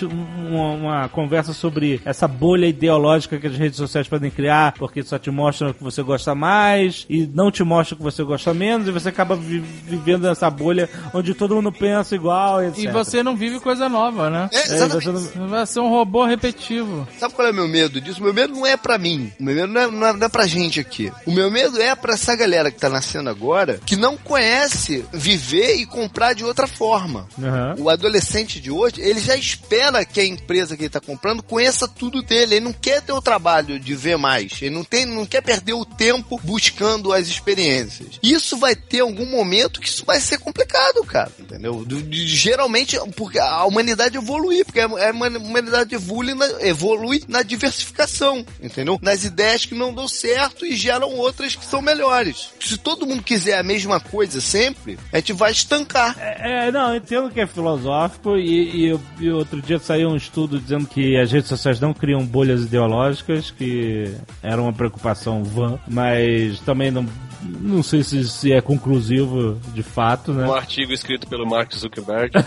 uma, 0.51 0.71
uma 0.73 1.09
conversa 1.09 1.53
sobre 1.53 2.01
essa 2.05 2.27
bolha 2.29 2.67
ideológica 2.67 3.39
que 3.39 3.47
as 3.47 3.57
redes 3.57 3.77
sociais 3.77 4.09
podem 4.09 4.31
criar, 4.31 4.73
porque 4.79 5.03
só 5.03 5.19
te 5.19 5.31
mostram 5.31 5.71
o 5.71 5.75
que 5.75 5.83
você 5.83 6.03
gosta 6.03 6.35
mais 6.35 7.05
e 7.09 7.27
não 7.27 7.51
te 7.51 7.63
mostram 7.65 7.97
o 7.97 7.99
que 7.99 8.05
você 8.05 8.23
gosta 8.23 8.53
menos, 8.55 8.89
e 8.89 8.91
você 8.93 9.09
acaba 9.09 9.35
vi- 9.37 9.59
vivendo 9.61 10.23
nessa 10.29 10.49
bolha 10.51 10.89
onde 11.13 11.35
todo 11.35 11.55
mundo 11.55 11.73
pensa 11.73 12.15
igual, 12.15 12.63
etc. 12.63 12.79
E 12.85 12.89
você 12.89 13.23
não 13.23 13.37
vive 13.37 13.61
coisa 13.61 13.89
nova, 13.89 14.31
né? 14.31 14.49
É, 14.53 14.59
É, 14.59 14.63
exatamente. 14.75 15.05
você 15.05 15.39
não- 15.39 15.49
vai 15.49 15.67
ser 15.67 15.81
um 15.81 15.89
robô 15.89 16.25
repetitivo. 16.25 17.07
Sabe 17.19 17.35
qual 17.35 17.49
é 17.49 17.51
o 17.51 17.55
meu 17.55 17.69
medo 17.69 18.01
disso? 18.01 18.21
O 18.21 18.25
meu 18.25 18.35
medo 18.35 18.55
não 18.55 18.67
é 18.67 18.77
pra 18.77 18.99
mim. 18.99 19.33
O 19.39 19.43
meu 19.45 19.55
medo 19.55 19.73
não 19.73 19.81
é, 19.81 19.87
não 19.91 20.07
é, 20.09 20.13
não 20.13 20.27
é 20.27 20.29
pra 20.29 20.47
gente 20.47 20.81
aqui. 20.81 21.13
O 21.27 21.33
meu 21.33 21.51
medo 21.51 21.81
é 21.81 21.95
pra 21.95 22.15
essa 22.15 22.35
galera 22.37 22.71
que 22.71 22.79
tá 22.79 22.89
nascendo 22.89 23.29
agora, 23.31 23.81
que 23.85 23.97
não 23.97 24.17
conhece 24.17 25.05
viver 25.13 25.77
e 25.77 25.87
comprar 25.87 26.33
de 26.35 26.45
outra 26.45 26.67
forma. 26.67 27.27
Aham. 27.43 27.75
O 27.79 27.89
adolescente 27.91 28.61
de 28.61 28.71
hoje, 28.71 29.01
ele 29.01 29.21
já 29.21 29.37
espera 29.49 30.05
que 30.05 30.21
a 30.21 30.25
empresa 30.25 30.77
que 30.77 30.85
ele 30.85 30.89
tá 30.91 31.01
comprando 31.01 31.43
conheça 31.43 31.89
tudo 31.89 32.23
dele. 32.23 32.57
Ele 32.57 32.65
não 32.65 32.73
quer 32.73 33.03
ter 33.03 33.13
o 33.13 33.23
trabalho 33.23 33.79
de 33.81 33.95
ver 33.95 34.17
mais. 34.17 34.53
Ele 34.61 34.75
não, 34.75 34.85
tem, 34.85 35.05
não 35.07 35.25
quer 35.27 35.41
perder 35.43 35.73
o 35.75 35.85
tempo 35.85 36.41
buscando 36.45 37.13
as 37.13 37.29
experiências. 37.29 38.19
Isso 38.23 38.57
vai 38.57 38.75
ter 38.77 39.01
algum 39.01 39.27
momento 39.27 39.81
que 39.81 39.89
isso 39.89 40.05
vai 40.05 40.21
ser 40.21 40.39
complicado, 40.39 41.03
cara. 41.05 41.31
Entendeu? 41.39 41.85
Do- 41.85 42.03
de- 42.03 42.27
geralmente, 42.27 42.99
porque 43.17 43.39
a 43.39 43.65
humanidade 43.65 44.17
evolui, 44.17 44.65
porque 44.65 44.81
a 44.81 44.89
a 44.89 45.11
humanidade 45.11 45.95
evolui 45.95 46.35
na, 46.35 46.47
evolui 46.67 47.23
na 47.29 47.43
diversificação, 47.43 48.45
entendeu? 48.61 48.99
Nas 49.01 49.25
ideias 49.25 49.65
que 49.65 49.75
não 49.75 49.93
dão 49.95 50.09
certo 50.09 50.67
e 50.67 50.75
geram 50.75 51.11
outras 51.15 51.55
que 51.55 51.65
são 51.65 51.81
melhores. 51.81 52.51
Se 52.61 52.77
todo 52.77 53.07
mundo 53.07 53.23
quiser 53.23 53.59
a 53.59 53.63
mesma 53.63 54.01
coisa 54.01 54.41
sempre, 54.41 54.99
a 55.13 55.17
gente 55.19 55.33
vai 55.33 55.53
estancar. 55.53 56.17
É, 56.19 56.71
não, 56.73 56.91
eu 56.91 56.97
entendo 56.97 57.31
que 57.31 57.41
é 57.41 57.47
filosófico 57.47 58.37
e, 58.37 58.87
e, 58.87 58.93
o- 58.93 59.01
e 59.21 59.31
outro 59.39 59.61
dia 59.61 59.79
saiu 59.79 60.11
um 60.11 60.17
estudo 60.17 60.59
dizendo 60.59 60.87
que 60.87 61.17
as 61.17 61.33
redes 61.33 61.49
sociais 61.49 61.81
não 61.81 61.95
criam 61.95 62.25
bolhas 62.25 62.65
ideológicas, 62.65 63.51
que 63.51 64.15
era 64.43 64.61
uma 64.61 64.73
preocupação 64.73 65.43
vã, 65.43 65.79
mas 65.89 66.61
também 66.61 66.91
não, 66.91 67.07
não 67.43 67.83
sei 67.83 68.03
se, 68.03 68.29
se 68.29 68.53
é 68.53 68.61
conclusivo 68.61 69.59
de 69.73 69.83
fato, 69.83 70.33
né? 70.33 70.47
Um 70.47 70.55
artigo 70.55 70.93
escrito 70.93 71.27
pelo 71.27 71.47
Mark 71.47 71.73
Zuckerberg. 71.75 72.33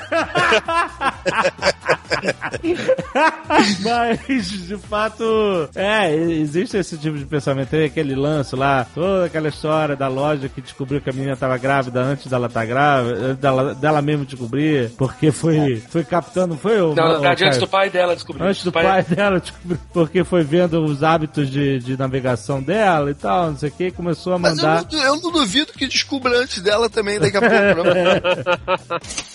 Mas, 3.84 4.50
de 4.50 4.78
fato, 4.78 5.70
é, 5.76 6.14
existe 6.14 6.78
esse 6.78 6.98
tipo 6.98 7.18
de 7.18 7.26
pensamento. 7.26 7.70
Tem 7.70 7.86
aquele 7.86 8.16
lance 8.16 8.56
lá, 8.56 8.86
toda 8.94 9.26
aquela 9.26 9.48
história 9.48 9.96
da 9.96 10.08
loja 10.08 10.50
que 10.50 10.62
descobriu 10.62 11.02
que 11.02 11.10
a 11.10 11.14
menina 11.14 11.34
estava 11.34 11.58
grávida 11.58 12.02
antes 12.02 12.28
dela 12.28 12.48
estar 12.48 12.62
tá 12.62 12.66
grávida, 12.66 13.34
dela, 13.36 13.76
dela 13.76 14.02
mesmo 14.02 14.26
descobrir, 14.26 14.92
porque 14.98 15.32
foi, 15.32 15.78
foi 15.90 16.04
captando, 16.04 16.56
foi 16.56 16.82
o. 16.82 16.94
Não, 16.94 17.08
na 17.08 17.14
verdade, 17.14 17.46
antes 17.46 17.60
do 17.60 17.68
pai 17.68 17.90
dela 17.90 18.14
descobrir. 18.14 18.44
Antes 18.44 18.64
do 18.64 18.72
pai 18.72 19.04
dela 19.04 19.40
descobrir, 19.42 19.80
porque 19.94 20.24
foi 20.24 20.44
vendo 20.44 20.84
os 20.84 21.04
hábitos 21.04 21.50
de, 21.50 21.80
de 21.80 21.98
navegação 21.98 22.62
dela 22.62 23.12
e 23.12 23.16
tal, 23.16 23.52
não 23.52 23.58
sei 23.58 23.70
o 23.70 23.72
que, 23.72 23.92
começou 23.92 24.34
a 24.34 24.40
Mas 24.40 24.64
eu 24.92 25.00
eu 25.00 25.16
não 25.22 25.32
duvido 25.32 25.74
que 25.74 25.88
descubra 25.88 26.38
antes 26.38 26.62
dela 26.62 26.90
também 26.90 27.20
daqui 27.20 27.38
a 27.38 27.42
pouco. 27.42 29.22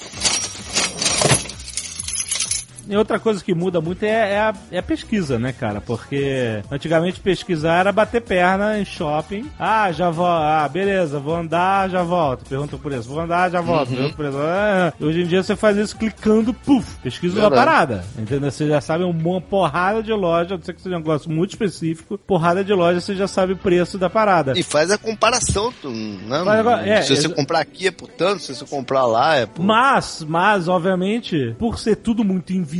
E 2.89 2.97
outra 2.97 3.19
coisa 3.19 3.43
que 3.43 3.55
muda 3.55 3.81
muito 3.81 4.03
é, 4.05 4.33
é 4.35 4.39
a, 4.41 4.55
é 4.71 4.79
a 4.79 4.83
pesquisa, 4.83 5.39
né, 5.39 5.53
cara? 5.53 5.81
Porque 5.81 6.63
antigamente 6.71 7.21
pesquisar 7.21 7.81
era 7.81 7.93
bater 7.93 8.21
perna 8.23 8.79
em 8.79 8.85
shopping. 8.85 9.51
Ah, 9.59 9.91
já 9.93 10.11
vou. 10.11 10.27
Ah, 10.27 10.69
beleza, 10.69 11.19
vou 11.19 11.35
andar, 11.37 11.89
já 11.91 12.03
volto. 12.03 12.45
Pergunta 12.49 12.77
por 12.79 12.93
isso. 12.93 13.09
Vou 13.09 13.21
andar, 13.21 13.51
já 13.51 13.61
volto. 13.61 13.89
Pergunta 13.91 14.15
por 14.17 14.25
isso. 14.27 14.39
Ah, 14.39 14.93
hoje 15.01 15.23
em 15.23 15.27
dia 15.27 15.43
você 15.43 15.57
faz 15.57 15.77
isso 15.77 15.97
clicando, 15.97 16.53
puf, 16.55 16.97
pesquisa 17.03 17.39
uma 17.39 17.51
parada. 17.57 18.05
Entendeu? 18.19 18.51
Você 18.51 18.69
já 18.69 18.81
sabe 18.81 19.05
uma 19.05 19.41
porrada 19.41 20.03
de 20.03 20.13
loja, 20.13 20.55
a 20.55 20.57
não 20.59 20.65
ser 20.65 20.75
que 20.75 20.83
seja 20.83 20.97
um 20.97 20.99
negócio 21.01 21.31
muito 21.31 21.51
específico, 21.51 22.17
porrada 22.19 22.63
de 22.65 22.73
loja, 22.73 23.01
você 23.01 23.15
já 23.15 23.27
sabe 23.27 23.55
o 23.55 23.57
preço 23.57 23.99
da 23.99 24.09
parada. 24.09 24.53
E 24.57 24.63
faz 24.63 24.91
a 24.91 24.99
comparação. 24.99 25.73
tu- 25.83 25.91
Né? 25.91 26.37
Agora- 26.39 26.87
é, 26.89 27.03
se 27.03 27.09
você 27.17 27.27
exa- 27.27 27.35
comprar 27.35 27.61
aqui 27.61 27.87
é 27.89 27.91
por 27.91 28.09
tanto, 28.09 28.43
se 28.43 28.55
você 28.55 28.65
comprar 28.65 29.05
lá 29.07 29.37
é 29.37 29.47
por. 29.47 29.65
Mas, 29.65 30.25
mas, 30.29 30.69
obviamente, 30.69 31.55
por 31.59 31.79
ser 31.79 31.97
tudo 31.97 32.25
muito 32.25 32.53
invisível, 32.53 32.76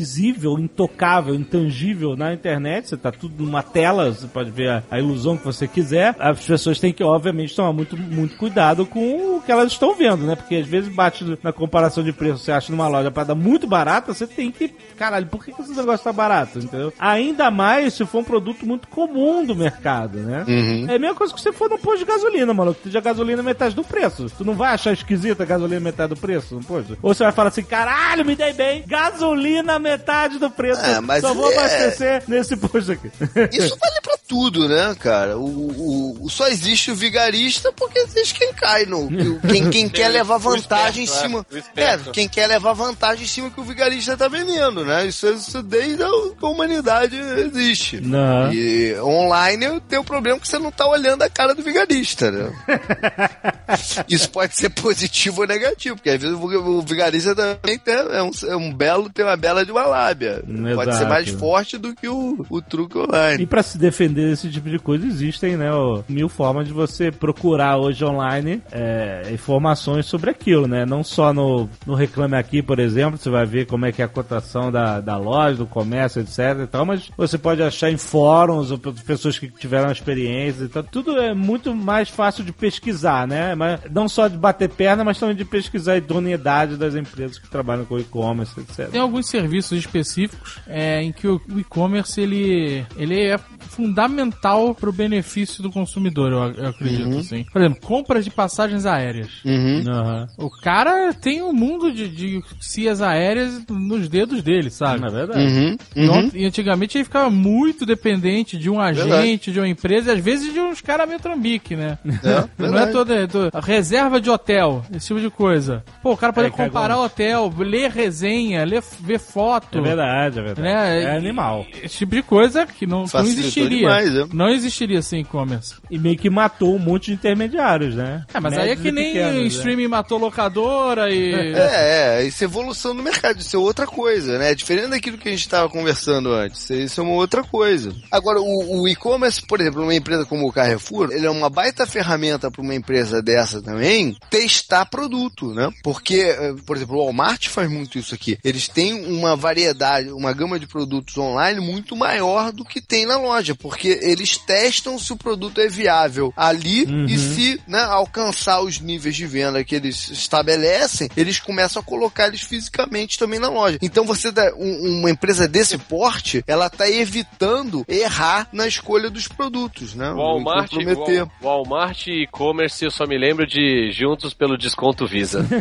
intocável, 0.59 1.35
intangível 1.35 2.17
na 2.17 2.33
internet, 2.33 2.89
você 2.89 2.97
tá 2.97 3.13
tudo 3.13 3.45
numa 3.45 3.63
tela, 3.63 4.13
você 4.13 4.27
pode 4.27 4.51
ver 4.51 4.71
a, 4.71 4.83
a 4.91 4.99
ilusão 4.99 5.37
que 5.37 5.45
você 5.45 5.67
quiser, 5.67 6.15
as 6.19 6.45
pessoas 6.45 6.79
têm 6.79 6.93
que, 6.93 7.03
obviamente, 7.03 7.55
tomar 7.55 7.73
muito, 7.73 7.97
muito 7.97 8.37
cuidado 8.37 8.87
com 8.87 9.37
o 9.37 9.43
que 9.43 9.53
elas 9.53 9.73
estão 9.73 9.95
vendo, 9.95 10.27
né? 10.27 10.35
Porque 10.35 10.57
às 10.57 10.67
vezes 10.67 10.93
bate 10.93 11.39
na 11.43 11.53
comparação 11.53 12.03
de 12.03 12.13
preço, 12.13 12.39
você 12.39 12.53
acha 12.53 12.73
numa 12.73 12.89
loja 12.89 13.11
parada 13.11 13.35
muito 13.35 13.67
barata, 13.67 14.13
você 14.13 14.27
tem 14.27 14.51
que. 14.51 14.69
Caralho, 14.97 15.27
por 15.27 15.45
que, 15.45 15.53
que 15.53 15.63
esse 15.63 15.75
negócio 15.75 16.05
tá 16.05 16.13
barato? 16.13 16.59
Entendeu? 16.59 16.93
Ainda 16.99 17.51
mais 17.51 17.95
se 17.95 18.05
for 18.05 18.21
um 18.21 18.25
produto 18.25 18.67
muito 18.67 18.89
comum 18.89 19.45
do 19.45 19.55
mercado, 19.55 20.19
né? 20.19 20.45
Uhum. 20.47 20.87
É 20.89 20.97
a 20.97 20.99
mesma 20.99 21.15
coisa 21.15 21.35
que 21.35 21.41
você 21.41 21.53
for 21.53 21.69
num 21.69 21.79
posto 21.79 21.99
de 21.99 22.05
gasolina, 22.05 22.53
mano. 22.53 22.75
Que 22.75 22.97
a 22.97 23.01
gasolina 23.01 23.43
metade 23.43 23.75
do 23.75 23.85
preço. 23.85 24.27
Tu 24.37 24.45
não 24.45 24.55
vai 24.55 24.75
achar 24.75 24.93
esquisita 24.93 25.43
a 25.43 25.47
gasolina 25.47 25.81
metade 25.81 26.15
do 26.15 26.21
preço 26.21 26.55
no 26.55 26.65
posto? 26.65 26.97
Ou 27.03 27.15
você 27.15 27.25
vai 27.25 27.33
falar 27.33 27.49
assim, 27.49 27.63
caralho, 27.63 28.25
me 28.25 28.35
dei 28.35 28.53
bem. 28.53 28.85
Gasolina 28.87 29.79
metade 29.91 30.39
do 30.39 30.51
preço. 30.51 30.81
É, 30.81 31.01
mas 31.01 31.21
Só 31.23 31.33
vou 31.35 31.51
é- 31.53 31.57
abastecer 31.57 32.23
nesse 32.27 32.57
posto 32.57 32.93
aqui. 32.93 33.11
Isso 33.53 33.77
vale 33.81 34.01
pra 34.03 34.17
tudo, 34.29 34.69
né, 34.69 34.95
cara? 34.99 35.39
O, 35.39 35.45
o- 35.45 36.25
o- 36.25 36.31
só 36.31 36.49
existe 36.49 36.91
o 36.91 36.95
vigarista 36.95 37.73
porque 37.73 37.99
existe 38.01 38.35
quem 38.35 38.53
cai 38.53 38.85
no. 38.87 39.09
Quem, 39.49 39.71
quem 39.71 39.89
quer 39.91 40.09
levar 40.09 40.39
vantagem 40.39 41.03
em 41.03 41.05
esperto, 41.05 41.23
cima. 41.23 41.47
é, 41.77 41.85
É, 41.85 41.99
quem 42.13 42.29
quer 42.29 42.47
levar 42.49 42.73
vantagem 42.73 43.25
em 43.25 43.29
cima 43.29 43.51
que 43.51 43.61
o 43.61 43.65
vigarista 43.65 44.17
tá 44.17 44.29
vendendo, 44.29 44.85
né? 44.85 45.07
Isso, 45.07 45.27
isso 45.29 45.63
desde 45.63 46.03
a 46.03 46.07
a 46.07 46.49
humanidade 46.49 47.17
existe. 47.17 48.01
Não. 48.01 48.53
E 48.53 48.97
online 49.01 49.81
tem 49.89 49.99
o 49.99 50.05
problema 50.05 50.39
que 50.39 50.47
você 50.49 50.59
não 50.59 50.71
tá 50.71 50.87
olhando 50.87 51.23
a 51.23 51.31
cara 51.31 51.55
do 51.55 51.63
vigarista, 51.63 52.31
né? 52.31 52.53
Isso 54.09 54.29
pode 54.31 54.57
ser 54.57 54.71
positivo 54.71 55.43
ou 55.43 55.47
negativo, 55.47 55.97
porque 55.97 56.11
às 56.11 56.21
vezes 56.21 56.37
o 56.37 56.47
o 56.47 56.83
vigarista 56.83 57.35
também 57.35 57.79
tem, 57.79 57.95
é, 57.95 58.23
um, 58.23 58.31
é 58.49 58.57
um 58.57 58.73
belo, 58.73 59.11
tem 59.11 59.25
uma 59.25 59.37
bela 59.37 59.65
de 59.65 59.73
uma 59.77 59.87
lábia. 59.87 60.43
Pode 60.75 60.91
ser 60.93 60.97
Exato. 60.99 61.09
mais 61.09 61.29
forte 61.31 61.79
do 61.79 61.95
que 61.95 62.09
o, 62.09 62.45
o 62.49 62.61
truque 62.63 62.99
online. 62.99 63.43
E 63.43 63.47
pra 63.47 63.63
se 63.63 63.79
defender 63.79 64.31
desse 64.31 64.51
tipo 64.51 64.69
de 64.71 64.79
coisa, 64.79 65.07
existem, 65.07 65.57
né, 65.57 65.73
ó, 65.73 66.03
mil 66.09 66.29
formas 66.29 66.67
de 66.67 66.73
você 66.73 67.11
procurar 67.11 67.77
hoje 67.77 68.05
online 68.05 68.63
é, 68.73 69.23
informações 69.33 70.07
sobre 70.07 70.31
aquilo, 70.31 70.67
né? 70.67 70.85
Não 70.87 71.03
só 71.05 71.33
no, 71.33 71.69
no 71.87 71.95
Reclame 71.95 72.37
Aqui, 72.37 72.63
por 72.63 72.79
exemplo, 72.79 73.19
você 73.19 73.31
vai 73.31 73.47
ver 73.47 73.67
como 73.67 73.87
é 73.87 73.93
que 73.93 74.03
é 74.03 74.05
a 74.05 74.09
cotação 74.09 74.71
da, 74.71 75.01
da 75.01 75.17
loja, 75.17 75.57
do 75.59 75.67
comércio, 75.67 76.21
etc 76.21 76.39
e 76.65 76.67
tal, 76.67 76.85
mas 76.85 77.11
você 77.17 77.37
pode 77.39 77.63
achar 77.63 77.91
em 77.91 77.97
fóruns, 77.97 78.71
ou 78.71 78.79
pe- 78.79 78.93
pessoas 79.05 79.39
que 79.39 79.49
tiveram 79.49 79.91
experiência 79.91 80.65
e 80.65 80.69
tal. 80.69 80.83
Tudo 80.83 81.19
é 81.19 81.35
muito 81.35 81.75
mais 81.75 82.09
fácil 82.09 82.45
de 82.45 82.53
pesquisar, 82.53 83.27
né? 83.27 83.55
Mas 83.55 83.81
não 83.91 84.09
só 84.09 84.29
de 84.29 84.37
bater 84.37 84.69
perna, 84.69 85.05
mas 85.05 85.19
também 85.19 85.37
de 85.37 85.45
pesquisar 85.45 85.93
a 85.93 85.97
idoneidade 85.99 86.77
das 86.77 86.95
empresas 86.95 87.39
que 87.39 87.49
trabalham 87.49 87.85
com 87.85 87.99
e-commerce, 87.99 88.59
etc. 88.61 88.89
Tem 88.91 89.01
alguns 89.01 89.29
serviços 89.29 89.66
específicos 89.73 90.59
é, 90.67 91.03
em 91.03 91.13
que 91.13 91.27
o 91.29 91.41
e-commerce 91.57 92.21
ele, 92.21 92.85
ele 92.97 93.21
é 93.21 93.39
fundamental 93.69 94.75
para 94.75 94.89
o 94.89 94.93
benefício 94.93 95.63
do 95.63 95.71
consumidor, 95.71 96.33
eu, 96.33 96.63
eu 96.65 96.69
acredito. 96.71 97.19
Assim. 97.19 97.45
Por 97.53 97.61
exemplo, 97.61 97.81
compras 97.83 98.25
de 98.25 98.31
passagens 98.31 98.87
aéreas. 98.87 99.29
Uhum. 99.45 99.83
Aham. 99.89 100.27
O 100.39 100.51
cara 100.51 101.13
tem 101.15 101.43
um 101.43 101.53
mundo 101.53 101.93
de, 101.93 102.09
de 102.09 102.43
cias 102.61 103.01
aéreas 103.01 103.63
nos 103.69 104.09
dedos 104.09 104.43
dele, 104.43 104.71
sabe? 104.71 105.01
Na 105.01 105.09
verdade. 105.09 105.41
Uhum. 105.45 105.77
E 105.95 106.07
Uhum. 106.07 106.31
E 106.35 106.45
antigamente 106.47 106.97
ele 106.97 107.05
ficava 107.05 107.29
muito 107.31 107.85
dependente 107.85 108.57
de 108.57 108.71
um 108.71 108.81
agente, 108.81 109.51
de 109.53 109.59
uma 109.59 109.69
empresa, 109.69 110.11
e 110.13 110.15
às 110.17 110.21
vezes 110.25 110.53
de 110.53 110.61
uns 110.61 110.81
caras 110.81 111.07
meio 111.09 111.21
trambique, 111.21 111.75
né? 111.77 111.99
É, 112.05 112.11
Não 112.13 112.39
é 112.39 112.49
verdade. 112.59 112.93
toda, 112.93 113.15
é 113.15 113.27
toda- 113.27 113.61
reserva 113.61 114.21
de 114.21 114.31
hotel, 114.31 114.85
esse 114.95 115.09
tipo 115.09 115.21
de 115.21 115.31
coisa. 115.31 115.85
Pô, 116.03 116.13
o 116.13 116.17
cara 116.17 116.33
poder 116.33 116.51
cai 116.53 116.67
comparar 116.67 116.99
hotel, 116.99 117.53
ler 117.59 117.91
resenha, 117.91 118.65
ler, 118.65 118.83
ver 119.01 119.19
foto. 119.19 119.46
É 119.79 119.81
verdade, 119.81 120.39
é 120.39 120.43
verdade. 120.43 120.69
Né? 120.69 121.03
É 121.03 121.17
animal. 121.17 121.67
Esse 121.83 121.99
tipo 121.99 122.15
de 122.15 122.23
coisa 122.23 122.67
que 122.67 122.87
não, 122.87 123.05
não 123.13 123.21
existiria. 123.21 123.79
demais, 123.79 124.13
né? 124.13 124.29
Não 124.33 124.49
existiria 124.49 125.03
sem 125.03 125.21
e-commerce. 125.21 125.75
E 125.91 125.99
meio 125.99 126.17
que 126.17 126.31
matou 126.31 126.75
um 126.75 126.79
monte 126.79 127.07
de 127.07 127.13
intermediários, 127.15 127.95
né? 127.95 128.25
É, 128.33 128.41
mas 128.41 128.55
aí 128.55 128.71
é 128.71 128.77
Médios 128.77 128.83
que 128.83 128.93
nem 128.93 129.13
pequenos, 129.13 129.35
né? 129.35 129.47
streaming 129.47 129.89
matou 129.89 130.19
locadora 130.19 131.11
e. 131.11 131.37
É, 131.67 132.21
é, 132.21 132.27
isso 132.27 132.45
é 132.45 132.47
evolução 132.47 132.95
do 132.95 133.03
mercado, 133.03 133.41
isso 133.41 133.57
é 133.57 133.59
outra 133.59 133.87
coisa, 133.87 134.39
né? 134.39 134.53
É 134.53 134.55
diferente 134.55 134.91
daquilo 134.91 135.19
que 135.19 135.29
a 135.29 135.31
gente 135.31 135.41
estava 135.41 135.69
conversando 135.69 136.33
antes. 136.33 136.69
Isso 136.71 137.01
é 137.01 137.05
uma 137.05 137.15
outra 137.15 137.43
coisa. 137.43 137.95
Agora, 138.11 138.41
o, 138.41 138.83
o 138.83 138.89
e-commerce, 138.89 139.43
por 139.47 139.61
exemplo, 139.61 139.83
uma 139.83 139.95
empresa 139.95 140.25
como 140.25 140.47
o 140.47 140.53
Carrefour, 140.53 141.11
ele 141.13 141.27
é 141.27 141.31
uma 141.31 141.51
baita 141.51 141.87
ferramenta 141.87 142.51
para 142.51 142.63
uma 142.63 142.75
empresa 142.75 143.23
dessa 143.23 143.61
também 143.63 144.17
testar 144.31 144.87
produto, 144.87 145.53
né? 145.53 145.71
Porque, 145.83 146.21
eh, 146.21 146.55
por 146.65 146.77
exemplo, 146.77 146.97
o 146.97 147.05
Walmart 147.05 147.49
faz 147.49 147.71
muito 147.71 147.99
isso 147.99 148.15
aqui. 148.15 148.39
Eles 148.45 148.69
têm 148.69 149.05
uma 149.07 149.36
variedade, 149.37 150.11
uma 150.11 150.33
gama 150.33 150.59
de 150.59 150.67
produtos 150.67 151.17
online 151.19 151.61
muito 151.61 151.95
maior 151.97 152.53
do 152.53 152.65
que 152.65 152.81
tem 152.81 153.05
na 153.07 153.17
loja, 153.19 153.55
porque 153.55 153.99
eles 154.03 154.37
testam 154.39 154.99
se 154.99 155.13
o 155.13 155.17
produto 155.17 155.61
é 155.61 155.69
viável 155.69 156.33
ali 156.37 156.85
e 157.09 157.19
se 157.19 157.61
né, 157.67 157.81
alcançar 157.83 158.61
os 158.63 158.81
níveis 158.81 159.15
de 159.17 159.27
venda 159.27 159.63
que 159.65 159.75
eles 159.75 160.09
estabelecem, 160.11 161.09
eles 161.17 161.39
começam 161.41 161.81
a 161.81 161.85
colocar 161.85 162.29
eles 162.29 162.41
fisicamente 162.43 163.19
também 163.19 163.39
na 163.39 163.49
loja. 163.49 163.79
Então 163.83 164.05
você 164.05 164.31
dá 164.33 164.53
um- 164.57 164.99
uma 165.01 165.11
empresa 165.11 165.47
desse 165.49 165.77
porte, 165.79 166.43
ela 166.47 166.69
tá 166.71 166.89
evitando 166.89 167.85
errar 167.89 168.49
na 168.53 168.67
escolha 168.67 169.11
dos 169.11 169.29
produtos, 169.29 169.95
né? 169.95 170.11
Walmart, 170.13 170.73
E. 170.73 170.85
Wal- 170.85 171.31
Walmart 171.43 172.07
e 172.07 172.23
e-commerce, 172.25 172.85
eu 172.85 172.91
só 172.91 173.07
me 173.07 173.19
lembro 173.19 173.47
de 173.47 173.91
juntos 173.93 174.33
pelo 174.35 174.57
desconto 174.57 175.07
Visa. 175.07 175.47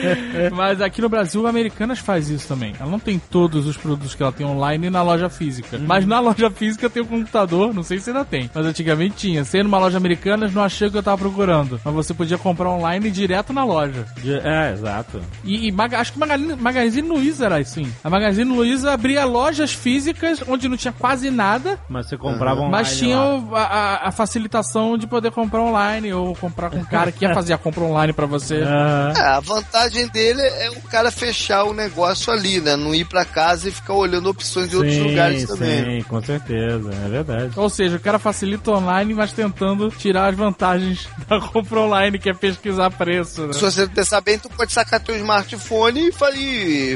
Mas 0.56 0.82
aqui 0.82 1.02
no 1.02 1.10
Brasil, 1.10 1.46
a 1.46 1.50
Americanas 1.50 2.00
faz 2.00 2.30
isso 2.30 2.48
também. 2.48 2.74
Ela 2.80 2.90
não 2.90 3.00
tem 3.00 3.20
todos 3.20 3.66
os 3.68 3.78
produtos 3.78 4.14
que 4.16 4.22
ela 4.24 4.32
tem 4.32 4.46
online 4.46 4.90
na 4.90 5.02
loja 5.02 5.30
física. 5.30 5.78
Mas 5.80 6.06
na 6.06 6.20
loja 6.20 6.50
física 6.50 6.90
tem 6.90 7.02
o 7.02 7.06
computador, 7.06 7.74
não 7.74 7.84
sei 7.84 8.00
se 8.00 8.10
ainda 8.10 8.26
tem. 8.26 8.50
Mas 8.54 8.66
antigamente 8.66 9.16
tinha. 9.16 9.44
Ia 9.58 9.64
numa 9.64 9.80
loja 9.80 9.98
Americanas, 9.98 10.54
não 10.54 10.64
achei 10.64 10.88
o 10.88 10.92
que 10.92 10.98
eu 10.98 11.04
tava 11.04 11.18
procurando. 11.18 11.80
Mas 11.84 11.94
você 11.94 12.14
podia 12.14 12.38
comprar 12.38 12.70
online 12.70 13.10
direto 13.10 13.52
na 13.54 13.64
loja. 13.64 14.06
De- 14.22 14.38
É, 14.40 14.72
exato. 14.74 15.20
E, 15.44 15.68
e 15.68 15.72
Maga- 15.72 16.00
acho 16.00 16.14
que 16.14 16.20
Magazine, 16.20 16.56
Magazine 16.56 17.08
Luiza 17.08 17.46
era 17.46 17.58
assim. 17.58 17.92
A 18.04 18.10
Magazine 18.10 18.50
Luiza 18.56 18.92
abria 18.94 19.26
lojas 19.26 19.72
físicas 19.74 20.44
onde 20.48 20.68
não 20.70 20.78
tinha 20.78 20.92
quase 20.94 21.32
nada, 21.32 21.80
Mas 21.90 22.08
você 22.08 22.18
comprava 22.18 22.60
online 22.62 22.72
mas 22.72 22.98
tinha 22.98 23.18
a, 23.18 23.58
a- 23.58 24.08
a 24.10 24.12
facilitação 24.12 24.98
de 24.98 25.08
poder 25.08 25.32
comprar 25.32 25.62
online 25.62 26.14
ou 26.14 26.36
comprar 26.36 26.70
com 26.70 26.78
um 26.78 26.86
cara 26.86 27.12
que 27.12 27.26
ia 27.26 27.34
fazer 27.34 27.54
a 27.54 27.58
compra 27.58 27.84
online 27.84 28.14
pra 28.14 28.26
você. 28.26 28.62
Aham. 28.68 29.14
É, 29.18 29.22
a 29.22 29.40
vantagem 29.40 29.87
dele 29.90 30.42
é 30.42 30.70
o 30.72 30.82
cara 30.84 31.12
fechar 31.12 31.64
o 31.64 31.74
negócio 31.74 32.32
ali, 32.32 32.60
né? 32.62 32.76
Não 32.76 32.94
ir 32.94 33.06
pra 33.06 33.26
casa 33.26 33.70
e 33.70 33.72
ficar 33.72 33.94
olhando 33.94 34.30
opções 34.30 34.70
de 34.70 34.76
outros 34.76 34.96
Sim, 34.96 35.04
lugares 35.04 35.46
também. 35.46 36.02
Sim, 36.02 36.08
com 36.08 36.22
certeza, 36.22 36.90
é 36.94 37.10
verdade. 37.10 37.52
Ou 37.56 37.70
seja, 37.70 37.96
o 37.98 38.00
cara 38.00 38.20
facilita 38.20 38.72
online, 38.72 39.14
mas 39.14 39.32
tentando 39.34 39.90
tirar 39.90 40.28
as 40.30 40.36
vantagens 40.36 41.08
da 41.28 41.40
compra 41.40 41.80
online, 41.80 42.20
que 42.20 42.30
é 42.30 42.34
pesquisar 42.34 42.90
preço, 42.92 43.48
né? 43.48 43.54
Se 43.54 43.62
você 43.62 43.82
não 43.82 43.90
pensar 43.90 44.22
bem, 44.22 44.38
tu 44.38 44.50
pode 44.50 44.72
sacar 44.72 45.00
teu 45.00 45.16
smartphone 45.16 46.10
e 46.10 46.12
fa- 46.12 46.28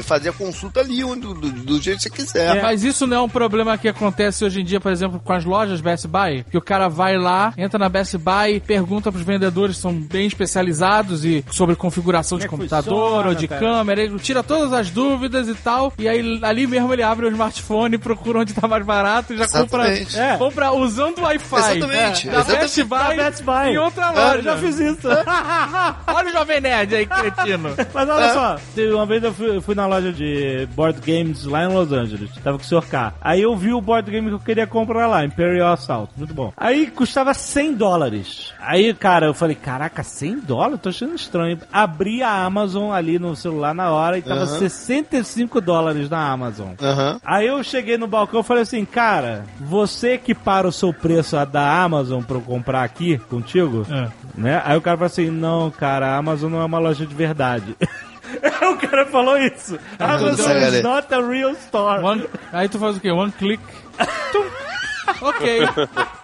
fazer 0.04 0.28
a 0.30 0.32
consulta 0.32 0.80
ali 0.80 1.02
onde, 1.04 1.20
do, 1.22 1.34
do 1.34 1.80
jeito 1.80 1.98
que 1.98 2.02
você 2.04 2.10
quiser. 2.10 2.62
Mas 2.62 2.82
isso 2.84 3.06
não 3.06 3.16
é 3.16 3.20
um 3.20 3.28
problema 3.28 3.76
que 3.78 3.88
acontece 3.88 4.44
hoje 4.44 4.60
em 4.60 4.64
dia, 4.64 4.80
por 4.80 4.92
exemplo, 4.92 5.20
com 5.20 5.32
as 5.32 5.44
lojas 5.44 5.80
Best 5.80 6.06
Buy? 6.06 6.44
Que 6.50 6.58
o 6.58 6.62
cara 6.62 6.88
vai 6.88 7.16
lá, 7.16 7.52
entra 7.56 7.78
na 7.78 7.88
Best 7.88 8.16
Buy, 8.18 8.60
pergunta 8.60 9.10
pros 9.10 9.24
vendedores 9.24 9.76
que 9.76 9.82
são 9.82 9.92
bem 9.94 10.26
especializados 10.26 11.24
e 11.24 11.44
sobre 11.50 11.74
configuração 11.76 12.38
de 12.38 12.44
é 12.44 12.48
que 12.48 12.54
computador 12.90 13.26
ou 13.28 13.34
de 13.34 13.48
cara? 13.48 13.60
câmera, 13.60 14.02
ele 14.02 14.18
tira 14.18 14.42
todas 14.42 14.72
as 14.72 14.90
dúvidas 14.90 15.48
e 15.48 15.54
tal, 15.54 15.92
e 15.98 16.08
aí 16.08 16.38
ali 16.42 16.66
mesmo 16.66 16.92
ele 16.92 17.02
abre 17.02 17.26
o 17.26 17.30
smartphone, 17.30 17.98
procura 17.98 18.40
onde 18.40 18.52
tá 18.54 18.66
mais 18.68 18.84
barato 18.84 19.32
e 19.34 19.36
já 19.38 19.44
Exatamente. 19.44 20.04
compra, 20.06 20.22
É. 20.22 20.36
compra 20.36 20.72
usando 20.72 21.18
o 21.18 21.22
Wi-Fi. 21.22 21.56
Exatamente, 21.56 22.26
Da 22.28 22.32
exatamente. 22.40 22.60
Best 22.62 22.82
Buy, 22.84 22.98
Da 23.16 23.24
Best 23.30 23.42
Buy. 23.44 23.68
em 23.70 23.78
outra 23.78 24.06
Eu 24.06 24.12
loja. 24.14 24.42
já 24.42 24.56
fiz 24.56 24.78
isso. 24.78 25.08
Olha 26.06 26.28
o 26.28 26.32
Jovem 26.32 26.60
Nerd 26.60 26.94
aí, 26.94 27.06
cretino. 27.06 27.70
Mas 27.92 28.08
olha 28.08 28.32
só, 28.32 28.56
teve 28.74 28.92
uma 28.92 29.06
vez 29.06 29.22
eu 29.22 29.32
fui, 29.32 29.56
eu 29.56 29.62
fui 29.62 29.74
na 29.74 29.86
loja 29.86 30.12
de 30.12 30.66
board 30.74 31.00
games 31.00 31.44
lá 31.44 31.64
em 31.64 31.68
Los 31.68 31.92
Angeles. 31.92 32.30
Tava 32.42 32.58
com 32.58 32.64
o 32.64 32.66
Sr. 32.66 32.86
K. 32.88 33.14
Aí 33.20 33.42
eu 33.42 33.54
vi 33.56 33.72
o 33.72 33.80
board 33.80 34.10
game 34.10 34.28
que 34.28 34.34
eu 34.34 34.38
queria 34.40 34.66
comprar 34.66 35.06
lá, 35.06 35.24
Imperial 35.24 35.72
Assault. 35.72 36.12
Muito 36.16 36.32
bom. 36.34 36.52
Aí 36.56 36.86
custava 36.86 37.34
100 37.34 37.74
dólares. 37.74 38.52
Aí, 38.60 38.92
cara, 38.94 39.26
eu 39.26 39.34
falei, 39.34 39.54
caraca, 39.56 40.02
100 40.02 40.40
dólares? 40.40 40.80
Tô 40.80 40.88
achando 40.88 41.14
estranho. 41.14 41.58
Abri 41.72 42.22
a 42.22 42.44
Amazon 42.44 42.71
ali 42.92 43.18
no 43.18 43.34
celular 43.36 43.74
na 43.74 43.90
hora 43.90 44.16
e 44.18 44.22
tava 44.22 44.42
Aham. 44.44 44.58
65 44.58 45.60
dólares 45.60 46.08
na 46.08 46.30
Amazon. 46.30 46.70
Aham. 46.80 47.20
Aí 47.24 47.46
eu 47.48 47.62
cheguei 47.62 47.98
no 47.98 48.06
balcão 48.06 48.40
e 48.40 48.44
falei 48.44 48.62
assim, 48.62 48.84
cara, 48.84 49.44
você 49.60 50.16
que 50.16 50.34
para 50.34 50.66
o 50.68 50.72
seu 50.72 50.92
preço 50.94 51.36
a 51.36 51.44
da 51.44 51.82
Amazon 51.82 52.22
pra 52.22 52.36
eu 52.36 52.40
comprar 52.40 52.82
aqui 52.84 53.18
contigo, 53.18 53.86
É. 53.90 54.08
né? 54.34 54.62
Aí 54.64 54.76
o 54.76 54.80
cara 54.80 54.96
falou 54.96 55.06
assim, 55.06 55.30
não, 55.30 55.70
cara, 55.70 56.06
a 56.08 56.16
Amazon 56.16 56.50
não 56.50 56.60
é 56.62 56.64
uma 56.64 56.78
loja 56.78 57.04
de 57.04 57.14
verdade. 57.14 57.76
o 58.72 58.76
cara 58.88 59.04
falou 59.06 59.36
isso. 59.36 59.78
Amazon 59.98 60.46
cara. 60.46 60.68
is 60.68 60.82
not 60.82 61.12
a 61.12 61.20
real 61.20 61.50
store. 61.52 62.02
One- 62.02 62.26
aí 62.52 62.68
tu 62.68 62.78
faz 62.78 62.96
o 62.96 63.00
quê? 63.00 63.10
One 63.10 63.32
click. 63.32 63.62
Ok. 65.22 65.60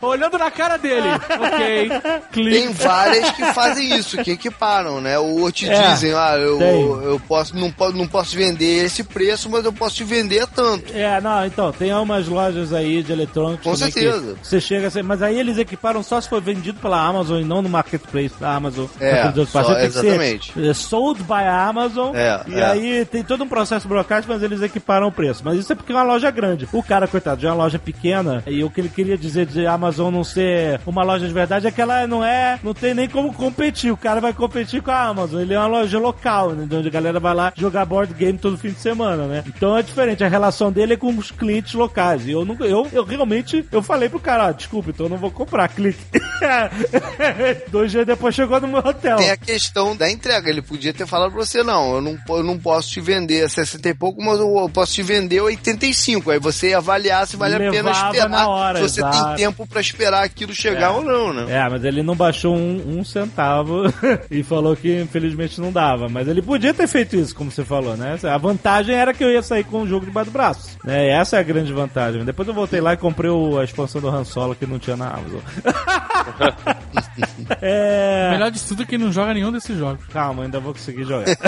Olhando 0.01 0.39
na 0.39 0.51
cara 0.51 0.77
dele. 0.77 1.09
Ok. 1.09 1.91
Clique. 2.33 2.51
Tem 2.59 2.73
várias 2.73 3.31
que 3.33 3.45
fazem 3.53 3.97
isso, 3.97 4.17
que 4.23 4.33
equiparam, 4.33 5.01
né? 5.01 5.19
Ou 5.19 5.51
te 5.53 5.69
É, 5.69 5.89
dizem, 5.91 6.13
ah, 6.15 6.37
eu, 6.39 6.59
tem. 6.59 6.81
eu 7.05 7.21
posso, 7.27 7.57
não, 7.57 7.73
não 7.95 8.07
posso 8.07 8.37
vender 8.37 8.85
esse 8.85 9.03
preço, 9.05 9.49
mas 9.51 9.65
eu 9.65 9.73
posso 9.73 9.97
te 9.97 10.05
vender 10.05 10.47
tanto. 10.49 10.93
É, 10.93 11.21
não, 11.21 11.45
então, 11.47 11.73
tem 11.73 11.93
umas 11.93 12.27
lojas 12.29 12.73
aí 12.73 13.03
de 13.03 13.13
eletrônicos 13.13 13.65
Com 13.65 13.77
certeza. 13.77 14.35
que 14.41 14.47
você 14.47 14.61
chega 14.61 14.89
assim, 14.89 15.03
mas 15.03 15.23
aí 15.23 15.39
eles 15.39 15.59
equiparam 15.59 16.03
só 16.03 16.21
se 16.21 16.29
for 16.29 16.41
vendido 16.41 16.79
pela 16.81 17.01
Amazon 17.05 17.41
e 17.41 17.45
não 17.45 17.63
no 17.63 17.69
marketplace 17.69 18.35
da 18.41 18.55
Amazon. 18.55 18.87
É, 19.01 19.31
só- 19.47 19.79
exatamente. 19.79 20.53
ser, 20.53 20.67
é, 20.71 20.75
sold 20.75 21.23
by 21.23 21.45
Amazon. 21.47 22.15
É, 22.15 22.41
e 22.47 22.55
é. 22.59 22.65
aí 22.65 23.05
tem 23.05 23.23
todo 23.23 23.45
um 23.45 23.49
processo 23.49 23.87
burocrático, 23.89 24.33
mas 24.33 24.43
eles 24.43 24.63
equiparam 24.63 25.09
o 25.09 25.13
preço. 25.13 25.43
Mas 25.45 25.59
isso 25.59 25.73
é 25.73 25.77
porque 25.77 25.93
é 25.93 25.95
uma 25.95 26.05
loja 26.05 26.31
grande. 26.31 26.69
O 26.73 26.83
cara, 26.83 27.07
coitado, 27.07 27.41
de 27.41 27.47
uma 27.47 27.55
loja 27.55 27.79
pequena, 27.79 28.43
e 28.47 28.63
o 28.65 28.68
que 28.71 28.81
ele 28.81 28.89
queria 28.89 29.17
dizer 29.17 29.47
de 29.47 29.67
Amazon 29.67 30.13
não 30.13 30.25
ser 30.25 30.81
uma 30.87 31.03
loja 31.03 31.27
de 31.27 31.33
verdade 31.33 31.67
é 31.67 31.71
que 31.71 31.81
ela 31.81 32.07
não 32.07 32.25
é, 32.25 32.59
não 32.63 32.75
tem 32.75 32.95
nem 32.95 33.09
como 33.09 33.33
competir. 33.33 33.93
O 33.93 33.97
cara 33.97 34.21
vai 34.21 34.33
competir 34.33 34.83
com 34.83 34.91
a 34.91 35.03
Amazon. 35.03 35.41
Ele 35.41 35.55
é 35.55 35.59
uma 35.59 35.67
loja 35.67 35.99
local, 35.99 36.53
né, 36.53 36.67
de 36.67 36.77
onde 36.77 36.89
a 36.89 36.91
galera 36.91 37.21
vai 37.21 37.35
lá 37.35 37.53
jogar 37.57 37.85
board 37.85 38.13
game 38.15 38.39
todo 38.39 38.59
fim 38.59 38.71
de 38.71 38.81
semana, 38.81 39.27
né? 39.27 39.45
Então 39.47 39.77
é 39.77 39.83
diferente. 39.83 40.25
A 40.25 40.29
relação 40.29 40.73
dele 40.73 40.95
é 40.95 40.97
com 40.97 41.09
os 41.09 41.31
clientes 41.31 41.75
locais. 41.75 42.27
E 42.27 42.33
eu 42.33 42.47
eu, 42.61 42.89
eu 42.93 43.05
realmente, 43.05 43.65
eu 43.71 43.83
falei 43.83 44.09
pro 44.09 44.21
cara, 44.21 44.47
ah, 44.47 44.53
desculpa, 44.53 44.91
então 44.91 45.07
eu 45.07 45.11
não 45.11 45.17
vou 45.17 45.31
comprar, 45.31 45.69
clique. 45.69 45.99
Dois 47.71 47.91
dias 47.91 48.07
depois 48.07 48.35
chegou 48.35 48.61
no 48.61 48.69
meu 48.69 48.79
hotel. 48.79 49.17
Tem 49.17 49.31
a 49.31 49.37
questão 49.37 49.97
da 49.97 50.11
entrega. 50.11 50.49
Ele 50.49 50.63
podia 50.63 50.93
ter 50.93 51.07
falado 51.07 51.33
pra 51.33 51.45
você, 51.45 51.63
não, 51.63 51.97
eu 51.97 52.01
não, 52.01 52.19
eu 52.29 52.43
não 52.43 52.59
posso 52.59 52.91
te 52.91 53.01
vender 53.01 53.49
60 53.49 53.89
e 53.89 53.95
pouco, 53.95 54.23
mas 54.23 54.39
eu, 54.39 54.71
posso 54.73 54.95
te 54.95 55.03
vender 55.03 55.41
85. 55.41 56.31
Aí 56.31 56.39
você 56.39 56.71
ia 56.71 56.79
avaliar 56.79 57.27
se 57.27 57.37
vale 57.37 57.55
a 57.55 57.59
pena 57.59 57.71
Levava 57.71 58.07
esperar. 58.09 58.29
na 58.29 58.49
hora, 58.49 58.58
se 58.77 58.83
você 58.83 59.01
exato. 59.01 59.27
tem 59.27 59.37
tempo 59.37 59.67
pra 59.67 59.81
esperar 59.81 60.25
aquilo 60.25 60.55
chegar 60.55 60.93
ou 60.93 61.03
não, 61.05 61.33
né? 61.33 61.47
É, 61.49 61.69
mas 61.69 61.85
ele 61.85 62.03
não 62.03 62.15
baixou 62.17 62.57
um, 62.57 62.99
um 62.99 63.05
centavo 63.05 63.83
e 64.31 64.43
falou 64.43 64.77
que 64.77 65.01
infelizmente 65.01 65.61
não 65.61 65.73
dava. 65.73 66.09
Mas 66.09 66.29
ele 66.29 66.43
podia 66.43 66.73
ter 66.75 66.87
feito 66.87 67.17
isso, 67.17 67.35
como 67.35 67.51
você 67.51 67.65
falou, 67.65 67.97
né? 67.97 68.19
A 68.23 68.39
vantagem 68.39 68.95
era 68.95 69.13
que 69.15 69.23
eu 69.25 69.31
ia 69.31 69.43
sair 69.43 69.65
com 69.65 69.83
o 69.83 69.87
jogo 69.89 70.07
debaixo 70.07 70.31
do 70.31 70.33
braço. 70.33 70.77
Né? 70.85 71.09
Essa 71.09 71.37
é 71.37 71.41
a 71.41 71.43
grande 71.43 71.73
vantagem. 71.73 72.25
Depois 72.25 72.47
eu 72.49 72.55
voltei 72.55 72.81
lá 72.81 72.93
e 72.95 72.97
comprei 72.97 73.31
o- 73.31 73.59
a 73.59 73.65
expansão 73.65 74.01
do 74.01 74.09
Han 74.09 74.25
Solo 74.25 74.55
que 74.55 74.67
não 74.67 74.79
tinha 74.79 74.97
na 74.97 75.09
Amazon. 75.09 75.41
é... 77.61 78.31
Melhor 78.33 78.51
de 78.51 78.63
tudo 78.63 78.83
é 78.83 78.87
que 78.87 78.99
não 78.99 79.13
joga 79.13 79.35
nenhum 79.35 79.53
desses 79.53 79.77
jogos. 79.77 80.05
Calma, 80.07 80.45
ainda 80.45 80.61
vou 80.61 80.73
conseguir 80.73 81.05
jogar. 81.05 81.27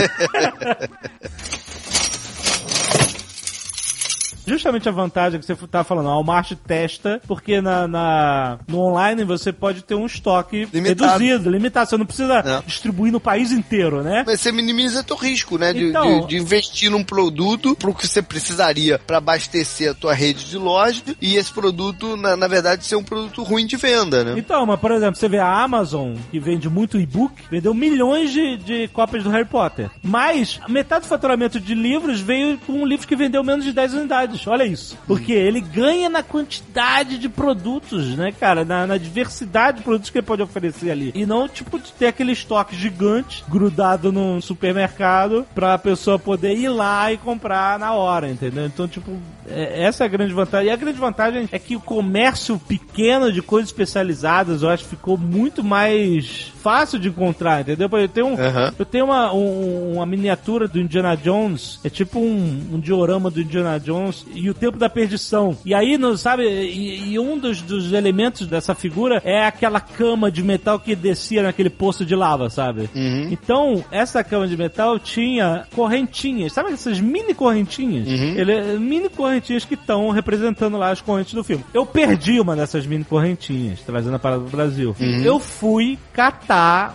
Justamente 4.47 4.89
a 4.89 4.93
vantagem 4.93 5.39
que 5.41 5.47
você 5.47 5.55
tá 5.67 5.85
falando, 5.85 6.09
a 6.09 6.13
Walmart 6.15 6.53
testa, 6.67 7.21
porque 7.27 7.61
na, 7.61 7.87
na- 7.87 8.59
no 8.67 8.79
online 8.81 9.25
você 9.25 9.53
pode 9.53 9.83
ter 9.83 9.95
um 9.95 10.07
estoque 10.07 10.69
Limitado. 10.73 11.23
reduzido, 11.23 11.51
limitado. 11.51 11.89
Você 11.91 11.97
não 11.97 12.07
precisa 12.07 12.39
É. 12.39 12.63
distribuir 12.67 13.13
no 13.13 13.21
país 13.21 13.53
inteiro, 13.53 14.03
né? 14.03 14.25
Mas 14.27 14.41
você 14.41 14.51
minimiza 14.53 15.03
teu 15.03 15.17
risco, 15.17 15.59
né? 15.59 15.73
De, 15.73 15.85
Então- 15.89 16.21
de- 16.23 16.29
de 16.29 16.37
investir 16.37 16.91
num 16.91 17.05
produto 17.05 17.75
pro 17.77 17.95
que 17.95 18.07
você 18.07 18.23
precisaria 18.23 18.99
pra 18.99 19.19
abastecer 19.19 19.91
a 19.91 19.95
tua 19.95 20.15
rede 20.15 20.45
de 20.47 20.57
loja 20.59 21.03
e 21.21 21.37
esse 21.37 21.53
produto, 21.53 22.17
na, 22.17 22.37
na 22.37 22.49
verdade, 22.49 22.85
ser 22.85 22.97
um 22.97 23.05
produto 23.05 23.43
ruim 23.43 23.67
de 23.67 23.77
venda, 23.77 24.25
né? 24.25 24.35
Então, 24.37 24.65
mas 24.67 24.81
por 24.81 24.91
exemplo, 24.93 25.17
você 25.17 25.29
vê 25.29 25.39
a 25.39 25.63
Amazon, 25.63 26.15
que 26.31 26.39
vende 26.41 26.69
muito 26.69 26.99
e-book, 26.99 27.33
vendeu 27.51 27.75
milhões 27.75 28.33
de, 28.33 28.57
de 28.59 28.89
cópias 28.89 29.23
do 29.25 29.31
Harry 29.31 29.45
Potter. 29.45 29.91
Mas 30.03 30.61
metade 30.69 31.05
do 31.05 31.09
faturamento 31.09 31.59
de 31.61 31.75
livros 31.75 32.21
veio 32.21 32.59
com 32.67 32.73
um 32.73 32.87
livro 32.87 33.07
que 33.07 33.17
vendeu 33.17 33.43
menos 33.45 33.65
de 33.65 33.73
10 33.73 33.95
unidades. 33.95 34.30
Olha 34.47 34.65
isso. 34.65 34.97
Porque 35.07 35.33
ele 35.33 35.61
ganha 35.61 36.09
na 36.09 36.23
quantidade 36.23 37.19
de 37.19 37.29
produtos, 37.29 38.17
né, 38.17 38.33
cara? 38.33 38.65
Na, 38.65 38.87
na 38.87 38.97
diversidade 38.97 39.79
de 39.79 39.85
produtos 39.85 40.11
que 40.11 40.19
ele 40.19 40.27
pode 40.27 40.43
oferecer 40.43 40.91
ali. 40.91 41.13
E 41.15 41.25
não, 41.27 41.49
tipo, 41.49 41.79
de 41.79 41.93
ter 41.93 42.07
aquele 42.07 42.33
estoque 42.33 42.77
gigante 42.77 43.45
grudado 43.49 44.13
num 44.13 44.41
supermercado 44.41 45.47
pra 45.55 45.79
pessoa 45.79 46.19
poder 46.19 46.55
ir 46.57 46.69
lá 46.69 47.13
e 47.13 47.17
comprar 47.17 47.79
na 47.79 47.93
hora, 47.93 48.29
entendeu? 48.29 48.67
Então, 48.67 48.87
tipo, 48.87 49.11
é- 49.49 49.85
essa 49.85 50.05
é 50.05 50.07
a 50.07 50.09
grande 50.09 50.33
vantagem. 50.33 50.69
E 50.69 50.71
a 50.71 50.77
grande 50.77 50.99
vantagem 50.99 51.49
é 51.51 51.59
que 51.59 51.77
o 51.77 51.81
comércio 51.81 52.59
pequeno 52.59 53.33
de 53.33 53.43
coisas 53.43 53.69
especializadas, 53.71 54.63
eu 54.63 54.69
acho 54.69 54.85
ficou 54.85 55.17
muito 55.17 55.63
mais 55.63 56.53
fácil 56.63 56.99
de 56.99 57.09
encontrar, 57.09 57.61
entendeu? 57.63 57.89
Eu 57.93 58.09
tenho, 58.09 58.27
um, 58.29 58.35
Aham. 58.35 58.73
eu 58.79 58.85
tenho 58.85 59.05
uma, 59.07 59.33
um- 59.33 59.95
uma 59.95 60.07
miniatura 60.07 60.67
do 60.69 60.81
Indiana 60.81 61.17
Jones, 61.17 61.81
é 61.85 61.89
tipo 61.91 62.19
um, 62.19 62.63
um 62.75 62.81
diorama 62.81 63.31
do 63.31 63.41
Indiana 63.41 63.79
Jones 63.79 64.25
e 64.35 64.49
o 64.51 64.55
tempo 64.55 64.79
da 64.79 64.89
perdição. 64.89 65.57
E 65.65 65.75
aí, 65.75 65.97
não 65.99 66.17
sabe, 66.17 66.45
e, 66.45 67.13
e 67.13 67.19
um 67.19 67.39
dos, 67.39 67.63
dos 67.63 67.93
elementos 67.93 68.47
dessa 68.47 68.75
figura 68.75 69.21
é 69.25 69.45
aquela 69.47 69.81
cama 69.81 70.31
de 70.31 70.43
metal 70.43 70.79
que 70.79 70.95
descia 70.95 71.43
naquele 71.43 71.71
poço 71.71 72.05
de 72.05 72.15
lava, 72.15 72.51
sabe? 72.51 72.89
Então, 73.31 73.85
essa 73.91 74.23
cama 74.23 74.47
de 74.47 74.57
metal 74.57 74.99
tinha 74.99 75.67
correntinhas, 75.75 76.53
sabe 76.53 76.73
essas 76.73 77.01
mini 77.01 77.35
correntinhas? 77.35 78.07
Ele, 78.39 78.79
mini 78.79 79.09
correntinhas 79.09 79.65
que 79.65 79.75
estão 79.75 80.11
representando 80.11 80.77
lá 80.77 80.91
as 80.91 81.01
correntes 81.01 81.35
do 81.35 81.43
filme. 81.45 81.65
Eu 81.73 81.85
perdi 81.87 82.41
uma 82.41 82.55
dessas 82.57 82.87
mini 82.87 83.05
correntinhas, 83.05 83.81
trazendo 83.81 84.17
a 84.17 84.19
parada 84.19 84.43
do 84.43 84.51
Brasil. 84.51 84.95
Eu 85.25 85.39
fui 85.39 85.99
catar 86.13 86.50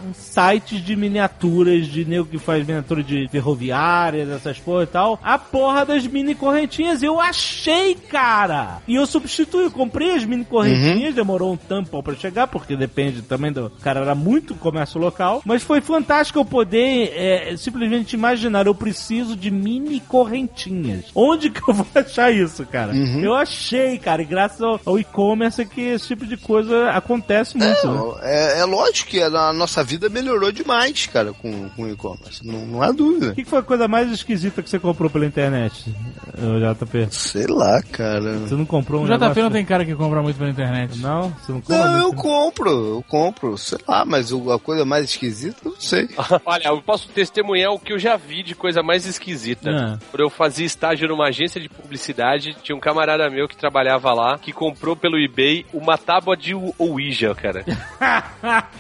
um 0.05 0.13
sites 0.13 0.83
de 0.83 0.95
miniaturas, 0.95 1.87
de 1.87 2.05
nego 2.05 2.25
que 2.25 2.37
faz 2.37 2.65
miniatura 2.65 3.03
de 3.03 3.27
ferroviárias, 3.29 4.29
essas 4.29 4.59
porra 4.59 4.83
e 4.83 4.87
tal. 4.87 5.19
A 5.23 5.37
porra 5.37 5.85
das 5.85 6.05
mini 6.07 6.35
correntinhas 6.35 7.03
eu 7.03 7.19
achei, 7.19 7.95
cara! 7.95 8.81
E 8.87 8.95
eu 8.95 9.05
substituí, 9.05 9.65
eu 9.65 9.71
comprei 9.71 10.15
as 10.15 10.25
mini 10.25 10.45
correntinhas, 10.45 11.15
demorou 11.15 11.53
um 11.53 11.57
tampão 11.57 12.01
pra 12.01 12.15
chegar, 12.15 12.47
porque 12.47 12.75
depende 12.75 13.21
também 13.21 13.51
do. 13.51 13.69
Cara, 13.81 14.01
era 14.01 14.15
muito 14.15 14.55
comércio 14.55 14.99
local. 14.99 15.41
Mas 15.45 15.63
foi 15.63 15.81
fantástico 15.81 16.39
eu 16.39 16.45
poder 16.45 17.13
é, 17.15 17.55
simplesmente 17.57 18.13
imaginar, 18.13 18.65
eu 18.65 18.75
preciso 18.75 19.35
de 19.35 19.51
mini 19.51 19.99
correntinhas. 19.99 21.05
Onde 21.13 21.49
que 21.49 21.61
eu 21.69 21.73
vou 21.73 21.87
achar 21.95 22.31
isso, 22.31 22.65
cara? 22.65 22.93
Eu 22.95 23.33
achei, 23.33 23.97
cara, 23.97 24.21
e 24.21 24.25
graças 24.25 24.61
ao, 24.61 24.79
ao 24.85 24.99
e-commerce 24.99 25.61
é 25.61 25.65
que 25.65 25.81
esse 25.81 26.07
tipo 26.07 26.25
de 26.25 26.37
coisa 26.37 26.89
acontece 26.91 27.57
muito, 27.57 27.87
né? 27.87 28.19
É, 28.23 28.59
é 28.59 28.65
lógico 28.65 29.09
que 29.09 29.19
a 29.49 29.53
nossa 29.53 29.83
vida 29.83 30.09
melhorou 30.09 30.51
demais, 30.51 31.05
cara, 31.07 31.33
com, 31.33 31.69
com 31.69 31.83
o 31.83 31.89
e-commerce. 31.89 32.45
Não, 32.45 32.65
não 32.65 32.81
há 32.81 32.91
dúvida. 32.91 33.31
O 33.31 33.35
que, 33.35 33.43
que 33.43 33.49
foi 33.49 33.59
a 33.59 33.63
coisa 33.63 33.87
mais 33.87 34.11
esquisita 34.11 34.61
que 34.61 34.69
você 34.69 34.79
comprou 34.79 35.09
pela 35.09 35.25
internet, 35.25 35.93
ô 36.37 36.73
JP? 36.73 37.07
Sei 37.11 37.47
lá, 37.47 37.81
cara. 37.81 38.39
Você 38.39 38.55
não 38.55 38.65
comprou 38.65 39.01
um 39.01 39.03
O 39.03 39.07
JP 39.07 39.19
negócio- 39.19 39.43
não 39.43 39.51
tem 39.51 39.65
cara 39.65 39.85
que 39.85 39.95
compra 39.95 40.21
muito 40.21 40.37
pela 40.37 40.49
internet. 40.49 40.97
Não? 40.99 41.29
Você 41.31 41.51
não 41.51 41.61
compra 41.61 41.85
Não, 41.85 41.97
eu 41.99 42.13
compro, 42.13 42.69
eu 42.69 43.05
compro, 43.07 43.57
sei 43.57 43.77
lá, 43.87 44.03
mas 44.05 44.31
a 44.31 44.59
coisa 44.59 44.85
mais 44.85 45.05
esquisita, 45.05 45.57
eu 45.65 45.75
sei. 45.79 46.07
Olha, 46.45 46.67
eu 46.67 46.81
posso 46.81 47.07
testemunhar 47.09 47.71
o 47.71 47.79
que 47.79 47.93
eu 47.93 47.99
já 47.99 48.15
vi 48.17 48.43
de 48.43 48.55
coisa 48.55 48.81
mais 48.83 49.05
esquisita. 49.05 49.69
Ah. 49.69 49.99
Quando 50.11 50.21
eu 50.21 50.29
fazia 50.29 50.65
estágio 50.65 51.07
numa 51.07 51.27
agência 51.27 51.59
de 51.59 51.69
publicidade, 51.69 52.55
tinha 52.63 52.75
um 52.75 52.79
camarada 52.79 53.29
meu 53.29 53.47
que 53.47 53.55
trabalhava 53.57 54.13
lá, 54.13 54.37
que 54.37 54.51
comprou 54.51 54.95
pelo 54.95 55.17
eBay 55.17 55.65
uma 55.73 55.97
tábua 55.97 56.35
de 56.35 56.53
Ouija, 56.77 57.33
cara. 57.35 57.63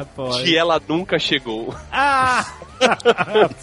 ah, 0.00 0.06
pô. 0.14 0.28
que 0.42 0.56
ela 0.56 0.80
nunca 0.88 1.18
chegou. 1.18 1.74
Ah! 1.92 2.46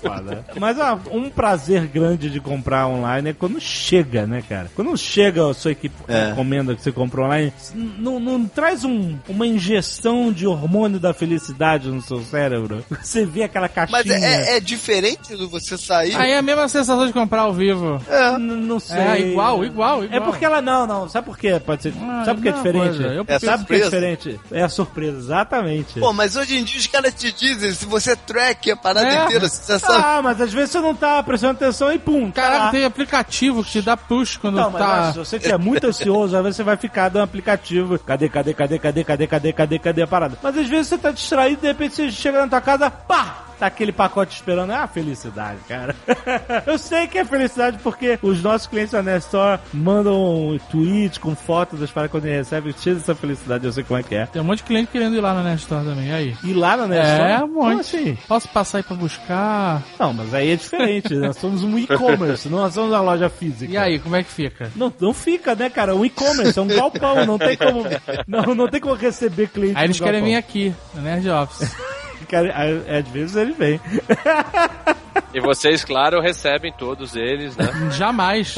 Foda. 0.02 0.45
Mas 0.60 0.78
ó, 0.80 0.99
um 1.12 1.30
prazer 1.30 1.88
grande 1.88 2.30
de 2.30 2.40
comprar 2.40 2.88
online 2.88 3.30
é 3.30 3.34
quando 3.34 3.60
chega, 3.60 4.28
né, 4.28 4.44
cara? 4.48 4.70
Quando 4.76 4.95
chega 4.98 5.49
a 5.49 5.54
sua 5.54 5.72
equipe 5.72 5.95
É. 6.08 6.30
encomenda 6.30 6.76
que 6.76 6.82
você 6.82 6.91
comprou 6.91 7.26
online, 7.26 7.52
não, 7.74 8.20
não 8.20 8.45
traz 8.45 8.84
um- 8.84 9.16
uma 9.28 9.48
injeção 9.48 10.32
de 10.32 10.45
hormônio 10.45 10.99
da 10.99 11.14
felicidade 11.14 11.90
no 11.90 12.02
seu 12.02 12.22
cérebro? 12.22 12.84
Você 13.02 13.26
vê 13.26 13.44
aquela 13.44 13.68
caixinha. 13.68 14.04
Mas 14.04 14.10
é, 14.24 14.58
é 14.58 14.60
diferente 14.60 15.36
do 15.36 15.49
você 15.49 15.78
sair. 15.78 16.16
Aí 16.16 16.32
é 16.32 16.38
a 16.38 16.41
mesma 16.41 16.68
sensação 16.68 17.06
de 17.08 17.14
comprar 17.14 17.41
ao 17.41 17.54
vivo. 17.54 17.99
N- 18.38 18.38
Não 18.68 18.80
sei. 18.80 18.98
É, 18.98 19.20
igual, 19.20 19.64
igual, 19.66 20.04
igual. 20.04 20.22
É 20.22 20.24
porque 20.24 20.45
ela 20.45 20.62
não, 20.62 20.86
não. 20.86 21.10
Sabe 21.10 21.26
por 21.26 21.38
quê? 21.38 21.60
Pode 21.66 21.84
ser. 21.84 21.94
Ah, 22.02 22.24
sabe 22.26 22.41
por 22.41 22.44
que 22.44 22.49
é 22.49 22.52
diferente? 22.52 22.98
coisa, 22.98 23.04
eu 23.14 23.26
É 23.28 23.40
Sabe 23.40 23.64
por 23.66 23.68
que 23.76 23.82
é 23.82 23.90
surpresa. 23.90 23.90
diferente? 23.90 24.40
É 24.52 24.62
a 24.64 24.70
surpresa, 24.70 25.18
exatamente. 25.18 25.99
Pô, 25.99 26.14
mas 26.18 26.35
hoje 26.35 26.57
em 26.57 26.64
dia 26.64 26.80
os 26.80 26.88
caras 26.88 27.14
te 27.14 27.31
dizem, 27.31 27.72
se 27.73 27.85
você 27.85 28.15
track 28.15 28.72
a 28.72 28.76
parada 28.76 29.07
É. 29.07 29.23
inteira, 29.26 29.48
você 29.48 29.77
sabe. 29.80 30.03
Ah, 30.03 30.22
mas 30.22 30.41
às 30.41 30.52
vezes 30.52 30.72
você 30.72 30.81
não 30.81 30.94
tá 30.95 31.22
prestando 31.23 31.53
atenção 31.53 31.94
e 31.94 31.99
pum, 31.99 32.30
tá 32.31 32.41
Caraca, 32.41 32.64
lá. 32.65 32.72
tem 32.72 32.84
aplicativo 32.84 33.64
que 33.64 33.72
te 33.72 33.81
dá 33.81 33.95
push 33.95 34.35
quando 34.38 34.56
Não, 34.56 34.72
mas 34.72 34.81
tá. 34.81 35.02
olha, 35.03 35.11
se 35.14 35.19
você 35.19 35.52
é 35.52 35.57
muito 35.57 35.88
ansioso, 35.88 36.35
às 36.35 36.41
vezes 36.44 36.57
você 36.57 36.64
vai 36.64 36.76
ficar 36.76 37.10
dando 37.10 37.23
aplicativo. 37.23 37.98
Cadê, 37.99 38.27
cadê, 38.27 38.53
cadê, 38.53 38.80
cadê, 38.80 39.03
cadê, 39.03 39.27
cadê, 39.27 39.53
cadê, 39.53 39.80
cadê 39.80 40.02
a 40.02 40.07
parada? 40.07 40.38
Mas 40.41 40.57
às 40.57 40.68
vezes 40.68 40.88
você 40.88 40.98
tá 40.98 41.11
distraído, 41.11 41.61
de 41.61 41.68
repente 41.68 41.95
você 41.95 42.11
chega 42.11 42.41
na 42.41 42.48
tua 42.48 42.61
casa, 42.61 42.89
pá! 42.89 43.44
Tá 43.60 43.68
aquele 43.68 43.92
pacote 43.92 44.36
esperando. 44.36 44.72
É 44.72 44.76
a 44.76 44.88
felicidade, 44.88 45.60
cara. 45.68 45.96
Eu 46.66 46.78
sei 46.78 47.08
que 47.08 47.18
é 47.18 47.26
felicidade 47.26 47.78
porque 47.82 48.20
os 48.22 48.42
nossos 48.42 48.68
clientes 48.68 48.92
da 48.92 49.02
Nestor 49.02 49.60
mandam 49.74 50.50
um 50.52 50.60
tweet 50.70 51.20
com 51.20 51.36
fotos 51.36 51.80
das 51.80 51.92
paradas 51.92 52.12
quando 52.12 52.26
eles 52.26 52.38
recebem, 52.38 52.74
cheio 52.78 52.96
dessa 52.96 53.16
felicidade, 53.16 53.66
eu 53.66 53.72
sei 53.72 53.84
como 53.84 54.00
é 54.00 54.04
que 54.04 54.16
é. 54.16 54.26
Tem 54.26 54.42
um 54.42 54.46
monte 54.46 54.60
de 54.60 54.64
cliente 54.64 54.92
querendo 54.92 55.16
ir 55.16 55.22
lá 55.22 55.34
na 55.34 55.44
Nest 55.44 55.64
Store 55.64 55.86
também. 55.86 56.12
Aí? 56.12 56.36
E 56.44 56.54
lá 56.54 56.78
na 56.78 56.88
Nestor. 56.88 57.26
É, 57.26 57.44
um 57.44 57.48
monte. 57.48 57.80
assim? 57.80 58.18
Posso 58.28 58.48
passar 58.50 58.80
aí 58.80 58.84
pra 58.84 58.96
buscar? 58.96 59.84
Não, 60.00 60.14
mas 60.14 60.34
aí 60.34 60.52
é 60.52 60.56
diferente. 60.56 61.14
Nós 61.16 61.38
somos 61.38 61.64
um 61.64 61.78
e-commerce, 61.78 62.48
não 62.50 62.60
nós 62.60 62.74
somos 62.74 62.92
uma 62.92 63.02
loja 63.02 63.30
física. 63.30 63.72
E 63.72 63.78
aí, 63.78 64.00
como 64.00 64.16
é 64.16 64.24
que 64.24 64.32
fica? 64.32 64.72
Não, 64.76 64.94
não 65.00 65.14
fica, 65.14 65.56
né, 65.56 65.70
cara? 65.70 65.96
Um 65.96 66.06
e-commerce, 66.06 66.58
é 66.58 66.62
um 66.62 66.68
galpão, 66.68 67.26
não 67.26 67.38
tem 67.38 67.56
como. 67.58 67.84
Não, 68.28 68.56
não 68.56 68.68
tem 68.68 68.82
como 68.82 68.96
receber 68.96 69.48
cliente. 69.48 69.78
Aí 69.78 69.86
eles 69.86 70.00
querem 70.00 70.24
vir 70.24 70.36
aqui, 70.36 70.74
na 70.94 71.02
Nerd 71.02 71.30
Office. 71.30 71.72
Cara, 72.28 72.54
às 72.99 73.08
vezes 73.10 73.36
ele 73.36 73.54
vem. 73.54 73.80
E 75.34 75.39
vocês, 75.39 75.84
claro, 75.84 76.19
recebem 76.22 76.72
todos 76.72 77.15
eles, 77.15 77.56
né? 77.56 77.68
Jamais. 77.91 78.56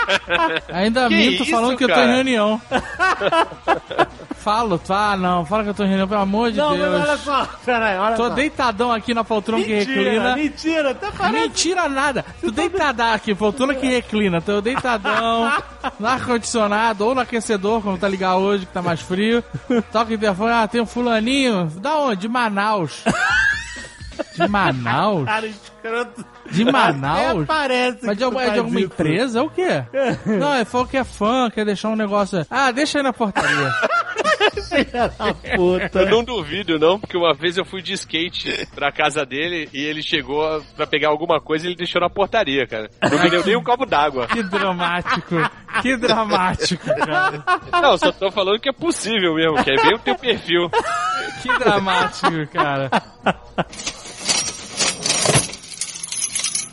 Ainda 0.72 1.08
Que 1.08 1.14
minto 1.14 1.42
isso, 1.42 1.50
falando 1.50 1.76
que 1.76 1.84
eu 1.84 1.88
tô 1.88 1.94
cara? 1.94 2.06
em 2.10 2.14
reunião. 2.14 2.60
Falo, 4.36 4.76
tá, 4.78 5.16
não, 5.16 5.44
fala 5.46 5.62
que 5.62 5.68
eu 5.70 5.74
tô 5.74 5.84
em 5.84 5.88
reunião, 5.88 6.08
pelo 6.08 6.20
amor 6.20 6.50
de 6.50 6.58
não, 6.58 6.76
Deus. 6.76 6.88
mas 6.98 7.08
olha 7.08 7.16
só, 7.18 7.48
peraí, 7.64 7.96
olha 7.96 8.16
Tô 8.16 8.24
só. 8.28 8.34
deitadão 8.34 8.90
aqui 8.92 9.14
na 9.14 9.22
poltrona 9.22 9.62
que 9.62 9.72
Mentira, 9.72 10.00
reclina. 10.02 10.34
mentira, 10.36 10.94
tá 10.96 11.12
parece. 11.16 11.38
Mentira 11.40 11.88
nada! 11.88 12.24
Tu 12.40 12.50
deitadão 12.50 13.12
aqui, 13.12 13.34
poltrona 13.36 13.72
que 13.74 13.86
reclina. 13.86 14.40
Tô 14.40 14.60
deitadão, 14.60 15.52
no 15.98 16.06
ar-condicionado 16.08 17.06
ou 17.06 17.14
no 17.14 17.20
aquecedor, 17.20 17.80
como 17.82 17.96
tá 17.96 18.08
ligado 18.08 18.40
hoje, 18.40 18.66
que 18.66 18.72
tá 18.72 18.82
mais 18.82 19.00
frio. 19.00 19.44
Toca 19.92 20.10
o 20.10 20.14
interfone, 20.14 20.50
ah, 20.52 20.66
tem 20.66 20.80
um 20.80 20.86
fulaninho. 20.86 21.66
Da 21.76 21.94
onde? 21.98 22.22
De 22.22 22.28
Manaus. 22.28 23.04
De 24.34 24.48
Manaus? 24.48 25.24
Cara, 25.24 25.46
escroto. 25.46 26.24
De 26.50 26.64
Manaus? 26.64 27.42
Até 27.42 27.44
parece 27.46 28.06
Mas 28.06 28.16
de, 28.18 28.24
alguma- 28.24 28.42
é 28.42 28.44
de 28.44 28.50
faz 28.50 28.58
alguma 28.60 28.80
empresa? 28.80 29.38
É 29.38 29.42
o 29.42 29.50
quê? 29.50 29.84
Não, 30.26 30.54
ele 30.54 30.64
falou 30.64 30.86
que 30.86 30.96
é 30.96 31.04
fã, 31.04 31.50
quer 31.50 31.64
deixar 31.64 31.88
um 31.88 31.96
negócio. 31.96 32.44
Ah, 32.50 32.70
deixa 32.70 32.98
aí 32.98 33.04
na 33.04 33.12
portaria. 33.12 33.72
Eu 35.94 36.06
não 36.10 36.24
duvido, 36.24 36.78
não, 36.78 36.98
porque 36.98 37.16
uma 37.16 37.32
vez 37.32 37.56
eu 37.56 37.64
fui 37.64 37.80
de 37.80 37.92
skate 37.92 38.66
pra 38.74 38.90
casa 38.90 39.24
dele 39.24 39.68
e 39.72 39.80
ele 39.82 40.02
chegou 40.02 40.60
pra 40.76 40.86
pegar 40.86 41.08
alguma 41.08 41.40
coisa 41.40 41.64
e 41.64 41.68
ele 41.70 41.76
deixou 41.76 42.00
na 42.00 42.10
portaria, 42.10 42.66
cara. 42.66 42.90
Não 43.02 43.22
me 43.22 43.30
deu 43.30 43.44
nem 43.44 43.56
um 43.56 43.62
copo 43.62 43.86
d'água. 43.86 44.26
Que 44.26 44.42
dramático. 44.42 45.36
Que 45.80 45.96
dramático, 45.96 46.84
cara. 46.86 47.42
Não, 47.80 47.96
só 47.98 48.10
tô 48.12 48.30
falando 48.30 48.60
que 48.60 48.68
é 48.68 48.72
possível 48.72 49.34
mesmo, 49.34 49.62
que 49.62 49.70
é 49.70 49.76
bem 49.76 49.94
o 49.94 49.98
teu 49.98 50.16
perfil. 50.16 50.68
Que 51.42 51.58
dramático, 51.58 52.46
cara. 52.52 52.90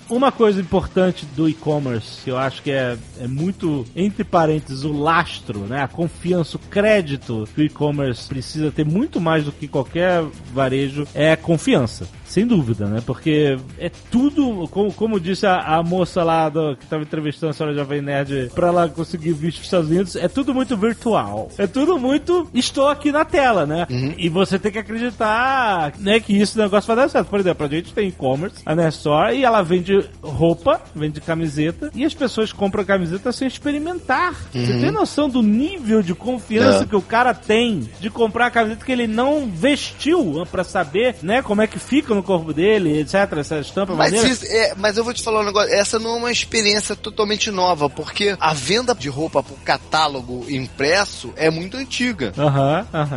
Uma 0.09 0.31
coisa 0.31 0.59
importante 0.59 1.23
do 1.35 1.47
e-commerce, 1.47 2.23
que 2.23 2.31
eu 2.31 2.37
acho 2.37 2.63
que 2.63 2.71
é, 2.71 2.97
é 3.19 3.27
muito, 3.27 3.85
entre 3.95 4.23
parênteses, 4.23 4.83
o 4.83 4.91
lastro, 4.91 5.59
né? 5.59 5.83
A 5.83 5.87
confiança, 5.87 6.57
o 6.57 6.59
crédito 6.59 7.47
que 7.53 7.61
o 7.61 7.63
e-commerce 7.63 8.27
precisa 8.27 8.71
ter 8.71 8.83
muito 8.83 9.21
mais 9.21 9.45
do 9.45 9.51
que 9.51 9.67
qualquer 9.67 10.23
varejo, 10.51 11.07
é 11.13 11.35
confiança. 11.35 12.09
Sem 12.29 12.45
dúvida, 12.45 12.85
né? 12.85 13.01
Porque 13.05 13.57
é 13.79 13.89
tudo, 14.11 14.67
como, 14.69 14.93
como 14.93 15.19
disse 15.19 15.47
a, 15.47 15.77
a 15.77 15.83
moça 15.83 16.23
lá 16.23 16.47
do, 16.47 16.75
que 16.77 16.83
estava 16.83 17.01
entrevistando 17.01 17.49
a 17.49 17.53
senhora 17.53 17.75
Jovem 17.75 18.01
Nerd 18.01 18.51
pra 18.53 18.67
ela 18.67 18.87
conseguir 18.87 19.33
visto 19.33 19.57
nos 19.57 19.65
Estados 19.65 19.89
Unidos, 19.89 20.15
é 20.15 20.27
tudo 20.27 20.53
muito 20.53 20.77
virtual. 20.77 21.49
É 21.57 21.65
tudo 21.65 21.97
muito, 21.97 22.47
estou 22.53 22.87
aqui 22.87 23.11
na 23.11 23.25
tela, 23.25 23.65
né? 23.65 23.87
E 24.17 24.29
você 24.29 24.59
tem 24.59 24.71
que 24.71 24.77
acreditar, 24.77 25.93
né, 25.99 26.19
que 26.19 26.33
isso 26.39 26.57
negócio 26.57 26.87
vai 26.87 26.95
dar 26.95 27.09
certo. 27.09 27.27
Por 27.27 27.39
exemplo, 27.39 27.65
a 27.65 27.69
gente 27.69 27.93
tem 27.93 28.09
e-commerce, 28.09 28.61
a 28.65 28.75
Nestor, 28.75 29.31
e 29.33 29.43
ela 29.43 29.61
vende 29.63 29.99
roupa, 30.21 30.81
vende 30.95 31.19
camiseta, 31.21 31.89
e 31.95 32.05
as 32.05 32.13
pessoas 32.13 32.53
compram 32.53 32.85
camiseta 32.85 33.31
sem 33.31 33.47
experimentar. 33.47 34.35
Você 34.53 34.79
tem 34.79 34.91
noção 34.91 35.27
do 35.29 35.41
nível 35.41 36.01
de 36.03 36.13
confiança 36.13 36.83
É. 36.83 36.85
que 36.85 36.95
o 36.95 37.01
cara 37.01 37.33
tem 37.33 37.89
de 37.99 38.09
comprar 38.09 38.47
a 38.47 38.51
camiseta 38.51 38.85
que 38.85 38.91
ele 38.91 39.07
não 39.07 39.47
vestiu 39.49 40.45
pra 40.51 40.63
saber, 40.63 41.15
né, 41.23 41.41
como 41.41 41.61
é 41.61 41.67
que 41.67 41.79
fica 41.79 42.18
no 42.19 42.23
corpo 42.23 42.53
dele, 42.53 42.99
etc, 42.99 43.15
essa 43.39 43.59
estampa 43.59 43.93
Mas, 43.95 44.11
maneira. 44.11 44.27
isso- 44.29 44.45
é, 44.47 44.73
mas 44.75 44.97
eu 44.97 45.03
vou 45.03 45.13
te 45.13 45.23
falar 45.23 45.41
um 45.41 45.45
negócio, 45.45 45.73
essa 45.73 45.97
não 45.97 46.15
é 46.15 46.17
uma 46.17 46.31
experiência 46.31 46.95
totalmente 46.95 47.49
nova, 47.49 47.89
porque 47.89 48.35
a 48.39 48.53
venda 48.53 48.93
de 48.93 49.07
roupa 49.09 49.41
por 49.41 49.57
catálogo 49.59 50.45
impresso 50.49 51.33
é 51.35 51.49
muito 51.49 51.77
antiga. 51.77 52.33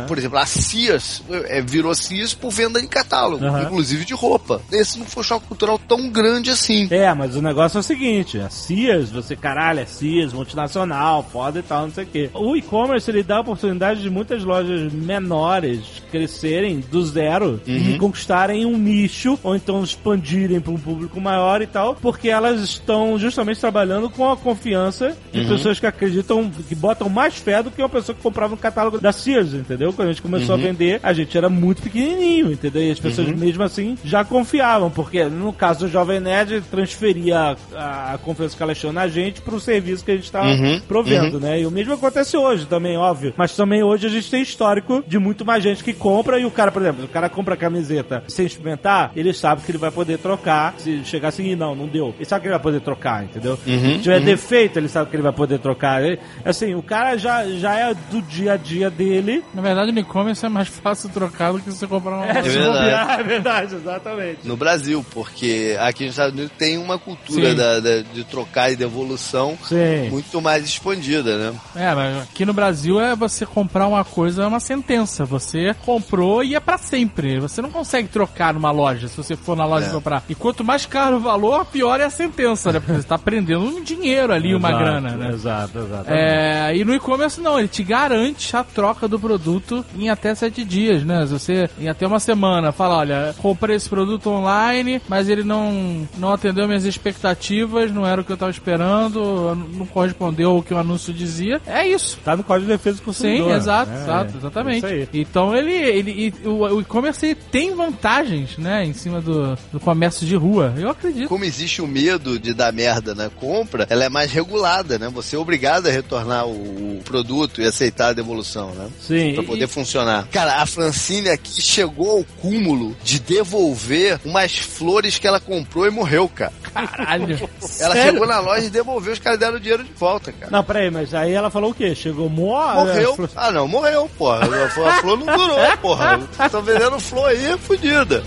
Por 0.07 0.17
exemplo, 0.17 0.37
a 0.37 0.45
Sears 0.45 1.21
é, 1.47 1.61
virou 1.61 1.93
Sears 1.93 2.33
por 2.33 2.51
venda 2.51 2.79
em 2.79 2.87
catálogo, 2.87 3.45
inclusive 3.45 4.05
de 4.05 4.13
roupa. 4.13 4.61
Esse 4.71 4.97
não 4.97 5.05
foi 5.05 5.21
um 5.21 5.25
choque 5.25 5.47
cultural 5.47 5.77
tão 5.79 6.09
grande 6.09 6.49
assim. 6.49 6.87
É, 6.89 7.13
mas 7.13 7.35
o 7.35 7.41
negócio 7.41 7.77
é 7.77 7.79
o 7.79 7.83
seguinte, 7.83 8.39
a 8.39 8.49
Sears, 8.49 9.09
você, 9.11 9.35
caralho, 9.35 9.79
é 9.81 9.85
Sears, 9.85 10.33
multinacional, 10.33 11.27
foda 11.31 11.59
e 11.59 11.63
tal, 11.63 11.83
não 11.87 11.93
sei 11.93 12.03
o 12.03 12.07
quê. 12.07 12.29
O 12.33 12.55
e-commerce, 12.55 13.09
ele 13.09 13.23
dá 13.23 13.37
a 13.37 13.41
oportunidade 13.41 14.01
de 14.01 14.09
muitas 14.09 14.43
lojas 14.43 14.91
menores 14.91 15.81
crescerem 16.11 16.79
do 16.79 17.03
zero 17.05 17.61
e 17.65 17.97
conquistarem 17.97 18.65
um 18.65 18.77
nicho, 18.93 19.39
ou 19.43 19.55
então 19.55 19.83
expandirem 19.83 20.59
para 20.59 20.71
um 20.71 20.77
público 20.77 21.19
maior 21.19 21.61
e 21.61 21.67
tal, 21.67 21.95
porque 21.95 22.29
elas 22.29 22.61
estão 22.61 23.17
justamente 23.17 23.59
trabalhando 23.59 24.09
com 24.09 24.29
a 24.29 24.37
confiança 24.37 25.15
de 25.31 25.45
pessoas 25.45 25.79
que 25.79 25.87
acreditam, 25.87 26.49
que 26.67 26.75
botam 26.75 27.09
mais 27.09 27.35
fé 27.35 27.63
do 27.63 27.71
que 27.71 27.81
uma 27.81 27.89
pessoa 27.89 28.15
que 28.15 28.21
comprava 28.21 28.51
no 28.51 28.57
catálogo 28.57 28.99
da 28.99 29.11
Sears, 29.11 29.53
entendeu? 29.53 29.91
Quando 29.93 30.09
a 30.09 30.11
gente 30.11 30.21
começou 30.21 30.55
a 30.55 30.57
vender, 30.57 30.99
a 31.01 31.13
gente 31.13 31.37
era 31.37 31.49
muito 31.49 31.81
pequenininho, 31.81 32.51
entendeu? 32.51 32.83
E 32.83 32.91
as 32.91 32.99
pessoas 32.99 33.27
mesmo 33.29 33.63
assim 33.63 33.97
já 34.03 34.23
confiavam, 34.23 34.89
porque 34.89 35.23
no 35.25 35.51
caso 35.51 35.81
do 35.81 35.87
Jovem 35.87 36.19
Nerd, 36.19 36.61
transferia 36.69 37.55
a, 37.75 38.13
a 38.13 38.17
confiança 38.17 38.55
que 38.55 38.63
ela 38.63 38.75
tinha 38.75 38.91
na 38.91 39.07
gente 39.07 39.41
pro 39.41 39.59
serviço 39.59 40.05
que 40.05 40.11
a 40.11 40.15
gente 40.15 40.25
estava 40.25 40.49
provendo, 40.87 41.39
né? 41.39 41.61
E 41.61 41.65
o 41.65 41.71
mesmo 41.71 41.93
acontece 41.93 42.37
hoje 42.37 42.65
também, 42.65 42.97
óbvio. 42.97 43.33
Mas 43.37 43.55
também 43.55 43.83
hoje 43.83 44.07
a 44.07 44.09
gente 44.09 44.29
tem 44.29 44.41
histórico 44.41 45.03
de 45.07 45.17
muito 45.17 45.45
mais 45.45 45.63
gente 45.63 45.83
que 45.83 45.93
compra 45.93 46.39
e 46.39 46.45
o 46.45 46.51
cara, 46.51 46.71
por 46.71 46.81
exemplo, 46.81 47.05
o 47.05 47.07
cara 47.07 47.29
compra 47.29 47.55
a 47.55 47.57
camiseta 47.57 48.23
sem 48.27 48.45
experimentar, 48.45 48.82
ele 49.15 49.33
sabe 49.33 49.61
que 49.63 49.71
ele 49.71 49.77
vai 49.77 49.91
poder 49.91 50.17
trocar. 50.17 50.73
Se 50.77 51.03
chegar 51.05 51.29
assim, 51.29 51.45
"Ih, 51.51 51.55
não, 51.55 51.75
não 51.75 51.87
deu. 51.87 52.13
Ele 52.17 52.25
sabe 52.25 52.41
que 52.41 52.47
ele 52.47 52.53
vai 52.55 52.63
poder 52.63 52.81
trocar, 52.81 53.23
entendeu? 53.23 53.57
Se 53.57 53.99
tiver 53.99 54.19
defeito, 54.21 54.77
ele 54.77 54.87
sabe 54.87 55.09
que 55.09 55.15
ele 55.15 55.23
vai 55.23 55.31
poder 55.33 55.59
trocar. 55.59 56.03
Ele- 56.03 56.19
assim, 56.43 56.73
o 56.75 56.81
cara 56.83 57.17
já, 57.17 57.45
já 57.47 57.75
é 57.77 57.93
do 57.93 58.21
dia 58.21 58.53
a 58.53 58.57
dia 58.57 58.89
dele. 58.89 59.43
Na 59.53 59.61
verdade, 59.61 59.91
no 59.91 59.99
e-commerce 59.99 60.45
é 60.45 60.49
mais 60.49 60.67
fácil 60.67 61.09
trocar 61.09 61.51
do 61.53 61.59
que 61.59 61.69
você 61.71 61.87
comprar 61.87 62.15
uma. 62.17 62.25
É, 62.27 62.43
se 62.43 62.49
verdade. 62.49 62.77
bobear, 62.77 63.19
é 63.19 63.23
verdade, 63.23 63.75
exatamente. 63.75 64.39
No 64.47 64.55
Brasil, 64.57 65.05
porque 65.11 65.75
aqui 65.79 66.03
nos 66.05 66.13
Estados 66.13 66.33
Unidos 66.33 66.51
tem 66.57 66.77
uma 66.77 66.97
cultura 66.97 67.53
da- 67.55 67.79
da- 67.79 68.01
de 68.01 68.23
trocar 68.23 68.71
e 68.71 68.75
devolução 68.75 69.57
Sim. 69.63 70.09
muito 70.09 70.41
mais 70.41 70.63
expandida, 70.65 71.37
né? 71.37 71.53
É, 71.75 71.93
mas 71.93 72.23
aqui 72.23 72.45
no 72.45 72.53
Brasil 72.53 72.99
é 72.99 73.15
você 73.15 73.45
comprar 73.45 73.87
uma 73.87 74.03
coisa, 74.03 74.43
é 74.43 74.47
uma 74.47 74.59
sentença. 74.59 75.25
Você 75.25 75.73
comprou 75.85 76.43
e 76.43 76.55
é 76.55 76.59
pra 76.59 76.77
sempre. 76.77 77.39
Você 77.39 77.61
não 77.61 77.69
consegue 77.71 78.07
trocar 78.07 78.53
numa 78.53 78.71
loja, 78.73 79.07
se 79.07 79.15
você 79.17 79.35
for 79.35 79.55
na 79.55 79.65
loja 79.65 79.87
É. 79.87 79.89
comprar. 79.91 80.23
E 80.29 80.35
quanto 80.35 80.63
mais 80.63 80.85
caro 80.85 81.17
o 81.17 81.19
valor, 81.19 81.65
pior 81.65 81.99
é 81.99 82.03
a 82.05 82.09
sentença, 82.09 82.71
né? 82.71 82.79
Porque 82.79 83.01
você 83.01 83.07
tá 83.07 83.17
prendendo 83.17 83.61
um 83.63 83.81
dinheiro 83.81 84.33
ali, 84.33 84.53
uma 84.55 84.69
Exato, 84.69 84.83
grana, 84.83 85.09
né? 85.11 85.29
Exato, 85.33 85.79
exato. 85.79 86.05
É, 86.11 86.75
e 86.75 86.83
no 86.83 86.93
e-commerce 86.93 87.39
não, 87.39 87.57
ele 87.59 87.67
te 87.67 87.83
garante 87.83 88.55
a 88.55 88.63
troca 88.63 89.07
do 89.07 89.19
produto 89.19 89.85
em 89.97 90.09
até 90.09 90.33
sete 90.35 90.63
dias, 90.63 91.03
né? 91.03 91.25
Se 91.25 91.33
você 91.33 91.69
em 91.79 91.87
até 91.87 92.05
uma 92.05 92.19
semana 92.19 92.71
fala, 92.71 92.97
olha, 92.97 93.35
comprei 93.37 93.75
esse 93.75 93.87
produto 93.89 94.29
online, 94.29 95.01
mas 95.07 95.29
ele 95.29 95.43
não, 95.43 96.07
não 96.17 96.31
atendeu 96.33 96.67
minhas 96.67 96.85
expectativas, 96.85 97.91
não 97.91 98.05
era 98.05 98.21
o 98.21 98.23
que 98.23 98.31
eu 98.31 98.37
tava 98.37 98.51
esperando, 98.51 99.55
não 99.73 99.85
correspondeu 99.85 100.51
ao 100.51 100.63
que 100.63 100.73
o 100.73 100.77
anúncio 100.77 101.13
dizia. 101.13 101.61
É 101.65 101.87
isso. 101.87 102.17
Tá 102.23 102.35
no 102.35 102.43
Código 102.43 102.67
de 102.67 102.73
Defesa 102.73 102.97
do 102.97 103.03
Consumidor. 103.03 103.49
Sim, 103.49 103.55
exato, 103.55 103.91
É, 103.91 103.95
exato, 103.95 104.33
é 104.33 104.37
exatamente. 104.37 104.77
isso 104.77 104.85
aí. 104.85 105.09
Então 105.13 105.55
ele, 105.55 105.73
ele 105.73 106.33
o, 106.45 106.63
o 106.75 106.81
e-commerce 106.81 107.35
tem 107.51 107.75
vantagens, 107.75 108.57
né, 108.63 108.85
em 108.85 108.93
cima 108.93 109.21
do, 109.21 109.55
do 109.71 109.79
comércio 109.79 110.25
de 110.25 110.35
rua. 110.35 110.73
Eu 110.77 110.89
acredito. 110.89 111.27
Como 111.27 111.43
existe 111.45 111.81
o 111.81 111.87
medo 111.87 112.39
de 112.39 112.53
dar 112.53 112.71
merda 112.73 113.13
na 113.13 113.29
compra, 113.29 113.85
ela 113.89 114.03
é 114.05 114.09
mais 114.09 114.31
regulada, 114.31 114.97
né? 114.97 115.09
Você 115.13 115.35
é 115.35 115.39
obrigado 115.39 115.87
a 115.87 115.91
retornar 115.91 116.47
o, 116.47 116.97
o 116.97 117.01
produto 117.03 117.61
e 117.61 117.65
aceitar 117.65 118.09
a 118.09 118.13
devolução, 118.13 118.71
né? 118.71 118.87
Sim. 118.99 119.33
Pra 119.33 119.43
poder 119.43 119.67
funcionar. 119.67 120.27
Cara, 120.31 120.61
a 120.61 120.65
Francine 120.65 121.29
aqui 121.29 121.61
chegou 121.61 122.17
ao 122.17 122.23
cúmulo 122.41 122.95
de 123.03 123.19
devolver 123.19 124.19
umas 124.25 124.57
flores 124.57 125.17
que 125.19 125.27
ela 125.27 125.39
comprou 125.39 125.85
e 125.85 125.91
morreu, 125.91 126.27
cara. 126.29 126.53
Caralho. 126.73 127.37
Ela 127.79 127.93
Sério? 127.93 128.13
chegou 128.13 128.27
na 128.27 128.39
loja 128.39 128.65
e 128.65 128.69
devolveu, 128.69 129.13
os 129.13 129.19
caras 129.19 129.37
deram 129.39 129.57
o 129.57 129.59
dinheiro 129.59 129.83
de 129.83 129.91
volta, 129.93 130.31
cara. 130.31 130.51
Não, 130.51 130.63
peraí, 130.63 130.89
mas 130.89 131.13
aí 131.13 131.31
ela 131.33 131.49
falou 131.51 131.69
o 131.71 131.73
quê? 131.73 131.93
Chegou 131.93 132.27
mo... 132.29 132.53
Morreu. 132.73 133.29
Ah, 133.35 133.51
não, 133.51 133.67
morreu, 133.67 134.09
porra. 134.17 134.39
A 134.45 134.69
flor- 135.01 135.17
não 135.19 135.25
durou, 135.37 135.77
porra. 135.81 136.19
Estão 136.43 136.61
vendendo 136.63 136.99
flor 136.99 137.29
aí, 137.29 137.57
fudida. 137.59 138.23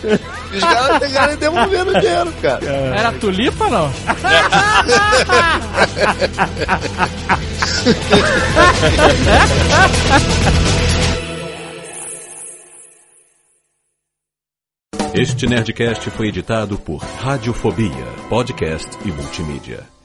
E 0.52 0.56
os 0.56 0.64
caras 0.64 0.98
pegaram 0.98 1.32
e 1.32 1.36
devolveram 1.36 1.90
o 1.92 2.00
dinheiro, 2.00 2.32
cara. 2.40 2.64
Era 2.66 3.12
tulipa 3.12 3.68
não? 3.68 3.92
Este 15.14 15.46
Nerdcast 15.46 16.10
foi 16.10 16.28
editado 16.28 16.78
por 16.78 16.98
Radiofobia, 16.98 18.04
podcast 18.28 18.98
e 19.04 19.10
multimídia. 19.10 19.95